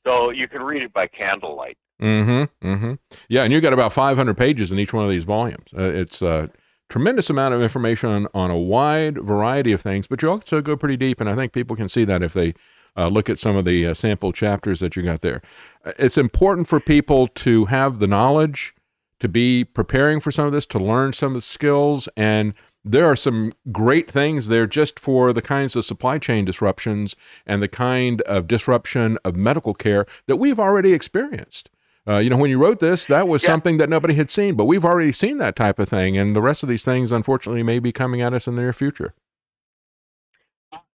[0.07, 1.77] so you can read it by candlelight.
[2.01, 2.67] Mm-hmm.
[2.67, 2.95] Mm-hmm.
[3.29, 5.69] Yeah, and you've got about 500 pages in each one of these volumes.
[5.77, 6.51] Uh, it's a
[6.91, 10.77] tremendous amount of information on, on, a wide variety of things, but you also go
[10.77, 12.53] pretty deep, and I think people can see that if they
[12.97, 15.41] uh, look at some of the uh, sample chapters that you got there.
[15.85, 18.75] Uh, it's important for people to have the knowledge,
[19.21, 22.53] to be preparing for some of this, to learn some of the skills, and
[22.85, 27.15] there are some great things there just for the kinds of supply chain disruptions
[27.47, 31.71] and the kind of disruption of medical care that we've already experienced.
[32.11, 33.47] Uh, you know, when you wrote this, that was yeah.
[33.47, 36.43] something that nobody had seen, but we've already seen that type of thing, and the
[36.43, 39.15] rest of these things, unfortunately, may be coming at us in the near future.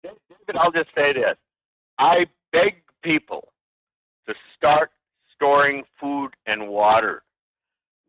[0.05, 1.37] David, I'll just say this:
[1.99, 3.49] I beg people
[4.29, 4.93] to start
[5.35, 7.25] storing food and water.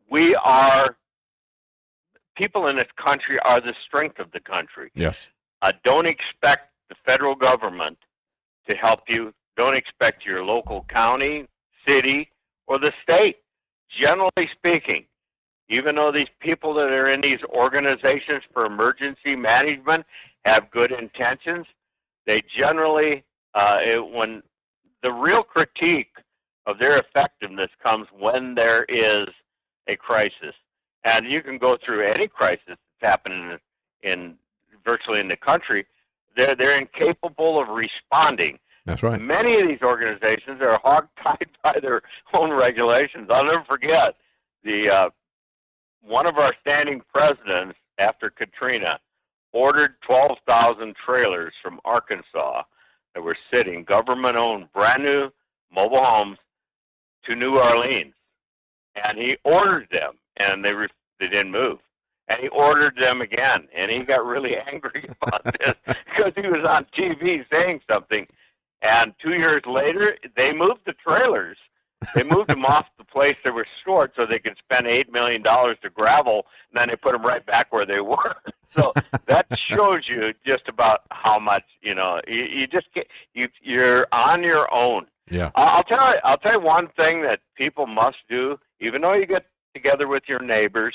[0.08, 0.96] We are
[2.36, 4.92] people in this country are the strength of the country.
[4.94, 5.28] Yes.
[5.60, 7.98] Uh, don't expect the federal government
[8.70, 9.32] to help you.
[9.56, 11.46] Don't expect your local county,
[11.86, 12.31] city,
[12.66, 13.36] or the state.
[14.00, 15.04] Generally speaking,
[15.68, 20.06] even though these people that are in these organizations for emergency management
[20.44, 21.66] have good intentions,
[22.26, 23.24] they generally,
[23.54, 24.42] uh, it, when
[25.02, 26.12] the real critique
[26.66, 29.26] of their effectiveness comes when there is
[29.88, 30.54] a crisis.
[31.04, 33.58] And you can go through any crisis that's happening
[34.02, 34.34] in, in
[34.84, 35.86] virtually in the country.
[36.36, 38.58] They're they're incapable of responding.
[38.84, 39.20] That's right.
[39.20, 42.02] Many of these organizations are hog-tied by their
[42.34, 43.28] own regulations.
[43.30, 44.16] I'll never forget
[44.64, 45.10] the uh,
[46.02, 48.98] one of our standing presidents after Katrina
[49.52, 52.62] ordered 12,000 trailers from Arkansas
[53.14, 55.30] that were sitting government-owned, brand new
[55.70, 56.38] mobile homes
[57.24, 58.14] to New Orleans,
[59.04, 60.88] and he ordered them and they re-
[61.20, 61.78] they didn't move.
[62.28, 66.66] And he ordered them again, and he got really angry about this because he was
[66.66, 68.26] on TV saying something.
[68.82, 71.56] And two years later, they moved the trailers.
[72.14, 75.42] They moved them off the place they were stored so they could spend eight million
[75.42, 78.34] dollars to gravel, and then they put them right back where they were.
[78.66, 78.92] so
[79.26, 82.20] that shows you just about how much you know.
[82.26, 85.06] You, you just get you you're on your own.
[85.30, 85.50] Yeah.
[85.54, 86.18] I'll tell you.
[86.24, 90.24] I'll tell you one thing that people must do, even though you get together with
[90.28, 90.94] your neighbors.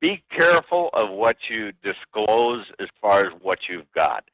[0.00, 4.24] Be careful of what you disclose as far as what you've got.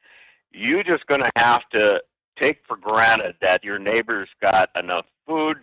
[0.52, 2.00] You're just going to have to
[2.40, 5.58] take for granted that your neighbor's got enough food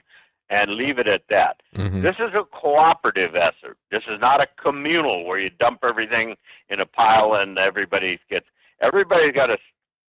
[0.50, 1.62] and leave it at that.
[1.76, 2.02] Mm-hmm.
[2.02, 3.78] This is a cooperative effort.
[3.92, 6.36] This is not a communal where you dump everything
[6.70, 8.46] in a pile and everybody gets.
[8.82, 9.58] Everybody's got to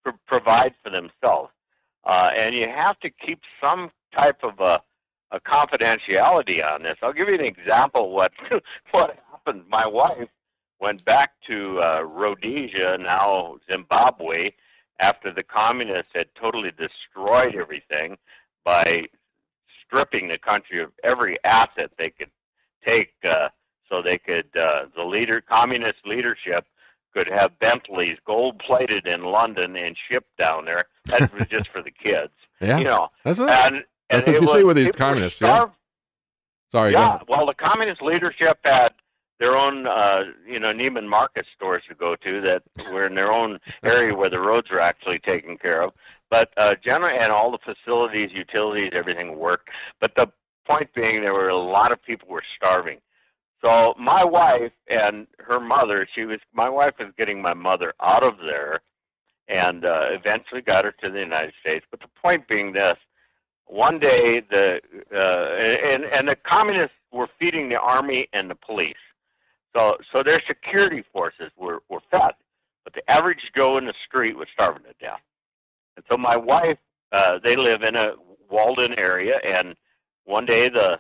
[0.05, 1.51] pr- provide for themselves,
[2.05, 4.81] uh, and you have to keep some type of a
[5.31, 6.97] a confidentiality on this.
[7.03, 8.13] I'll give you an example.
[8.13, 8.33] What
[8.93, 9.65] what happened?
[9.69, 10.29] My wife
[10.81, 14.51] went back to uh, Rhodesia, now Zimbabwe,
[15.01, 18.17] after the communists had totally destroyed everything
[18.65, 19.05] by
[19.87, 22.31] stripping the country of every asset they could
[22.87, 23.49] take, uh,
[23.91, 26.67] so they could uh, the leader communist leadership
[27.15, 30.83] could have Bentleys gold plated in London and shipped down there.
[31.07, 32.33] That was just for the kids.
[32.61, 35.41] Yeah, You know, that's and, and That's what you see was- with these communists.
[35.41, 35.67] Yeah.
[36.73, 36.91] Sorry.
[36.93, 38.93] yeah, well, the communist leadership had
[39.45, 43.31] their own, uh, you know, Neiman Marcus stores to go to that were in their
[43.31, 45.93] own area where the roads are actually taken care of.
[46.31, 49.69] But uh, generally, and all the facilities, utilities, everything worked.
[50.01, 50.29] But the
[50.67, 53.01] point being, there were a lot of people were starving.
[53.63, 58.25] So my wife and her mother, she was my wife was getting my mother out
[58.25, 58.81] of there,
[59.49, 61.85] and uh, eventually got her to the United States.
[61.91, 62.97] But the point being this:
[63.67, 64.81] one day the
[65.15, 69.04] uh, and and the communists were feeding the army and the police,
[69.75, 72.33] so so their security forces were were fed,
[72.85, 75.21] but the average Joe in the street was starving to death.
[75.97, 76.79] And so my wife,
[77.13, 78.15] uh, they live in a
[78.51, 79.75] Walden area, and
[80.25, 80.99] one day the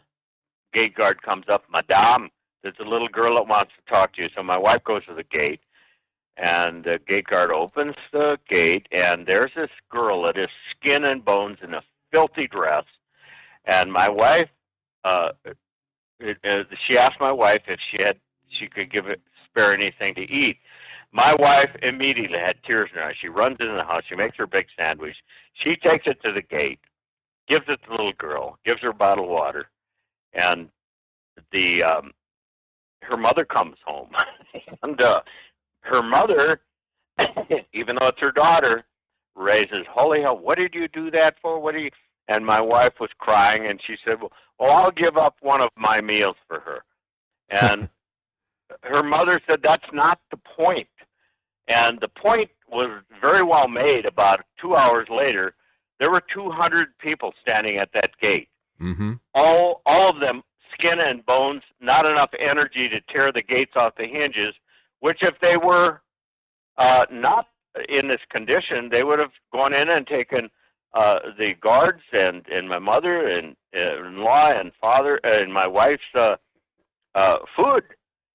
[0.72, 2.30] gate guard comes up, Madame,
[2.62, 4.28] there's a little girl that wants to talk to you.
[4.34, 5.60] So my wife goes to the gate,
[6.36, 11.24] and the gate guard opens the gate, and there's this girl that is skin and
[11.24, 12.84] bones in a filthy dress.
[13.66, 14.48] And my wife,
[15.04, 15.30] uh,
[16.20, 18.16] it, uh, she asked my wife if she had,
[18.48, 20.58] she could give it, spare anything to eat.
[21.12, 23.14] My wife immediately had tears in her eyes.
[23.20, 24.02] She runs into the house.
[24.08, 25.14] She makes her big sandwich.
[25.52, 26.80] She takes it to the gate,
[27.48, 29.68] gives it to the little girl, gives her a bottle of water,
[30.32, 30.68] and
[31.52, 32.12] the um,
[33.02, 34.10] her mother comes home,
[34.82, 35.20] and uh,
[35.80, 36.60] her mother,
[37.72, 38.84] even though it's her daughter,
[39.36, 40.36] raises, "Holy hell!
[40.36, 41.60] What did you do that for?
[41.60, 41.90] What do you?"
[42.26, 45.68] And my wife was crying, and she said, "Well, well I'll give up one of
[45.76, 46.84] my meals for her."
[47.50, 47.88] And
[48.82, 50.88] her mother said, "That's not the point."
[51.68, 54.04] And the point was very well made.
[54.04, 55.54] About two hours later,
[55.98, 58.48] there were 200 people standing at that gate
[58.80, 59.12] Mm-hmm.
[59.34, 63.94] all all of them skin and bones, not enough energy to tear the gates off
[63.96, 64.54] the hinges.
[65.00, 66.00] Which, if they were
[66.76, 67.48] uh, not
[67.88, 70.50] in this condition, they would have gone in and taken
[70.94, 76.02] uh, the guards and and my mother and uh, in-law and father and my wife's
[76.14, 76.36] uh,
[77.14, 77.84] uh, food.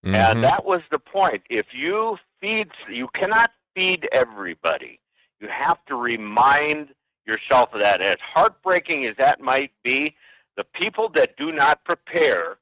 [0.05, 0.15] Mhm.
[0.15, 1.43] And that was the point.
[1.49, 4.99] If you feed, you cannot feed everybody.
[5.39, 6.93] You have to remind
[7.25, 8.01] yourself of that.
[8.01, 10.15] As heartbreaking as that might be,
[10.55, 12.57] the people that do not prepare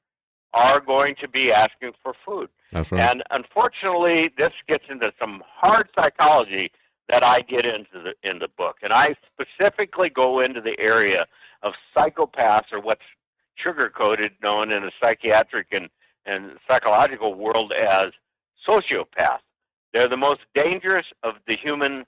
[0.53, 2.49] are going to be asking for food.
[2.73, 2.93] Right.
[2.93, 6.71] And unfortunately, this gets into some hard psychology
[7.09, 11.25] that I get into the in the book, and I specifically go into the area
[11.63, 13.05] of psychopaths or what's
[13.55, 15.89] sugar coated, known in the psychiatric and
[16.27, 18.07] and psychological world as
[18.67, 19.39] sociopaths.
[19.93, 22.05] They're the most dangerous of the human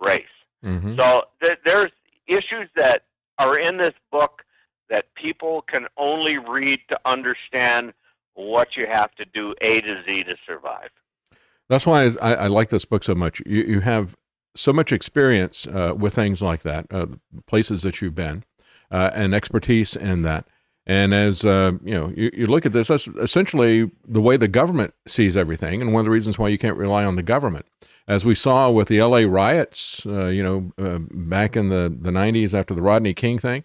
[0.00, 0.22] race.
[0.64, 0.98] Mm-hmm.
[0.98, 1.90] So th- there's
[2.26, 3.02] issues that
[3.38, 4.42] are in this book
[4.88, 7.92] that people can only read to understand
[8.34, 10.90] what you have to do A to Z to survive.
[11.68, 13.42] That's why I, I like this book so much.
[13.46, 14.16] You, you have
[14.56, 17.06] so much experience uh, with things like that, uh,
[17.46, 18.44] places that you've been,
[18.90, 20.46] uh, and expertise in that.
[20.86, 24.48] And as uh, you know, you, you look at this, that's essentially the way the
[24.48, 27.66] government sees everything, and one of the reasons why you can't rely on the government.
[28.08, 29.24] As we saw with the L.A.
[29.26, 33.62] riots, uh, you know, uh, back in the the '90s after the Rodney King thing,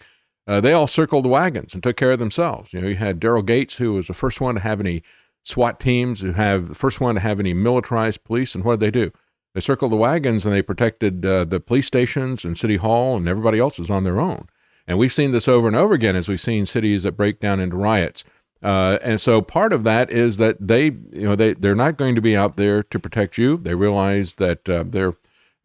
[0.47, 2.73] uh, they all circled the wagons and took care of themselves.
[2.73, 5.01] You know, you had Daryl Gates, who was the first one to have any
[5.45, 8.81] SWAT teams, who have the first one to have any militarized police, and what did
[8.81, 9.11] they do?
[9.55, 13.27] They circled the wagons and they protected uh, the police stations and city hall, and
[13.27, 14.47] everybody else was on their own.
[14.87, 17.59] And we've seen this over and over again as we've seen cities that break down
[17.59, 18.23] into riots.
[18.63, 22.15] Uh, and so part of that is that they, you know, they they're not going
[22.15, 23.57] to be out there to protect you.
[23.57, 25.13] They realize that uh, they're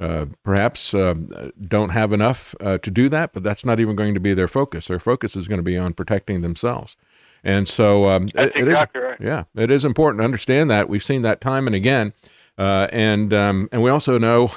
[0.01, 1.29] uh, perhaps um,
[1.61, 4.49] don't have enough uh, to do that, but that's not even going to be their
[4.49, 4.89] focus.
[4.89, 6.97] Their focus is going to be on protecting themselves.
[7.45, 8.89] And so, um, it- it is- right.
[9.21, 10.89] yeah, it is important to understand that.
[10.89, 12.13] We've seen that time and again,
[12.61, 14.51] uh, and um, and we also know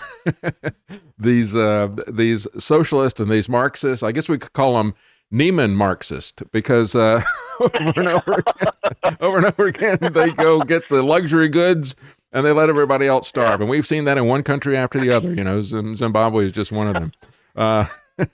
[1.18, 4.04] these uh, these socialists and these Marxists.
[4.04, 4.94] I guess we could call them
[5.32, 7.22] Neiman Marxist because uh,
[7.62, 8.44] over and over,
[9.22, 11.96] over and over again they go get the luxury goods
[12.34, 13.62] and they let everybody else starve.
[13.62, 15.34] And we've seen that in one country after the other.
[15.34, 17.14] You know, Zimbabwe is just one of them.
[17.56, 17.86] Uh,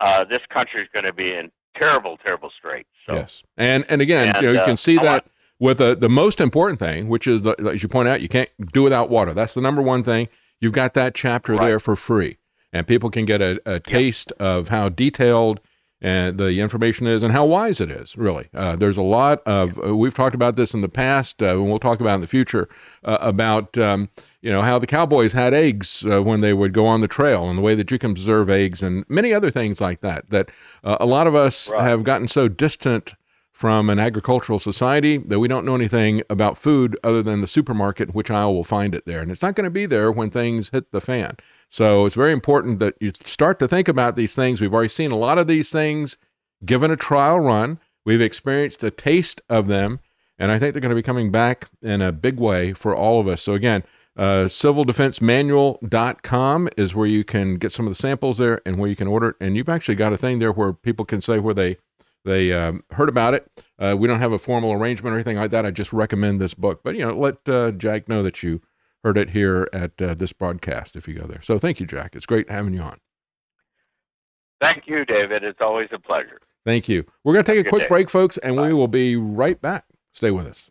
[0.00, 2.88] Uh, this country is going to be in terrible, terrible straits.
[3.06, 3.42] So, Yes.
[3.56, 5.26] And and again, And, you know, you uh, can see that
[5.58, 8.50] with the the most important thing, which is the, as you point out, you can't
[8.72, 9.34] do without water.
[9.34, 10.28] That's the number one thing.
[10.60, 11.66] You've got that chapter right.
[11.66, 12.38] there for free,
[12.72, 14.46] and people can get a, a taste yeah.
[14.46, 15.60] of how detailed
[16.00, 19.78] and the information is and how wise it is really uh, there's a lot of
[19.84, 22.26] uh, we've talked about this in the past uh, and we'll talk about in the
[22.26, 22.68] future
[23.04, 24.08] uh, about um,
[24.40, 27.48] you know how the cowboys had eggs uh, when they would go on the trail
[27.48, 30.50] and the way that you can preserve eggs and many other things like that that
[30.84, 31.82] uh, a lot of us right.
[31.82, 33.14] have gotten so distant
[33.58, 38.14] from an agricultural society that we don't know anything about food other than the supermarket
[38.14, 40.70] which aisle will find it there and it's not going to be there when things
[40.70, 41.36] hit the fan
[41.68, 44.58] so it's very important that you start to think about these things.
[44.60, 46.16] We've already seen a lot of these things
[46.64, 47.78] given a trial run.
[48.04, 50.00] We've experienced a taste of them,
[50.38, 53.20] and I think they're going to be coming back in a big way for all
[53.20, 53.42] of us.
[53.42, 53.84] So again,
[54.16, 58.96] uh, civildefensemanual.com is where you can get some of the samples there and where you
[58.96, 59.36] can order it.
[59.40, 61.76] And you've actually got a thing there where people can say where they
[62.28, 63.48] they um, heard about it.
[63.78, 65.64] Uh, we don't have a formal arrangement or anything like that.
[65.64, 66.82] I just recommend this book.
[66.84, 68.60] But you know, let uh, Jack know that you
[69.02, 71.40] heard it here at uh, this broadcast if you go there.
[71.42, 72.14] So thank you, Jack.
[72.14, 72.98] It's great having you on.
[74.60, 75.42] Thank you, David.
[75.42, 76.40] It's always a pleasure.
[76.66, 77.04] Thank you.
[77.24, 77.88] We're going to take a quick day.
[77.88, 78.68] break, folks, and Bye.
[78.68, 79.86] we will be right back.
[80.12, 80.70] Stay with us.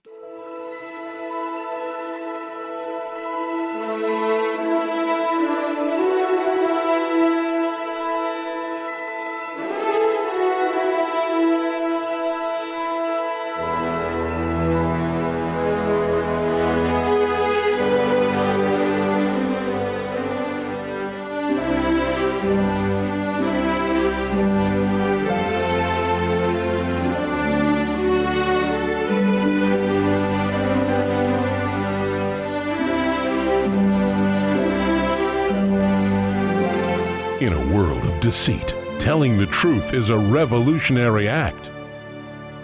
[38.28, 38.76] Deceit.
[39.00, 41.72] Telling the truth is a revolutionary act.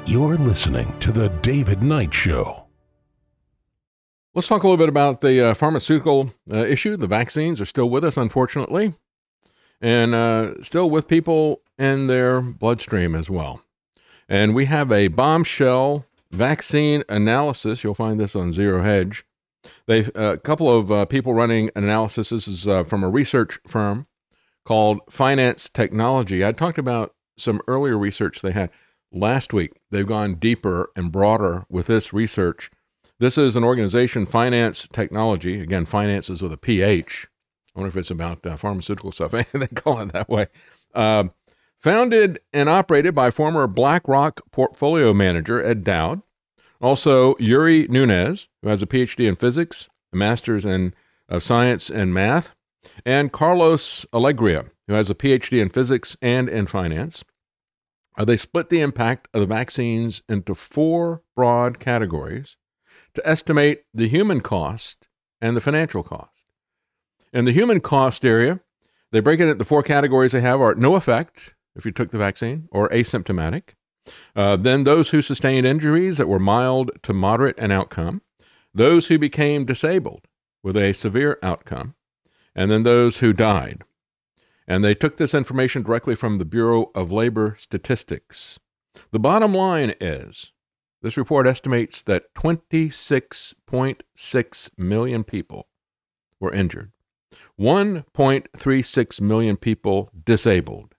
[0.05, 2.65] You're listening to The David Knight Show.
[4.35, 6.97] Let's talk a little bit about the uh, pharmaceutical uh, issue.
[6.97, 8.95] The vaccines are still with us, unfortunately,
[9.79, 13.61] and uh, still with people in their bloodstream as well.
[14.27, 17.85] And we have a bombshell vaccine analysis.
[17.85, 19.23] You'll find this on Zero Hedge.
[19.87, 22.31] They uh, a couple of uh, people running an analysis.
[22.31, 24.07] This is uh, from a research firm
[24.65, 26.45] called Phinance Technology.
[26.45, 28.69] I talked about some earlier research they had
[29.11, 29.73] last week.
[29.91, 32.69] They've gone deeper and broader with this research.
[33.19, 35.61] This is an organization, Phinance Technology.
[35.61, 37.27] Again, finances with a PH.
[37.75, 39.31] I wonder if it's about uh, pharmaceutical stuff.
[39.51, 40.47] they call it that way.
[40.93, 41.25] Uh,
[41.79, 46.21] founded and operated by former BlackRock portfolio manager Ed Dowd.
[46.81, 50.93] Also, Yuri Nunez, who has a PhD in physics, a master's in
[51.29, 52.55] of science and math,
[53.05, 57.23] and Carlos Alegria, who has a PhD in physics and in finance.
[58.17, 62.57] Uh, they split the impact of the vaccines into four broad categories
[63.15, 65.07] to estimate the human cost
[65.41, 66.45] and the financial cost.
[67.31, 68.59] In the human cost area,
[69.11, 72.17] they break it into four categories they have are no effect if you took the
[72.17, 73.73] vaccine or asymptomatic.
[74.35, 78.21] Uh, then those who sustained injuries that were mild to moderate in outcome,
[78.73, 80.27] those who became disabled
[80.63, 81.95] with a severe outcome,
[82.55, 83.83] and then those who died.
[84.67, 88.59] And they took this information directly from the Bureau of Labor Statistics.
[89.11, 90.53] The bottom line is
[91.01, 95.67] this report estimates that 26.6 million people
[96.39, 96.93] were injured,
[97.59, 100.95] 1.36 million people disabled,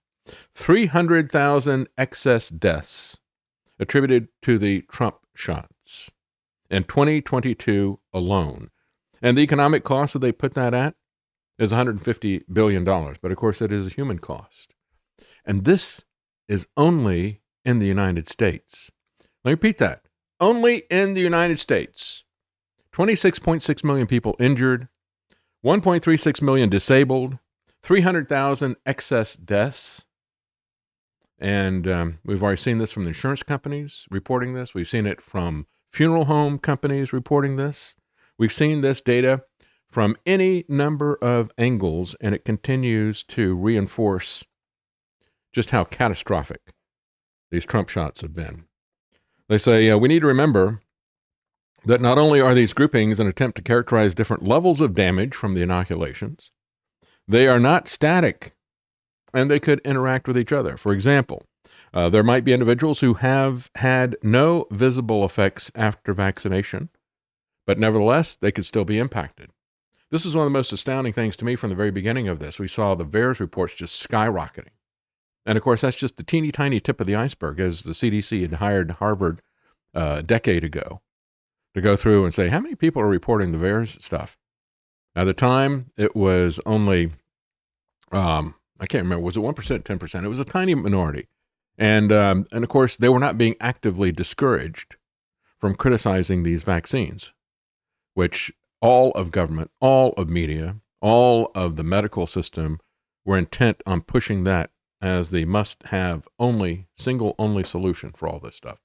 [0.54, 3.16] 300,000 excess deaths
[3.78, 6.10] attributed to the Trump shots
[6.70, 8.70] in 2022 alone.
[9.22, 10.96] And the economic cost that they put that at
[11.58, 12.84] is $150 billion.
[12.84, 14.74] But of course, it is a human cost.
[15.44, 16.04] And this
[16.48, 18.90] is only in the United States.
[19.44, 20.04] Let me repeat that
[20.40, 22.24] only in the United States.
[22.92, 24.88] 26.6 million people injured,
[25.64, 27.38] 1.36 million disabled,
[27.82, 30.04] 300,000 excess deaths.
[31.38, 34.74] And um, we've already seen this from the insurance companies reporting this.
[34.74, 37.96] We've seen it from funeral home companies reporting this.
[38.38, 39.44] We've seen this data
[39.94, 44.42] from any number of angles, and it continues to reinforce
[45.52, 46.72] just how catastrophic
[47.52, 48.64] these Trump shots have been.
[49.48, 50.80] They say uh, we need to remember
[51.84, 55.54] that not only are these groupings an attempt to characterize different levels of damage from
[55.54, 56.50] the inoculations,
[57.28, 58.56] they are not static
[59.32, 60.76] and they could interact with each other.
[60.76, 61.44] For example,
[61.92, 66.88] uh, there might be individuals who have had no visible effects after vaccination,
[67.64, 69.50] but nevertheless, they could still be impacted.
[70.14, 72.38] This is one of the most astounding things to me from the very beginning of
[72.38, 72.60] this.
[72.60, 74.68] We saw the VAERS reports just skyrocketing.
[75.44, 78.42] And of course, that's just the teeny tiny tip of the iceberg, as the CDC
[78.42, 79.42] had hired Harvard
[79.92, 81.02] uh, a decade ago
[81.74, 84.38] to go through and say, how many people are reporting the VAERS stuff?
[85.16, 87.10] At the time, it was only,
[88.12, 89.52] um, I can't remember, was it 1%,
[89.82, 90.24] 10%?
[90.24, 91.26] It was a tiny minority.
[91.76, 94.94] And, um, and of course, they were not being actively discouraged
[95.58, 97.32] from criticizing these vaccines,
[98.14, 98.52] which
[98.84, 102.78] all of government, all of media, all of the medical system
[103.24, 108.38] were intent on pushing that as the must have only, single only solution for all
[108.38, 108.78] this stuff.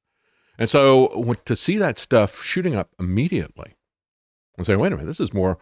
[0.58, 3.76] And so to see that stuff shooting up immediately
[4.56, 5.58] and say, wait a minute, this is more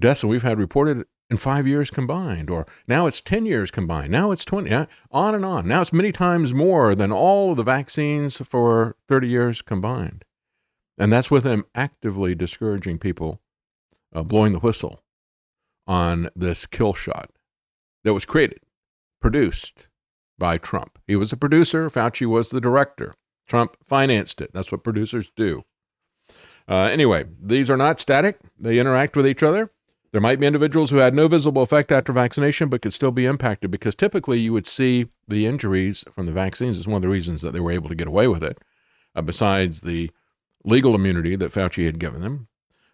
[0.00, 4.10] deaths than we've had reported in five years combined, or now it's 10 years combined,
[4.10, 4.70] now it's 20,
[5.10, 5.68] on and on.
[5.68, 10.24] Now it's many times more than all of the vaccines for 30 years combined.
[10.96, 13.42] And that's with them actively discouraging people,
[14.12, 15.02] uh, blowing the whistle
[15.86, 17.30] on this kill shot
[18.04, 18.60] that was created,
[19.20, 19.88] produced
[20.38, 20.98] by Trump.
[21.06, 23.14] He was a producer, Fauci was the director.
[23.46, 24.52] Trump financed it.
[24.52, 25.64] That's what producers do.
[26.68, 29.70] Uh, anyway, these are not static, they interact with each other.
[30.12, 33.24] There might be individuals who had no visible effect after vaccination but could still be
[33.24, 37.08] impacted because typically you would see the injuries from the vaccines is one of the
[37.08, 38.58] reasons that they were able to get away with it,
[39.14, 40.10] uh, besides the
[40.64, 42.48] legal immunity that Fauci had given them.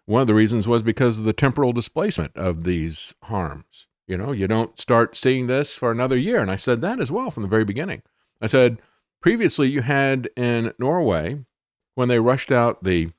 [0.09, 3.85] One of the reasons was because of the temporal displacement of these harms.
[4.07, 6.41] You know, you don't start seeing this for another year.
[6.41, 8.01] And I said that as well from the very beginning.
[8.41, 8.81] I said,
[9.21, 11.45] previously you had in Norway,
[11.93, 13.11] when they rushed out the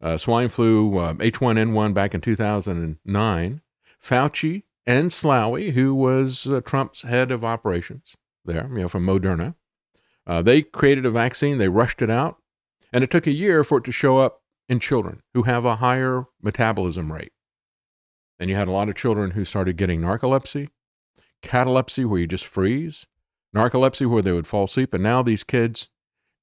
[0.00, 3.60] uh, swine flu uh, H1N1 back in 2009,
[4.02, 9.54] Fauci and Slaoui, who was uh, Trump's head of operations there, you know, from Moderna,
[10.26, 12.38] uh, they created a vaccine, they rushed it out,
[12.92, 14.41] and it took a year for it to show up
[14.72, 17.32] in children who have a higher metabolism rate.
[18.40, 20.68] And you had a lot of children who started getting narcolepsy,
[21.42, 23.06] catalepsy, where you just freeze,
[23.54, 24.94] narcolepsy, where they would fall asleep.
[24.94, 25.90] And now these kids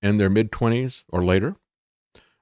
[0.01, 1.56] in their mid 20s or later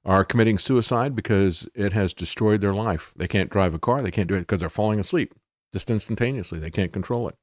[0.04, 3.14] are committing suicide because it has destroyed their life.
[3.16, 5.34] They can't drive a car, they can't do it because they're falling asleep
[5.72, 6.60] just instantaneously.
[6.60, 7.36] They can't control it.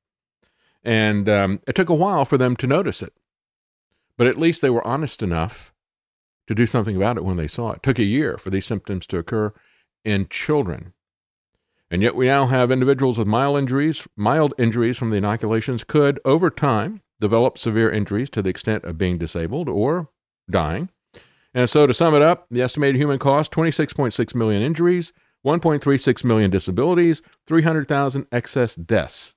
[0.83, 3.15] And um, it took a while for them to notice it.
[4.19, 5.74] But at least they were honest enough
[6.47, 7.77] to do something about it when they saw it.
[7.77, 9.53] It took a year for these symptoms to occur
[10.05, 10.93] in children.
[11.91, 16.19] And yet we now have individuals with mild injuries, mild injuries from the inoculations could
[16.25, 20.11] over time develop severe injuries to the extent of being disabled or
[20.51, 20.91] dying.
[21.55, 25.13] And so to sum it up, the estimated human cost 26.6 million injuries,
[25.47, 29.37] 1.36 million disabilities, 300,000 excess deaths.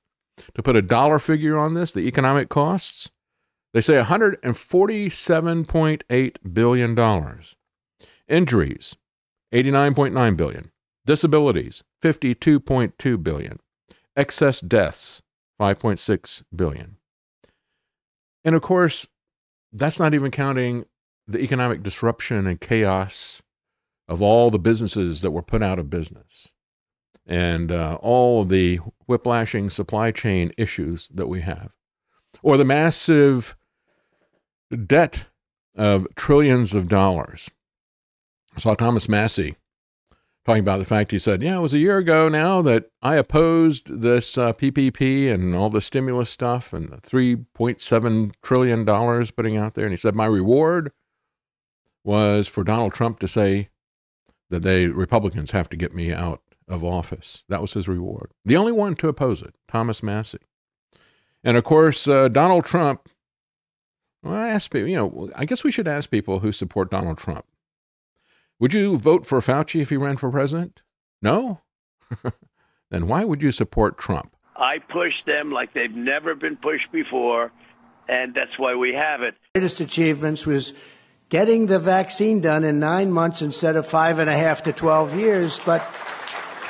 [0.55, 3.09] To put a dollar figure on this, the economic costs,
[3.73, 7.55] they say 147.8 billion dollars.
[8.27, 8.95] Injuries,
[9.53, 10.71] 89.9 billion.
[11.05, 13.59] Disabilities, 52.2 billion.
[14.15, 15.21] Excess deaths,
[15.59, 16.97] 5.6 billion.
[18.43, 19.07] And of course,
[19.71, 20.85] that's not even counting
[21.27, 23.41] the economic disruption and chaos
[24.07, 26.49] of all the businesses that were put out of business
[27.25, 31.71] and uh, all of the whiplashing supply chain issues that we have,
[32.41, 33.55] or the massive
[34.85, 35.25] debt
[35.75, 37.49] of trillions of dollars.
[38.55, 39.55] I saw Thomas Massie
[40.45, 43.15] talking about the fact he said, Yeah, it was a year ago now that I
[43.15, 49.73] opposed this uh, PPP and all the stimulus stuff and the $3.7 trillion putting out
[49.75, 49.85] there.
[49.85, 50.91] And he said, My reward
[52.03, 53.69] was for Donald Trump to say
[54.49, 57.43] that they Republicans have to get me out of office.
[57.49, 58.31] That was his reward.
[58.45, 60.39] The only one to oppose it, Thomas Massie.
[61.47, 63.07] And of course, uh, Donald Trump.
[64.21, 67.17] Well, I ask people, you know, I guess we should ask people who support Donald
[67.17, 67.45] Trump.
[68.59, 70.81] Would you vote for Fauci if he ran for president?
[71.21, 71.61] No?
[72.91, 74.35] then why would you support Trump?
[74.57, 77.53] I push them like they've never been pushed before,
[78.09, 79.35] and that's why we have it.
[79.55, 80.73] Greatest achievements was
[81.29, 85.15] getting the vaccine done in nine months instead of five and a half to 12
[85.15, 85.61] years.
[85.65, 85.81] But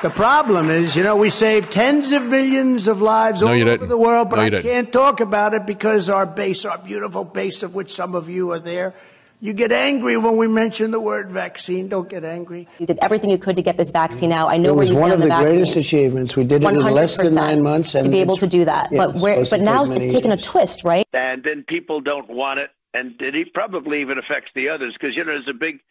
[0.02, 3.64] the problem is, you know, we saved tens of millions of lives no, all over
[3.64, 3.90] didn't.
[3.90, 4.64] the world, but no, I didn't.
[4.64, 8.52] can't talk about it because our base, our beautiful base of which some of you
[8.52, 8.94] are there,
[9.40, 11.88] you get angry when we mention the word vaccine.
[11.88, 12.68] Don't get angry.
[12.80, 14.52] You did everything you could to get this vaccine out.
[14.52, 15.58] I know it where was you one stand of on the, the, vaccine.
[15.58, 16.36] greatest achievements.
[16.36, 17.92] We did it in less than 100% nine months.
[17.92, 18.92] to be able to do that.
[18.92, 21.08] yeah, but it's where, but now it's many taken a twist, right?
[21.14, 25.24] and then people don't want it, and it probably even affects the others because you
[25.24, 25.82] know there's a big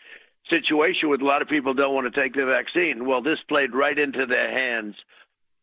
[0.49, 3.07] situation with a lot of people don't want to take the vaccine.
[3.07, 4.95] Well, this played right into their hands,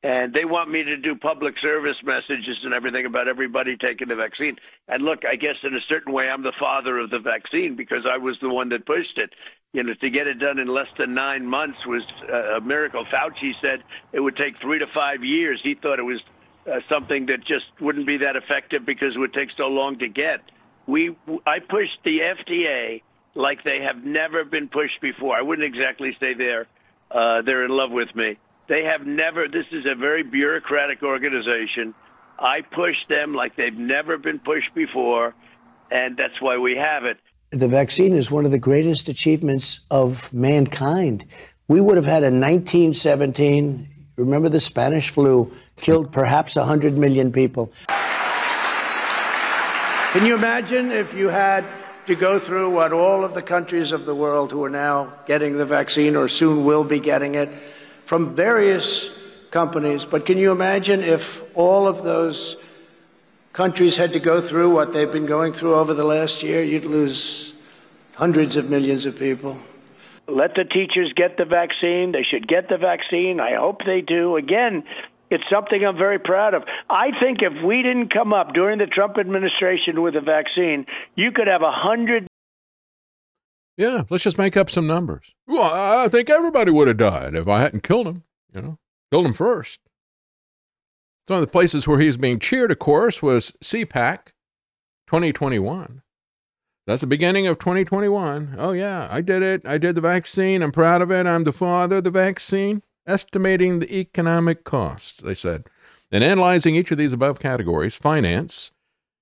[0.03, 4.15] and they want me to do public service messages and everything about everybody taking the
[4.15, 4.55] vaccine.
[4.87, 8.05] And look, I guess in a certain way, I'm the father of the vaccine because
[8.09, 9.31] I was the one that pushed it.
[9.71, 13.05] You know, to get it done in less than nine months was uh, a miracle.
[13.05, 15.59] Fauci said it would take three to five years.
[15.63, 16.21] He thought it was
[16.67, 20.07] uh, something that just wouldn't be that effective because it would take so long to
[20.07, 20.41] get.
[20.85, 21.15] We,
[21.47, 23.01] I pushed the FDA
[23.35, 25.35] like they have never been pushed before.
[25.35, 26.67] I wouldn't exactly say they're
[27.13, 28.37] uh, they're in love with me,
[28.67, 31.93] They have never, this is a very bureaucratic organization.
[32.39, 35.35] I push them like they've never been pushed before,
[35.91, 37.17] and that's why we have it.
[37.51, 41.25] The vaccine is one of the greatest achievements of mankind.
[41.67, 47.71] We would have had a 1917, remember the Spanish flu, killed perhaps 100 million people.
[50.13, 51.63] Can you imagine if you had
[52.05, 55.53] to go through what all of the countries of the world who are now getting
[55.57, 57.49] the vaccine or soon will be getting it
[58.05, 59.09] from various
[59.51, 60.05] companies?
[60.05, 62.57] But can you imagine if all of those
[63.53, 66.63] countries had to go through what they've been going through over the last year?
[66.63, 67.53] You'd lose
[68.15, 69.57] hundreds of millions of people.
[70.27, 72.13] Let the teachers get the vaccine.
[72.13, 73.39] They should get the vaccine.
[73.39, 74.37] I hope they do.
[74.37, 74.83] Again,
[75.33, 76.63] it's something I'm very proud of.
[76.89, 81.31] I think if we didn't come up during the Trump administration with a vaccine, you
[81.31, 82.27] could have a hundred.
[83.75, 85.33] Yeah, let's just make up some numbers.
[85.47, 88.77] Well, I think everybody would have died if I hadn't killed him, you know,
[89.11, 89.79] killed him first.
[91.27, 94.27] Some of the places where he was being cheered, of course, was CPAC
[95.07, 96.01] 2021.
[96.85, 98.55] That's the beginning of 2021.
[98.57, 99.65] Oh, yeah, I did it.
[99.65, 100.61] I did the vaccine.
[100.61, 101.25] I'm proud of it.
[101.25, 102.83] I'm the father of the vaccine.
[103.05, 105.65] Estimating the economic costs, they said.
[106.11, 108.71] In analyzing each of these above categories, Phinance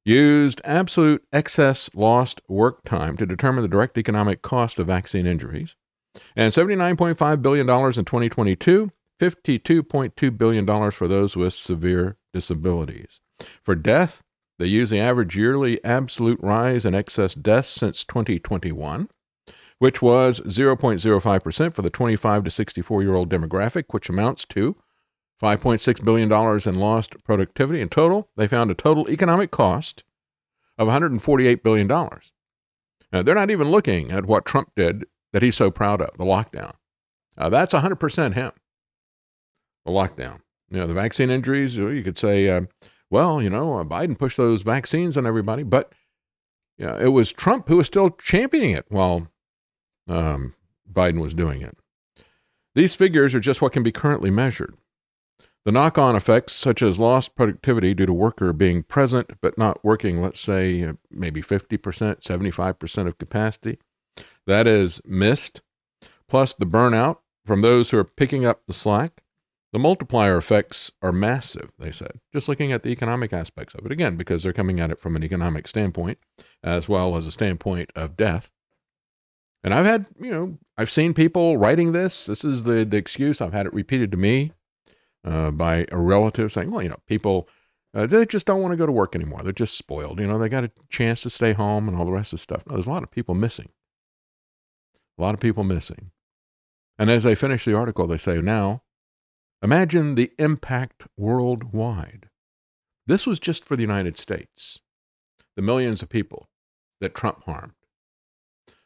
[0.06, 5.76] used absolute excess lost work time to determine the direct economic cost of vaccine injuries.
[6.36, 13.22] And $79.5 billion in 2022, $52.2 billion for those with severe disabilities.
[13.64, 14.22] For death,
[14.60, 19.10] they use the average yearly absolute rise in excess deaths since 2021,
[19.82, 24.76] which was 0.05% for the 25 to 64 year old demographic, which amounts to
[25.42, 26.32] $5.6 billion
[26.70, 27.82] in lost productivity.
[27.82, 30.04] In total, they found a total economic cost
[30.78, 31.88] of $148 billion.
[31.88, 36.26] Now, they're not even looking at what Trump did that he's so proud of, the
[36.26, 36.74] lockdown.
[37.36, 38.52] Uh, that's 100% him,
[39.84, 40.42] the lockdown.
[40.70, 42.62] You know, the vaccine injuries, you could say, uh,
[43.10, 45.92] well, you know, uh, Biden pushed those vaccines on everybody, but
[46.78, 49.28] you know, it was Trump who was still championing it while
[50.12, 50.56] um,
[50.92, 51.78] Biden was doing it.
[52.76, 54.76] These figures are just what can be currently measured.
[55.64, 59.84] The knock on effects, such as lost productivity due to worker being present but not
[59.86, 63.78] working, let's say uh, maybe 50%, 75% of capacity,
[64.48, 65.62] that is missed,
[66.28, 69.22] plus the burnout from those who are picking up the slack,
[69.72, 73.92] the multiplier effects are massive, they said, just looking at the economic aspects of it.
[73.92, 76.18] Again, because they're coming at it from an economic standpoint
[76.64, 78.52] as well as a standpoint of death.
[79.64, 82.26] And I've had, you know, I've seen people writing this.
[82.26, 83.42] This is the, the excuse.
[83.42, 84.54] I've had it repeated to me
[85.24, 87.48] uh, by a relative saying, well, you know, people,
[87.94, 89.42] uh, they just don't want to go to work anymore.
[89.44, 90.20] They're just spoiled.
[90.20, 92.44] You know, they got a chance to stay home and all the rest of the
[92.44, 92.64] stuff.
[92.66, 93.70] No, there's a lot of people missing.
[95.20, 96.12] A lot of people missing.
[96.98, 98.82] And as they finish the article, they say, now,
[99.64, 102.30] Imagine the impact worldwide.
[103.06, 104.80] This was just for the United States,
[105.56, 106.50] the millions of people
[107.00, 107.74] that Trump harmed,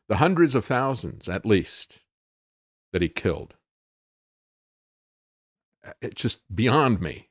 [0.08, 2.00] the hundreds of thousands at least
[2.94, 3.56] that he killed.
[5.86, 7.30] Uh, it's just beyond me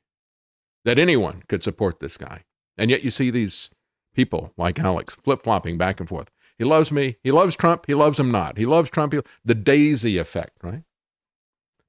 [0.84, 2.44] that anyone could support this guy.
[2.76, 3.70] And yet you see these
[4.14, 6.30] people like Alex flip flopping back and forth.
[6.58, 7.16] He loves me.
[7.22, 7.86] He loves Trump.
[7.86, 8.58] He loves him not.
[8.58, 9.12] He loves Trump.
[9.12, 10.82] He, the daisy effect, right?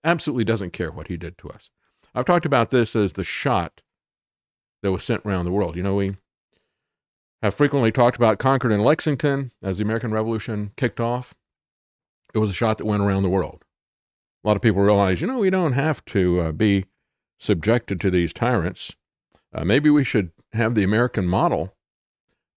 [0.06, 1.72] absolutely doesn't care what he did to us.
[2.14, 3.82] I've talked about this as the shot
[4.84, 5.76] that was sent around the world.
[5.76, 6.16] You know, we
[7.42, 11.36] have frequently talked about Concord and Lexington as the American Revolution kicked off.
[12.34, 13.64] It was a shot that went around the world.
[14.44, 16.86] A lot of people realize, you know, we don't have to uh, be
[17.40, 18.96] subjected to these tyrants.
[19.54, 21.76] Uh, maybe we should have the American model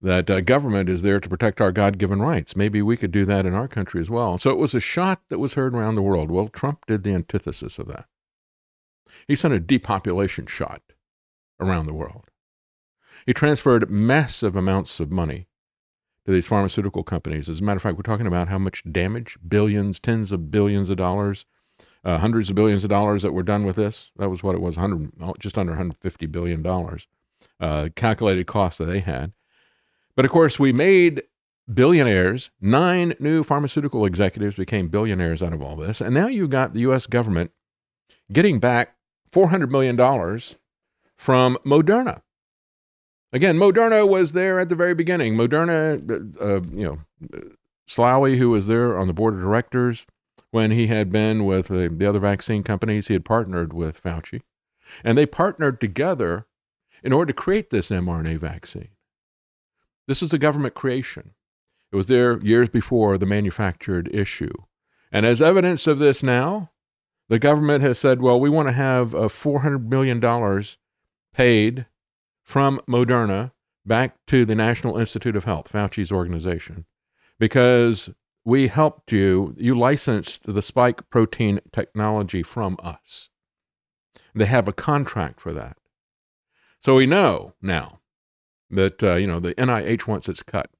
[0.01, 2.55] that uh, government is there to protect our God given rights.
[2.55, 4.37] Maybe we could do that in our country as well.
[4.37, 6.31] So it was a shot that was heard around the world.
[6.31, 8.05] Well, Trump did the antithesis of that.
[9.27, 10.81] He sent a depopulation shot
[11.59, 12.25] around the world.
[13.29, 15.45] He transferred massive amounts of money
[16.25, 17.47] to these pharmaceutical companies.
[17.47, 20.89] As a matter of fact, we're talking about how much damage billions, tens of billions
[20.89, 21.45] of dollars,
[22.03, 24.09] uh, hundreds of billions of dollars that were done with this.
[24.15, 26.65] That was what it was, 100, just under $150 billion
[27.59, 29.33] uh, calculated cost that they had.
[30.15, 31.21] But of course, we made
[31.71, 32.49] billionaires.
[32.59, 36.01] Nine new pharmaceutical executives became billionaires out of all this.
[36.01, 37.05] And now you've got the U.S.
[37.05, 37.51] government
[38.33, 38.95] getting back
[39.31, 39.95] $400 million
[41.15, 42.23] from Moderna.
[43.31, 45.37] Again, Moderna was there at the very beginning.
[45.37, 45.99] Moderna,
[46.39, 46.99] uh, uh you know,
[47.87, 50.07] Slaoui, who was there on the board of directors
[50.51, 54.41] when he had been with uh, the other vaccine companies, he had partnered with Fauci.
[55.03, 56.47] And they partnered together
[57.03, 58.89] in order to create this mRNA vaccine.
[60.07, 61.35] This was a government creation.
[61.91, 64.53] It was there years before the manufactured issue.
[65.11, 66.71] And as evidence of this now,
[67.29, 70.19] The government has said, well, we want to have uh, $400 million
[71.31, 71.85] paid
[72.49, 73.51] from Moderna
[73.85, 76.85] back to the National Institute of Health, Fauci's organization,
[77.37, 78.09] because
[78.43, 83.29] we helped you, you licensed the spike protein technology from us.
[84.33, 85.77] They have a contract for that.
[86.81, 87.99] So we know now
[88.71, 90.71] that, uh, you know, the NIH wants its cut.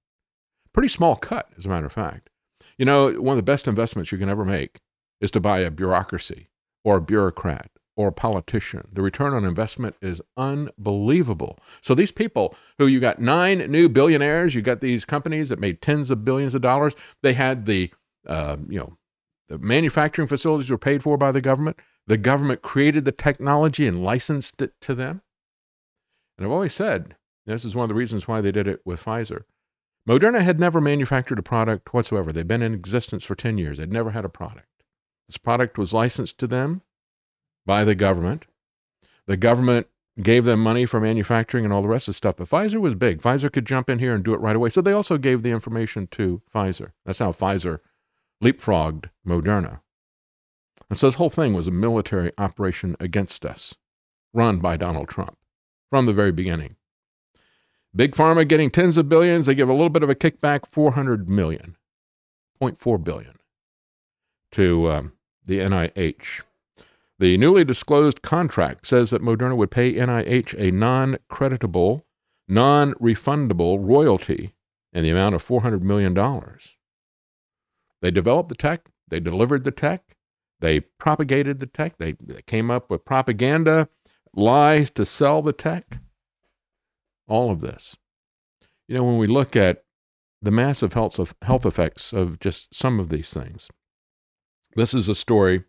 [0.73, 2.31] Pretty small cut, as a matter of fact.
[2.79, 4.79] You know, one of the best investments you can ever make
[5.21, 6.49] is to buy a bureaucracy
[6.83, 8.87] or a bureaucrat or a politician.
[8.93, 11.59] The return on investment is unbelievable.
[11.81, 15.81] So these people who you got nine new billionaires, you got these companies that made
[15.81, 16.95] tens of billions of dollars.
[17.23, 17.91] They had the,
[18.25, 18.97] uh, you know,
[19.49, 21.77] the manufacturing facilities were paid for by the government.
[22.07, 25.21] The government created the technology and licensed it to them.
[26.37, 29.03] And I've always said, this is one of the reasons why they did it with
[29.03, 29.43] Pfizer.
[30.07, 32.31] Moderna had never manufactured a product whatsoever.
[32.31, 33.77] They'd been in existence for 10 years.
[33.77, 34.67] They'd never had a product.
[35.27, 36.81] This product was licensed to them
[37.69, 38.47] by the government.
[39.27, 39.85] The government
[40.19, 42.37] gave them money for manufacturing and all the rest of the stuff.
[42.37, 43.21] But Pfizer was big.
[43.21, 44.69] Pfizer could jump in here and do it right away.
[44.69, 46.93] So they also gave the information to Pfizer.
[47.05, 47.79] That's how Pfizer
[48.43, 49.81] leapfrogged Moderna.
[50.89, 53.75] And so this whole thing was a military operation against us,
[54.33, 55.37] run by Donald Trump
[55.91, 56.75] from the very beginning.
[57.95, 59.45] Big Pharma getting tens of billions.
[59.45, 61.77] They give a little bit of a kickback, 400 million,
[62.59, 63.35] 0.4 billion
[64.53, 65.13] to um,
[65.45, 66.41] the NIH.
[67.19, 72.05] The newly disclosed contract says that Moderna would pay NIH a non creditable,
[72.47, 74.53] non refundable royalty
[74.93, 76.13] in the amount of $400 million.
[78.01, 80.15] They developed the tech, they delivered the tech,
[80.61, 83.89] they propagated the tech, they, they came up with propaganda,
[84.33, 85.99] lies to sell the tech.
[87.27, 87.97] All of this.
[88.87, 89.83] You know, when we look at
[90.41, 93.67] the massive health, health effects of just some of these things,
[94.75, 95.65] this is a story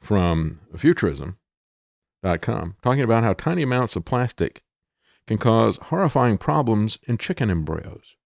[0.00, 4.62] from futurism.com talking about how tiny amounts of plastic
[5.26, 8.16] can cause horrifying problems in chicken embryos.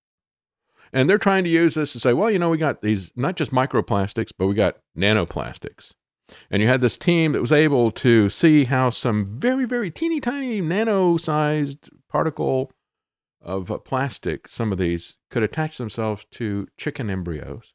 [0.93, 3.37] And they're trying to use this to say, well, you know, we got these not
[3.37, 5.93] just microplastics, but we got nanoplastics.
[6.51, 10.21] And you had this team that was able to see how some very, very teeny
[10.21, 12.73] tiny nano sized particle
[13.41, 17.73] of plastic, some of these, could attach themselves to chicken embryos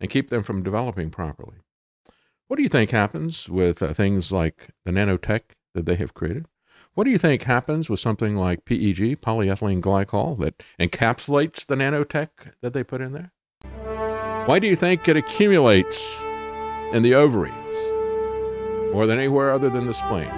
[0.00, 1.58] and keep them from developing properly.
[2.46, 5.40] What do you think happens with uh, things like the nanotech
[5.74, 6.44] that they have created?
[6.92, 12.28] What do you think happens with something like PEG, polyethylene glycol, that encapsulates the nanotech
[12.60, 13.32] that they put in there?
[14.46, 16.22] Why do you think it accumulates
[16.92, 17.54] in the ovaries
[18.92, 20.28] more than anywhere other than the spleen?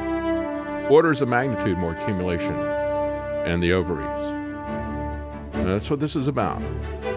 [0.88, 2.54] Orders of magnitude more accumulation
[3.46, 4.45] in the ovaries.
[5.64, 6.60] That's what this is about.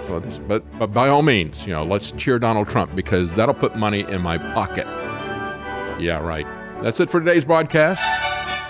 [0.07, 3.53] So this, but, but by all means, you know, let's cheer Donald Trump because that'll
[3.53, 4.87] put money in my pocket.
[5.99, 6.47] Yeah, right.
[6.81, 8.01] That's it for today's broadcast.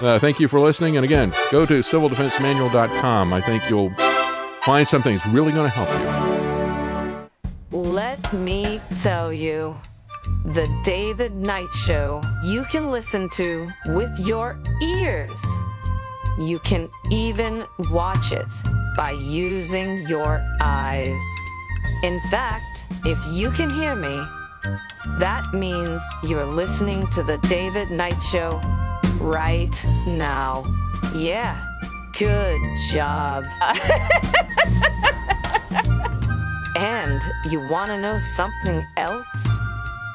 [0.02, 0.98] Uh, thank you for listening.
[0.98, 3.34] And again, go to civildefensemanual.com.
[3.34, 3.94] I think you'll
[4.64, 7.80] find something that's really going to help you.
[7.80, 9.78] Let me tell you
[10.46, 15.44] the David Knight Show you can listen to with your ears.
[16.40, 18.48] You can even watch it
[18.96, 21.22] by using your eyes.
[22.02, 24.24] In fact, if you can hear me,
[25.20, 28.62] that means you're listening to The David Knight Show
[29.20, 30.64] right now.
[31.14, 31.62] Yeah,
[32.18, 32.62] good
[32.94, 33.44] job.
[36.78, 39.60] and you want to know something else?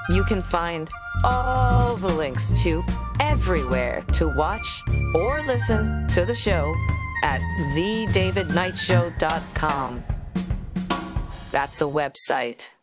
[0.08, 0.88] You can find
[1.24, 2.84] all the links to
[3.18, 4.82] everywhere to watch
[5.14, 6.74] or listen to the show
[7.22, 7.40] at
[7.74, 10.04] thedavidknightshow.com.
[11.50, 12.73] That's a website.